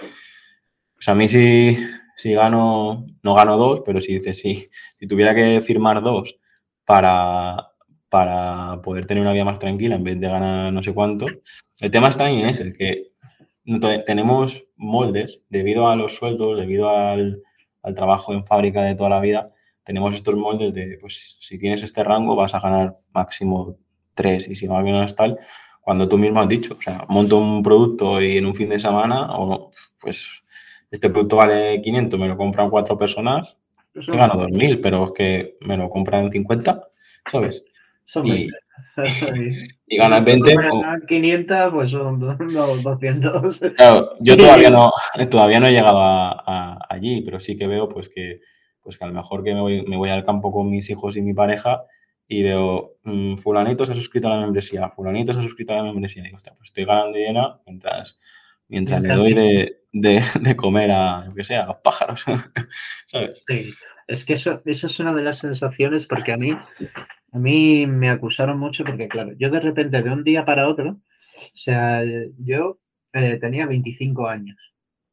pues 0.95 1.08
a 1.08 1.14
mí 1.14 1.28
si, 1.28 1.78
si 2.18 2.34
gano, 2.34 3.06
no 3.22 3.36
gano 3.36 3.58
dos, 3.58 3.84
pero 3.86 4.02
si 4.02 4.16
dices, 4.16 4.39
si, 4.39 4.66
si 4.97 5.08
tuviera 5.08 5.36
que 5.36 5.62
firmar 5.62 6.02
dos 6.02 6.39
para, 6.84 7.69
para 8.10 8.82
poder 8.82 9.05
tener 9.05 9.22
una 9.22 9.34
vida 9.34 9.45
más 9.45 9.60
tranquila 9.60 9.95
en 9.95 10.03
vez 10.03 10.20
de 10.20 10.28
ganar 10.28 10.74
no 10.74 10.84
sé 10.84 10.93
cuánto. 10.93 11.28
El 11.80 11.91
tema 11.91 12.10
está 12.10 12.30
en 12.30 12.45
ese, 12.45 12.74
que 12.74 13.12
tenemos 14.05 14.66
moldes 14.76 15.41
debido 15.49 15.88
a 15.88 15.95
los 15.95 16.16
sueldos, 16.16 16.57
debido 16.57 16.89
al, 16.89 17.41
trabajo 17.95 18.34
en 18.34 18.45
fábrica 18.45 18.84
de 18.84 18.95
toda 18.95 19.10
la 19.10 19.20
vida, 19.20 19.47
tenemos 19.84 20.14
estos 20.14 20.36
moldes 20.36 20.74
de, 20.74 20.97
pues, 21.01 21.38
si 21.39 21.57
tienes 21.57 21.82
este 21.82 22.03
rango 22.03 22.36
vas 22.36 22.53
a 22.53 22.60
ganar 22.60 22.99
máximo 23.12 23.78
tres 24.14 24.47
y 24.47 24.53
si 24.53 24.68
no 24.68 24.76
ganas 24.76 25.16
tal, 25.16 25.39
cuando 25.82 26.07
tú 26.07 26.18
mismo 26.18 26.39
has 26.39 26.47
dicho, 26.47 26.76
o 26.78 26.82
sea, 26.82 27.05
monto 27.10 27.38
un 27.38 27.64
producto 27.64 28.22
y 28.22 28.38
en 28.38 28.45
un 28.45 28.53
fin 28.53 28.70
de 28.70 28.80
semana, 28.80 29.36
o 29.38 29.72
pues 30.01 30.43
este 30.91 31.10
producto 31.10 31.38
vale 31.38 31.82
500, 31.82 32.20
me 32.20 32.28
lo 32.28 32.38
compran 32.38 32.70
cuatro 32.70 32.97
personas, 32.97 33.57
y 33.95 34.16
gano 34.16 34.36
2.000, 34.36 34.82
pero 34.82 35.05
es 35.05 35.12
que 35.14 35.57
me 35.62 35.78
lo 35.78 35.89
compran 35.89 36.32
50, 36.32 36.89
¿sabes? 37.26 37.66
Son 38.10 38.26
y, 38.26 38.32
20. 38.32 38.57
y 39.88 39.97
ganas 39.97 40.26
20. 40.26 40.55
O... 40.72 40.84
500, 41.07 41.72
pues 41.72 41.91
son 41.91 42.20
200. 42.20 43.60
Claro, 43.76 44.16
yo 44.20 44.36
todavía 44.38 44.72
no, 44.72 44.91
todavía 45.30 45.60
no 45.60 45.68
he 45.68 45.72
llegado 45.72 45.99
a, 46.01 46.80
allí, 46.89 47.22
pero 47.22 47.39
sí 47.39 47.55
que 47.55 47.68
veo 47.68 47.88
pues 47.88 48.10
que, 48.10 48.41
pues 48.82 48.97
que 48.97 49.05
a 49.05 49.07
lo 49.07 49.14
mejor 49.14 49.43
que 49.43 49.53
me 49.53 49.62
voy, 49.62 49.86
me 49.86 49.95
voy 49.95 50.10
al 50.10 50.26
campo 50.26 50.51
con 50.51 50.72
mis 50.72 50.89
hijos 50.89 51.18
y 51.18 51.22
mi 51.22 51.36
pareja 51.36 51.84
y 52.28 52.41
veo, 52.41 52.95
mmm, 53.03 53.36
fulanito 53.36 53.86
se 53.86 53.91
ha 53.91 53.95
suscrito 53.95 54.28
a 54.28 54.32
la 54.32 54.41
membresía, 54.41 54.89
fulanito 54.89 55.32
se 55.32 55.39
ha 55.39 55.43
suscrito 55.43 55.74
a 55.74 55.78
la 55.78 55.84
membresía. 55.84 56.24
Y 56.24 56.26
digo, 56.26 56.39
pues 56.43 56.57
estoy 56.64 56.86
ganando 56.86 57.16
dinero 57.16 57.62
mientras, 57.68 58.20
mientras 58.68 59.01
le 59.03 59.14
doy 59.14 59.34
de, 59.34 59.82
de, 59.91 60.24
de, 60.41 60.55
comer 60.55 60.89
a, 60.91 61.26
lo 61.26 61.36
que 61.36 61.43
sea, 61.43 61.64
a 61.64 61.68
los 61.68 61.78
pájaros. 61.78 62.26
¿Sabes? 63.05 63.43
Sí, 63.47 63.72
es 64.07 64.26
que 64.26 64.34
eso, 64.34 64.64
eso 64.66 64.88
es 64.88 64.99
una 64.99 65.14
de 65.14 65.22
las 65.22 65.38
sensaciones 65.38 66.07
porque 66.07 66.32
a 66.32 66.38
mí 66.38 66.55
a 67.32 67.40
mí 67.40 67.86
me 67.88 68.10
acusaron 68.10 68.60
mucho 68.60 68.84
porque, 68.84 69.08
claro, 69.08 69.34
yo 69.38 69.50
de 69.50 69.60
repente 69.60 70.02
de 70.02 70.12
un 70.12 70.24
día 70.24 70.46
para 70.46 70.68
otro, 70.68 70.92
o 70.92 71.58
sea, 71.58 72.04
yo 72.38 72.80
eh, 73.14 73.38
tenía 73.40 73.66
25 73.68 74.28
años 74.28 74.58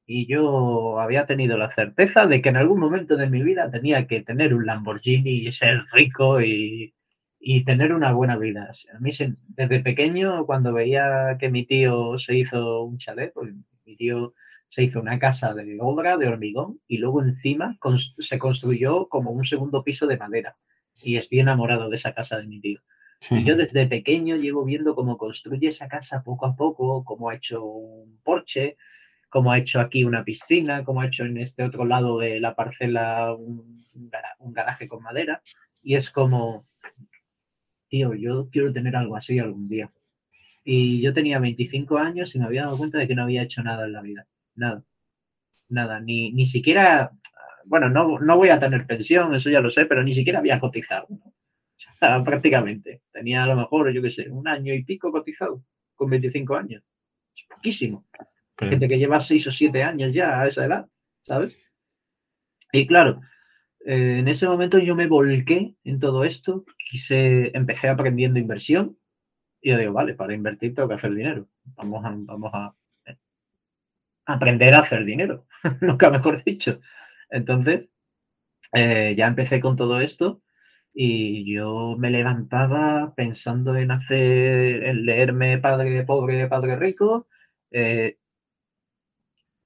y 0.06 0.26
yo 0.26 1.00
había 1.00 1.26
tenido 1.26 1.58
la 1.58 1.74
certeza 1.74 2.26
de 2.26 2.40
que 2.42 2.48
en 2.50 2.56
algún 2.56 2.80
momento 2.80 3.16
de 3.16 3.28
mi 3.28 3.42
vida 3.42 3.70
tenía 3.70 4.06
que 4.06 4.22
tener 4.22 4.54
un 4.54 4.66
Lamborghini 4.66 5.30
y 5.30 5.52
ser 5.52 5.84
rico 5.92 6.40
y, 6.40 6.94
y 7.40 7.64
tener 7.64 7.92
una 7.92 8.12
buena 8.12 8.36
vida. 8.38 8.70
A 8.94 9.00
mí 9.00 9.10
desde 9.48 9.80
pequeño, 9.80 10.46
cuando 10.46 10.72
veía 10.72 11.36
que 11.38 11.50
mi 11.50 11.66
tío 11.66 12.18
se 12.18 12.36
hizo 12.36 12.84
un 12.84 12.98
chalet, 12.98 13.32
pues 13.34 13.52
mi 13.84 13.96
tío 13.96 14.34
se 14.68 14.84
hizo 14.84 15.00
una 15.00 15.18
casa 15.18 15.54
de 15.54 15.78
obra, 15.80 16.16
de 16.16 16.28
hormigón, 16.28 16.80
y 16.88 16.98
luego 16.98 17.22
encima 17.22 17.78
se 18.18 18.38
construyó 18.38 19.08
como 19.08 19.30
un 19.30 19.44
segundo 19.44 19.82
piso 19.84 20.06
de 20.06 20.18
madera 20.18 20.56
y 21.02 21.16
estoy 21.16 21.40
enamorado 21.40 21.88
de 21.88 21.96
esa 21.96 22.14
casa 22.14 22.38
de 22.38 22.46
mi 22.46 22.60
tío. 22.60 22.80
Y 23.30 23.44
yo 23.44 23.56
desde 23.56 23.86
pequeño 23.86 24.36
llevo 24.36 24.64
viendo 24.64 24.94
cómo 24.94 25.16
construye 25.16 25.68
esa 25.68 25.88
casa 25.88 26.22
poco 26.22 26.46
a 26.46 26.54
poco, 26.54 27.02
cómo 27.04 27.30
ha 27.30 27.34
hecho 27.34 27.64
un 27.64 28.20
porche, 28.22 28.76
cómo 29.30 29.52
ha 29.52 29.58
hecho 29.58 29.80
aquí 29.80 30.04
una 30.04 30.22
piscina, 30.22 30.84
cómo 30.84 31.00
ha 31.00 31.06
hecho 31.06 31.24
en 31.24 31.38
este 31.38 31.64
otro 31.64 31.84
lado 31.84 32.18
de 32.18 32.40
la 32.40 32.54
parcela 32.54 33.34
un, 33.34 33.84
un 34.38 34.52
garaje 34.52 34.86
con 34.86 35.02
madera. 35.02 35.42
Y 35.82 35.96
es 35.96 36.10
como, 36.10 36.66
tío, 37.88 38.14
yo 38.14 38.48
quiero 38.50 38.72
tener 38.72 38.96
algo 38.96 39.16
así 39.16 39.38
algún 39.38 39.68
día. 39.68 39.90
Y 40.64 41.00
yo 41.00 41.12
tenía 41.12 41.38
25 41.38 41.96
años 41.98 42.34
y 42.34 42.38
me 42.38 42.44
había 42.44 42.64
dado 42.64 42.76
cuenta 42.76 42.98
de 42.98 43.06
que 43.06 43.14
no 43.14 43.22
había 43.22 43.42
hecho 43.42 43.62
nada 43.62 43.86
en 43.86 43.92
la 43.92 44.02
vida. 44.02 44.26
Nada. 44.54 44.82
Nada. 45.68 46.00
Ni, 46.00 46.32
ni 46.32 46.46
siquiera 46.46 47.12
bueno, 47.66 47.88
no, 47.90 48.18
no, 48.18 48.36
voy 48.36 48.48
a 48.48 48.58
tener 48.58 48.86
pensión, 48.86 49.34
eso 49.34 49.50
ya 49.50 49.60
lo 49.60 49.70
sé, 49.70 49.86
pero 49.86 50.02
ni 50.02 50.12
siquiera 50.12 50.38
había 50.38 50.60
cotizado. 50.60 51.08
prácticamente. 52.24 53.02
Tenía 53.12 53.44
a 53.44 53.46
lo 53.46 53.56
mejor, 53.56 53.90
yo 53.92 54.02
qué 54.02 54.10
sé, 54.10 54.30
un 54.30 54.48
año 54.48 54.74
y 54.74 54.84
pico 54.84 55.12
cotizado 55.12 55.62
con 55.94 56.10
25 56.10 56.56
años. 56.56 56.82
Es 57.34 57.44
poquísimo. 57.48 58.06
Gente 58.58 58.88
que 58.88 58.98
lleva 58.98 59.20
6 59.20 59.46
o 59.48 59.52
7 59.52 59.82
años 59.82 60.14
ya 60.14 60.40
a 60.40 60.48
esa 60.48 60.64
edad, 60.64 60.88
¿sabes? 61.26 61.56
Y 62.72 62.86
claro, 62.86 63.20
eh, 63.84 64.18
en 64.20 64.28
ese 64.28 64.46
momento 64.46 64.78
yo 64.78 64.96
me 64.96 65.06
volqué 65.06 65.74
en 65.84 66.00
todo 66.00 66.24
esto, 66.24 66.64
quise, 66.90 67.56
empecé 67.56 67.88
aprendiendo 67.88 68.38
inversión 68.38 68.98
y 69.60 69.70
yo 69.70 69.78
digo, 69.78 69.92
vale, 69.92 70.14
para 70.14 70.34
invertir 70.34 70.74
tengo 70.74 70.88
que 70.88 70.94
hacer 70.94 71.14
dinero. 71.14 71.48
Vamos 71.76 72.04
a, 72.04 72.14
vamos 72.16 72.50
a 72.54 72.74
eh, 73.04 73.16
aprender 74.24 74.74
a 74.74 74.80
hacer 74.80 75.04
dinero, 75.04 75.46
nunca 75.82 76.10
mejor 76.10 76.42
dicho. 76.42 76.80
Entonces, 77.30 77.92
eh, 78.72 79.14
ya 79.16 79.26
empecé 79.28 79.60
con 79.60 79.76
todo 79.76 80.00
esto 80.00 80.42
y 80.94 81.52
yo 81.52 81.96
me 81.98 82.10
levantaba 82.10 83.14
pensando 83.16 83.76
en 83.76 83.90
hacer, 83.92 84.84
en 84.84 85.06
leerme 85.06 85.58
Padre 85.58 86.04
Pobre, 86.04 86.48
Padre 86.48 86.76
Rico. 86.76 87.28
Eh, 87.70 88.18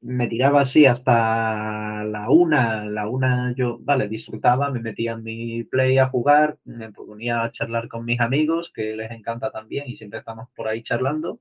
me 0.02 0.26
tiraba 0.28 0.62
así 0.62 0.86
hasta 0.86 2.04
la 2.04 2.30
una, 2.30 2.86
la 2.86 3.08
una 3.08 3.54
yo, 3.56 3.78
vale, 3.80 4.08
disfrutaba, 4.08 4.70
me 4.70 4.80
metía 4.80 5.12
en 5.12 5.22
mi 5.22 5.64
play 5.64 5.98
a 5.98 6.08
jugar, 6.08 6.58
me 6.64 6.90
ponía 6.92 7.42
a 7.44 7.50
charlar 7.50 7.88
con 7.88 8.04
mis 8.06 8.20
amigos, 8.20 8.72
que 8.74 8.96
les 8.96 9.11
encanta 9.11 9.50
también 9.50 9.88
y 9.88 9.96
siempre 9.96 10.20
estamos 10.20 10.48
por 10.56 10.68
ahí 10.68 10.82
charlando. 10.82 11.40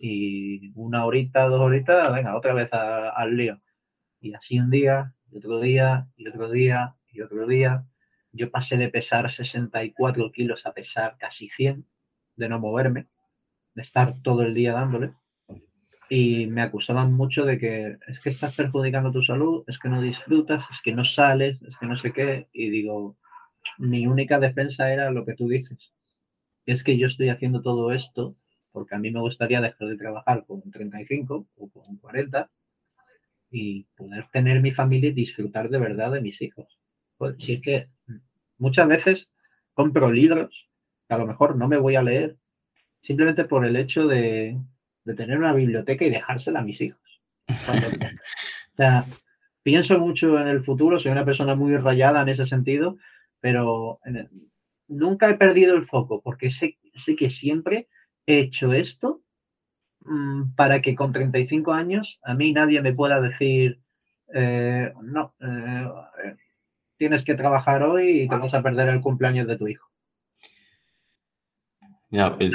Y 0.00 0.72
una 0.76 1.06
horita, 1.06 1.48
dos 1.48 1.60
horitas, 1.60 2.12
venga, 2.14 2.36
otra 2.36 2.54
vez 2.54 2.70
al 2.72 3.36
lío. 3.36 3.60
Y 4.20 4.34
así 4.34 4.58
un 4.60 4.70
día, 4.70 5.14
y 5.30 5.38
otro 5.38 5.60
día, 5.60 6.08
y 6.16 6.28
otro 6.28 6.50
día, 6.50 6.94
y 7.12 7.20
otro 7.20 7.46
día. 7.46 7.84
Yo 8.32 8.50
pasé 8.50 8.76
de 8.76 8.88
pesar 8.88 9.30
64 9.30 10.32
kilos 10.32 10.66
a 10.66 10.72
pesar 10.72 11.16
casi 11.18 11.48
100, 11.48 11.86
de 12.36 12.48
no 12.48 12.58
moverme, 12.60 13.08
de 13.74 13.82
estar 13.82 14.14
todo 14.22 14.42
el 14.42 14.54
día 14.54 14.72
dándole. 14.72 15.12
Y 16.10 16.46
me 16.46 16.62
acusaban 16.62 17.12
mucho 17.12 17.44
de 17.44 17.58
que 17.58 17.98
es 18.06 18.20
que 18.20 18.30
estás 18.30 18.54
perjudicando 18.54 19.12
tu 19.12 19.22
salud, 19.22 19.64
es 19.66 19.78
que 19.78 19.88
no 19.88 20.00
disfrutas, 20.00 20.64
es 20.70 20.80
que 20.82 20.94
no 20.94 21.04
sales, 21.04 21.60
es 21.62 21.76
que 21.76 21.86
no 21.86 21.96
sé 21.96 22.12
qué. 22.12 22.48
Y 22.52 22.70
digo, 22.70 23.16
mi 23.78 24.06
única 24.06 24.38
defensa 24.38 24.92
era 24.92 25.10
lo 25.10 25.26
que 25.26 25.34
tú 25.34 25.48
dices. 25.48 25.92
Es 26.66 26.82
que 26.84 26.96
yo 26.98 27.06
estoy 27.06 27.28
haciendo 27.28 27.62
todo 27.62 27.92
esto 27.92 28.34
porque 28.72 28.94
a 28.94 28.98
mí 28.98 29.10
me 29.10 29.20
gustaría 29.20 29.60
dejar 29.60 29.88
de 29.88 29.96
trabajar 29.96 30.44
con 30.46 30.70
35 30.70 31.46
o 31.56 31.68
con 31.68 31.96
40 31.96 32.50
y 33.50 33.84
poder 33.96 34.26
tener 34.32 34.60
mi 34.60 34.72
familia 34.72 35.10
y 35.10 35.14
disfrutar 35.14 35.68
de 35.68 35.78
verdad 35.78 36.12
de 36.12 36.20
mis 36.20 36.40
hijos. 36.42 36.78
Pues, 37.16 37.36
que 37.36 37.88
muchas 38.58 38.88
veces 38.88 39.30
compro 39.74 40.12
libros 40.12 40.68
que 41.08 41.14
a 41.14 41.18
lo 41.18 41.26
mejor 41.26 41.56
no 41.56 41.68
me 41.68 41.78
voy 41.78 41.96
a 41.96 42.02
leer 42.02 42.36
simplemente 43.00 43.44
por 43.44 43.64
el 43.64 43.76
hecho 43.76 44.06
de, 44.06 44.58
de 45.04 45.14
tener 45.14 45.38
una 45.38 45.54
biblioteca 45.54 46.04
y 46.04 46.10
dejársela 46.10 46.60
a 46.60 46.64
mis 46.64 46.80
hijos. 46.80 47.00
pienso 49.62 49.98
mucho 49.98 50.38
en 50.38 50.48
el 50.48 50.64
futuro, 50.64 51.00
soy 51.00 51.12
una 51.12 51.24
persona 51.24 51.54
muy 51.54 51.76
rayada 51.76 52.22
en 52.22 52.28
ese 52.28 52.46
sentido, 52.46 52.98
pero 53.40 54.00
nunca 54.88 55.30
he 55.30 55.34
perdido 55.34 55.74
el 55.74 55.86
foco 55.86 56.20
porque 56.20 56.50
sé, 56.50 56.78
sé 56.94 57.16
que 57.16 57.30
siempre 57.30 57.88
he 58.26 58.40
hecho 58.40 58.72
esto 58.72 59.22
mm, 60.08 60.54
para 60.56 60.80
que 60.82 60.94
con 60.94 61.12
35 61.12 61.72
años 61.72 62.18
a 62.22 62.34
mí 62.34 62.52
nadie 62.52 62.80
me 62.82 62.92
pueda 62.92 63.20
decir, 63.20 63.80
eh, 64.34 64.92
no, 65.02 65.34
eh, 65.40 66.36
tienes 66.96 67.24
que 67.24 67.34
trabajar 67.34 67.82
hoy 67.82 68.22
y 68.22 68.28
te 68.28 68.36
vas 68.36 68.54
a 68.54 68.62
perder 68.62 68.88
el 68.88 69.00
cumpleaños 69.00 69.46
de 69.46 69.56
tu 69.56 69.68
hijo. 69.68 69.88
Ya, 72.10 72.36
eh, 72.40 72.50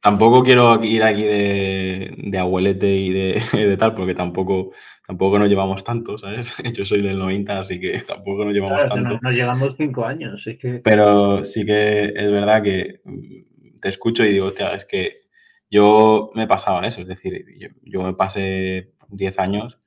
tampoco 0.00 0.42
quiero 0.42 0.82
ir 0.82 1.02
aquí 1.02 1.22
de, 1.22 2.14
de 2.16 2.38
abuelete 2.38 2.88
y 2.88 3.10
de, 3.10 3.76
tal, 3.78 3.94
porque 3.94 4.14
tampoco, 4.14 4.72
tampoco 5.06 5.38
nos 5.38 5.50
llevamos 5.50 5.84
tanto, 5.84 6.16
¿sabes? 6.16 6.56
Yo 6.74 6.86
soy 6.86 7.02
del 7.02 7.18
90, 7.18 7.58
así 7.58 7.78
que 7.78 7.98
tampoco 8.06 8.44
nos 8.44 8.54
llevamos 8.54 8.88
tanto. 8.88 9.18
Nos, 9.20 9.34
llevamos 9.34 9.74
cinco 9.76 10.06
años, 10.06 10.40
así 10.40 10.56
que... 10.56 10.80
Pero 10.82 11.44
sí 11.44 11.66
que 11.66 12.04
es 12.04 12.30
verdad 12.30 12.62
que 12.62 13.00
mm, 13.04 13.80
te 13.80 13.88
escucho 13.90 14.24
y 14.24 14.32
digo, 14.32 14.46
hostia, 14.46 14.74
es 14.74 14.86
que 14.86 15.25
yo 15.70 16.30
me 16.34 16.46
pasaba 16.46 16.86
eso, 16.86 17.00
es 17.02 17.08
decir, 17.08 17.44
yo, 17.82 18.02
me 18.02 18.14
pasé 18.14 18.92
10 19.08 19.38
años, 19.38 19.78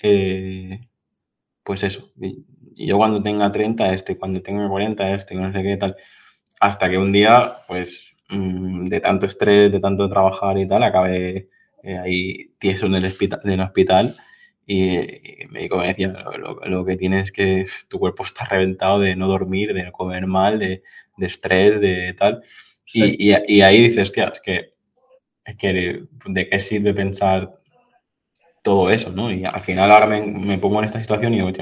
eh, 0.00 0.88
pues 1.62 1.82
eso, 1.82 2.12
y, 2.20 2.44
yo 2.76 2.96
cuando 2.96 3.22
tenga 3.22 3.50
30 3.50 3.92
este, 3.92 4.16
cuando 4.16 4.40
tenga 4.42 4.68
40 4.68 5.14
este, 5.14 5.34
no 5.34 5.52
sé 5.52 5.62
qué 5.62 5.76
tal, 5.76 5.96
hasta 6.60 6.88
que 6.90 6.98
un 6.98 7.12
día, 7.12 7.58
pues 7.66 8.14
mm, 8.30 8.86
de 8.86 9.00
tanto 9.00 9.26
estrés, 9.26 9.72
de 9.72 9.80
tanto 9.80 10.08
trabajar 10.08 10.58
y 10.58 10.66
tal, 10.66 10.82
acabé 10.82 11.48
eh, 11.82 11.98
ahí 11.98 12.54
tieso 12.58 12.86
en 12.86 12.94
el, 12.96 13.04
hospital, 13.06 13.40
en 13.44 13.50
el 13.52 13.60
hospital 13.60 14.16
y, 14.68 14.96
el 14.96 15.48
médico 15.50 15.78
me 15.78 15.86
decía, 15.86 16.08
lo, 16.66 16.84
que 16.84 16.96
tienes 16.96 17.28
es 17.28 17.32
que 17.32 17.66
tu 17.88 17.98
cuerpo 17.98 18.22
está 18.22 18.44
reventado 18.44 19.00
de 19.00 19.16
no 19.16 19.26
dormir, 19.26 19.72
de 19.72 19.90
comer 19.92 20.26
mal, 20.26 20.58
de, 20.58 20.82
de 21.16 21.26
estrés, 21.26 21.80
de 21.80 22.12
tal. 22.12 22.42
Y, 22.92 23.32
y, 23.32 23.62
ahí 23.62 23.82
dices, 23.82 24.08
hostia, 24.10 24.30
es 24.32 24.40
que, 24.40 24.74
que 25.56 26.06
de 26.26 26.48
qué 26.48 26.60
sirve 26.60 26.94
pensar 26.94 27.58
todo 28.62 28.90
eso, 28.90 29.10
¿no? 29.10 29.32
Y 29.32 29.44
al 29.44 29.62
final 29.62 29.90
ahora 29.90 30.06
me, 30.06 30.58
pongo 30.58 30.78
en 30.78 30.84
esta 30.84 31.00
situación 31.00 31.32
y 31.34 31.36
digo, 31.38 31.52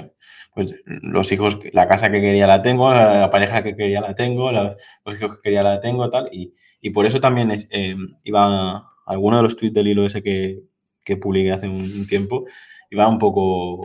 pues 0.55 0.75
los 0.87 1.31
hijos, 1.33 1.59
la 1.73 1.87
casa 1.87 2.11
que 2.11 2.21
quería 2.21 2.47
la 2.47 2.63
tengo, 2.63 2.93
la, 2.93 3.31
pareja 3.31 3.63
que 3.63 3.77
quería 3.77 4.01
la 4.01 4.15
tengo, 4.15 4.51
los 4.51 4.77
hijos 5.15 5.37
que 5.37 5.43
quería 5.43 5.63
la 5.63 5.81
tengo, 5.81 6.11
tal. 6.11 6.29
Y, 6.33 6.55
y 6.81 6.91
por 6.91 7.07
eso 7.07 7.21
también 7.21 7.51
es, 7.51 7.69
eh, 7.71 7.97
iba 8.25 8.85
alguno 9.07 9.37
de 9.37 9.43
los 9.43 9.57
tweets 9.57 9.75
del 9.75 9.89
hilo 9.89 10.07
ese 10.07 10.23
que, 10.23 10.63
que 11.05 11.17
publiqué 11.17 11.53
hace 11.53 11.69
un 11.69 12.07
tiempo, 12.07 12.47
iba 12.91 13.07
un 13.07 13.19
poco 13.19 13.85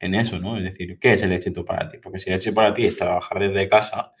en 0.00 0.14
eso, 0.14 0.38
¿no? 0.38 0.56
Es 0.56 0.64
decir, 0.64 0.98
¿qué 0.98 1.12
es 1.14 1.22
el 1.22 1.32
éxito 1.32 1.64
para 1.64 1.88
ti? 1.88 1.98
Porque 2.02 2.18
si 2.18 2.30
el 2.30 2.36
éxito 2.36 2.54
para 2.54 2.72
ti 2.72 2.86
es 2.86 2.96
trabajar 2.96 3.38
desde 3.40 3.68
casa 3.68 4.12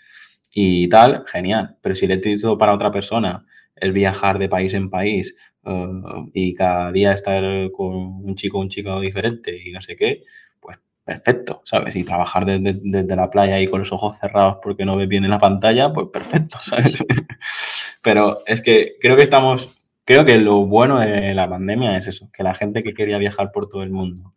y 0.52 0.88
tal, 0.88 1.24
genial. 1.26 1.76
Pero 1.80 1.94
si 1.94 2.04
el 2.06 2.12
éxito 2.12 2.58
para 2.58 2.74
otra 2.74 2.90
persona 2.90 3.44
es 3.84 3.92
viajar 3.92 4.38
de 4.38 4.48
país 4.48 4.74
en 4.74 4.90
país 4.90 5.36
eh, 5.64 5.86
y 6.32 6.54
cada 6.54 6.92
día 6.92 7.12
estar 7.12 7.42
con 7.72 7.94
un 8.24 8.34
chico 8.34 8.58
o 8.58 8.62
un 8.62 8.68
chico 8.68 9.00
diferente 9.00 9.56
y 9.64 9.72
no 9.72 9.80
sé 9.82 9.96
qué, 9.96 10.22
pues 10.60 10.78
perfecto, 11.04 11.62
¿sabes? 11.64 11.96
Y 11.96 12.04
trabajar 12.04 12.44
desde, 12.44 13.16
la 13.16 13.30
playa 13.30 13.60
y 13.60 13.66
con 13.66 13.80
los 13.80 13.92
ojos 13.92 14.18
cerrados 14.18 14.58
porque 14.62 14.84
no 14.84 14.96
ves 14.96 15.08
bien 15.08 15.24
en 15.24 15.30
la 15.30 15.38
pantalla, 15.38 15.92
pues 15.92 16.08
perfecto, 16.12 16.58
¿sabes? 16.60 17.04
Pero 18.02 18.42
es 18.46 18.60
que 18.60 18.96
creo 19.00 19.16
que 19.16 19.22
estamos, 19.22 19.78
creo 20.04 20.24
que 20.24 20.38
lo 20.38 20.66
bueno 20.66 21.00
de 21.00 21.34
la 21.34 21.48
pandemia 21.48 21.96
es 21.98 22.08
eso, 22.08 22.30
que 22.32 22.42
la 22.42 22.54
gente 22.54 22.82
que 22.82 22.94
quería 22.94 23.18
viajar 23.18 23.52
por 23.52 23.68
todo 23.68 23.82
el 23.82 23.90
mundo 23.90 24.34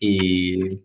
y, 0.00 0.80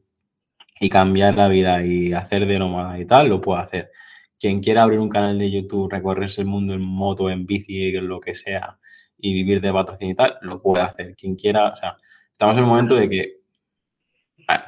y 0.80 0.90
cambiar 0.90 1.36
la 1.36 1.48
vida 1.48 1.84
y 1.86 2.14
hacer 2.14 2.46
de 2.46 2.60
nómada 2.60 3.00
y 3.00 3.06
tal, 3.06 3.30
lo 3.30 3.42
puede 3.42 3.62
hacer. 3.62 3.92
Quien 4.40 4.62
quiera 4.62 4.84
abrir 4.84 5.00
un 5.00 5.10
canal 5.10 5.38
de 5.40 5.50
YouTube, 5.50 5.92
recorrerse 5.92 6.42
el 6.42 6.48
mundo 6.48 6.74
en 6.74 6.82
moto, 6.82 7.30
en 7.30 7.46
bici, 7.46 7.92
lo 7.94 8.20
que 8.20 8.36
sea, 8.36 8.78
y 9.18 9.34
vivir 9.34 9.62
de 9.62 9.74
patrocinio 9.74 10.14
y 10.14 10.16
tal, 10.16 10.38
lo 10.42 10.62
puede 10.62 10.84
hacer. 10.84 11.16
Quien 11.16 11.36
quiera, 11.36 11.70
o 11.70 11.76
sea, 11.76 11.98
estamos 12.32 12.58
en 12.58 12.64
el 12.64 12.70
momento 12.70 12.96
de 12.96 13.10
que 13.10 13.38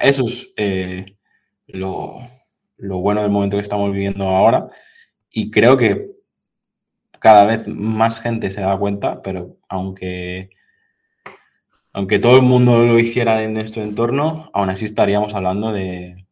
eso 0.00 0.26
es 0.26 0.52
eh, 0.56 1.16
lo, 1.66 2.20
bueno 2.78 3.22
del 3.22 3.30
momento 3.30 3.56
que 3.56 3.62
estamos 3.62 3.92
viviendo 3.92 4.24
ahora 4.24 4.68
y 5.30 5.50
creo 5.50 5.76
que 5.76 6.10
cada 7.18 7.44
vez 7.44 7.66
más 7.68 8.20
gente 8.20 8.50
se 8.50 8.62
da 8.62 8.78
cuenta, 8.78 9.22
pero 9.22 9.58
aunque, 9.68 10.50
aunque 11.92 12.18
todo 12.18 12.36
el 12.36 12.42
mundo 12.42 12.78
lo 12.78 12.98
hiciera 12.98 13.42
en 13.42 13.54
nuestro 13.54 13.82
entorno, 13.82 14.50
aún 14.54 14.70
así 14.70 14.86
estaríamos 14.86 15.34
hablando 15.34 15.72
de, 15.72 16.26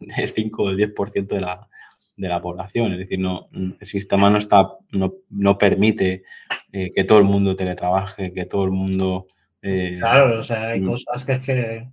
de 0.00 0.26
5 0.26 0.62
o 0.62 0.70
el 0.70 0.78
10% 0.78 1.26
de 1.26 1.40
la, 1.40 1.68
de 2.16 2.28
la 2.28 2.40
población. 2.40 2.92
Es 2.92 2.98
decir, 2.98 3.18
no, 3.18 3.48
el 3.52 3.86
sistema 3.86 4.30
no, 4.30 4.38
está, 4.38 4.68
no, 4.92 5.14
no 5.30 5.58
permite 5.58 6.24
eh, 6.72 6.92
que 6.94 7.04
todo 7.04 7.18
el 7.18 7.24
mundo 7.24 7.56
teletrabaje, 7.56 8.32
que 8.32 8.46
todo 8.46 8.64
el 8.64 8.70
mundo... 8.70 9.26
Eh, 9.62 9.96
claro, 9.98 10.40
o 10.40 10.44
sea, 10.44 10.68
hay 10.68 10.84
cosas 10.84 11.24
que 11.24 11.32
es 11.32 11.40
que 11.40 11.86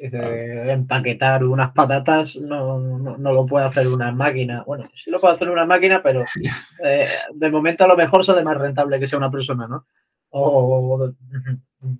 empaquetar 0.00 1.44
unas 1.44 1.72
patatas 1.72 2.36
no, 2.36 2.78
no, 2.78 3.32
lo 3.32 3.46
puede 3.46 3.66
hacer 3.66 3.88
una 3.88 4.10
máquina. 4.12 4.64
Bueno, 4.66 4.84
sí 4.94 5.10
lo 5.10 5.18
puede 5.18 5.34
hacer 5.34 5.48
una 5.48 5.64
máquina, 5.64 6.02
pero 6.02 6.24
eh, 6.84 7.08
de 7.32 7.50
momento 7.50 7.84
a 7.84 7.88
lo 7.88 7.96
mejor 7.96 8.24
sale 8.24 8.42
más 8.42 8.58
rentable 8.58 8.98
que 8.98 9.06
sea 9.06 9.18
una 9.18 9.30
persona, 9.30 9.68
¿no? 9.68 9.86
O 10.30 11.12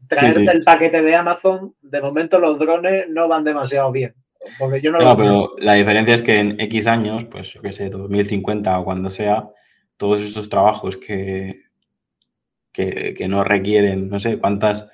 traerte 0.08 0.42
el 0.42 0.64
paquete 0.64 1.02
de 1.02 1.14
Amazon, 1.14 1.74
de 1.82 2.00
momento 2.00 2.40
los 2.40 2.58
drones 2.58 3.08
no 3.08 3.28
van 3.28 3.44
demasiado 3.44 3.92
bien. 3.92 4.14
Porque 4.58 4.80
yo 4.80 4.92
no, 4.92 4.98
no 4.98 5.16
pero 5.16 5.54
la 5.58 5.74
diferencia 5.74 6.14
es 6.14 6.22
que 6.22 6.38
en 6.38 6.60
X 6.60 6.86
años, 6.86 7.24
pues 7.26 7.52
yo 7.52 7.62
qué 7.62 7.72
sé, 7.72 7.90
2050 7.90 8.78
o 8.78 8.84
cuando 8.84 9.10
sea, 9.10 9.48
todos 9.96 10.22
estos 10.22 10.48
trabajos 10.48 10.96
que, 10.96 11.62
que, 12.72 13.26
no 13.28 13.44
requieren, 13.44 14.08
no 14.08 14.18
sé, 14.18 14.38
cuántas, 14.38 14.88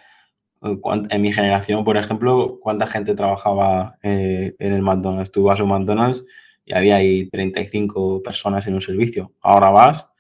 en 0.62 1.22
mi 1.22 1.32
generación, 1.32 1.84
por 1.84 1.96
ejemplo, 1.96 2.58
cuánta 2.60 2.86
gente 2.86 3.14
trabajaba 3.14 3.98
eh, 4.02 4.54
en 4.58 4.72
el 4.72 4.82
McDonald's. 4.82 5.32
Tú 5.32 5.44
vas 5.44 5.60
a 5.60 5.64
un 5.64 5.70
McDonald's 5.70 6.24
y 6.64 6.74
había 6.74 6.96
ahí 6.96 7.28
35 7.30 8.22
personas 8.22 8.66
en 8.66 8.74
un 8.74 8.82
servicio. 8.82 9.32
Ahora 9.40 9.70
vas 9.70 10.10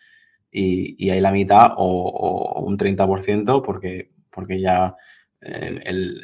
y, 0.50 1.10
hay 1.10 1.20
la 1.20 1.32
mitad 1.32 1.72
o, 1.76 2.62
un 2.64 2.78
30% 2.78 3.62
porque, 3.62 4.10
porque 4.30 4.60
ya 4.60 4.96
el 5.40 6.22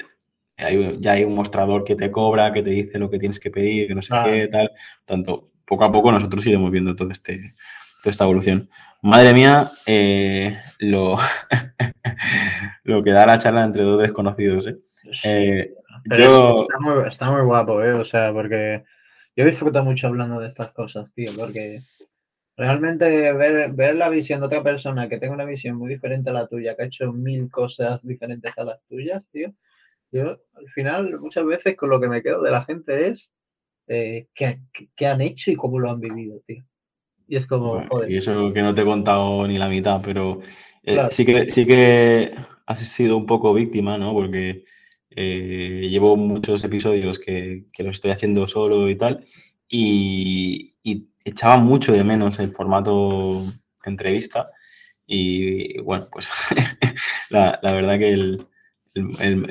hay, 0.57 0.99
ya 1.01 1.13
hay 1.13 1.25
un 1.25 1.35
mostrador 1.35 1.85
que 1.85 1.97
te 1.97 2.11
cobra, 2.11 2.53
que 2.53 2.63
te 2.63 2.71
dice 2.71 2.99
lo 2.99 3.11
que 3.11 3.19
tienes 3.19 3.39
que 3.39 3.51
pedir, 3.51 3.89
que 3.89 3.95
no 3.95 4.03
sé 4.03 4.15
qué, 4.25 4.49
tal. 4.49 4.71
Tanto, 5.05 5.45
poco 5.67 5.85
a 5.85 5.93
poco 5.93 6.13
nosotros 6.13 6.47
iremos 6.47 6.71
viendo 6.71 6.97
todo 6.97 7.11
este, 7.11 7.53
toda 8.03 8.11
esta 8.11 8.25
evolución. 8.25 8.69
Madre 9.03 9.33
mía, 9.35 9.69
eh, 9.87 10.59
lo, 10.79 11.19
lo 12.85 13.03
que 13.03 13.11
da 13.11 13.27
la 13.27 13.39
charla 13.39 13.65
entre 13.65 13.83
dos 13.83 14.01
desconocidos. 14.01 14.67
¿eh? 14.67 14.79
eh 15.25 15.75
está, 16.05 16.81
muy, 16.81 17.09
está, 17.09 17.31
muy, 17.31 17.43
guapo, 17.43 17.83
¿eh? 17.83 17.93
O 17.93 18.05
sea, 18.05 18.33
porque 18.33 18.85
yo 19.37 19.45
disfruto 19.45 19.83
mucho 19.85 20.07
hablando 20.07 20.41
de 20.41 20.49
estas 20.49 20.73
cosas, 20.73 21.13
tío, 21.13 21.33
porque 21.37 21.83
realmente 22.57 23.33
ver, 23.33 23.73
ver 23.73 23.97
la 23.97 24.09
visión 24.09 24.41
de 24.41 24.47
otra 24.47 24.63
persona 24.63 25.09
que 25.09 25.19
tenga 25.19 25.35
una 25.35 25.45
visión 25.45 25.77
muy 25.77 25.91
diferente 25.91 26.31
a 26.31 26.33
la 26.33 26.47
tuya, 26.47 26.75
que 26.75 26.85
ha 26.85 26.87
hecho 26.87 27.13
mil 27.13 27.51
cosas 27.51 28.03
diferentes 28.03 28.53
a 28.57 28.65
las 28.65 28.83
tuyas, 28.89 29.23
tío, 29.31 29.53
yo, 30.13 30.39
al 30.55 30.69
final, 30.75 31.19
muchas 31.21 31.45
veces 31.45 31.77
con 31.77 31.91
lo 31.91 32.01
que 32.01 32.09
me 32.09 32.23
quedo 32.23 32.43
de 32.43 32.51
la 32.51 32.65
gente 32.65 33.09
es 33.09 33.31
eh, 33.89 34.27
qué, 34.35 35.07
han 35.07 35.21
hecho 35.21 35.51
y 35.51 35.57
cómo 35.57 35.79
lo 35.79 35.91
han 35.91 36.01
vivido, 36.01 36.43
tío. 36.47 36.65
Y 37.29 37.37
es 37.37 37.47
como, 37.47 37.85
Y 38.09 38.19
eso 38.19 38.53
que 38.53 38.63
no 38.63 38.75
te 38.75 38.83
he 38.83 38.85
contado 38.85 39.47
ni 39.49 39.59
la 39.59 39.69
mitad, 39.69 40.01
pero 40.03 40.41
eh, 40.85 40.99
sí, 41.11 41.25
que, 41.25 41.51
sí 41.51 41.67
que 41.67 42.33
has 42.67 42.79
sido 42.79 43.17
un 43.17 43.27
poco 43.27 43.53
víctima, 43.53 43.99
¿no? 43.99 44.13
Porque 44.13 44.65
eh, 45.11 45.89
llevo 45.91 46.17
muchos 46.17 46.63
episodios 46.63 47.19
que, 47.19 47.65
que 47.73 47.83
lo 47.83 47.91
estoy 47.91 48.13
haciendo 48.13 48.47
solo 48.47 48.89
y 48.89 48.97
tal, 48.97 49.25
y, 49.69 50.73
echaba 51.25 51.57
mucho 51.57 51.93
de 51.93 52.05
menos 52.05 52.39
el 52.39 52.53
formato 52.53 53.43
entrevista. 53.85 54.49
Y 55.05 55.81
bueno, 55.81 56.09
pues 56.11 56.31
la, 57.31 57.59
la 57.61 57.73
verdad 57.73 57.99
que 57.99 58.13
el, 58.13 58.47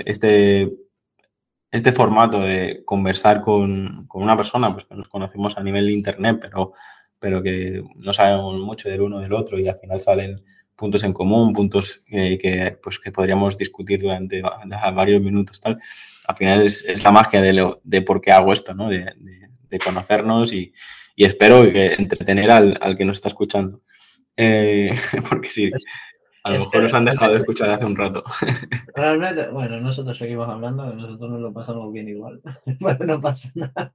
este, 0.06 0.72
este 1.72 1.92
formato 1.92 2.40
de 2.40 2.84
conversar 2.86 3.42
con, 3.42 4.08
una 4.14 4.38
persona, 4.38 4.72
pues 4.74 4.86
que 4.86 4.96
nos 4.96 5.08
conocemos 5.08 5.58
a 5.58 5.64
nivel 5.64 5.88
de 5.88 5.94
internet, 5.94 6.38
pero, 6.42 6.74
pero 7.20 7.44
que 7.44 7.84
no 7.96 8.14
sabemos 8.14 8.60
mucho 8.60 8.90
del 8.90 9.02
uno 9.02 9.20
del 9.20 9.34
otro 9.34 9.60
y 9.60 9.68
al 9.68 9.78
final 9.78 10.00
salen 10.00 10.44
puntos 10.76 11.04
en 11.04 11.14
común, 11.14 11.54
puntos 11.54 12.04
que, 12.06 12.78
pues, 12.82 13.00
que 13.00 13.12
podríamos 13.12 13.58
discutir 13.58 14.02
durante 14.02 14.42
varios 14.94 15.22
minutos, 15.22 15.60
tal. 15.60 15.80
Al 16.28 16.36
final 16.36 16.62
es, 16.64 17.04
la 17.04 17.12
magia 17.12 17.42
de, 17.42 17.54
lo, 17.54 17.82
de 17.84 18.02
por 18.02 18.22
qué 18.22 18.32
hago 18.32 18.54
esto, 18.54 18.74
¿no? 18.74 18.90
De, 18.90 19.14
conocernos 19.84 20.54
y, 20.54 20.72
espero 21.18 21.64
que 21.64 21.96
entretener 21.96 22.50
al, 22.50 22.96
que 22.98 23.04
nos 23.04 23.18
está 23.18 23.28
escuchando. 23.28 23.82
Eh, 24.38 24.96
porque 25.30 25.50
sí, 25.50 25.70
A 26.46 26.52
lo 26.52 26.60
mejor 26.60 26.84
nos 26.84 26.94
han 26.94 27.06
dejado 27.06 27.34
de 27.34 27.40
escuchar 27.40 27.72
hace 27.72 27.86
un 27.86 27.96
rato. 27.96 28.24
Realmente, 28.96 29.48
bueno, 29.48 29.82
nosotros 29.82 30.16
seguimos 30.16 30.48
hablando, 30.48 30.86
nosotros 30.94 31.32
nos 31.32 31.42
lo 31.42 31.52
pasamos 31.52 31.92
bien 31.92 32.08
igual. 32.08 32.40
bueno, 32.80 33.04
no 33.04 33.20
pasa 33.20 33.50
nada. 33.56 33.92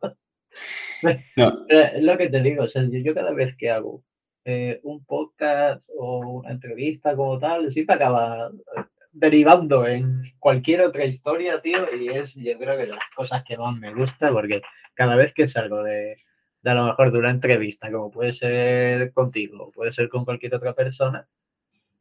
No. 1.36 1.64
Lo 2.00 2.18
que 2.18 2.28
te 2.28 2.42
digo, 2.42 2.64
o 2.64 2.68
sea, 2.68 2.82
yo 2.90 3.14
cada 3.14 3.30
vez 3.30 3.54
que 3.56 3.70
hago 3.70 4.02
eh, 4.44 4.80
un 4.82 5.04
podcast 5.04 5.80
o 5.96 6.40
una 6.40 6.50
entrevista 6.50 7.14
como 7.14 7.38
tal, 7.38 7.72
siempre 7.72 7.94
acaba 7.94 8.48
eh, 8.48 8.82
derivando 9.12 9.86
en 9.86 10.20
cualquier 10.40 10.80
otra 10.80 11.04
historia, 11.04 11.62
tío, 11.62 11.86
y 11.94 12.08
es 12.08 12.34
yo 12.34 12.58
creo 12.58 12.76
que 12.76 12.86
las 12.86 13.04
cosas 13.14 13.44
que 13.44 13.56
más 13.58 13.76
me 13.76 13.94
gusta, 13.94 14.32
porque 14.32 14.60
cada 14.94 15.14
vez 15.14 15.32
que 15.34 15.46
salgo 15.46 15.84
de, 15.84 16.16
de 16.62 16.70
a 16.70 16.74
lo 16.74 16.86
mejor 16.86 17.12
de 17.12 17.18
una 17.20 17.30
entrevista, 17.30 17.92
como 17.92 18.10
puede 18.10 18.34
ser 18.34 19.12
contigo, 19.12 19.70
puede 19.70 19.92
ser 19.92 20.08
con 20.08 20.24
cualquier 20.24 20.56
otra 20.56 20.74
persona, 20.74 21.28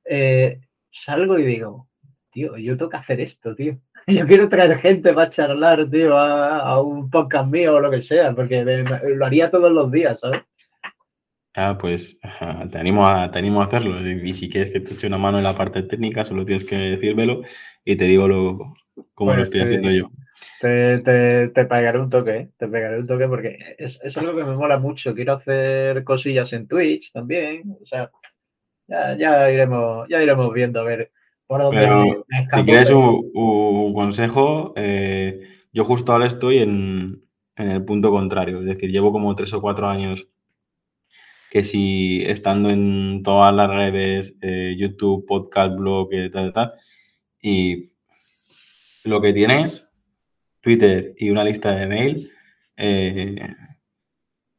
eh, 0.09 0.59
salgo 0.91 1.37
y 1.37 1.45
digo, 1.45 1.87
tío, 2.31 2.57
yo 2.57 2.75
tengo 2.75 2.89
que 2.89 2.97
hacer 2.97 3.21
esto, 3.21 3.55
tío. 3.55 3.77
Yo 4.07 4.25
quiero 4.25 4.49
traer 4.49 4.79
gente 4.79 5.13
para 5.13 5.29
charlar, 5.29 5.87
tío, 5.87 6.17
a, 6.17 6.81
un 6.81 7.11
podcast 7.11 7.51
mío 7.51 7.75
o 7.75 7.79
lo 7.79 7.91
que 7.91 8.01
sea, 8.01 8.33
porque 8.33 8.63
lo 8.63 9.25
haría 9.25 9.51
todos 9.51 9.71
los 9.71 9.91
días, 9.91 10.19
¿sabes? 10.19 10.41
Ah, 11.55 11.77
pues 11.79 12.17
te 12.71 12.77
animo, 12.79 13.07
a, 13.07 13.29
te 13.29 13.37
animo 13.37 13.61
a 13.61 13.65
hacerlo. 13.65 13.99
Y 14.09 14.33
si 14.33 14.49
quieres 14.49 14.71
que 14.71 14.79
te 14.79 14.93
eche 14.93 15.05
una 15.05 15.17
mano 15.17 15.37
en 15.37 15.43
la 15.43 15.53
parte 15.53 15.83
técnica, 15.83 16.25
solo 16.25 16.45
tienes 16.45 16.65
que 16.65 16.75
decírmelo 16.75 17.41
y 17.85 17.97
te 17.97 18.05
digo 18.05 18.27
lo, 18.27 18.73
cómo 19.13 19.31
lo 19.31 19.37
pues 19.37 19.43
estoy 19.43 19.61
haciendo 19.61 19.91
yo. 19.91 20.09
Te, 20.61 20.99
te, 20.99 21.49
te, 21.49 21.65
pegaré 21.65 21.99
un 21.99 22.09
toque, 22.09 22.31
¿eh? 22.31 22.49
te 22.57 22.67
pegaré 22.67 22.99
un 22.99 23.07
toque 23.07 23.27
porque 23.27 23.75
es, 23.77 23.99
es, 24.03 24.17
algo 24.17 24.35
que 24.35 24.43
me 24.43 24.55
mola 24.55 24.79
mucho. 24.79 25.13
Quiero 25.13 25.33
hacer 25.33 26.03
cosillas 26.03 26.53
en 26.53 26.67
Twitch 26.67 27.11
también. 27.11 27.77
O 27.81 27.85
sea, 27.85 28.09
ya, 28.89 29.17
ya, 29.17 29.51
iremos, 29.51 30.07
ya 30.09 30.21
iremos 30.21 30.51
viendo 30.53 30.79
a 30.79 30.83
ver 30.83 31.11
por 31.47 31.61
dónde. 31.61 31.87
si 32.55 32.63
quieres 32.63 32.89
un, 32.91 33.93
consejo, 33.93 34.73
eh, 34.75 35.41
yo 35.71 35.85
justo 35.85 36.11
ahora 36.11 36.27
estoy 36.27 36.59
en, 36.59 37.23
en, 37.55 37.71
el 37.71 37.85
punto 37.85 38.11
contrario. 38.11 38.59
Es 38.59 38.65
decir, 38.65 38.91
llevo 38.91 39.11
como 39.11 39.35
tres 39.35 39.53
o 39.53 39.61
cuatro 39.61 39.87
años 39.87 40.27
que 41.49 41.63
si 41.63 42.23
estando 42.25 42.69
en 42.69 43.23
todas 43.23 43.53
las 43.53 43.69
redes, 43.69 44.35
eh, 44.41 44.75
YouTube, 44.77 45.25
podcast, 45.25 45.75
blog, 45.75 46.09
tal, 46.31 46.53
tal, 46.53 46.73
y 47.41 47.85
lo 49.05 49.21
que 49.21 49.33
tienes, 49.33 49.87
Twitter 50.61 51.13
y 51.17 51.29
una 51.29 51.43
lista 51.43 51.71
de 51.71 51.87
mail, 51.87 52.31
eh, 52.77 53.55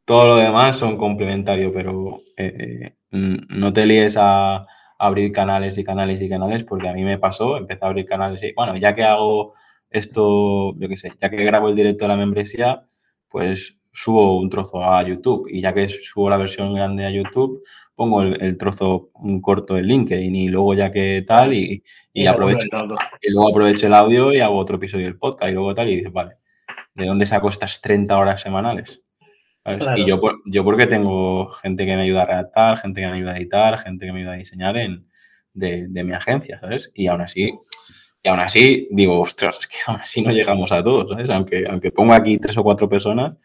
todo 0.05 0.29
lo 0.29 0.37
demás 0.37 0.79
son 0.79 0.97
complementarios, 0.97 1.73
pero 1.73 2.23
eh, 2.37 2.97
no 3.11 3.73
te 3.73 3.87
líes 3.87 4.17
a, 4.19 4.67
abrir 5.01 5.33
canales 5.33 5.79
y 5.79 5.85
canales 5.85 6.21
y 6.21 6.29
canales, 6.29 6.65
porque 6.65 6.89
a 6.89 6.93
mí 6.93 7.05
me 7.05 7.19
pasó, 7.19 7.57
empecé 7.57 7.85
a 7.85 7.89
abrir 7.89 8.05
canales 8.05 8.43
y, 8.43 8.53
bueno, 8.53 8.77
ya 8.77 8.95
que 8.95 9.03
hago 9.03 9.55
esto, 9.89 10.75
yo 10.79 10.89
qué 10.89 10.97
sé, 10.97 11.13
ya 11.21 11.31
que 11.31 11.43
grabo 11.43 11.71
el 11.71 11.75
directo 11.75 12.05
de 12.05 12.09
la 12.09 12.17
membresía, 12.17 12.87
pues 13.29 13.79
subo 13.91 14.39
un 14.39 14.51
trozo 14.51 14.85
a 14.85 15.03
YouTube 15.03 15.49
y 15.51 15.63
ya 15.63 15.73
que 15.73 15.89
subo 15.89 16.29
la 16.29 16.37
versión 16.37 16.75
grande 16.75 17.07
a 17.07 17.11
YouTube, 17.11 17.63
pongo 17.95 18.23
el, 18.23 18.59
trozo 18.59 19.11
un 19.15 19.41
corto 19.41 19.79
en 19.79 19.87
LinkedIn 19.87 20.35
y 20.35 20.49
luego 20.49 20.75
ya 20.75 20.93
que 20.93 21.25
tal 21.27 21.55
y, 21.55 21.83
aprovecho 22.29 22.69
y 23.23 23.31
luego 23.31 23.49
aprovecho 23.49 23.87
el 23.87 23.95
audio 23.95 24.33
y 24.35 24.41
hago 24.41 24.59
otro 24.59 24.77
episodio 24.77 25.07
del 25.07 25.19
podcast 25.19 25.51
y 25.51 25.55
luego 25.55 25.75
tal 25.75 25.89
y 25.89 25.97
dices, 25.97 26.13
vale, 26.13 26.37
¿de 26.95 27.07
dónde 27.07 27.25
saco 27.25 27.49
estas 27.49 27.81
30 27.81 28.17
horas 28.19 28.43
semanales? 28.43 29.03
Y 29.97 30.07
yo, 30.07 30.21
yo 30.47 30.65
porque 30.65 30.87
tengo 30.87 31.51
gente 31.51 31.85
que 31.85 31.95
me 31.95 32.03
ayuda 32.03 32.23
a 32.23 32.27
redactar, 32.27 32.79
gente 32.79 33.01
que 33.01 33.07
me 33.07 33.15
ayuda 33.15 33.33
a 33.33 33.37
editar, 33.37 33.79
gente 33.79 34.07
que 34.07 34.13
me 34.13 34.21
ayuda 34.21 34.33
a 34.33 34.37
diseñar 34.37 34.77
en, 34.79 35.07
de, 35.53 35.87
de 35.89 36.05
mi 36.05 36.13
agencia, 36.13 36.59
¿sabes? 36.61 36.91
Y 36.95 37.09
aún 37.09 37.21
así, 37.21 37.53
y 38.23 38.29
aún 38.29 38.41
así 38.41 38.89
digo, 38.91 39.19
ostras, 39.21 39.59
es 39.61 39.67
que 39.67 39.77
aún 39.87 40.01
así 40.01 40.23
no 40.23 40.33
llegamos 40.33 40.73
a 40.73 40.83
todos, 40.83 41.11
¿sabes? 41.11 41.31
Aunque, 41.31 41.67
aunque 41.69 41.91
pongo 41.91 42.15
aquí 42.15 42.39
tres 42.39 42.57
o 42.57 42.63
cuatro 42.63 42.89
personas, 42.89 43.37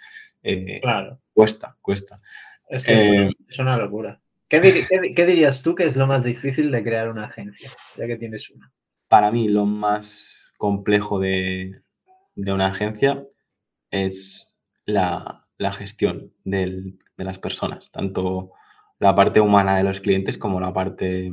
eh, 0.43 0.79
claro. 0.81 1.19
Cuesta, 1.33 1.75
cuesta. 1.81 2.21
Es, 2.69 2.83
que 2.83 3.31
es, 3.49 3.59
una 3.59 3.75
eh, 3.75 3.79
locura. 3.79 4.21
¿Qué, 4.47 4.61
dirías 4.61 5.61
tú 5.63 5.75
que 5.75 5.87
es 5.87 5.95
lo 5.95 6.07
más 6.07 6.23
difícil 6.23 6.71
de 6.71 6.83
crear 6.83 7.09
una 7.09 7.25
agencia, 7.25 7.71
ya 7.97 8.05
que 8.05 8.15
tienes 8.15 8.49
una? 8.51 8.71
Para 9.07 9.31
mí, 9.31 9.47
lo 9.47 9.65
más 9.65 10.45
complejo 10.57 11.19
de, 11.19 11.81
una 12.35 12.67
agencia 12.67 13.23
es 13.89 14.55
la, 14.85 15.44
gestión 15.73 16.33
de 16.43 16.97
las 17.17 17.39
personas, 17.39 17.91
tanto 17.91 18.51
la 18.99 19.15
parte 19.15 19.39
humana 19.41 19.77
de 19.77 19.83
los 19.83 19.99
clientes 19.99 20.37
como 20.37 20.59
la 20.59 20.73
parte, 20.73 21.31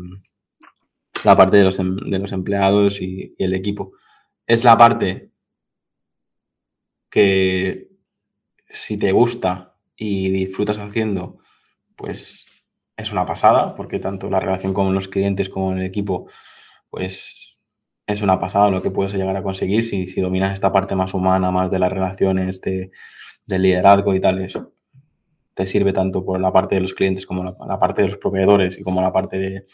la 1.24 1.36
parte 1.36 1.56
de, 1.58 1.64
los, 1.64 1.78
em, 1.78 1.96
de 1.96 2.18
los 2.18 2.32
empleados 2.32 3.00
y 3.00 3.34
el 3.38 3.54
equipo. 3.54 3.92
Es 4.46 4.64
la 4.64 4.76
parte 4.76 5.30
que 7.10 7.88
si 8.68 8.96
te 8.98 9.12
gusta 9.12 9.76
y 9.96 10.30
disfrutas 10.30 10.78
haciendo, 10.78 11.38
pues 11.96 12.46
es 12.96 13.12
una 13.12 13.26
pasada, 13.26 13.74
porque 13.74 13.98
tanto 13.98 14.30
la 14.30 14.40
relación 14.40 14.72
con 14.74 14.94
los 14.94 15.08
clientes 15.08 15.48
como 15.48 15.72
el 15.72 15.82
equipo, 15.82 16.28
pues 16.90 17.56
es 18.06 18.22
una 18.22 18.40
pasada 18.40 18.70
lo 18.70 18.82
que 18.82 18.90
puedes 18.90 19.14
llegar 19.14 19.36
a 19.36 19.42
conseguir 19.42 19.84
si, 19.84 20.08
si 20.08 20.20
dominas 20.20 20.52
esta 20.52 20.72
parte 20.72 20.96
más 20.96 21.14
humana, 21.14 21.50
más 21.50 21.70
de 21.70 21.78
las 21.78 21.92
relaciones, 21.92 22.60
de, 22.60 22.90
del 23.46 23.62
liderazgo 23.62 24.14
y 24.14 24.20
tal, 24.20 24.46
te 25.54 25.66
sirve 25.66 25.92
tanto 25.92 26.24
por 26.24 26.40
la 26.40 26.52
parte 26.52 26.76
de 26.76 26.80
los 26.80 26.94
clientes 26.94 27.26
como 27.26 27.44
la, 27.44 27.78
parte 27.78 28.02
de 28.02 28.08
los 28.08 28.18
proveedores 28.18 28.78
y 28.78 28.82
como 28.82 29.02
la 29.02 29.12
parte 29.12 29.64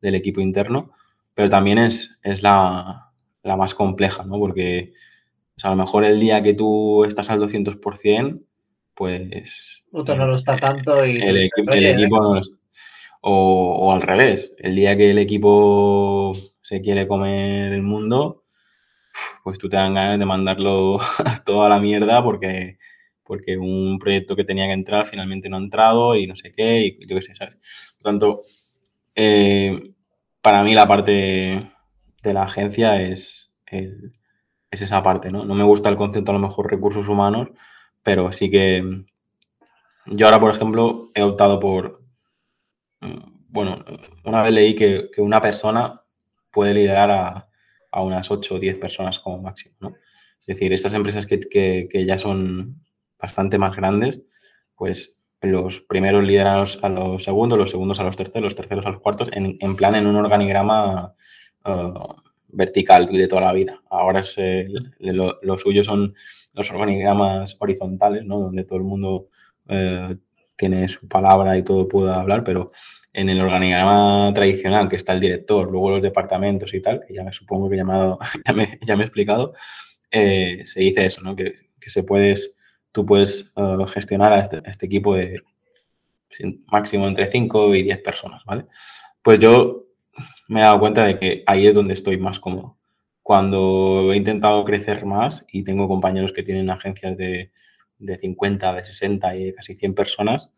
del 0.00 0.14
equipo 0.14 0.40
interno, 0.40 0.92
pero 1.34 1.50
también 1.50 1.78
es, 1.78 2.18
es 2.22 2.42
la, 2.42 3.10
la 3.42 3.56
más 3.56 3.74
compleja, 3.74 4.24
¿no? 4.24 4.38
Porque 4.38 4.92
a 5.62 5.70
lo 5.70 5.76
mejor 5.76 6.04
el 6.04 6.20
día 6.20 6.42
que 6.42 6.54
tú 6.54 7.04
estás 7.04 7.30
al 7.30 7.40
200%, 7.40 8.42
pues... 8.94 9.82
Otro 9.92 10.16
no 10.16 10.26
lo 10.26 10.36
está 10.36 10.56
tanto 10.56 11.04
y... 11.04 11.16
El, 11.16 11.36
equipo 11.42 12.20
no 12.20 12.34
lo 12.34 12.40
está. 12.40 12.56
O, 13.28 13.92
al 13.92 14.02
revés, 14.02 14.54
el 14.58 14.76
día 14.76 14.96
que 14.96 15.10
el 15.10 15.18
equipo 15.18 16.32
se 16.62 16.80
quiere 16.80 17.08
comer 17.08 17.72
el 17.72 17.82
mundo, 17.82 18.44
pues 19.42 19.58
tú 19.58 19.68
te 19.68 19.76
dan 19.76 19.94
ganas 19.94 20.18
de 20.18 20.26
mandarlo 20.26 21.00
a 21.00 21.42
toda 21.44 21.68
la 21.68 21.80
mierda 21.80 22.22
porque, 22.22 22.78
porque 23.26 23.56
un 23.58 23.98
proyecto 23.98 24.36
que 24.36 24.44
tenía 24.44 24.66
que 24.66 24.72
entrar 24.72 25.06
finalmente 25.06 25.48
no 25.48 25.56
ha 25.56 25.60
entrado 25.60 26.14
y 26.16 26.26
no 26.26 26.36
sé 26.36 26.52
qué, 26.52 26.86
y 26.86 27.06
yo 27.06 27.16
qué 27.16 27.22
sé, 27.22 27.34
¿sabes? 27.34 27.56
Por 27.98 28.12
tanto, 28.12 28.42
eh, 29.14 29.92
para 30.40 30.62
mí 30.62 30.74
la 30.74 30.86
parte 30.86 31.70
de 32.22 32.34
la 32.34 32.44
agencia 32.44 33.02
es, 33.02 33.54
es 33.66 34.82
esa 34.82 35.02
parte, 35.02 35.30
¿no? 35.30 35.44
No 35.44 35.54
me 35.54 35.64
gusta 35.64 35.88
el 35.88 35.96
concepto 35.96 36.30
a 36.30 36.34
lo 36.34 36.40
mejor 36.40 36.70
recursos 36.70 37.08
humanos, 37.08 37.48
pero 38.02 38.32
sí 38.32 38.50
que 38.50 39.04
yo 40.06 40.26
ahora, 40.26 40.40
por 40.40 40.54
ejemplo, 40.54 41.10
he 41.14 41.22
optado 41.22 41.58
por, 41.58 42.02
bueno, 43.48 43.84
una 44.24 44.42
vez 44.42 44.52
leí 44.52 44.76
que, 44.76 45.10
una 45.18 45.40
persona 45.40 46.02
puede 46.52 46.74
liderar 46.74 47.10
a, 47.10 48.02
unas 48.02 48.30
8 48.30 48.54
o 48.56 48.58
10 48.58 48.76
personas 48.76 49.18
como 49.18 49.40
máximo, 49.40 49.74
¿no? 49.80 49.96
Es 50.40 50.46
decir, 50.46 50.72
estas 50.72 50.94
empresas 50.94 51.26
que, 51.26 51.88
ya 52.06 52.18
son 52.18 52.85
bastante 53.18 53.58
más 53.58 53.76
grandes, 53.76 54.22
pues 54.74 55.14
los 55.42 55.80
primeros 55.80 56.24
lideran 56.24 56.64
a 56.82 56.88
los, 56.88 57.22
segundos, 57.22 57.58
los 57.58 57.70
segundos 57.70 58.00
a 58.00 58.04
los 58.04 58.16
terceros, 58.16 58.44
los 58.44 58.54
terceros 58.54 58.86
a 58.86 58.90
los 58.90 59.00
cuartos, 59.00 59.30
en, 59.32 59.76
plan 59.76 59.94
en 59.94 60.06
un 60.06 60.16
organigrama 60.16 61.14
uh, 61.64 62.14
vertical 62.48 63.06
de 63.06 63.28
toda 63.28 63.42
la 63.42 63.52
vida. 63.52 63.80
Ahora 63.90 64.20
es, 64.20 64.36
lo, 64.98 65.58
suyo 65.58 65.82
son 65.82 66.14
los 66.54 66.70
organigramas 66.70 67.56
horizontales, 67.60 68.24
¿no? 68.24 68.40
Donde 68.40 68.64
todo 68.64 68.78
el 68.78 68.84
mundo 68.84 69.28
eh, 69.68 70.16
tiene 70.56 70.88
su 70.88 71.06
palabra 71.06 71.56
y 71.56 71.62
todo 71.62 71.86
puede 71.86 72.12
hablar, 72.12 72.42
pero 72.42 72.72
en 73.12 73.30
el 73.30 73.40
organigrama 73.40 74.32
tradicional, 74.34 74.88
que 74.88 74.96
está 74.96 75.12
el 75.12 75.20
director, 75.20 75.70
luego 75.70 75.90
los 75.92 76.02
departamentos 76.02 76.74
y 76.74 76.82
tal, 76.82 77.02
que 77.06 77.14
ya 77.14 77.24
me 77.24 77.32
supongo 77.32 77.70
que 77.70 77.76
llamado, 77.76 78.18
ya, 78.46 78.52
me, 78.52 78.78
ya 78.86 78.96
me 78.96 79.04
he 79.04 79.06
explicado, 79.06 79.54
eh, 80.10 80.60
se 80.64 80.80
dice 80.80 81.06
eso, 81.06 81.22
¿no? 81.22 81.34
Que, 81.34 81.54
se 81.86 82.02
puedes, 82.02 82.55
tú 82.96 83.04
puedes 83.04 83.52
eh, 83.56 83.84
gestionar 83.88 84.32
a 84.32 84.40
este, 84.40 84.62
este, 84.64 84.86
equipo 84.86 85.14
de 85.14 85.42
máximo 86.66 87.06
entre 87.06 87.26
5 87.26 87.74
y 87.74 87.82
10 87.82 88.00
personas, 88.00 88.42
¿vale? 88.46 88.64
Pues 89.20 89.38
yo 89.38 89.84
me 90.48 90.60
he 90.60 90.62
dado 90.62 90.80
cuenta 90.80 91.04
de 91.04 91.18
que 91.18 91.42
ahí 91.46 91.66
es 91.66 91.74
donde 91.74 91.92
estoy 91.92 92.16
más 92.16 92.40
cómodo 92.40 92.78
cuando 93.22 94.14
he 94.14 94.16
intentado 94.16 94.64
crecer 94.64 95.04
más 95.04 95.44
y 95.52 95.62
tengo 95.62 95.88
compañeros 95.88 96.32
que 96.32 96.42
tienen 96.42 96.70
agencias 96.70 97.18
de, 97.18 97.50
50, 97.98 98.72
de 98.72 98.82
60 98.82 99.36
y 99.36 99.52
casi 99.52 99.74
100 99.74 99.94
personas, 99.94 100.50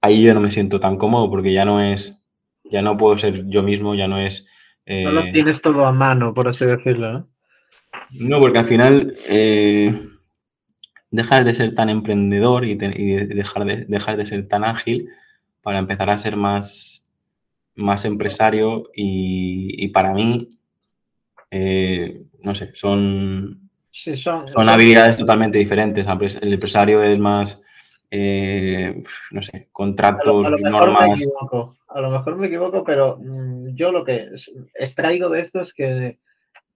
ahí 0.00 0.22
yo 0.22 0.34
no 0.34 0.40
me 0.40 0.52
siento 0.52 0.78
tan 0.78 0.96
cómodo 0.98 1.28
porque 1.28 1.52
ya 1.52 1.64
no 1.64 1.80
es, 1.80 2.22
ya 2.62 2.80
no 2.80 2.96
puedo 2.96 3.18
ser 3.18 3.44
yo 3.48 3.64
mismo, 3.64 3.96
ya 3.96 4.06
no 4.06 4.20
es... 4.20 4.46
no 4.86 5.10
lo 5.10 5.22
eh, 5.22 5.32
tienes 5.32 5.60
todo 5.60 5.84
a 5.84 5.90
mano, 5.90 6.32
por 6.32 6.46
así 6.46 6.64
decirlo, 6.64 7.12
¿no? 7.12 7.28
No, 8.20 8.38
porque 8.38 8.58
al 8.58 8.66
final 8.66 9.16
eh, 9.28 9.92
dejas 11.14 11.44
de 11.44 11.54
ser 11.54 11.74
tan 11.74 11.90
emprendedor 11.90 12.64
y, 12.64 12.74
dejar, 12.74 13.64
de, 13.64 13.84
dejar 13.86 14.16
de 14.16 14.24
ser 14.24 14.48
tan 14.48 14.64
ágil 14.64 15.08
para 15.62 15.78
empezar 15.78 16.10
a 16.10 16.18
ser 16.18 16.36
más 16.36 17.04
más 17.76 18.04
empresario 18.04 18.90
y, 18.94 19.88
para 19.88 20.12
mí, 20.12 20.50
eh, 21.50 22.24
no 22.42 22.54
sé, 22.54 22.70
son, 22.74 23.70
son, 23.90 24.68
habilidades 24.68 25.18
totalmente 25.18 25.58
diferentes. 25.58 26.06
El 26.40 26.52
empresario 26.52 27.02
es 27.02 27.18
más, 27.18 27.62
eh, 28.10 29.02
no 29.32 29.42
sé, 29.42 29.68
contratos, 29.72 30.50
normas. 30.62 31.26
a 31.88 32.00
lo 32.00 32.10
mejor 32.10 32.36
me 32.36 32.46
equivoco, 32.46 32.84
pero 32.84 33.18
mm, 33.20 33.74
yo 33.74 33.90
lo 33.90 34.04
que 34.04 34.28
extraigo 34.74 35.28
de 35.28 35.40
esto 35.40 35.60
es 35.60 35.72
que 35.72 36.18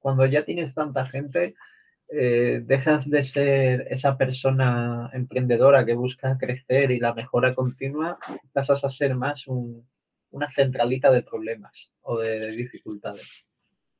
cuando 0.00 0.26
ya 0.26 0.44
tienes 0.44 0.74
tanta 0.74 1.04
gente, 1.06 1.54
eh, 2.10 2.62
dejas 2.64 3.08
de 3.10 3.22
ser 3.22 3.86
esa 3.90 4.16
persona 4.16 5.10
emprendedora 5.12 5.84
que 5.84 5.92
busca 5.92 6.38
crecer 6.38 6.90
y 6.90 6.98
la 6.98 7.12
mejora 7.12 7.54
continua, 7.54 8.18
pasas 8.52 8.82
a 8.82 8.90
ser 8.90 9.14
más 9.14 9.44
una 9.46 10.50
centralita 10.50 11.10
de 11.10 11.22
problemas 11.22 11.90
o 12.00 12.18
de, 12.18 12.50
dificultades. 12.52 13.44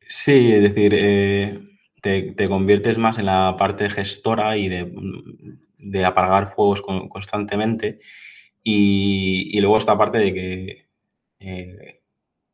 Sí, 0.01 0.53
es 0.55 0.63
decir, 0.63 0.95
eh, 0.97 1.61
te, 2.01 2.49
conviertes 2.49 2.97
más 2.97 3.19
en 3.19 3.27
la 3.27 3.57
parte 3.59 3.91
gestora 3.91 4.57
y 4.57 4.71
de, 4.71 6.05
apagar 6.05 6.47
fuegos 6.55 6.81
constantemente. 6.81 8.01
Y, 8.63 9.61
luego 9.61 9.77
esta 9.77 9.99
parte 9.99 10.17
de 10.17 10.35
que 10.35 10.87
eh, 11.41 12.01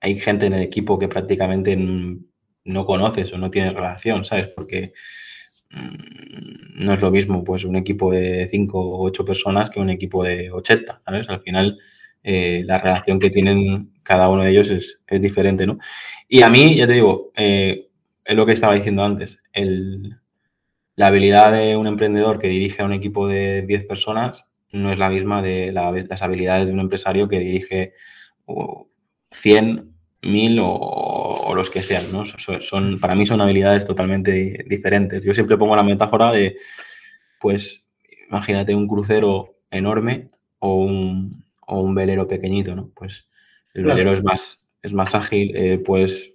hay 0.01 0.19
gente 0.19 0.47
en 0.47 0.55
el 0.55 0.63
equipo 0.63 0.99
que 0.99 1.09
prácticamente 1.09 1.77
no 1.77 2.87
conoces 2.87 3.33
o 3.33 3.39
no 3.39 3.51
tienes 3.51 3.75
relación, 3.75 4.25
¿sabes? 4.25 4.49
Porque 4.49 4.93
no 6.77 6.93
es 6.93 7.01
lo 7.01 7.11
mismo 7.11 7.45
pues 7.45 7.65
un 7.65 7.77
equipo 7.77 8.13
de 8.13 8.49
5 8.51 8.79
o 8.79 9.05
8 9.05 9.25
personas 9.25 9.71
que 9.71 9.81
un 9.81 9.91
equipo 9.91 10.25
de 10.25 10.51
80, 10.51 11.03
¿sabes? 11.05 11.29
Al 11.29 11.41
final 11.41 11.79
eh, 12.23 12.63
la 12.65 12.79
relación 12.79 13.19
que 13.21 13.31
tienen 13.31 13.93
cada 14.03 14.29
uno 14.29 14.43
de 14.43 14.51
ellos 14.51 14.71
es, 14.71 14.99
diferente, 15.21 15.67
¿no? 15.67 15.79
Y 16.29 16.43
a 16.43 16.51
mí, 16.51 16.75
ya 16.75 16.87
te 16.87 16.95
digo, 16.95 17.31
eh, 17.37 17.89
es 18.25 18.37
lo 18.37 18.47
que 18.47 18.53
estaba 18.53 18.75
diciendo 18.75 19.05
antes, 19.05 19.39
la 20.97 21.07
habilidad 21.07 21.53
de 21.53 21.77
un 21.77 21.87
emprendedor 21.87 22.39
que 22.39 22.49
dirige 22.49 22.83
a 22.83 22.87
un 22.87 22.93
equipo 22.93 23.29
de 23.29 23.63
10 23.63 23.87
personas 23.87 24.49
no 24.73 24.93
es 24.93 24.99
la 24.99 25.09
misma 25.09 25.41
de 25.41 25.73
las 25.73 26.23
habilidades 26.23 26.69
de 26.69 26.75
un 26.75 26.81
empresario 26.81 27.29
que 27.29 27.39
dirige 27.39 27.93
100 29.31 29.94
mil 30.25 30.59
o, 30.61 31.53
los 31.55 31.71
que 31.71 31.83
sean, 31.83 32.11
¿no? 32.11 32.25
Son, 32.27 32.99
para 32.99 33.15
mí 33.15 33.27
son 33.27 33.41
habilidades 33.41 33.85
totalmente 33.85 34.65
diferentes. 34.67 35.23
Yo 35.23 35.33
siempre 35.35 35.57
pongo 35.57 35.77
la 35.77 35.85
metáfora 35.85 36.33
de, 36.33 36.57
pues, 37.39 37.85
imagínate 38.29 38.75
un 38.75 38.89
crucero 38.89 39.57
enorme 39.71 40.29
o 40.59 40.75
un, 40.83 41.45
o 41.67 41.81
un 41.81 41.95
velero 41.95 42.27
pequeñito, 42.27 42.75
¿no? 42.75 42.91
Pues 42.95 43.29
el 43.73 43.85
velero 43.85 44.13
es 44.13 44.23
más, 44.23 44.65
es 44.83 44.93
más 44.93 45.15
ágil, 45.15 45.53
eh, 45.55 45.79
pues 45.79 46.33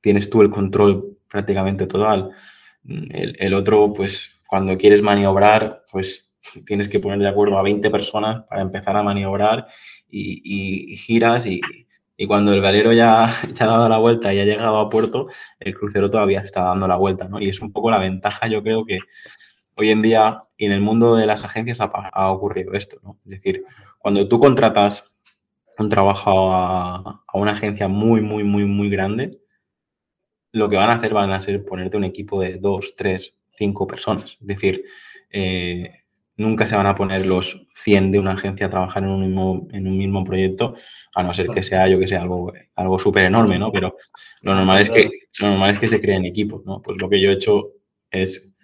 tienes 0.00 0.30
tú 0.30 0.40
el 0.42 0.50
control 0.50 1.18
prácticamente 1.28 1.86
total. 1.86 2.30
El, 2.84 3.52
otro, 3.52 3.92
pues, 3.92 4.32
cuando 4.46 4.78
quieres 4.78 5.02
maniobrar, 5.02 5.82
pues 5.92 6.32
tienes 6.64 6.88
que 6.88 7.00
poner 7.00 7.18
de 7.18 7.28
acuerdo 7.28 7.58
a 7.58 7.62
20 7.62 7.90
personas 7.90 8.44
para 8.48 8.62
empezar 8.62 8.96
a 8.96 9.02
maniobrar 9.02 9.66
y 10.08 10.96
giras 10.96 11.44
y, 11.44 11.60
y 12.20 12.26
cuando 12.26 12.52
el 12.52 12.60
galero 12.60 12.92
ya, 12.92 13.24
ha 13.26 13.66
dado 13.66 13.88
la 13.88 13.96
vuelta 13.96 14.34
y 14.34 14.40
ha 14.40 14.44
llegado 14.44 14.78
a 14.78 14.90
puerto, 14.90 15.28
el 15.58 15.74
crucero 15.74 16.10
todavía 16.10 16.40
está 16.40 16.62
dando 16.64 16.86
la 16.86 16.96
vuelta, 16.96 17.28
¿no? 17.28 17.40
Y 17.40 17.48
es 17.48 17.60
un 17.62 17.72
poco 17.72 17.90
la 17.90 17.98
ventaja, 17.98 18.48
yo 18.48 18.62
creo 18.62 18.84
que 18.84 18.98
hoy 19.76 19.90
en 19.90 20.02
día 20.02 20.42
y 20.56 20.66
en 20.66 20.72
el 20.72 20.80
mundo 20.80 21.14
de 21.14 21.26
las 21.26 21.44
agencias 21.44 21.80
ha, 21.80 22.30
ocurrido 22.30 22.74
esto, 22.74 22.98
¿no? 23.02 23.18
Es 23.24 23.30
decir, 23.30 23.64
cuando 23.98 24.28
tú 24.28 24.40
contratas 24.40 25.04
un 25.78 25.88
trabajo 25.88 26.52
a, 26.52 27.22
una 27.32 27.52
agencia 27.52 27.86
muy, 27.86 28.20
muy, 28.20 28.42
muy, 28.42 28.64
muy 28.64 28.90
grande, 28.90 29.38
lo 30.50 30.68
que 30.68 30.76
van 30.76 30.90
a 30.90 30.94
hacer 30.94 31.14
van 31.14 31.30
a 31.30 31.40
ser 31.40 31.64
ponerte 31.64 31.96
un 31.96 32.04
equipo 32.04 32.40
de 32.40 32.58
dos, 32.58 32.94
tres, 32.96 33.36
cinco 33.56 33.86
personas. 33.86 34.38
Es 34.40 34.46
decir, 34.46 34.84
eh, 35.30 36.04
nunca 36.38 36.66
se 36.66 36.76
van 36.76 36.86
a 36.86 36.94
poner 36.94 37.26
los 37.26 37.66
100 37.74 38.12
de 38.12 38.18
una 38.18 38.32
agencia 38.32 38.66
a 38.66 38.70
trabajar 38.70 39.02
en 39.02 39.10
un 39.10 39.20
mismo, 39.20 39.68
en 39.72 39.88
un 39.88 39.98
mismo 39.98 40.24
proyecto, 40.24 40.74
a 41.14 41.22
no 41.22 41.34
ser 41.34 41.48
que 41.48 41.64
sea, 41.64 41.88
yo 41.88 41.98
que 41.98 42.06
sé, 42.06 42.16
algo, 42.16 42.52
algo 42.76 42.98
súper 42.98 43.24
enorme, 43.24 43.58
¿no? 43.58 43.72
Pero 43.72 43.96
lo 44.42 44.54
normal, 44.54 44.80
es 44.80 44.88
que, 44.88 45.10
lo 45.40 45.48
normal 45.50 45.70
es 45.70 45.78
que 45.80 45.88
se 45.88 46.00
creen 46.00 46.24
equipos, 46.24 46.64
¿no? 46.64 46.80
Pues 46.80 46.96
lo 47.00 47.08
que 47.08 47.20
yo 47.20 47.30
he 47.30 47.34
hecho 47.34 47.72
es 48.10 48.54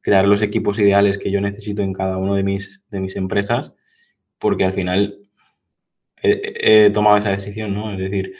crear 0.00 0.26
los 0.26 0.40
equipos 0.40 0.78
ideales 0.78 1.18
que 1.18 1.32
yo 1.32 1.40
necesito 1.40 1.82
en 1.82 1.92
cada 1.92 2.16
una 2.16 2.36
de 2.36 2.44
mis, 2.44 2.84
de 2.90 3.00
mis 3.00 3.16
empresas, 3.16 3.74
porque 4.38 4.64
al 4.64 4.72
final 4.72 5.18
he, 6.22 6.90
tomado 6.90 7.16
esa 7.16 7.30
decisión, 7.30 7.74
¿no? 7.74 7.92
Es 7.92 7.98
decir, 7.98 8.34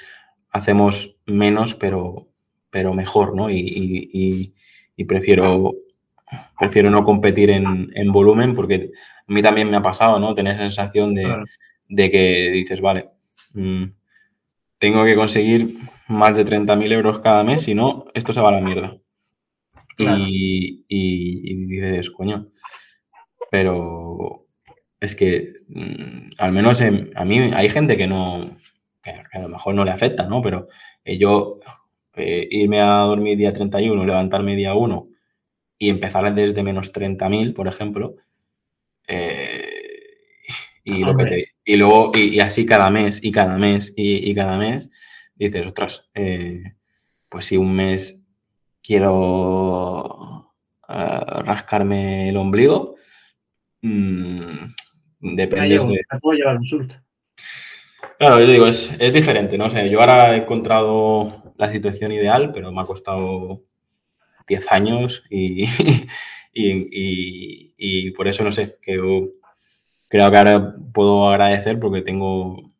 hacemos 0.50 1.16
menos, 1.26 1.74
pero, 1.74 2.28
pero 2.70 2.94
mejor, 2.94 3.34
¿no? 3.34 3.50
y 3.50 5.04
prefiero 5.06 5.74
prefiero 6.58 6.90
no 6.90 7.04
competir 7.04 7.50
en, 7.50 8.12
volumen 8.12 8.54
porque 8.54 8.90
a 9.26 9.32
mí 9.32 9.42
también 9.42 9.70
me 9.70 9.76
ha 9.76 9.82
pasado, 9.82 10.18
¿no? 10.18 10.34
Tener 10.34 10.54
esa 10.54 10.62
sensación 10.62 11.14
de, 11.14 12.10
que 12.10 12.50
dices, 12.52 12.80
vale, 12.80 13.10
mm, 13.54 13.84
tengo 14.78 15.04
que 15.04 15.16
conseguir 15.16 15.78
más 16.08 16.36
de 16.36 16.44
30.000 16.44 16.92
euros 16.92 17.20
cada 17.20 17.44
mes, 17.44 17.62
si 17.62 17.74
no, 17.74 18.06
esto 18.14 18.32
se 18.32 18.40
va 18.40 18.50
a 18.50 18.52
la 18.52 18.60
mierda. 18.60 18.96
Y, 19.98 20.84
dices, 21.66 22.10
coño, 22.10 22.48
pero 23.50 24.46
es 25.00 25.14
que 25.14 25.54
mm, 25.68 26.32
al 26.38 26.52
menos 26.52 26.82
a 26.82 27.24
mí 27.24 27.38
hay 27.38 27.70
gente 27.70 27.96
que 27.96 28.06
no, 28.06 28.56
que, 29.02 29.10
a 29.10 29.38
lo 29.38 29.48
mejor 29.48 29.74
no 29.74 29.84
le 29.84 29.90
afecta, 29.92 30.26
¿no? 30.26 30.42
Pero 30.42 30.68
eh, 31.04 31.16
yo 31.18 31.60
eh, 32.14 32.46
irme 32.50 32.80
a 32.80 32.98
dormir 33.00 33.38
día 33.38 33.52
31, 33.52 34.04
levantarme 34.04 34.56
día 34.56 34.74
1 34.74 35.08
y 35.78 35.90
empezar 35.90 36.34
desde 36.34 36.62
menos 36.62 36.92
30.000, 36.92 37.54
por 37.54 37.68
ejemplo. 37.68 38.16
Eh, 39.06 39.68
y, 40.84 41.00
lo 41.00 41.16
que 41.16 41.46
y 41.64 41.76
luego, 41.76 42.12
y, 42.14 42.40
así 42.40 42.64
cada 42.64 42.90
mes, 42.90 43.22
y 43.22 43.32
cada 43.32 43.58
mes, 43.58 43.92
y, 43.96 44.34
cada 44.34 44.56
mes, 44.56 44.90
dices, 45.34 45.66
ostras, 45.66 46.08
eh, 46.14 46.62
pues 47.28 47.46
si 47.46 47.56
un 47.56 47.74
mes 47.74 48.24
quiero 48.82 50.54
eh, 50.88 51.20
rascarme 51.44 52.28
el 52.28 52.36
ombligo, 52.36 52.94
mmm, 53.82 54.66
depende 55.20 55.78
de... 55.78 56.04
Claro, 58.18 58.40
yo 58.40 58.46
digo, 58.46 58.66
es, 58.66 58.94
es 58.98 59.12
diferente, 59.12 59.58
¿no? 59.58 59.66
O 59.66 59.70
sea, 59.70 59.84
yo 59.86 60.00
ahora 60.00 60.34
he 60.34 60.38
encontrado 60.38 61.52
la 61.56 61.70
situación 61.70 62.12
ideal, 62.12 62.50
pero 62.52 62.72
me 62.72 62.80
ha 62.80 62.84
costado 62.84 63.64
10 64.46 64.72
años 64.72 65.24
y, 65.30 65.66
y, 66.52 68.10
por 68.12 68.28
eso 68.28 68.42
no 68.44 68.52
sé, 68.52 68.78
que 68.82 68.94
creo 70.08 70.30
que 70.30 70.36
ahora 70.36 70.74
puedo 70.94 71.28
agradecer 71.28 71.78
porque 71.78 72.02
tengo, 72.02 72.72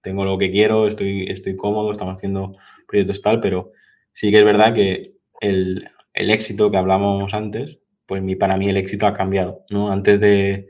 tengo 0.00 0.24
lo 0.24 0.38
que 0.38 0.50
quiero, 0.50 0.88
estoy, 0.88 1.26
estoy 1.28 1.56
cómodo, 1.56 1.92
estamos 1.92 2.16
haciendo 2.16 2.56
proyectos 2.86 3.20
tal, 3.20 3.40
pero 3.40 3.72
sí 4.12 4.30
que 4.30 4.38
es 4.38 4.44
verdad 4.44 4.74
que 4.74 5.14
el, 5.40 5.86
éxito 6.14 6.70
que 6.70 6.76
hablamos 6.76 7.32
antes, 7.34 7.78
pues 8.06 8.22
mi, 8.22 8.34
para 8.34 8.56
mí 8.56 8.68
el 8.68 8.76
éxito 8.76 9.06
ha 9.06 9.14
cambiado, 9.14 9.64
¿no? 9.70 9.92
Antes 9.92 10.18
de, 10.20 10.68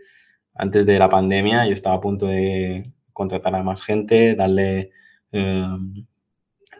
antes 0.54 0.84
de 0.84 0.98
la 0.98 1.08
pandemia 1.08 1.66
yo 1.66 1.72
estaba 1.72 1.96
a 1.96 2.00
punto 2.00 2.26
de 2.26 2.92
contratar 3.12 3.54
a 3.54 3.62
más 3.62 3.82
gente, 3.82 4.34
darle... 4.34 4.90
Eh, 5.32 5.66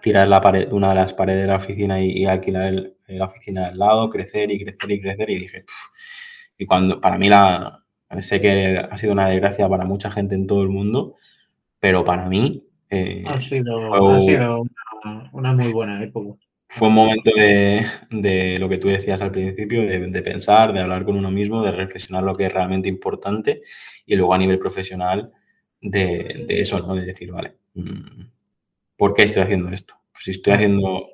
tirar 0.01 0.29
la 0.29 0.41
pared, 0.41 0.73
una 0.73 0.91
de 0.91 0.95
las 0.95 1.15
paredes 1.15 1.43
de 1.43 1.49
la 1.49 1.57
oficina 1.57 2.03
y, 2.03 2.25
alquilar 2.25 2.93
la 3.07 3.25
oficina 3.25 3.67
al 3.67 3.79
lado, 3.79 4.11
crecer 4.11 4.51
y 4.51 4.63
crecer 4.63 4.91
y 4.91 5.01
crecer. 5.01 5.31
Y 5.31 5.39
dije, 5.39 5.65
y 6.59 6.67
cuando 6.67 7.01
para 7.01 7.19
mí 7.19 7.29
la, 7.29 7.85
sé 8.21 8.41
que 8.41 8.79
ha 8.79 8.99
sido 8.99 9.13
una 9.13 9.29
desgracia 9.29 9.69
para 9.69 9.85
mucha 9.85 10.11
gente 10.11 10.35
en 10.35 10.47
todo 10.47 10.63
el 10.63 10.69
mundo, 10.69 11.17
pero 11.81 12.05
para 12.05 12.29
mí 12.29 12.65
eh, 12.91 13.25
ha 13.27 13.41
sido, 13.41 13.77
una, 15.33 15.53
muy 15.53 15.73
buena 15.73 16.03
época. 16.03 16.39
Fue 16.71 16.89
un 16.89 16.95
momento 16.95 17.31
de, 17.35 17.87
de 18.11 18.59
lo 18.59 18.69
que 18.69 18.77
tú 18.77 18.89
decías 18.89 19.23
al 19.23 19.31
principio, 19.31 19.83
de, 19.83 20.23
pensar, 20.23 20.73
de 20.75 20.81
hablar 20.81 21.05
con 21.05 21.17
uno 21.17 21.31
mismo, 21.31 21.63
de 21.63 21.71
reflexionar 21.71 22.23
lo 22.23 22.35
que 22.35 22.45
es 22.45 22.53
realmente 22.53 22.91
importante 22.91 23.63
y 24.05 24.17
luego 24.17 24.35
a 24.35 24.39
nivel 24.39 24.59
profesional 24.59 25.33
de, 25.81 26.45
de 26.47 26.61
eso, 26.61 26.79
¿no? 26.81 26.95
De 26.95 27.07
decir, 27.07 27.33
vale, 27.33 27.55
mm, 27.75 28.21
¿por 28.99 29.15
qué 29.15 29.23
estoy 29.23 29.43
haciendo 29.45 29.71
esto? 29.71 29.95
Pues 30.13 30.25
si 30.25 30.33
estoy 30.33 30.53
haciendo 30.53 31.07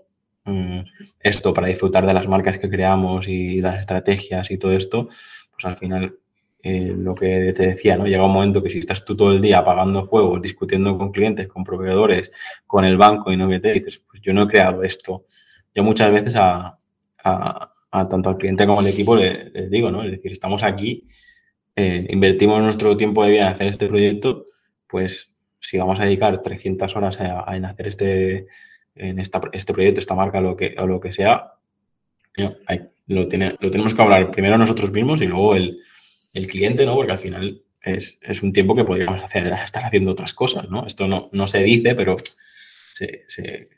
mm, 0.45 0.81
esto 1.21 1.55
para 1.55 1.69
disfrutar 1.69 2.07
de 2.07 2.15
las 2.15 2.27
marcas 2.27 2.59
que 2.59 2.71
creamos 2.71 3.29
y 3.29 3.61
las 3.61 3.79
estrategias 3.79 4.51
y 4.51 4.59
todo 4.59 4.73
esto, 4.73 5.09
pues 5.53 5.65
al 5.67 5.77
final 5.77 6.19
eh, 6.63 6.95
lo 6.97 7.15
que 7.15 7.53
te 7.55 7.67
decía, 7.69 7.97
¿no? 7.99 8.07
Llega 8.07 8.25
un 8.25 8.33
momento 8.33 8.63
que 8.63 8.71
si 8.71 8.79
estás 8.79 9.05
tú 9.05 9.15
todo 9.15 9.33
el 9.33 9.41
día 9.43 9.59
apagando 9.59 10.07
fuegos, 10.07 10.41
discutiendo 10.41 10.97
con 10.97 11.13
clientes, 11.13 11.47
con 11.47 11.63
proveedores, 11.63 12.33
con 12.67 12.87
el 12.87 12.97
banco 12.97 13.31
y 13.31 13.37
no 13.37 13.49
que 13.51 13.61
te 13.61 13.73
dices, 13.73 13.99
pues 13.99 14.23
yo 14.23 14.33
no 14.33 14.45
he 14.45 14.49
creado 14.49 14.83
esto. 14.83 15.27
Yo 15.75 15.85
muchas 15.85 16.11
veces 16.11 16.37
a, 16.37 16.79
tanto 17.91 18.31
al 18.31 18.39
cliente 18.39 18.67
como 18.67 18.81
al 18.81 18.87
equipo 18.87 19.15
les, 19.15 19.71
digo, 19.71 19.91
¿no? 19.91 20.03
Es 20.05 20.11
decir, 20.11 20.33
estamos 20.33 20.63
aquí, 20.63 21.07
eh, 21.77 22.07
invertimos 22.09 22.63
nuestro 22.63 22.97
tiempo 22.97 23.25
de 23.25 23.33
vida 23.33 23.43
en 23.43 23.49
hacer 23.49 23.67
este 23.67 23.87
proyecto, 23.87 24.47
pues 24.87 25.34
si 25.65 25.79
vamos 25.79 25.99
a 25.99 26.05
dedicar 26.05 26.43
300 26.43 26.95
horas 26.95 27.19
en 27.21 27.65
hacer 27.65 27.87
este, 27.87 28.47
en 28.95 29.19
este 29.19 29.73
proyecto, 29.73 30.01
esta 30.01 30.15
marca 30.15 30.41
lo 30.41 30.57
que, 30.57 30.75
o 30.79 30.87
lo 30.87 31.01
que 31.01 31.11
sea, 31.11 31.55
lo, 33.07 33.29
tiene, 33.29 33.57
lo 33.59 33.71
tenemos 33.71 33.95
que 33.95 34.03
hablar 34.03 34.31
primero 34.31 34.59
nosotros 34.59 34.93
mismos 34.93 35.23
y 35.23 35.27
luego 35.27 35.57
el, 35.57 35.81
cliente, 36.49 36.85
¿no? 36.85 36.95
Porque 36.95 37.13
al 37.13 37.19
final 37.19 37.63
es, 37.81 38.19
un 38.43 38.53
tiempo 38.53 38.77
que 38.77 38.85
podríamos 38.85 39.23
hacer, 39.23 39.47
estar 39.65 39.85
haciendo 39.85 40.13
otras 40.13 40.35
cosas, 40.35 40.69
¿no? 40.69 40.87
Esto 40.87 41.09
no, 41.09 41.31
no 41.33 41.47
se 41.47 41.63
dice, 41.63 41.95
pero 41.95 42.17
se, 42.19 43.25
se, 43.27 43.71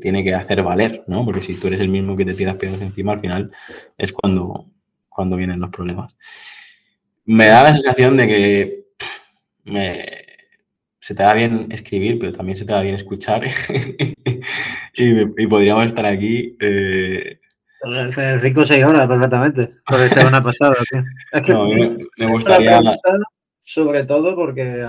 tiene 0.00 0.24
que 0.24 0.34
hacer 0.34 0.62
valer, 0.62 1.04
¿no? 1.06 1.24
Porque 1.24 1.42
si 1.42 1.54
tú 1.54 1.68
eres 1.68 1.80
el 1.80 1.88
mismo 1.88 2.16
que 2.16 2.24
te 2.24 2.34
tiras 2.34 2.56
piedras 2.56 2.80
encima, 2.80 3.12
al 3.12 3.20
final 3.20 3.52
es 3.96 4.12
cuando, 4.12 4.66
cuando 5.08 5.36
vienen 5.36 5.60
los 5.60 5.70
problemas. 5.70 6.16
Me 7.26 7.46
da 7.46 7.62
la 7.62 7.72
sensación 7.72 8.16
de 8.16 8.26
que 8.26 8.80
se 11.10 11.16
te 11.16 11.24
da 11.24 11.34
bien 11.34 11.66
escribir, 11.72 12.20
pero 12.20 12.32
también 12.32 12.56
se 12.56 12.64
te 12.64 12.72
da 12.72 12.82
bien 12.82 12.94
escuchar. 12.94 13.42
y, 14.94 15.46
podríamos 15.48 15.86
estar 15.86 16.06
aquí. 16.06 16.56
Eh... 16.60 17.40
Cinco 18.40 18.60
o 18.60 18.64
seis 18.64 18.84
horas 18.84 19.08
perfectamente. 19.08 19.70
Por 19.88 19.98
esta 20.02 20.28
una 20.28 20.40
pasada. 20.40 20.76
no, 21.48 21.68
me, 22.16 22.26
gustaría. 22.28 22.80
Sobre 23.64 24.04
todo 24.04 24.36
porque, 24.36 24.86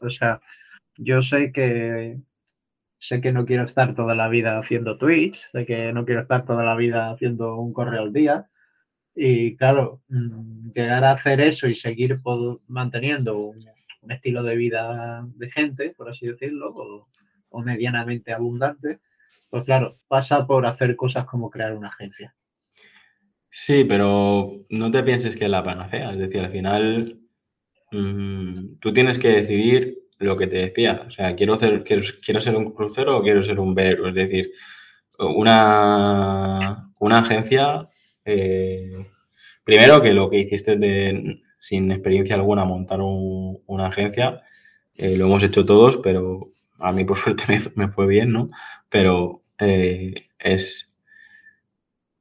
o 0.00 0.10
sea, 0.10 0.40
yo 0.96 1.22
sé 1.22 1.52
que 1.52 2.16
sé 2.98 3.20
que 3.20 3.30
no 3.30 3.46
quiero 3.46 3.62
estar 3.62 3.94
toda 3.94 4.16
la 4.16 4.26
vida 4.26 4.58
haciendo 4.58 4.98
tweets, 4.98 5.50
sé 5.52 5.64
que 5.66 5.92
no 5.92 6.04
quiero 6.04 6.22
estar 6.22 6.44
toda 6.44 6.64
la 6.64 6.74
vida 6.74 7.10
haciendo 7.12 7.54
un 7.54 7.72
correo 7.72 8.02
al 8.02 8.12
día, 8.12 8.48
y 9.14 9.56
claro, 9.56 10.00
mm, 10.08 10.70
llegar 10.70 11.04
a 11.04 11.12
hacer 11.12 11.40
eso 11.40 11.68
y 11.68 11.76
seguir 11.76 12.20
manteniendo 12.66 13.38
un, 13.38 13.77
estilo 14.10 14.42
de 14.42 14.56
vida 14.56 15.26
decente, 15.36 15.94
por 15.96 16.10
así 16.10 16.26
decirlo, 16.26 16.74
o, 17.50 17.62
medianamente 17.62 18.32
abundante, 18.32 18.98
pues 19.50 19.64
claro, 19.64 19.98
pasa 20.06 20.46
por 20.46 20.66
hacer 20.66 20.94
cosas 20.96 21.24
como 21.26 21.50
crear 21.50 21.74
una 21.74 21.88
agencia. 21.88 22.34
Sí, 23.50 23.84
pero 23.84 24.66
no 24.68 24.90
te 24.90 25.02
pienses 25.02 25.36
que 25.36 25.44
es 25.44 25.50
la 25.50 25.64
panacea. 25.64 26.12
Es 26.12 26.18
decir, 26.18 26.40
al 26.40 26.52
final 26.52 27.18
mm, 27.90 28.76
tú 28.78 28.92
tienes 28.92 29.18
que 29.18 29.28
decidir 29.28 29.98
lo 30.18 30.36
que 30.36 30.46
te 30.46 30.58
decía. 30.58 31.04
O 31.06 31.10
sea, 31.10 31.34
quiero, 31.34 31.54
hacer, 31.54 31.82
quiero, 31.82 32.40
ser 32.40 32.56
un 32.56 32.72
crucero 32.72 33.16
o 33.16 33.22
quiero 33.22 33.42
ser 33.42 33.58
un 33.58 33.74
ver. 33.74 34.00
Es 34.06 34.14
decir, 34.14 34.52
una, 35.18 36.92
una 36.98 37.18
agencia 37.18 37.88
eh, 38.30 38.92
primero, 39.64 40.02
que 40.02 40.12
lo 40.12 40.28
que 40.28 40.40
hiciste 40.40 40.76
de, 40.76 41.40
sin 41.58 41.90
experiencia 41.92 42.36
alguna, 42.36 42.64
montar 42.64 43.00
una 43.02 43.86
agencia, 43.86 44.42
eh, 44.94 45.16
lo 45.16 45.26
hemos 45.26 45.42
hecho 45.42 45.64
todos, 45.64 45.98
pero 45.98 46.52
a 46.78 46.92
mí 46.92 47.04
por 47.04 47.16
suerte 47.18 47.44
me, 47.74 47.88
fue 47.88 48.06
bien, 48.06 48.32
¿no? 48.32 48.48
Pero 48.88 49.42
eh, 49.58 50.14
es, 50.38 50.96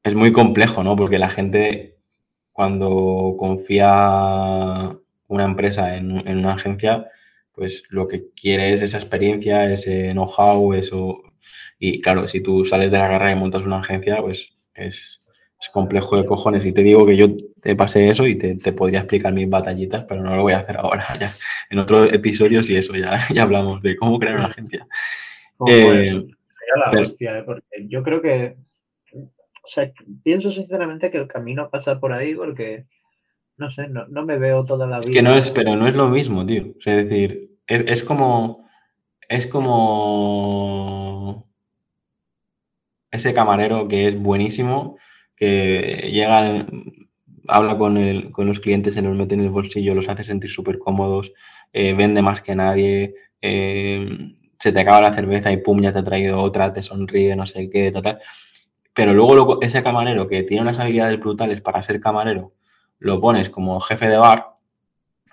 es 0.04 0.16
muy 0.16 0.32
complejo, 0.32 0.84
¿no? 0.84 0.96
Porque 0.96 1.20
la 1.20 1.30
gente 1.30 1.98
cuando 2.58 3.36
confía 3.38 4.98
una 5.28 5.44
empresa 5.46 5.96
en, 5.96 6.12
una 6.12 6.54
agencia, 6.54 7.08
pues 7.54 7.84
lo 7.90 8.08
que 8.08 8.32
quiere 8.32 8.74
es 8.74 8.82
esa 8.82 8.98
experiencia, 8.98 9.72
ese 9.72 10.12
know-how, 10.14 10.74
eso. 10.74 11.22
Y 11.80 12.02
claro, 12.02 12.28
si 12.28 12.42
tú 12.42 12.66
sales 12.66 12.92
de 12.92 12.98
la 12.98 13.10
carrera 13.10 13.32
y 13.32 13.36
montas 13.36 13.64
una 13.64 13.80
agencia, 13.80 14.22
pues 14.22 14.58
es, 14.74 15.24
es 15.60 15.70
complejo 15.70 16.18
de 16.18 16.26
cojones. 16.26 16.66
Y 16.66 16.72
te 16.72 16.84
digo 16.84 17.06
que 17.06 17.18
yo 17.18 17.28
te 17.62 17.76
pasé 17.76 18.10
eso 18.10 18.28
y 18.28 18.38
te, 18.38 18.74
podría 18.74 19.00
explicar 19.00 19.34
mis 19.34 19.50
batallitas, 19.50 20.04
pero 20.04 20.22
no 20.22 20.36
lo 20.36 20.44
voy 20.44 20.54
a 20.54 20.60
hacer 20.60 20.78
ahora. 20.78 21.06
Ya. 21.20 21.32
En 21.70 21.80
otros 21.80 22.14
episodios 22.14 22.70
y 22.70 22.76
eso 22.76 22.94
ya, 22.94 23.20
ya 23.34 23.44
hablamos 23.44 23.82
de 23.82 23.96
cómo 23.96 24.20
crear 24.20 24.36
una 24.36 24.48
agencia. 24.48 24.88
Eh, 25.68 26.28
la 26.76 27.02
hostia, 27.02 27.40
¿eh? 27.40 27.44
porque 27.44 27.66
yo 27.88 28.04
creo 28.04 28.22
que, 28.22 28.58
o 29.14 29.68
sea, 29.68 29.92
pienso 30.24 30.52
sinceramente 30.52 31.10
que 31.10 31.18
el 31.18 31.28
camino 31.28 31.70
pasa 31.70 32.00
por 32.00 32.14
ahí 32.14 32.36
porque, 32.36 32.86
no 33.58 33.72
sé, 33.72 33.88
no, 33.88 34.26
me 34.26 34.38
veo 34.38 34.64
toda 34.66 34.86
la 34.86 35.00
vida. 35.00 35.12
que 35.12 35.24
no 35.24 35.34
es, 35.34 35.50
pero 35.50 35.76
no 35.76 35.88
es 35.88 35.96
lo 35.96 36.10
mismo, 36.10 36.46
tío. 36.46 36.76
es 36.86 37.08
decir, 37.08 37.58
es 37.68 38.04
como, 38.04 38.70
es 39.28 39.48
como 39.48 41.48
ese 43.10 43.34
camarero 43.34 43.88
que 43.88 44.08
es 44.08 44.20
buenísimo, 44.20 44.98
que 45.38 46.10
llega, 46.12 46.66
habla 47.48 47.78
con, 47.78 47.98
el, 47.98 48.32
con 48.32 48.48
los 48.48 48.60
clientes, 48.60 48.96
se 48.96 49.02
los 49.02 49.16
mete 49.16 49.36
en 49.36 49.42
el 49.42 49.52
bolsillo, 49.52 49.96
los 49.96 50.10
hace 50.10 50.24
sentir 50.24 50.50
súper 50.50 50.80
cómodos, 50.80 51.32
eh, 51.72 51.94
vende 51.94 52.22
más 52.22 52.42
que 52.42 52.56
nadie, 52.56 53.16
eh, 53.42 54.34
se 54.60 54.72
te 54.72 54.80
acaba 54.80 55.02
la 55.02 55.14
cerveza 55.14 55.52
y 55.52 55.58
pum, 55.58 55.80
ya 55.80 55.94
te 55.94 56.00
ha 56.00 56.04
traído 56.04 56.42
otra, 56.42 56.74
te 56.74 56.82
sonríe, 56.82 57.36
no 57.36 57.46
sé 57.46 57.70
qué, 57.70 57.92
tal, 57.92 58.02
tal. 58.02 58.20
Pero 58.94 59.14
luego, 59.14 59.62
ese 59.62 59.84
camarero 59.84 60.28
que 60.28 60.42
tiene 60.42 60.64
unas 60.64 60.80
habilidades 60.80 61.20
brutales 61.20 61.62
para 61.62 61.84
ser 61.84 62.02
camarero, 62.02 62.54
lo 62.98 63.22
pones 63.22 63.50
como 63.52 63.80
jefe 63.80 64.08
de 64.08 64.18
bar 64.18 64.56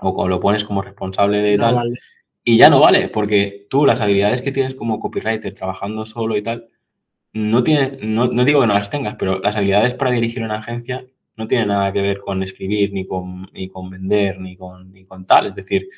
o 0.00 0.28
lo 0.28 0.38
pones 0.38 0.64
como 0.64 0.82
responsable 0.82 1.38
de 1.38 1.56
tal. 1.56 1.98
Y 2.42 2.58
ya 2.58 2.68
no 2.68 2.80
vale, 2.80 3.08
porque 3.08 3.66
tú 3.70 3.86
las 3.86 4.02
habilidades 4.02 4.42
que 4.42 4.52
tienes 4.52 4.74
como 4.74 5.00
copywriter 5.00 5.54
trabajando 5.54 6.04
solo 6.04 6.36
y 6.36 6.42
tal, 6.42 6.68
no, 7.34 7.62
tiene, 7.64 7.98
no, 8.02 8.28
digo 8.28 8.60
que 8.60 8.66
no 8.66 8.74
las 8.74 8.90
tengas, 8.90 9.16
pero 9.16 9.40
las 9.40 9.56
habilidades 9.56 9.94
para 9.94 10.12
dirigir 10.12 10.42
una 10.42 10.58
agencia 10.58 11.04
no 11.36 11.48
tienen 11.48 11.68
nada 11.68 11.92
que 11.92 12.00
ver 12.00 12.20
con 12.20 12.42
escribir, 12.42 12.92
ni 12.92 13.06
con, 13.06 13.50
ni 13.52 13.68
con 13.68 13.90
vender, 13.90 14.40
ni 14.40 14.56
con, 14.56 14.92
ni 14.92 15.04
con 15.04 15.26
tal. 15.26 15.48
Es 15.48 15.54
decir, 15.56 15.88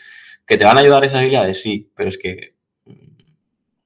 que 0.47 0.57
te 0.57 0.65
van 0.65 0.79
a 0.79 0.81
ayudar 0.81 1.05
esas 1.05 1.19
habilidades, 1.19 1.61
sí, 1.61 1.91
pero 1.95 2.09
es 2.09 2.17
que 2.17 2.55
mm, 2.87 2.93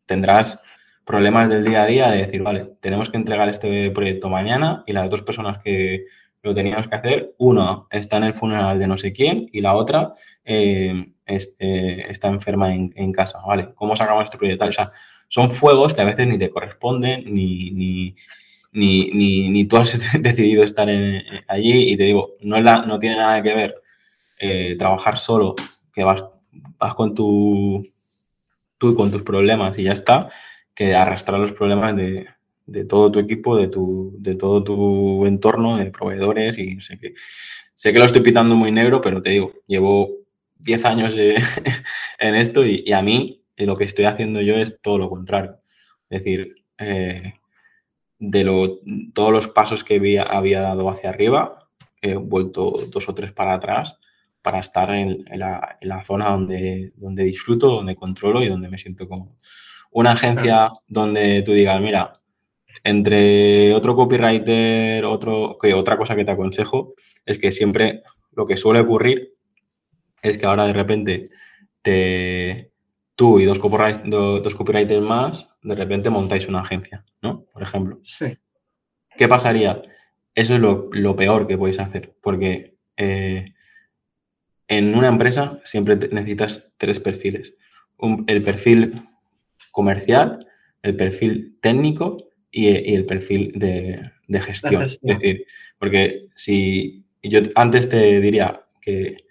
tendrás 0.06 0.60
problemas 1.04 1.48
del 1.48 1.64
día 1.64 1.82
a 1.82 1.86
día 1.86 2.10
de 2.10 2.18
decir, 2.18 2.42
vale, 2.42 2.76
tenemos 2.80 3.10
que 3.10 3.16
entregar 3.16 3.48
este 3.48 3.90
proyecto 3.90 4.28
mañana 4.28 4.84
y 4.86 4.92
las 4.92 5.10
dos 5.10 5.22
personas 5.22 5.58
que 5.58 6.06
lo 6.42 6.54
teníamos 6.54 6.88
que 6.88 6.94
hacer, 6.94 7.34
uno 7.38 7.88
está 7.90 8.18
en 8.18 8.24
el 8.24 8.34
funeral 8.34 8.78
de 8.78 8.86
no 8.86 8.96
sé 8.96 9.12
quién 9.12 9.48
y 9.52 9.60
la 9.60 9.74
otra 9.74 10.14
eh, 10.44 11.12
este, 11.26 12.10
está 12.10 12.28
enferma 12.28 12.74
en, 12.74 12.92
en, 12.96 13.12
casa, 13.12 13.40
¿vale? 13.46 13.72
¿Cómo 13.74 13.96
sacamos 13.96 14.24
este 14.24 14.38
proyecto? 14.38 14.64
O 14.64 14.72
sea, 14.72 14.92
son 15.30 15.50
fuegos 15.50 15.94
que 15.94 16.00
a 16.02 16.04
veces 16.04 16.26
ni 16.26 16.36
te 16.36 16.50
corresponden, 16.50 17.24
ni, 17.32 17.70
ni, 17.70 18.14
ni, 18.72 19.48
ni, 19.48 19.64
tú 19.64 19.76
has 19.76 19.98
decidido 20.20 20.64
estar 20.64 20.88
allí. 21.48 21.92
Y 21.92 21.96
te 21.96 22.02
digo, 22.04 22.36
no, 22.40 22.60
la, 22.60 22.82
no 22.84 22.98
tiene 22.98 23.16
nada 23.16 23.42
que 23.42 23.54
ver 23.54 23.74
eh, 24.38 24.76
trabajar 24.76 25.16
solo, 25.18 25.54
que 25.94 26.02
vas, 26.02 26.24
vas 26.78 26.94
con 26.94 27.14
tu, 27.14 27.82
tú 28.76 28.90
y 28.90 28.94
con 28.96 29.10
tus 29.10 29.22
problemas 29.22 29.78
y 29.78 29.84
ya 29.84 29.92
está, 29.92 30.28
que 30.74 30.94
arrastrar 30.94 31.38
los 31.38 31.52
problemas 31.52 31.94
de, 31.94 32.26
de 32.66 32.84
todo 32.84 33.12
tu 33.12 33.20
equipo, 33.20 33.56
de, 33.56 33.68
tu, 33.68 34.16
de 34.18 34.34
todo 34.34 34.64
tu 34.64 35.26
entorno, 35.26 35.76
de 35.76 35.86
proveedores. 35.92 36.58
Y 36.58 36.80
sé 36.80 36.98
que, 36.98 37.14
sé 37.76 37.92
que 37.92 38.00
lo 38.00 38.04
estoy 38.04 38.22
pitando 38.22 38.56
muy 38.56 38.72
negro, 38.72 39.00
pero 39.00 39.22
te 39.22 39.30
digo, 39.30 39.52
llevo 39.68 40.10
10 40.58 40.84
años 40.86 41.14
eh, 41.16 41.36
en 42.18 42.34
esto 42.34 42.64
y, 42.66 42.92
a 42.92 43.00
mí 43.00 43.39
y 43.60 43.66
lo 43.66 43.76
que 43.76 43.84
estoy 43.84 44.06
haciendo 44.06 44.40
yo 44.40 44.56
es 44.56 44.80
todo 44.80 44.96
lo 44.96 45.10
contrario. 45.10 45.58
Es 46.08 46.24
decir, 46.24 46.54
eh, 46.78 47.34
de 48.18 48.44
todos 49.12 49.32
los 49.32 49.48
pasos 49.48 49.84
que 49.84 49.96
había, 49.96 50.22
había, 50.22 50.62
dado 50.62 50.88
hacia 50.88 51.10
arriba, 51.10 51.68
he 52.00 52.14
vuelto 52.14 52.72
dos 52.88 53.08
o 53.10 53.14
tres 53.14 53.32
para 53.32 53.52
atrás 53.52 53.98
para 54.40 54.60
estar 54.60 54.90
en, 54.90 55.26
la, 55.34 56.04
zona 56.06 56.30
donde, 56.30 56.92
donde 56.96 57.24
disfruto, 57.24 57.68
donde 57.68 57.96
controlo 57.96 58.42
y 58.42 58.48
donde 58.48 58.70
me 58.70 58.78
siento 58.78 59.06
cómodo. 59.06 59.36
Una 59.90 60.12
agencia 60.12 60.70
donde 60.88 61.42
tú 61.42 61.52
digas, 61.52 61.78
mira, 61.82 62.14
entre 62.82 63.74
otro 63.74 63.94
copywriter, 63.94 65.04
otro, 65.04 65.58
que 65.60 65.74
otra 65.74 65.98
cosa 65.98 66.16
que 66.16 66.24
te 66.24 66.30
aconsejo 66.30 66.94
es 67.26 67.36
que 67.36 67.52
siempre 67.52 68.04
lo 68.32 68.46
que 68.46 68.56
suele 68.56 68.80
ocurrir 68.80 69.34
es 70.22 70.38
que 70.38 70.46
ahora 70.46 70.64
de 70.64 70.72
repente 70.72 71.28
te, 71.82 72.70
tú 73.20 73.38
y 73.38 73.44
dos, 73.44 73.58
copywriters 73.58 75.02
más, 75.02 75.46
de 75.60 75.74
repente 75.74 76.08
montáis 76.08 76.48
una 76.48 76.62
agencia, 76.62 77.04
¿no? 77.20 77.44
Por 77.52 77.62
ejemplo. 77.62 78.00
Sí. 78.02 78.38
¿Qué 79.14 79.28
pasaría? 79.28 79.82
Eso 80.34 80.54
es 80.54 80.60
lo, 80.60 81.16
peor 81.16 81.46
que 81.46 81.58
podéis 81.58 81.80
hacer, 81.80 82.14
porque 82.22 82.76
eh, 82.96 83.52
en 84.68 84.94
una 84.94 85.08
empresa 85.08 85.58
siempre 85.66 85.96
necesitas 85.96 86.72
tres 86.78 86.98
perfiles. 86.98 87.52
el 88.26 88.42
perfil 88.42 88.94
comercial, 89.70 90.46
el 90.80 90.96
perfil 90.96 91.58
técnico 91.60 92.30
y, 92.50 92.68
el 92.94 93.04
perfil 93.04 93.52
de, 93.54 94.12
gestión. 94.40 94.84
Es 94.84 94.98
decir, 95.02 95.44
porque 95.78 96.24
si 96.34 97.04
yo 97.22 97.40
antes 97.54 97.90
te 97.90 98.18
diría 98.18 98.62
que 98.80 99.26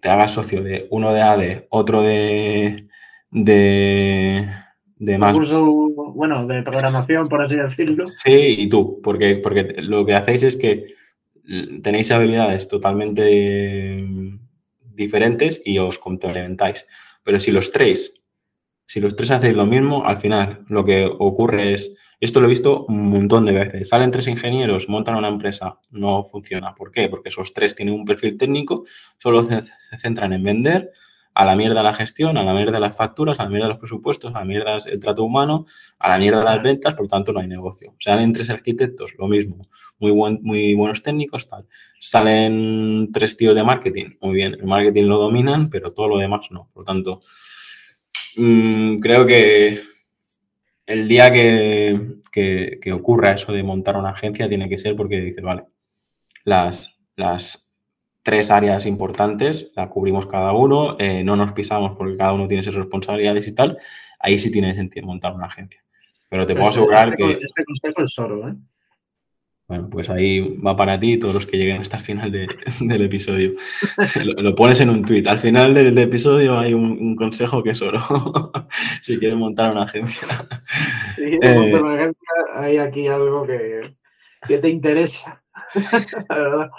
te 0.00 0.08
hagas 0.08 0.32
socio 0.32 0.62
de 0.62 0.86
uno 0.90 1.12
de 1.12 1.22
AD, 1.22 1.64
otro 1.70 2.02
de, 2.02 2.84
de, 3.30 4.48
de 4.96 5.18
más. 5.18 5.32
Curso, 5.32 5.64
bueno, 6.14 6.46
de 6.46 6.62
programación, 6.62 7.28
por 7.28 7.42
así 7.42 7.56
decirlo. 7.56 8.06
Sí, 8.08 8.56
y 8.58 8.68
tú, 8.68 9.00
porque, 9.02 9.36
porque 9.36 9.74
lo 9.78 10.04
que 10.06 10.14
hacéis 10.14 10.42
es 10.42 10.56
que 10.56 10.94
tenéis 11.82 12.10
habilidades 12.10 12.68
totalmente 12.68 14.06
diferentes 14.82 15.62
y 15.64 15.78
os 15.78 15.98
complementáis. 15.98 16.86
Pero 17.24 17.38
si 17.40 17.50
los 17.50 17.72
tres, 17.72 18.17
si 18.88 19.00
los 19.00 19.14
tres 19.14 19.30
hacéis 19.30 19.54
lo 19.54 19.66
mismo, 19.66 20.06
al 20.06 20.16
final 20.16 20.64
lo 20.68 20.82
que 20.82 21.04
ocurre 21.04 21.74
es, 21.74 21.94
esto 22.20 22.40
lo 22.40 22.46
he 22.46 22.48
visto 22.48 22.86
un 22.86 23.10
montón 23.10 23.44
de 23.44 23.52
veces, 23.52 23.90
salen 23.90 24.10
tres 24.10 24.26
ingenieros, 24.28 24.88
montan 24.88 25.16
una 25.16 25.28
empresa, 25.28 25.78
no 25.90 26.24
funciona. 26.24 26.74
¿Por 26.74 26.90
qué? 26.90 27.10
Porque 27.10 27.28
esos 27.28 27.52
tres 27.52 27.74
tienen 27.74 27.94
un 27.94 28.06
perfil 28.06 28.38
técnico, 28.38 28.86
solo 29.18 29.42
se, 29.42 29.60
centran 29.98 30.32
en 30.32 30.42
vender, 30.42 30.90
a 31.34 31.44
la 31.44 31.54
mierda 31.54 31.82
la 31.82 31.92
gestión, 31.92 32.38
a 32.38 32.42
la 32.42 32.54
mierda 32.54 32.80
las 32.80 32.96
facturas, 32.96 33.38
a 33.38 33.44
la 33.44 33.50
mierda 33.50 33.68
los 33.68 33.76
presupuestos, 33.76 34.34
a 34.34 34.38
la 34.38 34.44
mierda 34.46 34.78
el 34.86 35.00
trato 35.00 35.22
humano, 35.22 35.66
a 35.98 36.08
la 36.08 36.16
mierda 36.16 36.42
las 36.42 36.62
ventas, 36.62 36.94
por 36.94 37.04
lo 37.04 37.08
tanto 37.08 37.34
no 37.34 37.40
hay 37.40 37.46
negocio. 37.46 37.94
Salen 37.98 38.32
tres 38.32 38.48
arquitectos, 38.48 39.16
lo 39.18 39.28
mismo, 39.28 39.68
muy, 39.98 40.12
buen, 40.12 40.40
muy 40.42 40.72
buenos 40.72 41.02
técnicos, 41.02 41.46
tal. 41.46 41.66
Salen 42.00 43.10
tres 43.12 43.36
tíos 43.36 43.54
de 43.54 43.62
marketing, 43.62 44.16
muy 44.22 44.32
bien, 44.32 44.54
el 44.54 44.64
marketing 44.64 45.04
lo 45.04 45.18
dominan, 45.18 45.68
pero 45.68 45.92
todo 45.92 46.08
lo 46.08 46.16
demás 46.16 46.50
no. 46.50 46.70
Por 46.72 46.80
lo 46.80 46.84
tanto, 46.84 47.20
mmm, 48.38 48.98
creo 49.00 49.26
que 49.26 49.80
el 50.86 51.08
día 51.08 51.30
que, 51.30 52.18
que, 52.32 52.92
ocurra 52.92 53.32
eso 53.32 53.52
de 53.52 53.62
montar 53.62 53.96
una 53.96 54.10
agencia 54.10 54.48
tiene 54.48 54.68
que 54.68 54.78
ser 54.78 54.96
porque 54.96 55.20
dices, 55.20 55.44
vale, 55.44 55.64
las, 56.44 56.98
las 57.16 57.70
tres 58.22 58.50
áreas 58.50 58.86
importantes, 58.86 59.70
la 59.74 59.88
cubrimos 59.88 60.26
cada 60.26 60.52
uno, 60.52 60.96
eh, 60.98 61.22
no 61.24 61.36
nos 61.36 61.52
pisamos 61.52 61.96
porque 61.96 62.16
cada 62.16 62.32
uno 62.32 62.46
tiene 62.46 62.62
sus 62.62 62.74
responsabilidades 62.74 63.46
y 63.48 63.54
tal, 63.54 63.78
ahí 64.18 64.38
sí 64.38 64.50
tiene 64.50 64.74
sentido 64.74 65.06
montar 65.06 65.34
una 65.34 65.46
agencia. 65.46 65.82
Pero 66.28 66.46
te 66.46 66.54
puedo 66.54 66.68
asegurar 66.68 67.08
este, 67.08 67.22
que... 67.22 67.32
Este 67.44 67.64
consejo 67.64 68.02
es 68.02 68.18
oro, 68.18 68.48
¿eh? 68.48 68.54
Bueno, 69.68 69.90
pues 69.90 70.08
ahí 70.08 70.56
va 70.56 70.74
para 70.74 70.98
ti 70.98 71.12
y 71.12 71.18
todos 71.18 71.34
los 71.34 71.46
que 71.46 71.58
lleguen 71.58 71.82
hasta 71.82 71.98
el 71.98 72.02
final 72.02 72.32
del 72.80 73.02
episodio. 73.02 73.52
lo, 74.38 74.54
pones 74.54 74.80
en 74.80 74.88
un 74.88 75.04
tuit. 75.04 75.26
Al 75.26 75.38
final 75.38 75.74
del, 75.74 75.96
episodio 75.98 76.58
hay 76.58 76.72
un, 76.72 77.14
consejo 77.14 77.62
que 77.62 77.70
es 77.70 77.82
oro. 77.82 78.00
si 79.02 79.18
quieres 79.18 79.36
montar 79.36 79.70
una 79.70 79.82
agencia. 79.82 80.26
Si 81.14 81.22
quieres 81.22 81.60
montar 81.60 81.82
una 81.82 81.94
agencia, 81.96 82.28
hay 82.54 82.78
aquí 82.78 83.08
algo 83.08 83.46
que, 83.46 83.94
que 84.46 84.56
te 84.56 84.70
interesa. 84.70 85.42
La 86.30 86.38
verdad. 86.38 86.70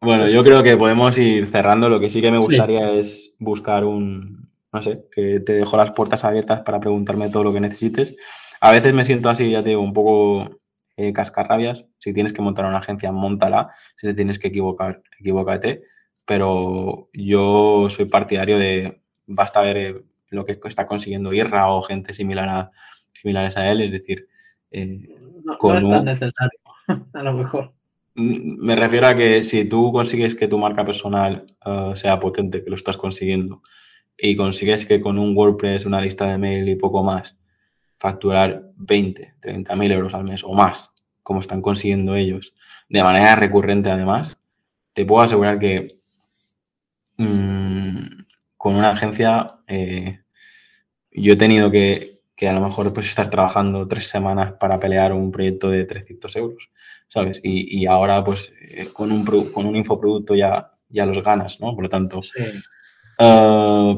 Bueno, 0.00 0.28
yo 0.28 0.44
creo 0.44 0.62
que 0.62 0.76
podemos 0.76 1.18
ir 1.18 1.48
cerrando. 1.48 1.88
Lo 1.88 1.98
que 1.98 2.08
sí 2.08 2.22
que 2.22 2.30
me 2.30 2.38
gustaría 2.38 2.92
es 2.92 3.34
buscar 3.40 3.84
un, 3.84 4.48
no 4.72 4.80
sé, 4.80 5.06
que 5.10 5.40
te 5.40 5.54
dejo 5.54 5.76
las 5.76 5.90
puertas 5.90 6.22
abiertas 6.22 6.60
para 6.60 6.78
preguntarme 6.78 7.30
todo 7.30 7.42
lo 7.42 7.52
que 7.52 7.60
necesites. 7.60 8.14
A 8.60 8.70
veces 8.70 8.94
me 8.94 9.04
siento 9.04 9.28
así, 9.28 9.50
ya 9.50 9.64
te 9.64 9.70
digo, 9.70 9.82
un 9.82 9.92
poco 9.92 10.61
eh, 11.08 11.12
cascarrabias. 11.12 11.86
Si 11.98 12.12
tienes 12.12 12.32
que 12.32 12.42
montar 12.42 12.64
una 12.66 12.78
agencia, 12.78 13.12
montala. 13.12 13.70
Si 13.96 14.06
te 14.06 14.14
tienes 14.14 14.38
que 14.38 14.48
equivocar, 14.48 15.02
equivócate. 15.18 15.82
Pero 16.24 17.08
yo 17.12 17.86
soy 17.88 18.06
partidario 18.06 18.58
de, 18.58 19.02
basta 19.26 19.60
ver 19.60 19.76
eh, 19.76 20.02
lo 20.28 20.44
que 20.44 20.58
está 20.64 20.86
consiguiendo 20.86 21.32
Irra 21.32 21.70
o 21.70 21.82
gente 21.82 22.12
similar 22.12 22.48
a, 22.48 22.70
similares 23.12 23.56
a 23.56 23.70
él. 23.70 23.80
Es 23.80 23.92
decir, 23.92 24.28
eh, 24.70 25.08
no, 25.44 25.74
es 25.74 25.88
tan 25.88 26.04
necesario, 26.04 26.58
a 27.12 27.22
lo 27.22 27.32
mejor. 27.34 27.72
Me 28.14 28.76
refiero 28.76 29.06
a 29.06 29.14
que 29.14 29.42
si 29.42 29.64
tú 29.64 29.90
consigues 29.90 30.34
que 30.34 30.48
tu 30.48 30.58
marca 30.58 30.84
personal 30.84 31.46
eh, 31.64 31.92
sea 31.94 32.20
potente, 32.20 32.62
que 32.62 32.70
lo 32.70 32.76
estás 32.76 32.96
consiguiendo, 32.96 33.62
y 34.18 34.36
consigues 34.36 34.86
que 34.86 35.00
con 35.00 35.18
un 35.18 35.36
WordPress, 35.36 35.86
una 35.86 36.00
lista 36.00 36.26
de 36.26 36.38
mail 36.38 36.68
y 36.68 36.76
poco 36.76 37.02
más, 37.02 37.40
facturar 37.98 38.70
20, 38.76 39.34
30 39.40 39.76
mil 39.76 39.92
euros 39.92 40.12
al 40.12 40.24
mes 40.24 40.44
o 40.44 40.52
más, 40.52 40.91
como 41.22 41.40
están 41.40 41.62
consiguiendo 41.62 42.14
ellos, 42.14 42.54
de 42.88 43.02
manera 43.02 43.36
recurrente 43.36 43.90
además, 43.90 44.38
te 44.92 45.04
puedo 45.04 45.22
asegurar 45.22 45.58
que 45.58 45.98
mmm, 47.16 48.24
con 48.56 48.76
una 48.76 48.90
agencia 48.90 49.58
eh, 49.66 50.18
yo 51.10 51.34
he 51.34 51.36
tenido 51.36 51.70
que, 51.70 52.20
que, 52.34 52.48
a 52.48 52.52
lo 52.52 52.60
mejor 52.60 52.92
pues 52.92 53.08
estar 53.08 53.28
trabajando 53.30 53.86
tres 53.86 54.08
semanas 54.08 54.54
para 54.58 54.80
pelear 54.80 55.12
un 55.12 55.30
proyecto 55.30 55.68
de 55.70 55.84
300 55.84 56.36
euros. 56.36 56.70
¿sabes? 57.12 57.40
Y, 57.42 57.84
ahora, 57.84 58.24
pues, 58.24 58.54
eh, 58.58 58.88
con, 58.90 59.12
un, 59.12 59.22
con 59.24 59.66
un 59.66 59.76
infoproducto 59.76 60.34
ya, 60.34 60.72
ya 60.88 61.04
los 61.04 61.22
ganas, 61.22 61.60
¿no? 61.60 61.74
Por 61.74 61.84
lo 61.84 61.90
tanto, 61.90 62.22
sí. 62.22 62.42
Eh, 63.18 63.96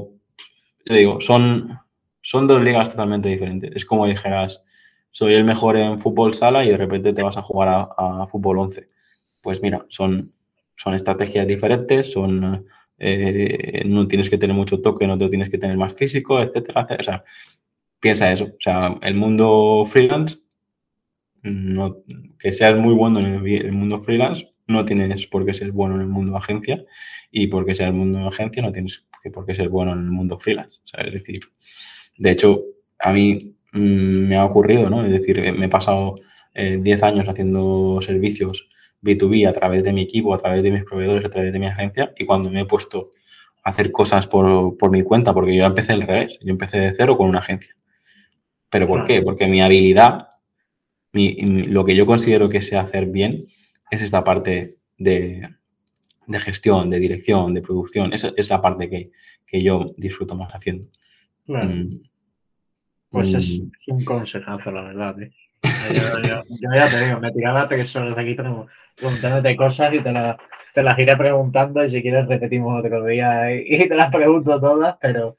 digo, 0.86 1.20
son, 1.20 1.78
son 2.20 2.48
dos 2.48 2.60
ligas 2.60 2.90
totalmente 2.90 3.28
diferentes. 3.28 3.70
Es 3.72 3.84
como 3.84 4.06
dijeras, 4.06 4.64
soy 5.14 5.34
el 5.34 5.44
mejor 5.44 5.76
en 5.76 6.00
fútbol 6.00 6.34
sala 6.34 6.64
y 6.64 6.70
de 6.70 6.76
repente 6.76 7.12
te 7.12 7.22
vas 7.22 7.36
a 7.36 7.42
jugar 7.42 7.86
a, 7.96 8.26
fútbol 8.26 8.58
11. 8.58 8.88
Pues 9.40 9.62
mira, 9.62 9.86
son, 9.88 10.32
son 10.74 10.94
estrategias 10.94 11.46
diferentes, 11.46 12.10
son... 12.10 12.66
Eh, 12.98 13.82
no 13.86 14.08
tienes 14.08 14.28
que 14.28 14.38
tener 14.38 14.56
mucho 14.56 14.80
toque, 14.80 15.06
no 15.06 15.16
te 15.16 15.28
tienes 15.28 15.50
que 15.50 15.58
tener 15.58 15.76
más 15.76 15.94
físico, 15.94 16.40
etcétera, 16.40 16.80
etcétera. 16.80 17.00
O 17.00 17.04
sea, 17.04 17.24
piensa 18.00 18.32
eso. 18.32 18.46
O 18.46 18.60
sea, 18.60 18.98
el 19.02 19.14
mundo 19.14 19.84
freelance 19.86 20.38
no, 21.42 22.02
que 22.40 22.52
seas 22.52 22.76
muy 22.76 22.94
bueno 22.94 23.20
en 23.20 23.46
el, 23.46 23.72
mundo 23.72 24.00
freelance, 24.00 24.50
no 24.66 24.84
tienes 24.84 25.28
por 25.28 25.46
qué 25.46 25.54
ser 25.54 25.70
bueno 25.70 25.94
en 25.94 26.00
el 26.00 26.08
mundo 26.08 26.36
agencia 26.36 26.84
y 27.30 27.46
porque 27.46 27.76
seas 27.76 27.90
el 27.90 27.94
mundo 27.94 28.26
agencia 28.26 28.62
no 28.62 28.72
tienes 28.72 29.06
por 29.32 29.46
qué 29.46 29.54
ser 29.54 29.68
bueno 29.68 29.92
en 29.92 29.98
el 29.98 30.10
mundo 30.10 30.40
freelance. 30.40 30.80
es 30.98 31.12
decir, 31.12 31.42
de 32.18 32.30
hecho, 32.32 32.64
a 32.98 33.12
mí 33.12 33.53
me 33.74 34.36
ha 34.36 34.44
ocurrido, 34.44 34.88
¿no? 34.88 35.04
Es 35.04 35.12
decir, 35.12 35.40
me 35.54 35.66
he 35.66 35.68
pasado 35.68 36.16
10 36.54 36.86
eh, 36.86 37.04
años 37.04 37.28
haciendo 37.28 38.00
servicios 38.02 38.68
B2B 39.02 39.48
a 39.48 39.52
través 39.52 39.82
de 39.82 39.92
mi 39.92 40.02
equipo, 40.02 40.34
a 40.34 40.38
través 40.38 40.62
de 40.62 40.70
mis 40.70 40.84
proveedores, 40.84 41.24
a 41.24 41.30
través 41.30 41.52
de 41.52 41.58
mi 41.58 41.66
agencia 41.66 42.12
y 42.16 42.24
cuando 42.24 42.50
me 42.50 42.60
he 42.60 42.64
puesto 42.64 43.10
a 43.62 43.70
hacer 43.70 43.90
cosas 43.90 44.26
por, 44.26 44.76
por 44.76 44.90
mi 44.90 45.02
cuenta, 45.02 45.34
porque 45.34 45.56
yo 45.56 45.64
empecé 45.64 45.92
al 45.92 46.02
revés, 46.02 46.38
yo 46.40 46.50
empecé 46.50 46.78
de 46.78 46.94
cero 46.94 47.16
con 47.16 47.28
una 47.28 47.40
agencia. 47.40 47.74
¿Pero 48.70 48.86
por 48.86 49.04
qué? 49.04 49.22
Porque 49.22 49.46
mi 49.46 49.60
habilidad 49.60 50.28
lo 51.14 51.84
que 51.84 51.94
yo 51.94 52.06
considero 52.06 52.48
que 52.48 52.60
sé 52.60 52.76
hacer 52.76 53.06
bien 53.06 53.46
es 53.90 54.02
esta 54.02 54.24
parte 54.24 54.78
de, 54.98 55.48
gestión, 56.40 56.90
de 56.90 56.98
dirección, 56.98 57.54
de 57.54 57.62
producción. 57.62 58.12
Esa 58.12 58.32
es 58.36 58.48
la 58.50 58.60
parte 58.60 58.88
que, 58.90 59.10
yo 59.62 59.94
disfruto 59.96 60.34
más 60.34 60.52
haciendo. 60.52 60.88
Mm. 61.46 62.00
Pues 63.14 63.34
es 63.34 63.62
un 63.86 64.04
consejazo, 64.04 64.70
la 64.70 64.82
verdad. 64.82 65.22
¿eh? 65.22 65.30
Yo, 65.92 66.74
ya 66.74 66.88
te 66.88 67.06
digo, 67.06 67.20
me 67.20 67.32
tiraba 67.32 67.68
que 67.68 67.84
solo 67.84 68.18
aquí 68.18 68.34
tenemos 68.34 68.70
preguntándote 68.96 69.56
cosas 69.56 69.94
y 69.94 70.00
te, 70.00 70.12
te 70.74 70.82
las 70.82 70.98
iré 70.98 71.16
preguntando 71.16 71.84
y 71.84 71.90
si 71.90 72.02
quieres 72.02 72.26
repetimos 72.26 72.78
otro 72.78 73.04
día 73.04 73.54
y, 73.54 73.64
y 73.68 73.88
te 73.88 73.94
las 73.94 74.10
pregunto 74.12 74.60
todas, 74.60 74.96
pero 75.00 75.36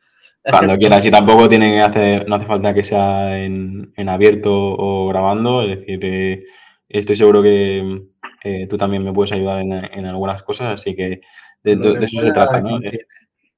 cuando 0.52 0.77
quieras, 0.77 1.03
y 1.06 1.11
tampoco 1.11 1.49
tiene 1.49 1.73
que 1.73 1.81
hacer, 1.81 2.30
no 2.30 2.35
hace 2.35 2.45
falta 2.45 2.73
que 2.73 2.84
sea 2.84 3.43
en, 3.43 3.91
abierto 4.07 4.52
o 4.53 5.07
grabando, 5.07 5.64
es 5.64 5.80
decir, 5.80 5.99
eh, 6.03 6.43
estoy 6.88 7.15
seguro 7.15 7.41
que 7.41 8.03
eh, 8.43 8.68
tú 8.68 8.77
también 8.77 9.03
me 9.03 9.11
puedes 9.11 9.31
ayudar 9.31 9.61
en, 9.61 10.06
algunas 10.06 10.43
cosas, 10.43 10.80
así 10.80 10.95
que 10.95 11.22
de, 11.64 11.73
eso 11.73 12.22
se 12.22 12.31
trata, 12.31 12.61
¿no? 12.61 12.80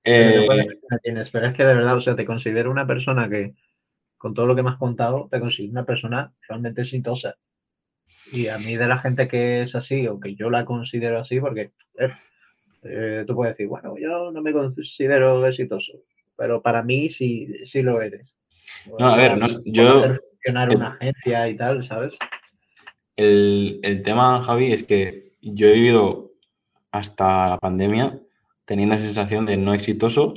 Eh, 0.10 0.48
pero 1.34 1.48
es 1.48 1.54
que 1.54 1.66
de 1.66 1.74
verdad, 1.74 1.98
o 1.98 2.02
sea, 2.02 2.16
te 2.16 2.26
considero 2.26 2.72
una 2.72 2.88
persona 2.88 3.28
que, 3.28 3.54
con 4.18 4.34
todo 4.34 4.46
lo 4.46 4.56
que 4.56 4.64
me 4.64 4.70
has 4.70 4.78
contado, 4.78 5.28
te 5.32 5.40
considero 5.40 5.72
una 5.72 5.86
persona 5.86 6.34
realmente 6.48 6.82
exitosa. 6.82 7.36
Y 8.32 8.48
a 8.48 8.58
mí 8.58 8.76
de 8.76 8.88
la 8.88 9.00
gente 9.00 9.28
que 9.28 9.64
es 9.64 9.76
así, 9.76 10.08
o 10.08 10.20
que 10.20 10.36
yo 10.36 10.50
la 10.50 10.66
considero 10.66 11.20
así, 11.20 11.40
porque 11.40 11.72
tú 13.26 13.36
puedes 13.36 13.56
decir, 13.56 13.68
bueno, 13.68 13.96
yo 13.98 14.32
no 14.32 14.42
me 14.42 14.52
considero 14.54 15.46
exitoso 15.48 15.94
pero 16.38 16.62
para 16.62 16.84
mí 16.84 17.10
sí, 17.10 17.52
sí 17.66 17.82
lo 17.82 18.02
eres. 18.02 18.34
No, 18.98 19.08
a 19.08 19.18
ver, 19.18 19.38
no, 19.38 19.48
yo... 19.66 20.04
Funcionar 20.32 20.74
una 20.74 20.90
agencia 20.94 21.50
y 21.50 21.58
tal, 21.58 21.86
¿sabes? 21.86 22.14
El, 23.18 24.02
tema, 24.04 24.42
Javi, 24.44 24.72
es 24.72 24.84
que 24.84 25.34
yo 25.42 25.68
he 25.68 25.74
vivido 25.74 26.32
hasta 26.92 27.50
la 27.50 27.58
pandemia 27.58 28.22
teniendo 28.64 28.96
la 28.96 29.02
sensación 29.02 29.46
de 29.46 29.58
no 29.58 29.74
exitoso, 29.74 30.36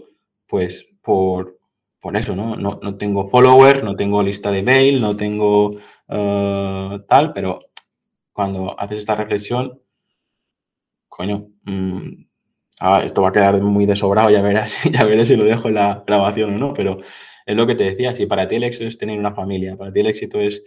pues 0.48 0.86
por, 1.02 1.59
por 2.00 2.16
eso, 2.16 2.34
¿no? 2.34 2.56
¿no? 2.56 2.80
¿no? 2.82 2.96
tengo 2.96 3.26
followers, 3.26 3.84
no 3.84 3.94
tengo 3.96 4.22
lista 4.22 4.50
de 4.50 4.62
mail, 4.62 5.00
no 5.00 5.16
tengo 5.16 5.72
uh, 6.08 6.98
tal, 7.06 7.32
pero 7.32 7.60
cuando 8.32 8.78
haces 8.78 8.98
esta 8.98 9.14
reflexión, 9.14 9.80
coño, 11.08 11.48
mmm, 11.64 12.24
esto 13.02 13.22
va 13.22 13.28
a 13.28 13.32
quedar 13.32 13.60
muy 13.60 13.84
desobrado, 13.84 14.30
ya 14.30 14.40
verás, 14.42 14.76
ya 14.90 15.04
veré 15.04 15.24
si 15.24 15.36
lo 15.36 15.44
dejo 15.44 15.68
en 15.68 15.74
la 15.74 16.02
grabación 16.06 16.54
o 16.54 16.58
no, 16.58 16.72
pero 16.72 16.98
es 17.44 17.56
lo 17.56 17.66
que 17.66 17.74
te 17.74 17.84
decía, 17.84 18.14
si 18.14 18.26
para 18.26 18.48
ti 18.48 18.56
el 18.56 18.64
éxito 18.64 18.86
es 18.86 18.96
tener 18.96 19.18
una 19.18 19.34
familia, 19.34 19.76
para 19.76 19.92
ti 19.92 20.00
el 20.00 20.06
éxito 20.06 20.40
es, 20.40 20.64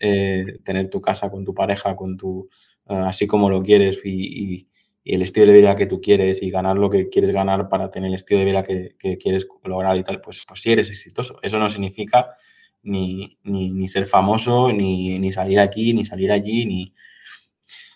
eh, 0.00 0.58
tener 0.64 0.88
tu 0.88 1.00
casa 1.00 1.30
con 1.30 1.44
tu 1.44 1.54
pareja, 1.54 1.96
con 1.96 2.16
tu, 2.16 2.48
ah, 2.86 3.08
así 3.08 3.26
como 3.26 3.50
lo 3.50 3.62
quieres 3.62 4.00
y, 4.04 4.68
el 5.04 5.22
estilo 5.22 5.46
de 5.46 5.52
vida 5.52 5.76
que 5.76 5.86
tú 5.86 6.00
quieres 6.00 6.42
y 6.42 6.50
ganar 6.50 6.76
lo 6.76 6.88
que 6.88 7.08
quieres 7.08 7.32
ganar 7.32 7.68
para 7.68 7.90
tener 7.90 8.08
el 8.08 8.14
estilo 8.14 8.40
de 8.40 8.46
vida 8.46 8.62
que, 8.62 8.96
quieres 9.18 9.46
lograr 9.64 9.96
y 9.96 10.04
tal, 10.04 10.20
pues, 10.20 10.44
pues 10.46 10.60
sí 10.60 10.72
eres 10.72 10.90
exitoso. 10.90 11.38
Eso 11.42 11.58
no 11.58 11.68
significa 11.68 12.36
ni, 12.82 13.38
ni, 13.44 13.88
ser 13.88 14.06
famoso, 14.06 14.72
ni, 14.72 15.18
ni, 15.18 15.32
salir 15.32 15.60
aquí, 15.60 15.92
ni 15.92 16.04
salir 16.04 16.30
allí, 16.30 16.66
ni... 16.66 16.94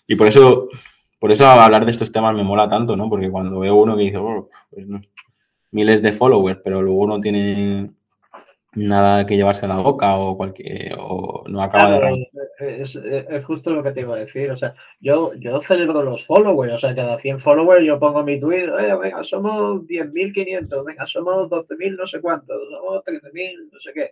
Y 0.09 0.15
por 0.15 0.27
eso 0.27 0.69
por 1.19 1.31
eso 1.31 1.47
hablar 1.47 1.85
de 1.85 1.91
estos 1.91 2.11
temas 2.11 2.35
me 2.35 2.43
mola 2.43 2.69
tanto, 2.69 2.95
¿no? 2.95 3.09
Porque 3.09 3.31
cuando 3.31 3.59
veo 3.59 3.75
uno 3.75 3.97
que 3.97 4.03
dice, 4.03 4.17
oh, 4.17 4.47
pues 4.69 4.85
miles 5.71 6.01
de 6.01 6.13
followers, 6.13 6.59
pero 6.63 6.81
luego 6.81 7.07
no 7.07 7.19
tiene 7.19 7.91
nada 8.77 9.25
que 9.25 9.35
llevarse 9.35 9.65
a 9.65 9.69
la 9.69 9.77
boca 9.77 10.15
o 10.17 10.37
cualquier 10.37 10.95
o 10.99 11.43
no 11.47 11.61
acaba 11.61 11.99
de 11.99 12.29
es, 12.59 12.95
es, 12.95 13.45
justo 13.45 13.71
lo 13.71 13.81
que 13.81 13.91
te 13.91 14.01
iba 14.01 14.15
a 14.15 14.19
decir 14.19 14.51
o 14.51 14.57
sea 14.57 14.75
yo 14.99 15.33
yo 15.35 15.61
celebro 15.61 16.03
los 16.03 16.25
followers 16.25 16.73
o 16.73 16.79
sea 16.79 16.95
cada 16.95 17.17
100 17.17 17.39
followers 17.39 17.85
yo 17.85 17.99
pongo 17.99 18.23
mi 18.23 18.39
tweet 18.39 18.69
oye 18.69 18.95
venga 18.95 19.23
somos 19.23 19.81
10.500 19.87 20.85
venga 20.85 21.07
somos 21.07 21.49
12.000 21.49 21.97
no 21.97 22.05
sé 22.07 22.21
cuántos 22.21 22.57
somos 22.69 23.03
13.000 23.03 23.69
no 23.71 23.79
sé 23.79 23.93
qué 23.93 24.11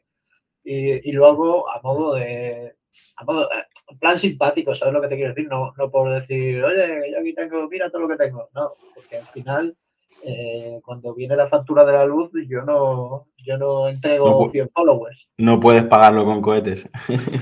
y, 0.63 1.09
y 1.09 1.11
luego 1.11 1.69
a 1.69 1.79
modo 1.81 2.15
de 2.15 2.73
a 3.17 3.23
modo, 3.23 3.49
en 3.89 3.99
plan 3.99 4.17
simpático 4.17 4.73
sabes 4.73 4.93
lo 4.93 5.01
que 5.01 5.09
te 5.09 5.15
quiero 5.15 5.33
decir 5.33 5.47
no 5.47 5.73
no 5.77 5.91
por 5.91 6.11
decir 6.11 6.63
oye 6.63 7.11
yo 7.11 7.19
aquí 7.19 7.33
tengo 7.33 7.67
mira 7.67 7.89
todo 7.91 8.01
lo 8.01 8.07
que 8.07 8.17
tengo 8.17 8.49
no 8.55 8.73
porque 8.95 9.17
al 9.17 9.25
final 9.25 9.75
eh, 10.23 10.79
cuando 10.83 11.13
viene 11.13 11.35
la 11.35 11.47
factura 11.47 11.85
de 11.85 11.93
la 11.93 12.05
luz, 12.05 12.31
yo 12.47 12.61
no, 12.63 13.27
yo 13.37 13.57
no 13.57 13.87
entrego 13.87 14.49
100 14.49 14.69
followers. 14.69 15.27
No 15.37 15.59
puedes 15.59 15.83
pagarlo 15.83 16.25
con 16.25 16.41
cohetes. 16.41 16.89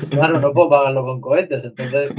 Claro, 0.10 0.40
no 0.40 0.54
puedo 0.54 0.70
pagarlo 0.70 1.04
con 1.06 1.22
cohetes. 1.22 1.64
Entonces, 1.64 2.14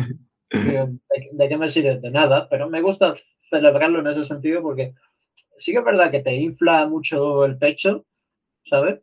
¿de, 0.51 1.49
qué 1.49 1.57
me 1.57 1.69
sirve? 1.69 2.01
De 2.01 2.11
nada, 2.11 2.49
pero 2.49 2.69
me 2.69 2.81
gusta 2.81 3.15
celebrarlo 3.51 4.01
en 4.01 4.07
ese 4.07 4.25
sentido 4.25 4.63
porque 4.63 4.95
sí 5.59 5.73
que 5.73 5.79
es 5.79 5.85
verdad 5.85 6.11
que 6.11 6.21
te 6.21 6.35
infla 6.35 6.87
mucho 6.87 7.45
el 7.45 7.59
pecho, 7.59 8.05
¿sabes? 8.65 9.01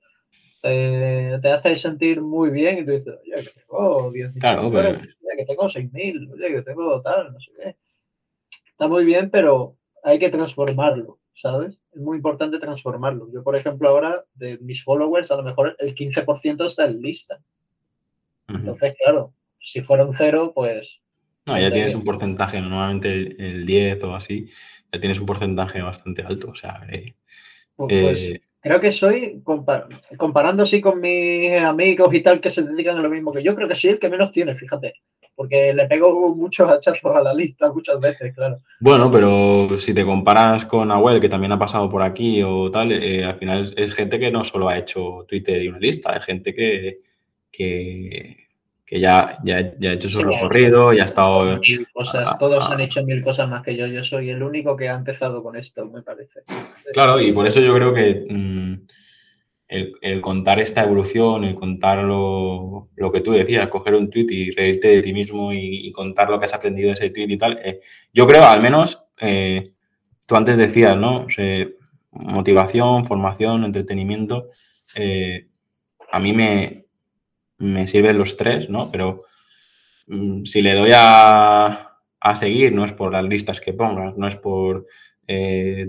te 0.61 1.51
hace 1.51 1.75
sentir 1.75 2.21
muy 2.21 2.51
bien 2.51 2.77
y 2.77 2.85
tú 2.85 2.91
dices, 2.91 3.15
oye, 3.19 3.43
que 3.43 3.61
tengo 3.61 4.11
10.000 4.11 4.39
claro, 4.39 4.71
pero... 4.71 4.99
que 4.99 5.45
tengo 5.45 5.63
6.000, 5.67 6.33
oye, 6.33 6.55
que 6.55 6.61
tengo 6.61 7.01
tal, 7.01 7.33
no 7.33 7.39
sé 7.39 7.51
qué. 7.57 7.75
Está 8.69 8.87
muy 8.87 9.03
bien, 9.03 9.31
pero 9.31 9.75
hay 10.03 10.19
que 10.19 10.29
transformarlo. 10.29 11.20
¿Sabes? 11.41 11.77
Es 11.91 11.99
muy 11.99 12.17
importante 12.17 12.59
transformarlo. 12.59 13.27
Yo, 13.33 13.43
por 13.43 13.55
ejemplo, 13.55 13.89
ahora 13.89 14.23
de 14.35 14.57
mis 14.59 14.83
followers, 14.83 15.31
a 15.31 15.37
lo 15.37 15.43
mejor 15.43 15.75
el 15.79 15.95
15% 15.95 16.65
está 16.65 16.85
en 16.85 17.01
lista. 17.01 17.39
Entonces, 18.47 18.95
claro, 19.03 19.33
si 19.59 19.81
fuera 19.81 20.05
un 20.05 20.15
cero, 20.15 20.51
pues... 20.53 20.99
No, 21.45 21.59
ya 21.59 21.71
tienes 21.71 21.95
un 21.95 22.03
porcentaje, 22.03 22.61
normalmente 22.61 23.35
el, 23.39 23.65
10 23.65 24.03
o 24.03 24.15
así, 24.15 24.47
ya 24.91 24.99
tienes 24.99 25.19
un 25.19 25.25
porcentaje 25.25 25.81
bastante 25.81 26.21
alto. 26.21 26.51
O 26.51 26.55
sea, 26.55 26.85
eh, 26.91 27.15
pues, 27.75 28.03
pues 28.03 28.21
eh, 28.21 28.41
creo 28.59 28.79
que 28.79 28.91
soy, 28.91 29.41
comparando 30.17 30.63
así 30.63 30.81
con 30.81 30.99
mis 30.99 31.53
amigos 31.53 32.13
y 32.13 32.21
tal 32.21 32.41
que 32.41 32.51
se 32.51 32.63
dedican 32.63 32.97
a 32.97 33.01
lo 33.01 33.09
mismo 33.09 33.31
que 33.31 33.41
yo, 33.41 33.55
creo 33.55 33.67
que 33.67 33.75
sí 33.75 33.87
el 33.87 33.99
que 33.99 34.09
menos 34.09 34.31
tiene, 34.31 34.55
fíjate 34.55 34.93
porque 35.35 35.73
le 35.73 35.87
pego 35.87 36.35
muchos 36.35 36.69
hachazos 36.69 37.15
a 37.15 37.21
la 37.21 37.33
lista 37.33 37.71
muchas 37.71 37.99
veces, 37.99 38.33
claro. 38.35 38.59
Bueno, 38.79 39.11
pero 39.11 39.75
si 39.77 39.93
te 39.93 40.05
comparas 40.05 40.65
con 40.65 40.91
Abuel, 40.91 41.19
que 41.19 41.29
también 41.29 41.51
ha 41.51 41.59
pasado 41.59 41.89
por 41.89 42.03
aquí 42.03 42.41
o 42.43 42.69
tal, 42.69 42.91
eh, 42.91 43.23
al 43.23 43.37
final 43.37 43.73
es, 43.75 43.95
gente 43.95 44.19
que 44.19 44.31
no 44.31 44.43
solo 44.43 44.69
ha 44.69 44.77
hecho 44.77 45.25
Twitter 45.27 45.61
y 45.61 45.67
una 45.69 45.79
lista, 45.79 46.13
es 46.13 46.23
gente 46.23 46.53
que, 46.53 46.95
que, 47.51 48.37
ya, 48.91 49.37
ya, 49.43 49.55
ha 49.57 49.93
hecho 49.93 50.09
su 50.09 50.21
recorrido, 50.21 50.93
ya 50.93 51.03
ha 51.03 51.05
estado... 51.05 51.57
Mil 51.59 51.87
cosas, 51.91 52.37
todos 52.37 52.69
han 52.69 52.81
hecho 52.81 53.03
mil 53.03 53.23
cosas 53.23 53.49
más 53.49 53.63
que 53.63 53.75
yo, 53.75 53.87
yo 53.87 54.03
soy 54.03 54.29
el 54.29 54.43
único 54.43 54.75
que 54.75 54.89
ha 54.89 54.95
empezado 54.95 55.41
con 55.41 55.55
esto, 55.55 55.85
me 55.85 56.01
parece. 56.01 56.41
Claro, 56.93 57.19
y 57.21 57.31
por 57.31 57.47
eso 57.47 57.61
yo 57.61 57.73
creo 57.73 57.93
que... 57.93 58.27
Mm, 58.29 58.87
el, 59.71 60.19
contar 60.19 60.59
esta 60.59 60.83
evolución, 60.83 61.45
el 61.45 61.55
contar 61.55 62.03
lo, 62.03 62.89
que 63.13 63.21
tú 63.21 63.31
decías, 63.31 63.69
coger 63.69 63.95
un 63.95 64.09
tweet 64.09 64.27
y 64.29 64.51
reírte 64.51 64.89
de 64.89 65.01
ti 65.01 65.13
mismo 65.13 65.53
y, 65.53 65.89
contar 65.93 66.29
lo 66.29 66.37
que 66.37 66.45
has 66.45 66.53
aprendido 66.53 66.89
de 66.89 66.95
ese 66.95 67.09
tweet 67.09 67.29
y 67.29 67.37
tal. 67.37 67.57
Eh, 67.63 67.79
yo 68.13 68.27
creo, 68.27 68.43
al 68.43 68.61
menos, 68.61 69.01
eh, 69.21 69.63
tú 70.27 70.35
antes 70.35 70.57
decías, 70.57 70.97
¿no? 70.97 71.25
motivación, 72.11 73.05
formación, 73.05 73.63
entretenimiento. 73.63 74.47
Eh, 74.95 75.47
a 76.11 76.19
mí 76.19 76.33
me, 76.33 76.85
me, 77.57 77.87
sirven 77.87 78.17
los 78.17 78.35
tres, 78.35 78.69
¿no? 78.69 78.91
Pero 78.91 79.19
mm, 80.07 80.43
si 80.43 80.61
le 80.61 80.73
doy 80.73 80.91
a, 80.93 81.95
a, 82.19 82.35
seguir, 82.35 82.75
no 82.75 82.83
es 82.83 82.91
por 82.91 83.13
las 83.13 83.23
listas 83.23 83.61
que 83.61 83.71
pongas, 83.71 84.17
no 84.17 84.27
es 84.27 84.35
por 84.35 84.85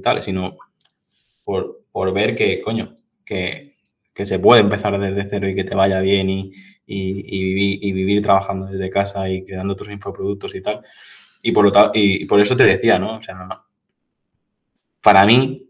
tal, 0.05 0.23
sino 0.23 0.57
por, 1.43 1.83
por 1.91 2.13
ver 2.13 2.37
que, 2.37 2.61
coño, 2.61 2.95
que 3.25 3.72
que 4.15 4.27
se 4.27 4.39
puede 4.39 4.61
empezar 4.61 4.99
desde 4.99 5.29
cero 5.29 5.49
y 5.49 5.55
que 5.55 5.65
te 5.65 5.75
vaya 5.75 6.01
bien 6.01 6.29
y, 6.29 6.53
vivir, 6.87 8.23
trabajando 8.23 8.67
desde 8.67 8.91
casa 8.91 9.29
y 9.29 9.45
creando 9.45 9.77
tus 9.77 9.89
infoproductos 9.91 10.55
y 10.55 10.63
tal. 10.63 10.83
Y 11.43 11.53
por, 11.53 11.65
lo 11.65 11.91
y 11.95 12.25
por 12.27 12.41
eso 12.41 12.57
te 12.57 12.65
decía, 12.65 12.99
¿no? 12.99 13.17
O 13.17 13.23
sea, 13.23 13.49
para 15.01 15.25
mí 15.25 15.69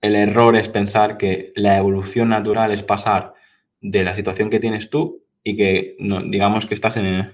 el 0.00 0.16
error 0.16 0.56
es 0.56 0.68
pensar 0.68 1.16
que 1.16 1.52
la 1.56 1.76
evolución 1.76 2.28
natural 2.28 2.70
es 2.72 2.82
pasar 2.82 3.34
de 3.80 4.04
la 4.04 4.14
situación 4.14 4.50
que 4.50 4.60
tienes 4.60 4.90
tú 4.90 5.24
y 5.42 5.56
que 5.56 5.96
digamos 6.26 6.66
que 6.66 6.74
estás 6.74 6.96
en... 6.96 7.32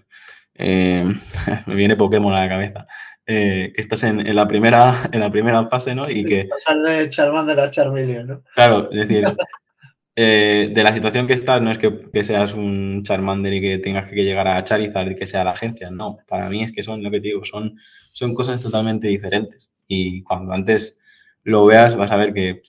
me 1.66 1.74
viene 1.74 1.96
Pokémon 1.96 2.34
a 2.34 2.42
la 2.42 2.48
cabeza. 2.48 2.86
Eh, 3.26 3.72
que 3.74 3.80
estás 3.80 4.02
en, 4.02 4.34
la 4.34 4.48
primera, 4.48 4.94
en 5.12 5.20
la 5.20 5.30
primera 5.30 5.66
fase, 5.68 5.94
¿no? 5.94 6.10
Y 6.10 6.24
que... 6.24 6.46
Pasar 6.46 6.78
de 6.82 7.08
Charmander 7.10 7.60
a 7.60 7.70
Charmeleon, 7.70 8.26
¿no? 8.26 8.42
Claro, 8.54 8.90
es 8.90 9.08
decir, 9.08 9.24
eh, 10.22 10.68
de 10.70 10.82
la 10.82 10.92
situación 10.92 11.26
que 11.26 11.32
estás, 11.32 11.62
no 11.62 11.70
es 11.70 11.78
que, 11.78 12.24
seas 12.24 12.52
un 12.52 13.02
Charmander 13.04 13.54
y 13.54 13.60
que 13.62 13.78
tengas 13.78 14.10
que 14.10 14.22
llegar 14.22 14.46
a 14.48 14.62
Charizard 14.62 15.12
y 15.12 15.16
que 15.16 15.26
sea 15.26 15.44
la 15.44 15.52
agencia, 15.52 15.90
no. 15.90 16.18
Para 16.28 16.50
mí 16.50 16.62
es 16.62 16.72
que 16.72 16.82
son, 16.82 17.02
lo 17.02 17.10
que 17.10 17.22
te 17.22 17.28
digo, 17.28 17.42
son, 17.46 17.78
son 18.12 18.34
cosas 18.34 18.60
totalmente 18.60 19.08
diferentes. 19.08 19.72
Y 19.86 20.22
cuando 20.22 20.52
antes 20.52 20.98
lo 21.42 21.64
veas, 21.64 21.96
vas 21.96 22.10
a 22.10 22.16
ver 22.16 22.34
que, 22.34 22.60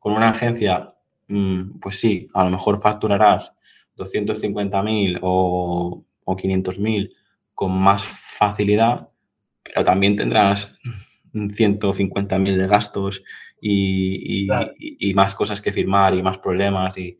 con 0.00 0.14
una 0.14 0.30
agencia, 0.30 0.92
mm, 1.28 1.78
pues 1.78 2.00
sí, 2.00 2.28
a 2.34 2.42
lo 2.42 2.50
mejor 2.50 2.82
facturarás 2.82 3.52
250.000 3.96 5.20
o, 5.22 6.04
o 6.24 6.36
500.000 6.36 7.12
con 7.54 7.78
más 7.78 8.02
facilidad, 8.02 9.08
pero 9.62 9.84
también 9.84 10.16
tendrás 10.16 10.76
150.000 11.32 12.56
de 12.56 12.66
gastos 12.66 13.22
y, 13.64 15.12
más 15.14 15.34
cosas 15.34 15.62
que 15.62 15.72
firmar 15.72 16.14
y 16.14 16.22
más 16.22 16.38
problemas 16.38 16.96
y, 16.98 17.18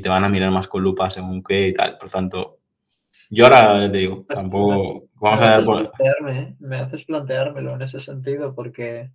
te 0.00 0.08
van 0.08 0.24
a 0.24 0.28
mirar 0.28 0.50
más 0.50 0.68
con 0.68 0.82
lupa 0.82 1.10
según 1.10 1.42
qué 1.42 1.68
y 1.68 1.74
tal. 1.74 1.96
Por 1.96 2.10
tanto, 2.10 2.58
yo 3.30 3.46
ahora 3.46 3.90
te 3.90 3.98
digo, 3.98 4.26
tampoco 4.28 5.08
vamos 5.14 5.40
me 5.40 5.46
a 5.46 5.56
ver 5.56 5.64
por... 5.64 5.92
¿eh? 6.28 6.54
Me 6.60 6.76
haces 6.76 7.04
planteármelo 7.04 7.74
en 7.74 7.82
ese 7.82 8.00
sentido 8.00 8.54
porque 8.54 9.10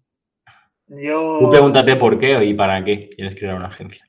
yo... 0.87 1.37
Tú 1.39 1.49
pregúntate 1.49 1.95
por 1.95 2.17
qué 2.17 2.43
y 2.43 2.53
para 2.55 2.83
qué 2.83 3.09
quieres 3.09 3.35
crear 3.35 3.55
una 3.55 3.67
agencia. 3.67 4.07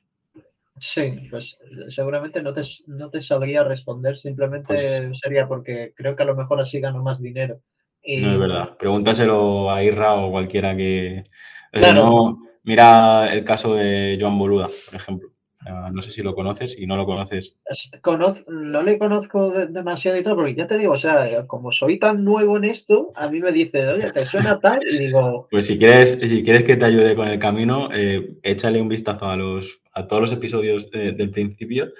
Sí, 0.79 1.27
pues 1.29 1.57
seguramente 1.89 2.41
no 2.41 2.51
te, 2.51 2.63
no 2.87 3.09
te 3.09 3.21
sabría 3.21 3.63
responder, 3.63 4.17
simplemente 4.17 4.73
pues 4.73 5.19
sería 5.21 5.47
porque 5.47 5.93
creo 5.95 6.15
que 6.15 6.23
a 6.23 6.25
lo 6.25 6.35
mejor 6.35 6.59
así 6.59 6.81
gano 6.81 7.01
más 7.01 7.21
dinero. 7.21 7.61
No 8.05 8.33
es 8.33 8.39
verdad. 8.39 8.77
Pregúntaselo 8.77 9.71
a 9.71 9.83
Irra 9.83 10.13
o 10.15 10.31
cualquiera 10.31 10.75
que. 10.75 11.23
No, 11.73 12.39
mira 12.65 13.33
el 13.33 13.43
caso 13.43 13.75
de 13.75 14.17
Joan 14.19 14.37
Boluda, 14.37 14.67
por 14.85 14.95
ejemplo. 14.95 15.29
No 15.91 16.03
sé 16.03 16.11
si 16.11 16.21
lo 16.21 16.35
conoces 16.35 16.77
y 16.77 16.85
no 16.85 16.95
lo 16.95 17.07
conoces. 17.07 17.57
no 18.47 18.83
le 18.83 18.99
conozco 18.99 19.51
demasiado 19.67 20.19
y 20.19 20.23
todo, 20.23 20.35
porque 20.35 20.53
ya 20.53 20.67
te 20.67 20.77
digo, 20.77 20.93
o 20.93 20.97
sea, 20.97 21.47
como 21.47 21.71
soy 21.71 21.97
tan 21.97 22.23
nuevo 22.23 22.57
en 22.57 22.65
esto, 22.65 23.11
a 23.15 23.29
mí 23.29 23.39
me 23.39 23.51
dice, 23.51 23.87
oye, 23.87 24.11
te 24.11 24.27
suena 24.27 24.59
tal, 24.59 24.79
y 24.87 24.97
digo. 24.99 25.47
Pues 25.49 25.65
si 25.65 25.79
quieres, 25.79 26.19
si 26.21 26.43
quieres 26.43 26.65
que 26.65 26.77
te 26.77 26.85
ayude 26.85 27.15
con 27.15 27.27
el 27.29 27.39
camino, 27.39 27.89
eh, 27.91 28.35
échale 28.43 28.79
un 28.79 28.89
vistazo 28.89 29.25
a 29.25 29.37
los 29.37 29.81
a 29.95 30.05
todos 30.07 30.21
los 30.21 30.31
episodios 30.33 30.91
del 30.91 31.31
principio, 31.31 31.93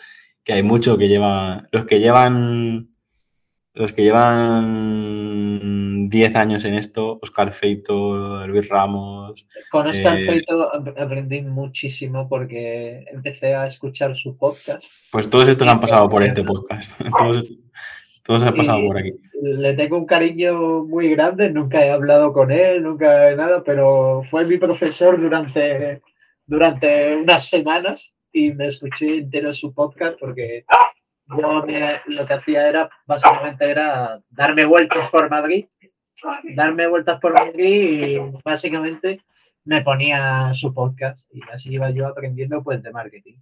que 0.43 0.53
hay 0.53 0.61
mucho 0.63 0.97
que 0.97 1.07
lleva. 1.07 1.67
Los 1.71 1.85
que 1.85 1.99
llevan. 1.99 2.89
Los 3.73 3.93
que 3.93 4.03
llevan 4.03 5.15
10 6.09 6.35
años 6.35 6.65
en 6.65 6.75
esto, 6.75 7.19
Oscar 7.21 7.53
Feito, 7.53 8.45
Luis 8.47 8.67
Ramos. 8.69 9.47
Con 9.71 9.87
Oscar 9.87 10.19
eh, 10.19 10.25
Feito 10.25 10.71
aprendí 10.97 11.41
muchísimo 11.41 12.27
porque 12.27 13.05
empecé 13.11 13.55
a 13.55 13.67
escuchar 13.67 14.15
su 14.15 14.37
podcast. 14.37 14.83
Pues 15.11 15.29
todos 15.29 15.47
estos 15.47 15.67
han 15.67 15.79
pasado 15.79 16.09
por 16.09 16.23
este 16.23 16.43
podcast. 16.43 17.01
todos, 18.23 18.43
han 18.43 18.55
pasado 18.55 18.81
por 18.87 18.97
aquí. 18.97 19.13
Le 19.41 19.73
tengo 19.73 19.97
un 19.97 20.05
cariño 20.05 20.83
muy 20.85 21.09
grande, 21.09 21.49
nunca 21.49 21.85
he 21.85 21.91
hablado 21.91 22.33
con 22.33 22.51
él, 22.51 22.83
nunca 22.83 23.29
he 23.31 23.35
nada, 23.35 23.63
pero 23.63 24.23
fue 24.29 24.45
mi 24.45 24.57
profesor 24.57 25.19
durante, 25.19 26.01
durante 26.45 27.15
unas 27.15 27.49
semanas 27.49 28.13
y 28.31 28.51
me 28.51 28.67
escuché 28.67 29.17
entero 29.17 29.53
su 29.53 29.73
podcast 29.73 30.19
porque 30.19 30.65
yo 31.27 31.65
lo 32.05 32.27
que 32.27 32.33
hacía 32.33 32.69
era, 32.69 32.89
básicamente 33.07 33.69
era 33.69 34.21
darme 34.29 34.65
vueltas 34.65 35.09
por 35.09 35.29
Madrid 35.29 35.65
darme 36.55 36.87
vueltas 36.87 37.19
por 37.19 37.39
aquí 37.39 37.61
y 37.61 38.19
básicamente 38.43 39.21
me 39.63 39.81
ponía 39.81 40.53
su 40.53 40.73
podcast 40.73 41.19
y 41.33 41.41
así 41.51 41.73
iba 41.73 41.89
yo 41.89 42.07
aprendiendo 42.07 42.63
pues 42.63 42.81
de 42.83 42.91
marketing. 42.91 43.35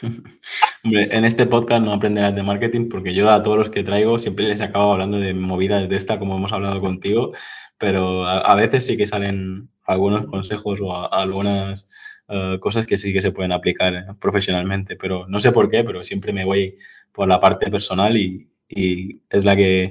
Hombre, 0.84 1.08
en 1.10 1.24
este 1.24 1.46
podcast 1.46 1.82
no 1.82 1.92
aprenderás 1.92 2.34
de 2.34 2.42
marketing 2.42 2.88
porque 2.88 3.14
yo 3.14 3.30
a 3.30 3.42
todos 3.42 3.58
los 3.58 3.70
que 3.70 3.82
traigo 3.82 4.18
siempre 4.18 4.46
les 4.46 4.60
acabo 4.60 4.92
hablando 4.92 5.18
de 5.18 5.34
movidas 5.34 5.88
de 5.88 5.96
esta, 5.96 6.18
como 6.18 6.36
hemos 6.36 6.52
hablado 6.52 6.80
contigo, 6.80 7.32
pero 7.78 8.26
a, 8.26 8.54
veces 8.54 8.86
sí 8.86 8.96
que 8.96 9.06
salen 9.06 9.70
algunos 9.84 10.26
consejos 10.26 10.80
o 10.82 11.12
algunas 11.12 11.88
eh, 12.28 12.58
cosas 12.60 12.86
que 12.86 12.96
sí 12.96 13.12
que 13.12 13.22
se 13.22 13.32
pueden 13.32 13.52
aplicar 13.52 14.16
profesionalmente, 14.18 14.96
pero 14.96 15.26
no 15.28 15.40
sé 15.40 15.50
por 15.50 15.70
qué, 15.70 15.82
pero 15.82 16.02
siempre 16.02 16.32
me 16.32 16.44
voy 16.44 16.76
por 17.12 17.26
la 17.26 17.40
parte 17.40 17.70
personal 17.70 18.16
y, 18.16 18.46
es 18.68 19.44
la 19.44 19.56
que 19.56 19.90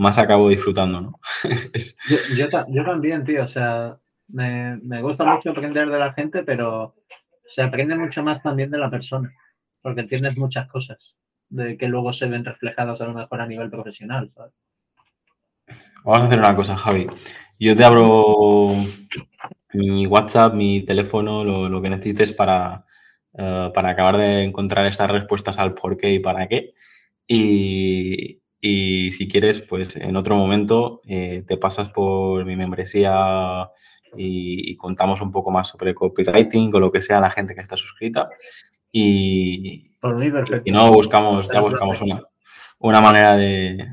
más 0.00 0.18
acabo 0.18 0.48
disfrutando, 0.48 1.00
¿no? 1.00 1.20
yo, 2.36 2.48
yo, 2.68 2.84
también, 2.84 3.24
tío, 3.24 3.44
o 3.44 3.48
sea, 3.48 3.96
me, 4.28 4.76
me 4.78 5.02
gusta 5.02 5.24
mucho 5.24 5.50
aprender 5.50 5.88
de 5.88 5.98
la 5.98 6.12
gente, 6.12 6.42
pero 6.42 6.94
se 7.48 7.62
aprende 7.62 7.94
mucho 7.96 8.22
más 8.22 8.42
también 8.42 8.70
de 8.70 8.78
la 8.78 8.90
persona 8.90 9.32
porque 9.82 10.02
entiendes 10.02 10.36
muchas 10.36 10.68
cosas 10.68 10.98
de 11.48 11.76
que 11.76 11.88
luego 11.88 12.12
se 12.12 12.26
ven 12.26 12.44
reflejadas 12.44 13.00
a 13.00 13.06
lo 13.06 13.14
mejor 13.14 13.40
a 13.40 13.46
nivel 13.46 13.70
profesional. 13.70 14.30
Vamos 16.04 16.20
a 16.20 16.24
hacer 16.24 16.38
una 16.38 16.56
cosa, 16.56 16.76
Javi. 16.76 17.06
Yo 17.58 17.76
te 17.76 17.84
abro 17.84 18.76
mi 19.72 20.06
WhatsApp, 20.06 20.54
mi 20.54 20.82
teléfono, 20.82 21.44
lo, 21.44 21.82
que 21.82 21.90
necesites 21.90 22.32
para, 22.32 22.84
eh, 23.34 23.70
para 23.74 23.90
acabar 23.90 24.16
de 24.16 24.44
encontrar 24.44 24.86
estas 24.86 25.10
respuestas 25.10 25.58
al 25.58 25.74
por 25.74 25.96
qué 25.96 26.12
y 26.12 26.18
para 26.20 26.46
qué. 26.46 26.74
Y, 27.26 28.39
si 28.62 29.28
quieres, 29.30 29.60
pues 29.60 29.96
en 29.96 30.16
otro 30.16 30.36
momento 30.36 31.00
eh, 31.06 31.44
te 31.46 31.56
pasas 31.56 31.90
por 31.90 32.44
mi 32.44 32.56
membresía 32.56 33.70
y, 34.16 34.72
y, 34.72 34.76
contamos 34.76 35.20
un 35.20 35.30
poco 35.30 35.50
más 35.50 35.68
sobre 35.68 35.94
copywriting 35.94 36.74
o 36.74 36.80
lo 36.80 36.90
que 36.90 37.00
sea 37.00 37.20
la 37.20 37.30
gente 37.30 37.54
que 37.54 37.60
está 37.60 37.76
suscrita. 37.76 38.28
Y, 38.92 39.84
y 40.64 40.72
no 40.72 40.92
buscamos, 40.92 41.48
ya 41.48 41.60
buscamos 41.60 42.00
una, 42.02 42.22
una 42.80 43.00
manera 43.00 43.36
de, 43.36 43.86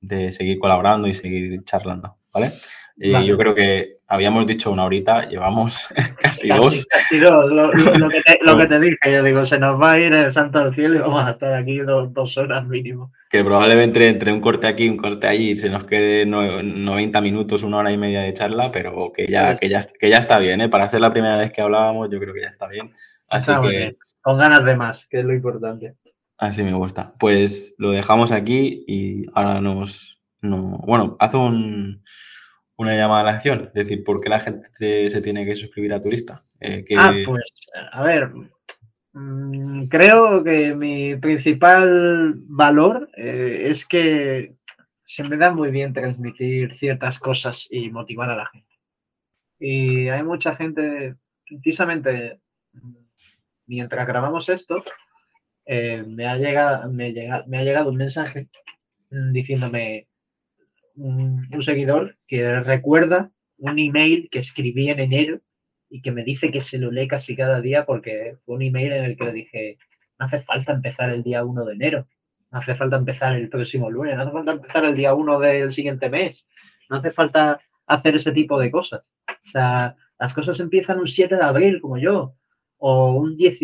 de, 0.00 0.30
seguir 0.30 0.58
colaborando 0.58 1.08
y 1.08 1.14
seguir 1.14 1.64
charlando, 1.64 2.18
¿vale? 2.32 2.52
Y 2.96 3.26
yo 3.26 3.36
creo 3.36 3.54
que 3.54 3.98
habíamos 4.06 4.46
dicho 4.46 4.70
una 4.70 4.84
horita, 4.84 5.28
llevamos 5.28 5.86
casi, 6.20 6.48
dos. 6.48 6.86
Casi 6.86 7.18
dos, 7.18 7.50
lo, 7.52 7.70
que 8.08 8.20
te, 8.22 8.38
lo, 8.42 8.56
que 8.56 8.66
te, 8.66 8.80
dije, 8.80 9.12
yo 9.12 9.22
digo, 9.22 9.46
se 9.46 9.58
nos 9.58 9.80
va 9.80 9.92
a 9.92 10.00
ir 10.00 10.12
el 10.12 10.32
santo 10.32 10.62
del 10.62 10.74
cielo 10.74 10.96
y 10.96 10.98
vamos 10.98 11.24
a 11.24 11.30
estar 11.30 11.54
aquí 11.54 11.78
dos, 11.78 12.36
horas 12.36 12.66
mínimo. 12.66 13.12
Que 13.30 13.44
probablemente 13.44 14.08
entre 14.08 14.32
un 14.32 14.40
corte 14.40 14.66
aquí, 14.66 14.88
un 14.88 14.96
corte 14.96 15.26
allí, 15.26 15.56
se 15.56 15.68
nos 15.68 15.84
quede 15.84 16.26
90 16.26 17.20
minutos, 17.20 17.62
una 17.62 17.78
hora 17.78 17.92
y 17.92 17.96
media 17.96 18.22
de 18.22 18.32
charla, 18.32 18.70
pero 18.70 19.12
que 19.14 19.26
ya, 19.26 19.56
que 19.56 19.68
ya, 19.68 19.80
que 19.98 20.08
ya 20.08 20.18
está 20.18 20.38
bien, 20.38 20.60
¿eh? 20.60 20.68
Para 20.68 20.88
ser 20.88 21.00
la 21.00 21.12
primera 21.12 21.38
vez 21.38 21.52
que 21.52 21.62
hablábamos, 21.62 22.08
yo 22.10 22.20
creo 22.20 22.34
que 22.34 22.42
ya 22.42 22.48
está 22.48 22.68
bien. 22.68 22.92
Así 23.28 23.50
que... 23.62 23.96
Con 24.20 24.38
ganas 24.38 24.64
de 24.64 24.76
más, 24.76 25.06
que 25.06 25.20
es 25.20 25.24
lo 25.24 25.34
importante. 25.34 25.94
Así 26.38 26.62
me 26.62 26.72
gusta. 26.72 27.14
Pues 27.18 27.74
lo 27.78 27.90
dejamos 27.92 28.32
aquí 28.32 28.84
y 28.86 29.26
ahora 29.34 29.60
nos... 29.60 30.18
No, 30.40 30.78
bueno, 30.84 31.16
haz 31.20 31.32
un, 31.34 32.02
una 32.76 32.96
llamada 32.96 33.20
a 33.20 33.24
la 33.24 33.30
acción. 33.32 33.66
Es 33.68 33.74
decir, 33.74 34.04
¿por 34.04 34.20
qué 34.20 34.28
la 34.28 34.40
gente 34.40 34.68
se 35.10 35.20
tiene 35.22 35.44
que 35.44 35.56
suscribir 35.56 35.92
a 35.92 36.02
tu 36.02 36.10
lista? 36.10 36.42
Eh, 36.60 36.84
ah, 36.98 37.12
pues, 37.24 37.52
a 37.92 38.02
ver, 38.02 38.30
mm, 39.12 39.86
creo 39.86 40.42
que 40.42 40.74
mi 40.74 41.16
principal 41.16 42.34
valor 42.36 43.08
eh, 43.16 43.68
es 43.70 43.86
que 43.86 44.54
se 45.06 45.24
me 45.24 45.36
da 45.36 45.52
muy 45.52 45.70
bien 45.70 45.92
transmitir 45.92 46.76
ciertas 46.76 47.18
cosas 47.18 47.66
y 47.70 47.90
motivar 47.90 48.30
a 48.30 48.36
la 48.36 48.46
gente. 48.46 48.68
Y 49.58 50.08
hay 50.08 50.22
mucha 50.22 50.56
gente, 50.56 51.16
precisamente 51.46 52.40
mientras 53.66 54.06
grabamos 54.06 54.48
esto, 54.48 54.82
eh, 55.66 56.02
me, 56.06 56.26
ha 56.26 56.36
llegado, 56.36 56.90
me, 56.90 57.12
me, 57.46 57.58
ha 57.58 57.62
llegado 57.62 57.90
un 57.90 57.96
mensaje 57.96 58.48
diciéndome 59.10 60.08
un, 60.96 61.62
seguidor 61.62 62.16
que 62.26 62.60
recuerda 62.60 63.30
un 63.58 63.78
email 63.78 64.28
que 64.30 64.40
escribí 64.40 64.90
en 64.90 65.00
enero 65.00 65.40
y 65.88 66.02
que 66.02 66.12
me 66.12 66.24
dice 66.24 66.50
que 66.50 66.60
se 66.60 66.78
lo 66.78 66.90
lee 66.90 67.08
casi 67.08 67.36
cada 67.36 67.60
día 67.60 67.86
porque 67.86 68.36
fue 68.44 68.56
un 68.56 68.62
email 68.62 68.92
en 68.92 69.04
el 69.04 69.16
que 69.16 69.32
dije, 69.32 69.78
no 70.18 70.26
hace 70.26 70.42
falta 70.42 70.72
empezar 70.72 71.10
el 71.10 71.22
día 71.22 71.44
1 71.44 71.64
de 71.64 71.74
enero, 71.74 72.08
no 72.50 72.58
hace 72.58 72.74
falta 72.74 72.96
empezar 72.96 73.36
el 73.36 73.48
próximo 73.48 73.90
lunes, 73.90 74.16
no 74.16 74.22
hace 74.22 74.32
falta 74.32 74.52
empezar 74.52 74.84
el 74.84 74.94
día 74.94 75.14
1 75.14 75.38
del 75.38 75.72
siguiente 75.72 76.08
mes, 76.08 76.48
no 76.90 76.96
hace 76.96 77.12
falta 77.12 77.60
hacer 77.86 78.16
ese 78.16 78.32
tipo 78.32 78.58
de 78.58 78.70
cosas. 78.70 79.12
O 79.28 79.50
sea, 79.50 79.96
las 80.18 80.34
cosas 80.34 80.58
empiezan 80.60 80.98
un 80.98 81.08
7 81.08 81.36
de 81.36 81.42
abril, 81.42 81.80
como 81.80 81.98
yo, 81.98 82.34
o 82.78 83.12
un 83.12 83.36
10, 83.36 83.58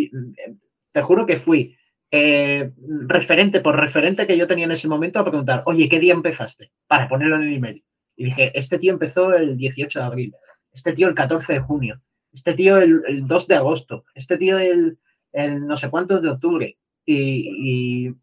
te 0.93 1.03
juro 1.03 1.27
que 1.27 1.39
fui 1.39 1.77
eh, 2.11 2.73
referente 3.07 3.61
por 3.61 3.79
referente 3.79 4.27
que 4.27 4.37
yo 4.37 4.47
tenía 4.47 4.65
en 4.65 4.73
ese 4.73 4.89
momento 4.89 5.19
a 5.21 5.25
preguntar, 5.25 5.63
oye, 5.67 5.89
¿qué 5.89 6.01
día 6.01 6.13
empezaste? 6.13 6.73
Para 6.87 7.09
ponerlo 7.09 7.37
en 7.37 7.43
el 7.43 7.55
email. 7.55 7.85
Y 8.17 8.25
dije, 8.25 8.59
este 8.59 8.79
tío 8.79 8.93
empezó 8.93 9.33
el 9.35 9.57
18 9.57 9.99
de 9.99 10.05
abril, 10.05 10.35
este 10.73 10.93
tío 10.93 11.09
el 11.09 11.15
14 11.15 11.55
de 11.55 11.61
junio, 11.61 12.01
este 12.33 12.55
tío 12.55 12.79
el, 12.79 13.27
2 13.27 13.47
de 13.47 13.55
agosto, 13.55 14.05
este 14.15 14.37
tío 14.37 14.59
el, 14.59 14.99
no 15.33 15.77
sé 15.77 15.89
cuántos 15.89 16.23
de 16.23 16.31
octubre. 16.31 16.77
Y, 17.07 18.15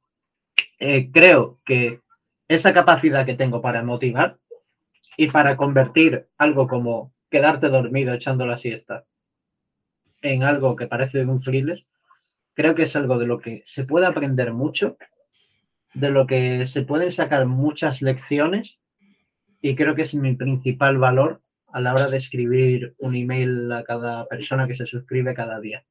eh, 0.80 1.10
creo 1.12 1.60
que 1.66 2.02
esa 2.48 2.74
capacidad 2.74 3.26
que 3.26 3.34
tengo 3.34 3.62
para 3.62 3.84
motivar 3.84 4.38
y 5.18 5.28
para 5.28 5.58
convertir 5.58 6.28
algo 6.38 6.68
como 6.68 7.14
quedarte 7.32 7.70
dormido 7.70 8.14
echando 8.14 8.46
la 8.46 8.58
siesta 8.58 9.06
en 10.22 10.44
algo 10.44 10.76
que 10.76 10.88
parece 10.88 11.26
un 11.26 11.42
thriller, 11.42 11.84
creo 12.58 12.74
que 12.74 12.84
es 12.84 12.96
algo 12.96 13.20
de 13.20 13.28
lo 13.28 13.40
que 13.40 13.62
se 13.66 13.84
puede 13.84 14.08
aprender 14.08 14.52
mucho, 14.52 14.98
de 15.94 16.10
lo 16.10 16.26
que 16.26 16.66
se 16.66 16.82
pueden 16.82 17.12
sacar 17.12 17.46
muchas 17.46 18.02
lecciones 18.02 18.80
y 19.62 19.76
creo 19.76 19.94
que 19.94 20.02
es 20.02 20.16
mi 20.16 20.36
principal 20.36 20.98
valor 20.98 21.44
a 21.68 21.80
la 21.82 21.94
hora 21.94 22.08
de 22.08 22.18
escribir 22.18 22.96
un 22.98 23.16
email 23.16 23.72
a 23.72 23.84
cada 23.84 24.26
persona 24.26 24.68
que 24.68 24.76
se 24.76 24.88
suscribe 24.88 25.36
cada 25.36 25.60
día. 25.60 25.86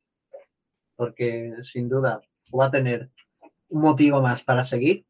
Porque 0.97 1.53
sin 1.63 1.89
duda 1.89 2.21
va 2.53 2.67
a 2.67 2.71
tener 2.73 3.11
un 3.69 3.83
motivo 3.83 4.21
más 4.21 4.43
para 4.43 4.65
seguir 4.65 5.07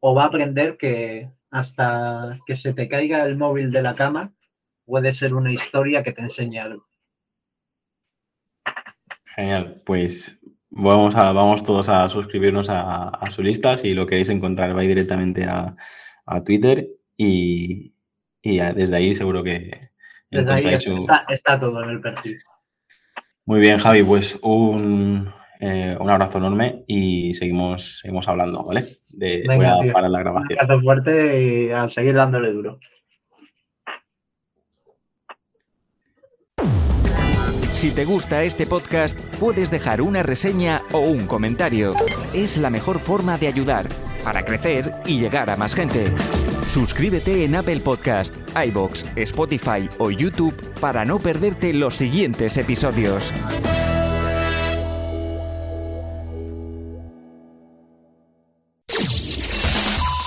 o 0.00 0.14
va 0.14 0.22
a 0.22 0.26
aprender 0.28 0.78
que 0.78 1.28
hasta 1.50 2.38
que 2.46 2.56
se 2.56 2.72
te 2.72 2.88
caiga 2.88 3.22
el 3.26 3.36
móvil 3.36 3.70
de 3.70 3.82
la 3.82 3.94
cama 3.94 4.32
puede 4.86 5.12
ser 5.12 5.34
una 5.34 5.52
historia 5.52 6.02
que 6.02 6.12
te 6.12 6.22
enseña 6.22 6.64
algo. 6.64 6.88
Genial, 9.38 9.82
pues 9.84 10.37
vamos, 10.78 11.16
a, 11.16 11.32
vamos 11.32 11.64
todos 11.64 11.88
a 11.88 12.08
suscribirnos 12.08 12.68
a, 12.70 13.20
su 13.30 13.42
lista. 13.42 13.76
Si 13.76 13.94
lo 13.94 14.06
queréis 14.06 14.28
encontrar, 14.28 14.72
vais 14.74 14.88
directamente 14.88 15.44
a, 15.44 15.76
Twitter 16.44 16.86
y, 17.16 17.92
desde 18.42 18.96
ahí 18.96 19.14
seguro 19.14 19.42
que 19.42 19.80
desde 20.30 20.52
ahí 20.52 20.64
está, 21.28 21.58
todo 21.58 21.82
en 21.82 21.90
el 21.90 22.00
perfil. 22.00 22.38
Muy 23.46 23.60
bien, 23.60 23.78
Javi, 23.78 24.02
pues 24.02 24.38
un, 24.42 25.32
eh, 25.58 25.96
un 25.98 26.10
abrazo 26.10 26.36
enorme 26.36 26.84
y 26.86 27.32
seguimos, 27.32 28.00
seguimos 28.00 28.28
hablando, 28.28 28.62
¿vale? 28.62 28.98
De, 29.08 29.44
voy 29.46 29.64
a 29.64 29.92
parar 29.92 30.10
la 30.10 30.18
grabación. 30.18 30.70
Un 30.70 30.82
fuerte 30.82 31.42
y 31.42 31.70
a 31.70 31.88
seguir 31.88 32.14
dándole 32.14 32.52
duro. 32.52 32.78
Si 37.70 37.94
te 37.94 38.04
gusta 38.04 38.42
este 38.42 38.66
podcast, 38.66 39.27
puedes 39.38 39.70
dejar 39.70 40.02
una 40.02 40.22
reseña 40.22 40.82
o 40.92 41.00
un 41.00 41.26
comentario. 41.26 41.94
Es 42.32 42.56
la 42.56 42.70
mejor 42.70 42.98
forma 42.98 43.38
de 43.38 43.48
ayudar 43.48 43.86
para 44.24 44.44
crecer 44.44 44.90
y 45.06 45.18
llegar 45.18 45.48
a 45.50 45.56
más 45.56 45.74
gente. 45.74 46.12
Suscríbete 46.66 47.44
en 47.44 47.54
Apple 47.54 47.80
Podcast, 47.80 48.34
iBox, 48.66 49.06
Spotify 49.16 49.88
o 49.98 50.10
YouTube 50.10 50.54
para 50.80 51.04
no 51.04 51.18
perderte 51.18 51.72
los 51.72 51.94
siguientes 51.94 52.56
episodios. 52.56 53.32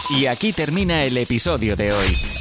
Y 0.09 0.25
aquí 0.25 0.51
termina 0.51 1.03
el 1.03 1.17
episodio 1.17 1.75
de 1.75 1.93
hoy. 1.93 2.40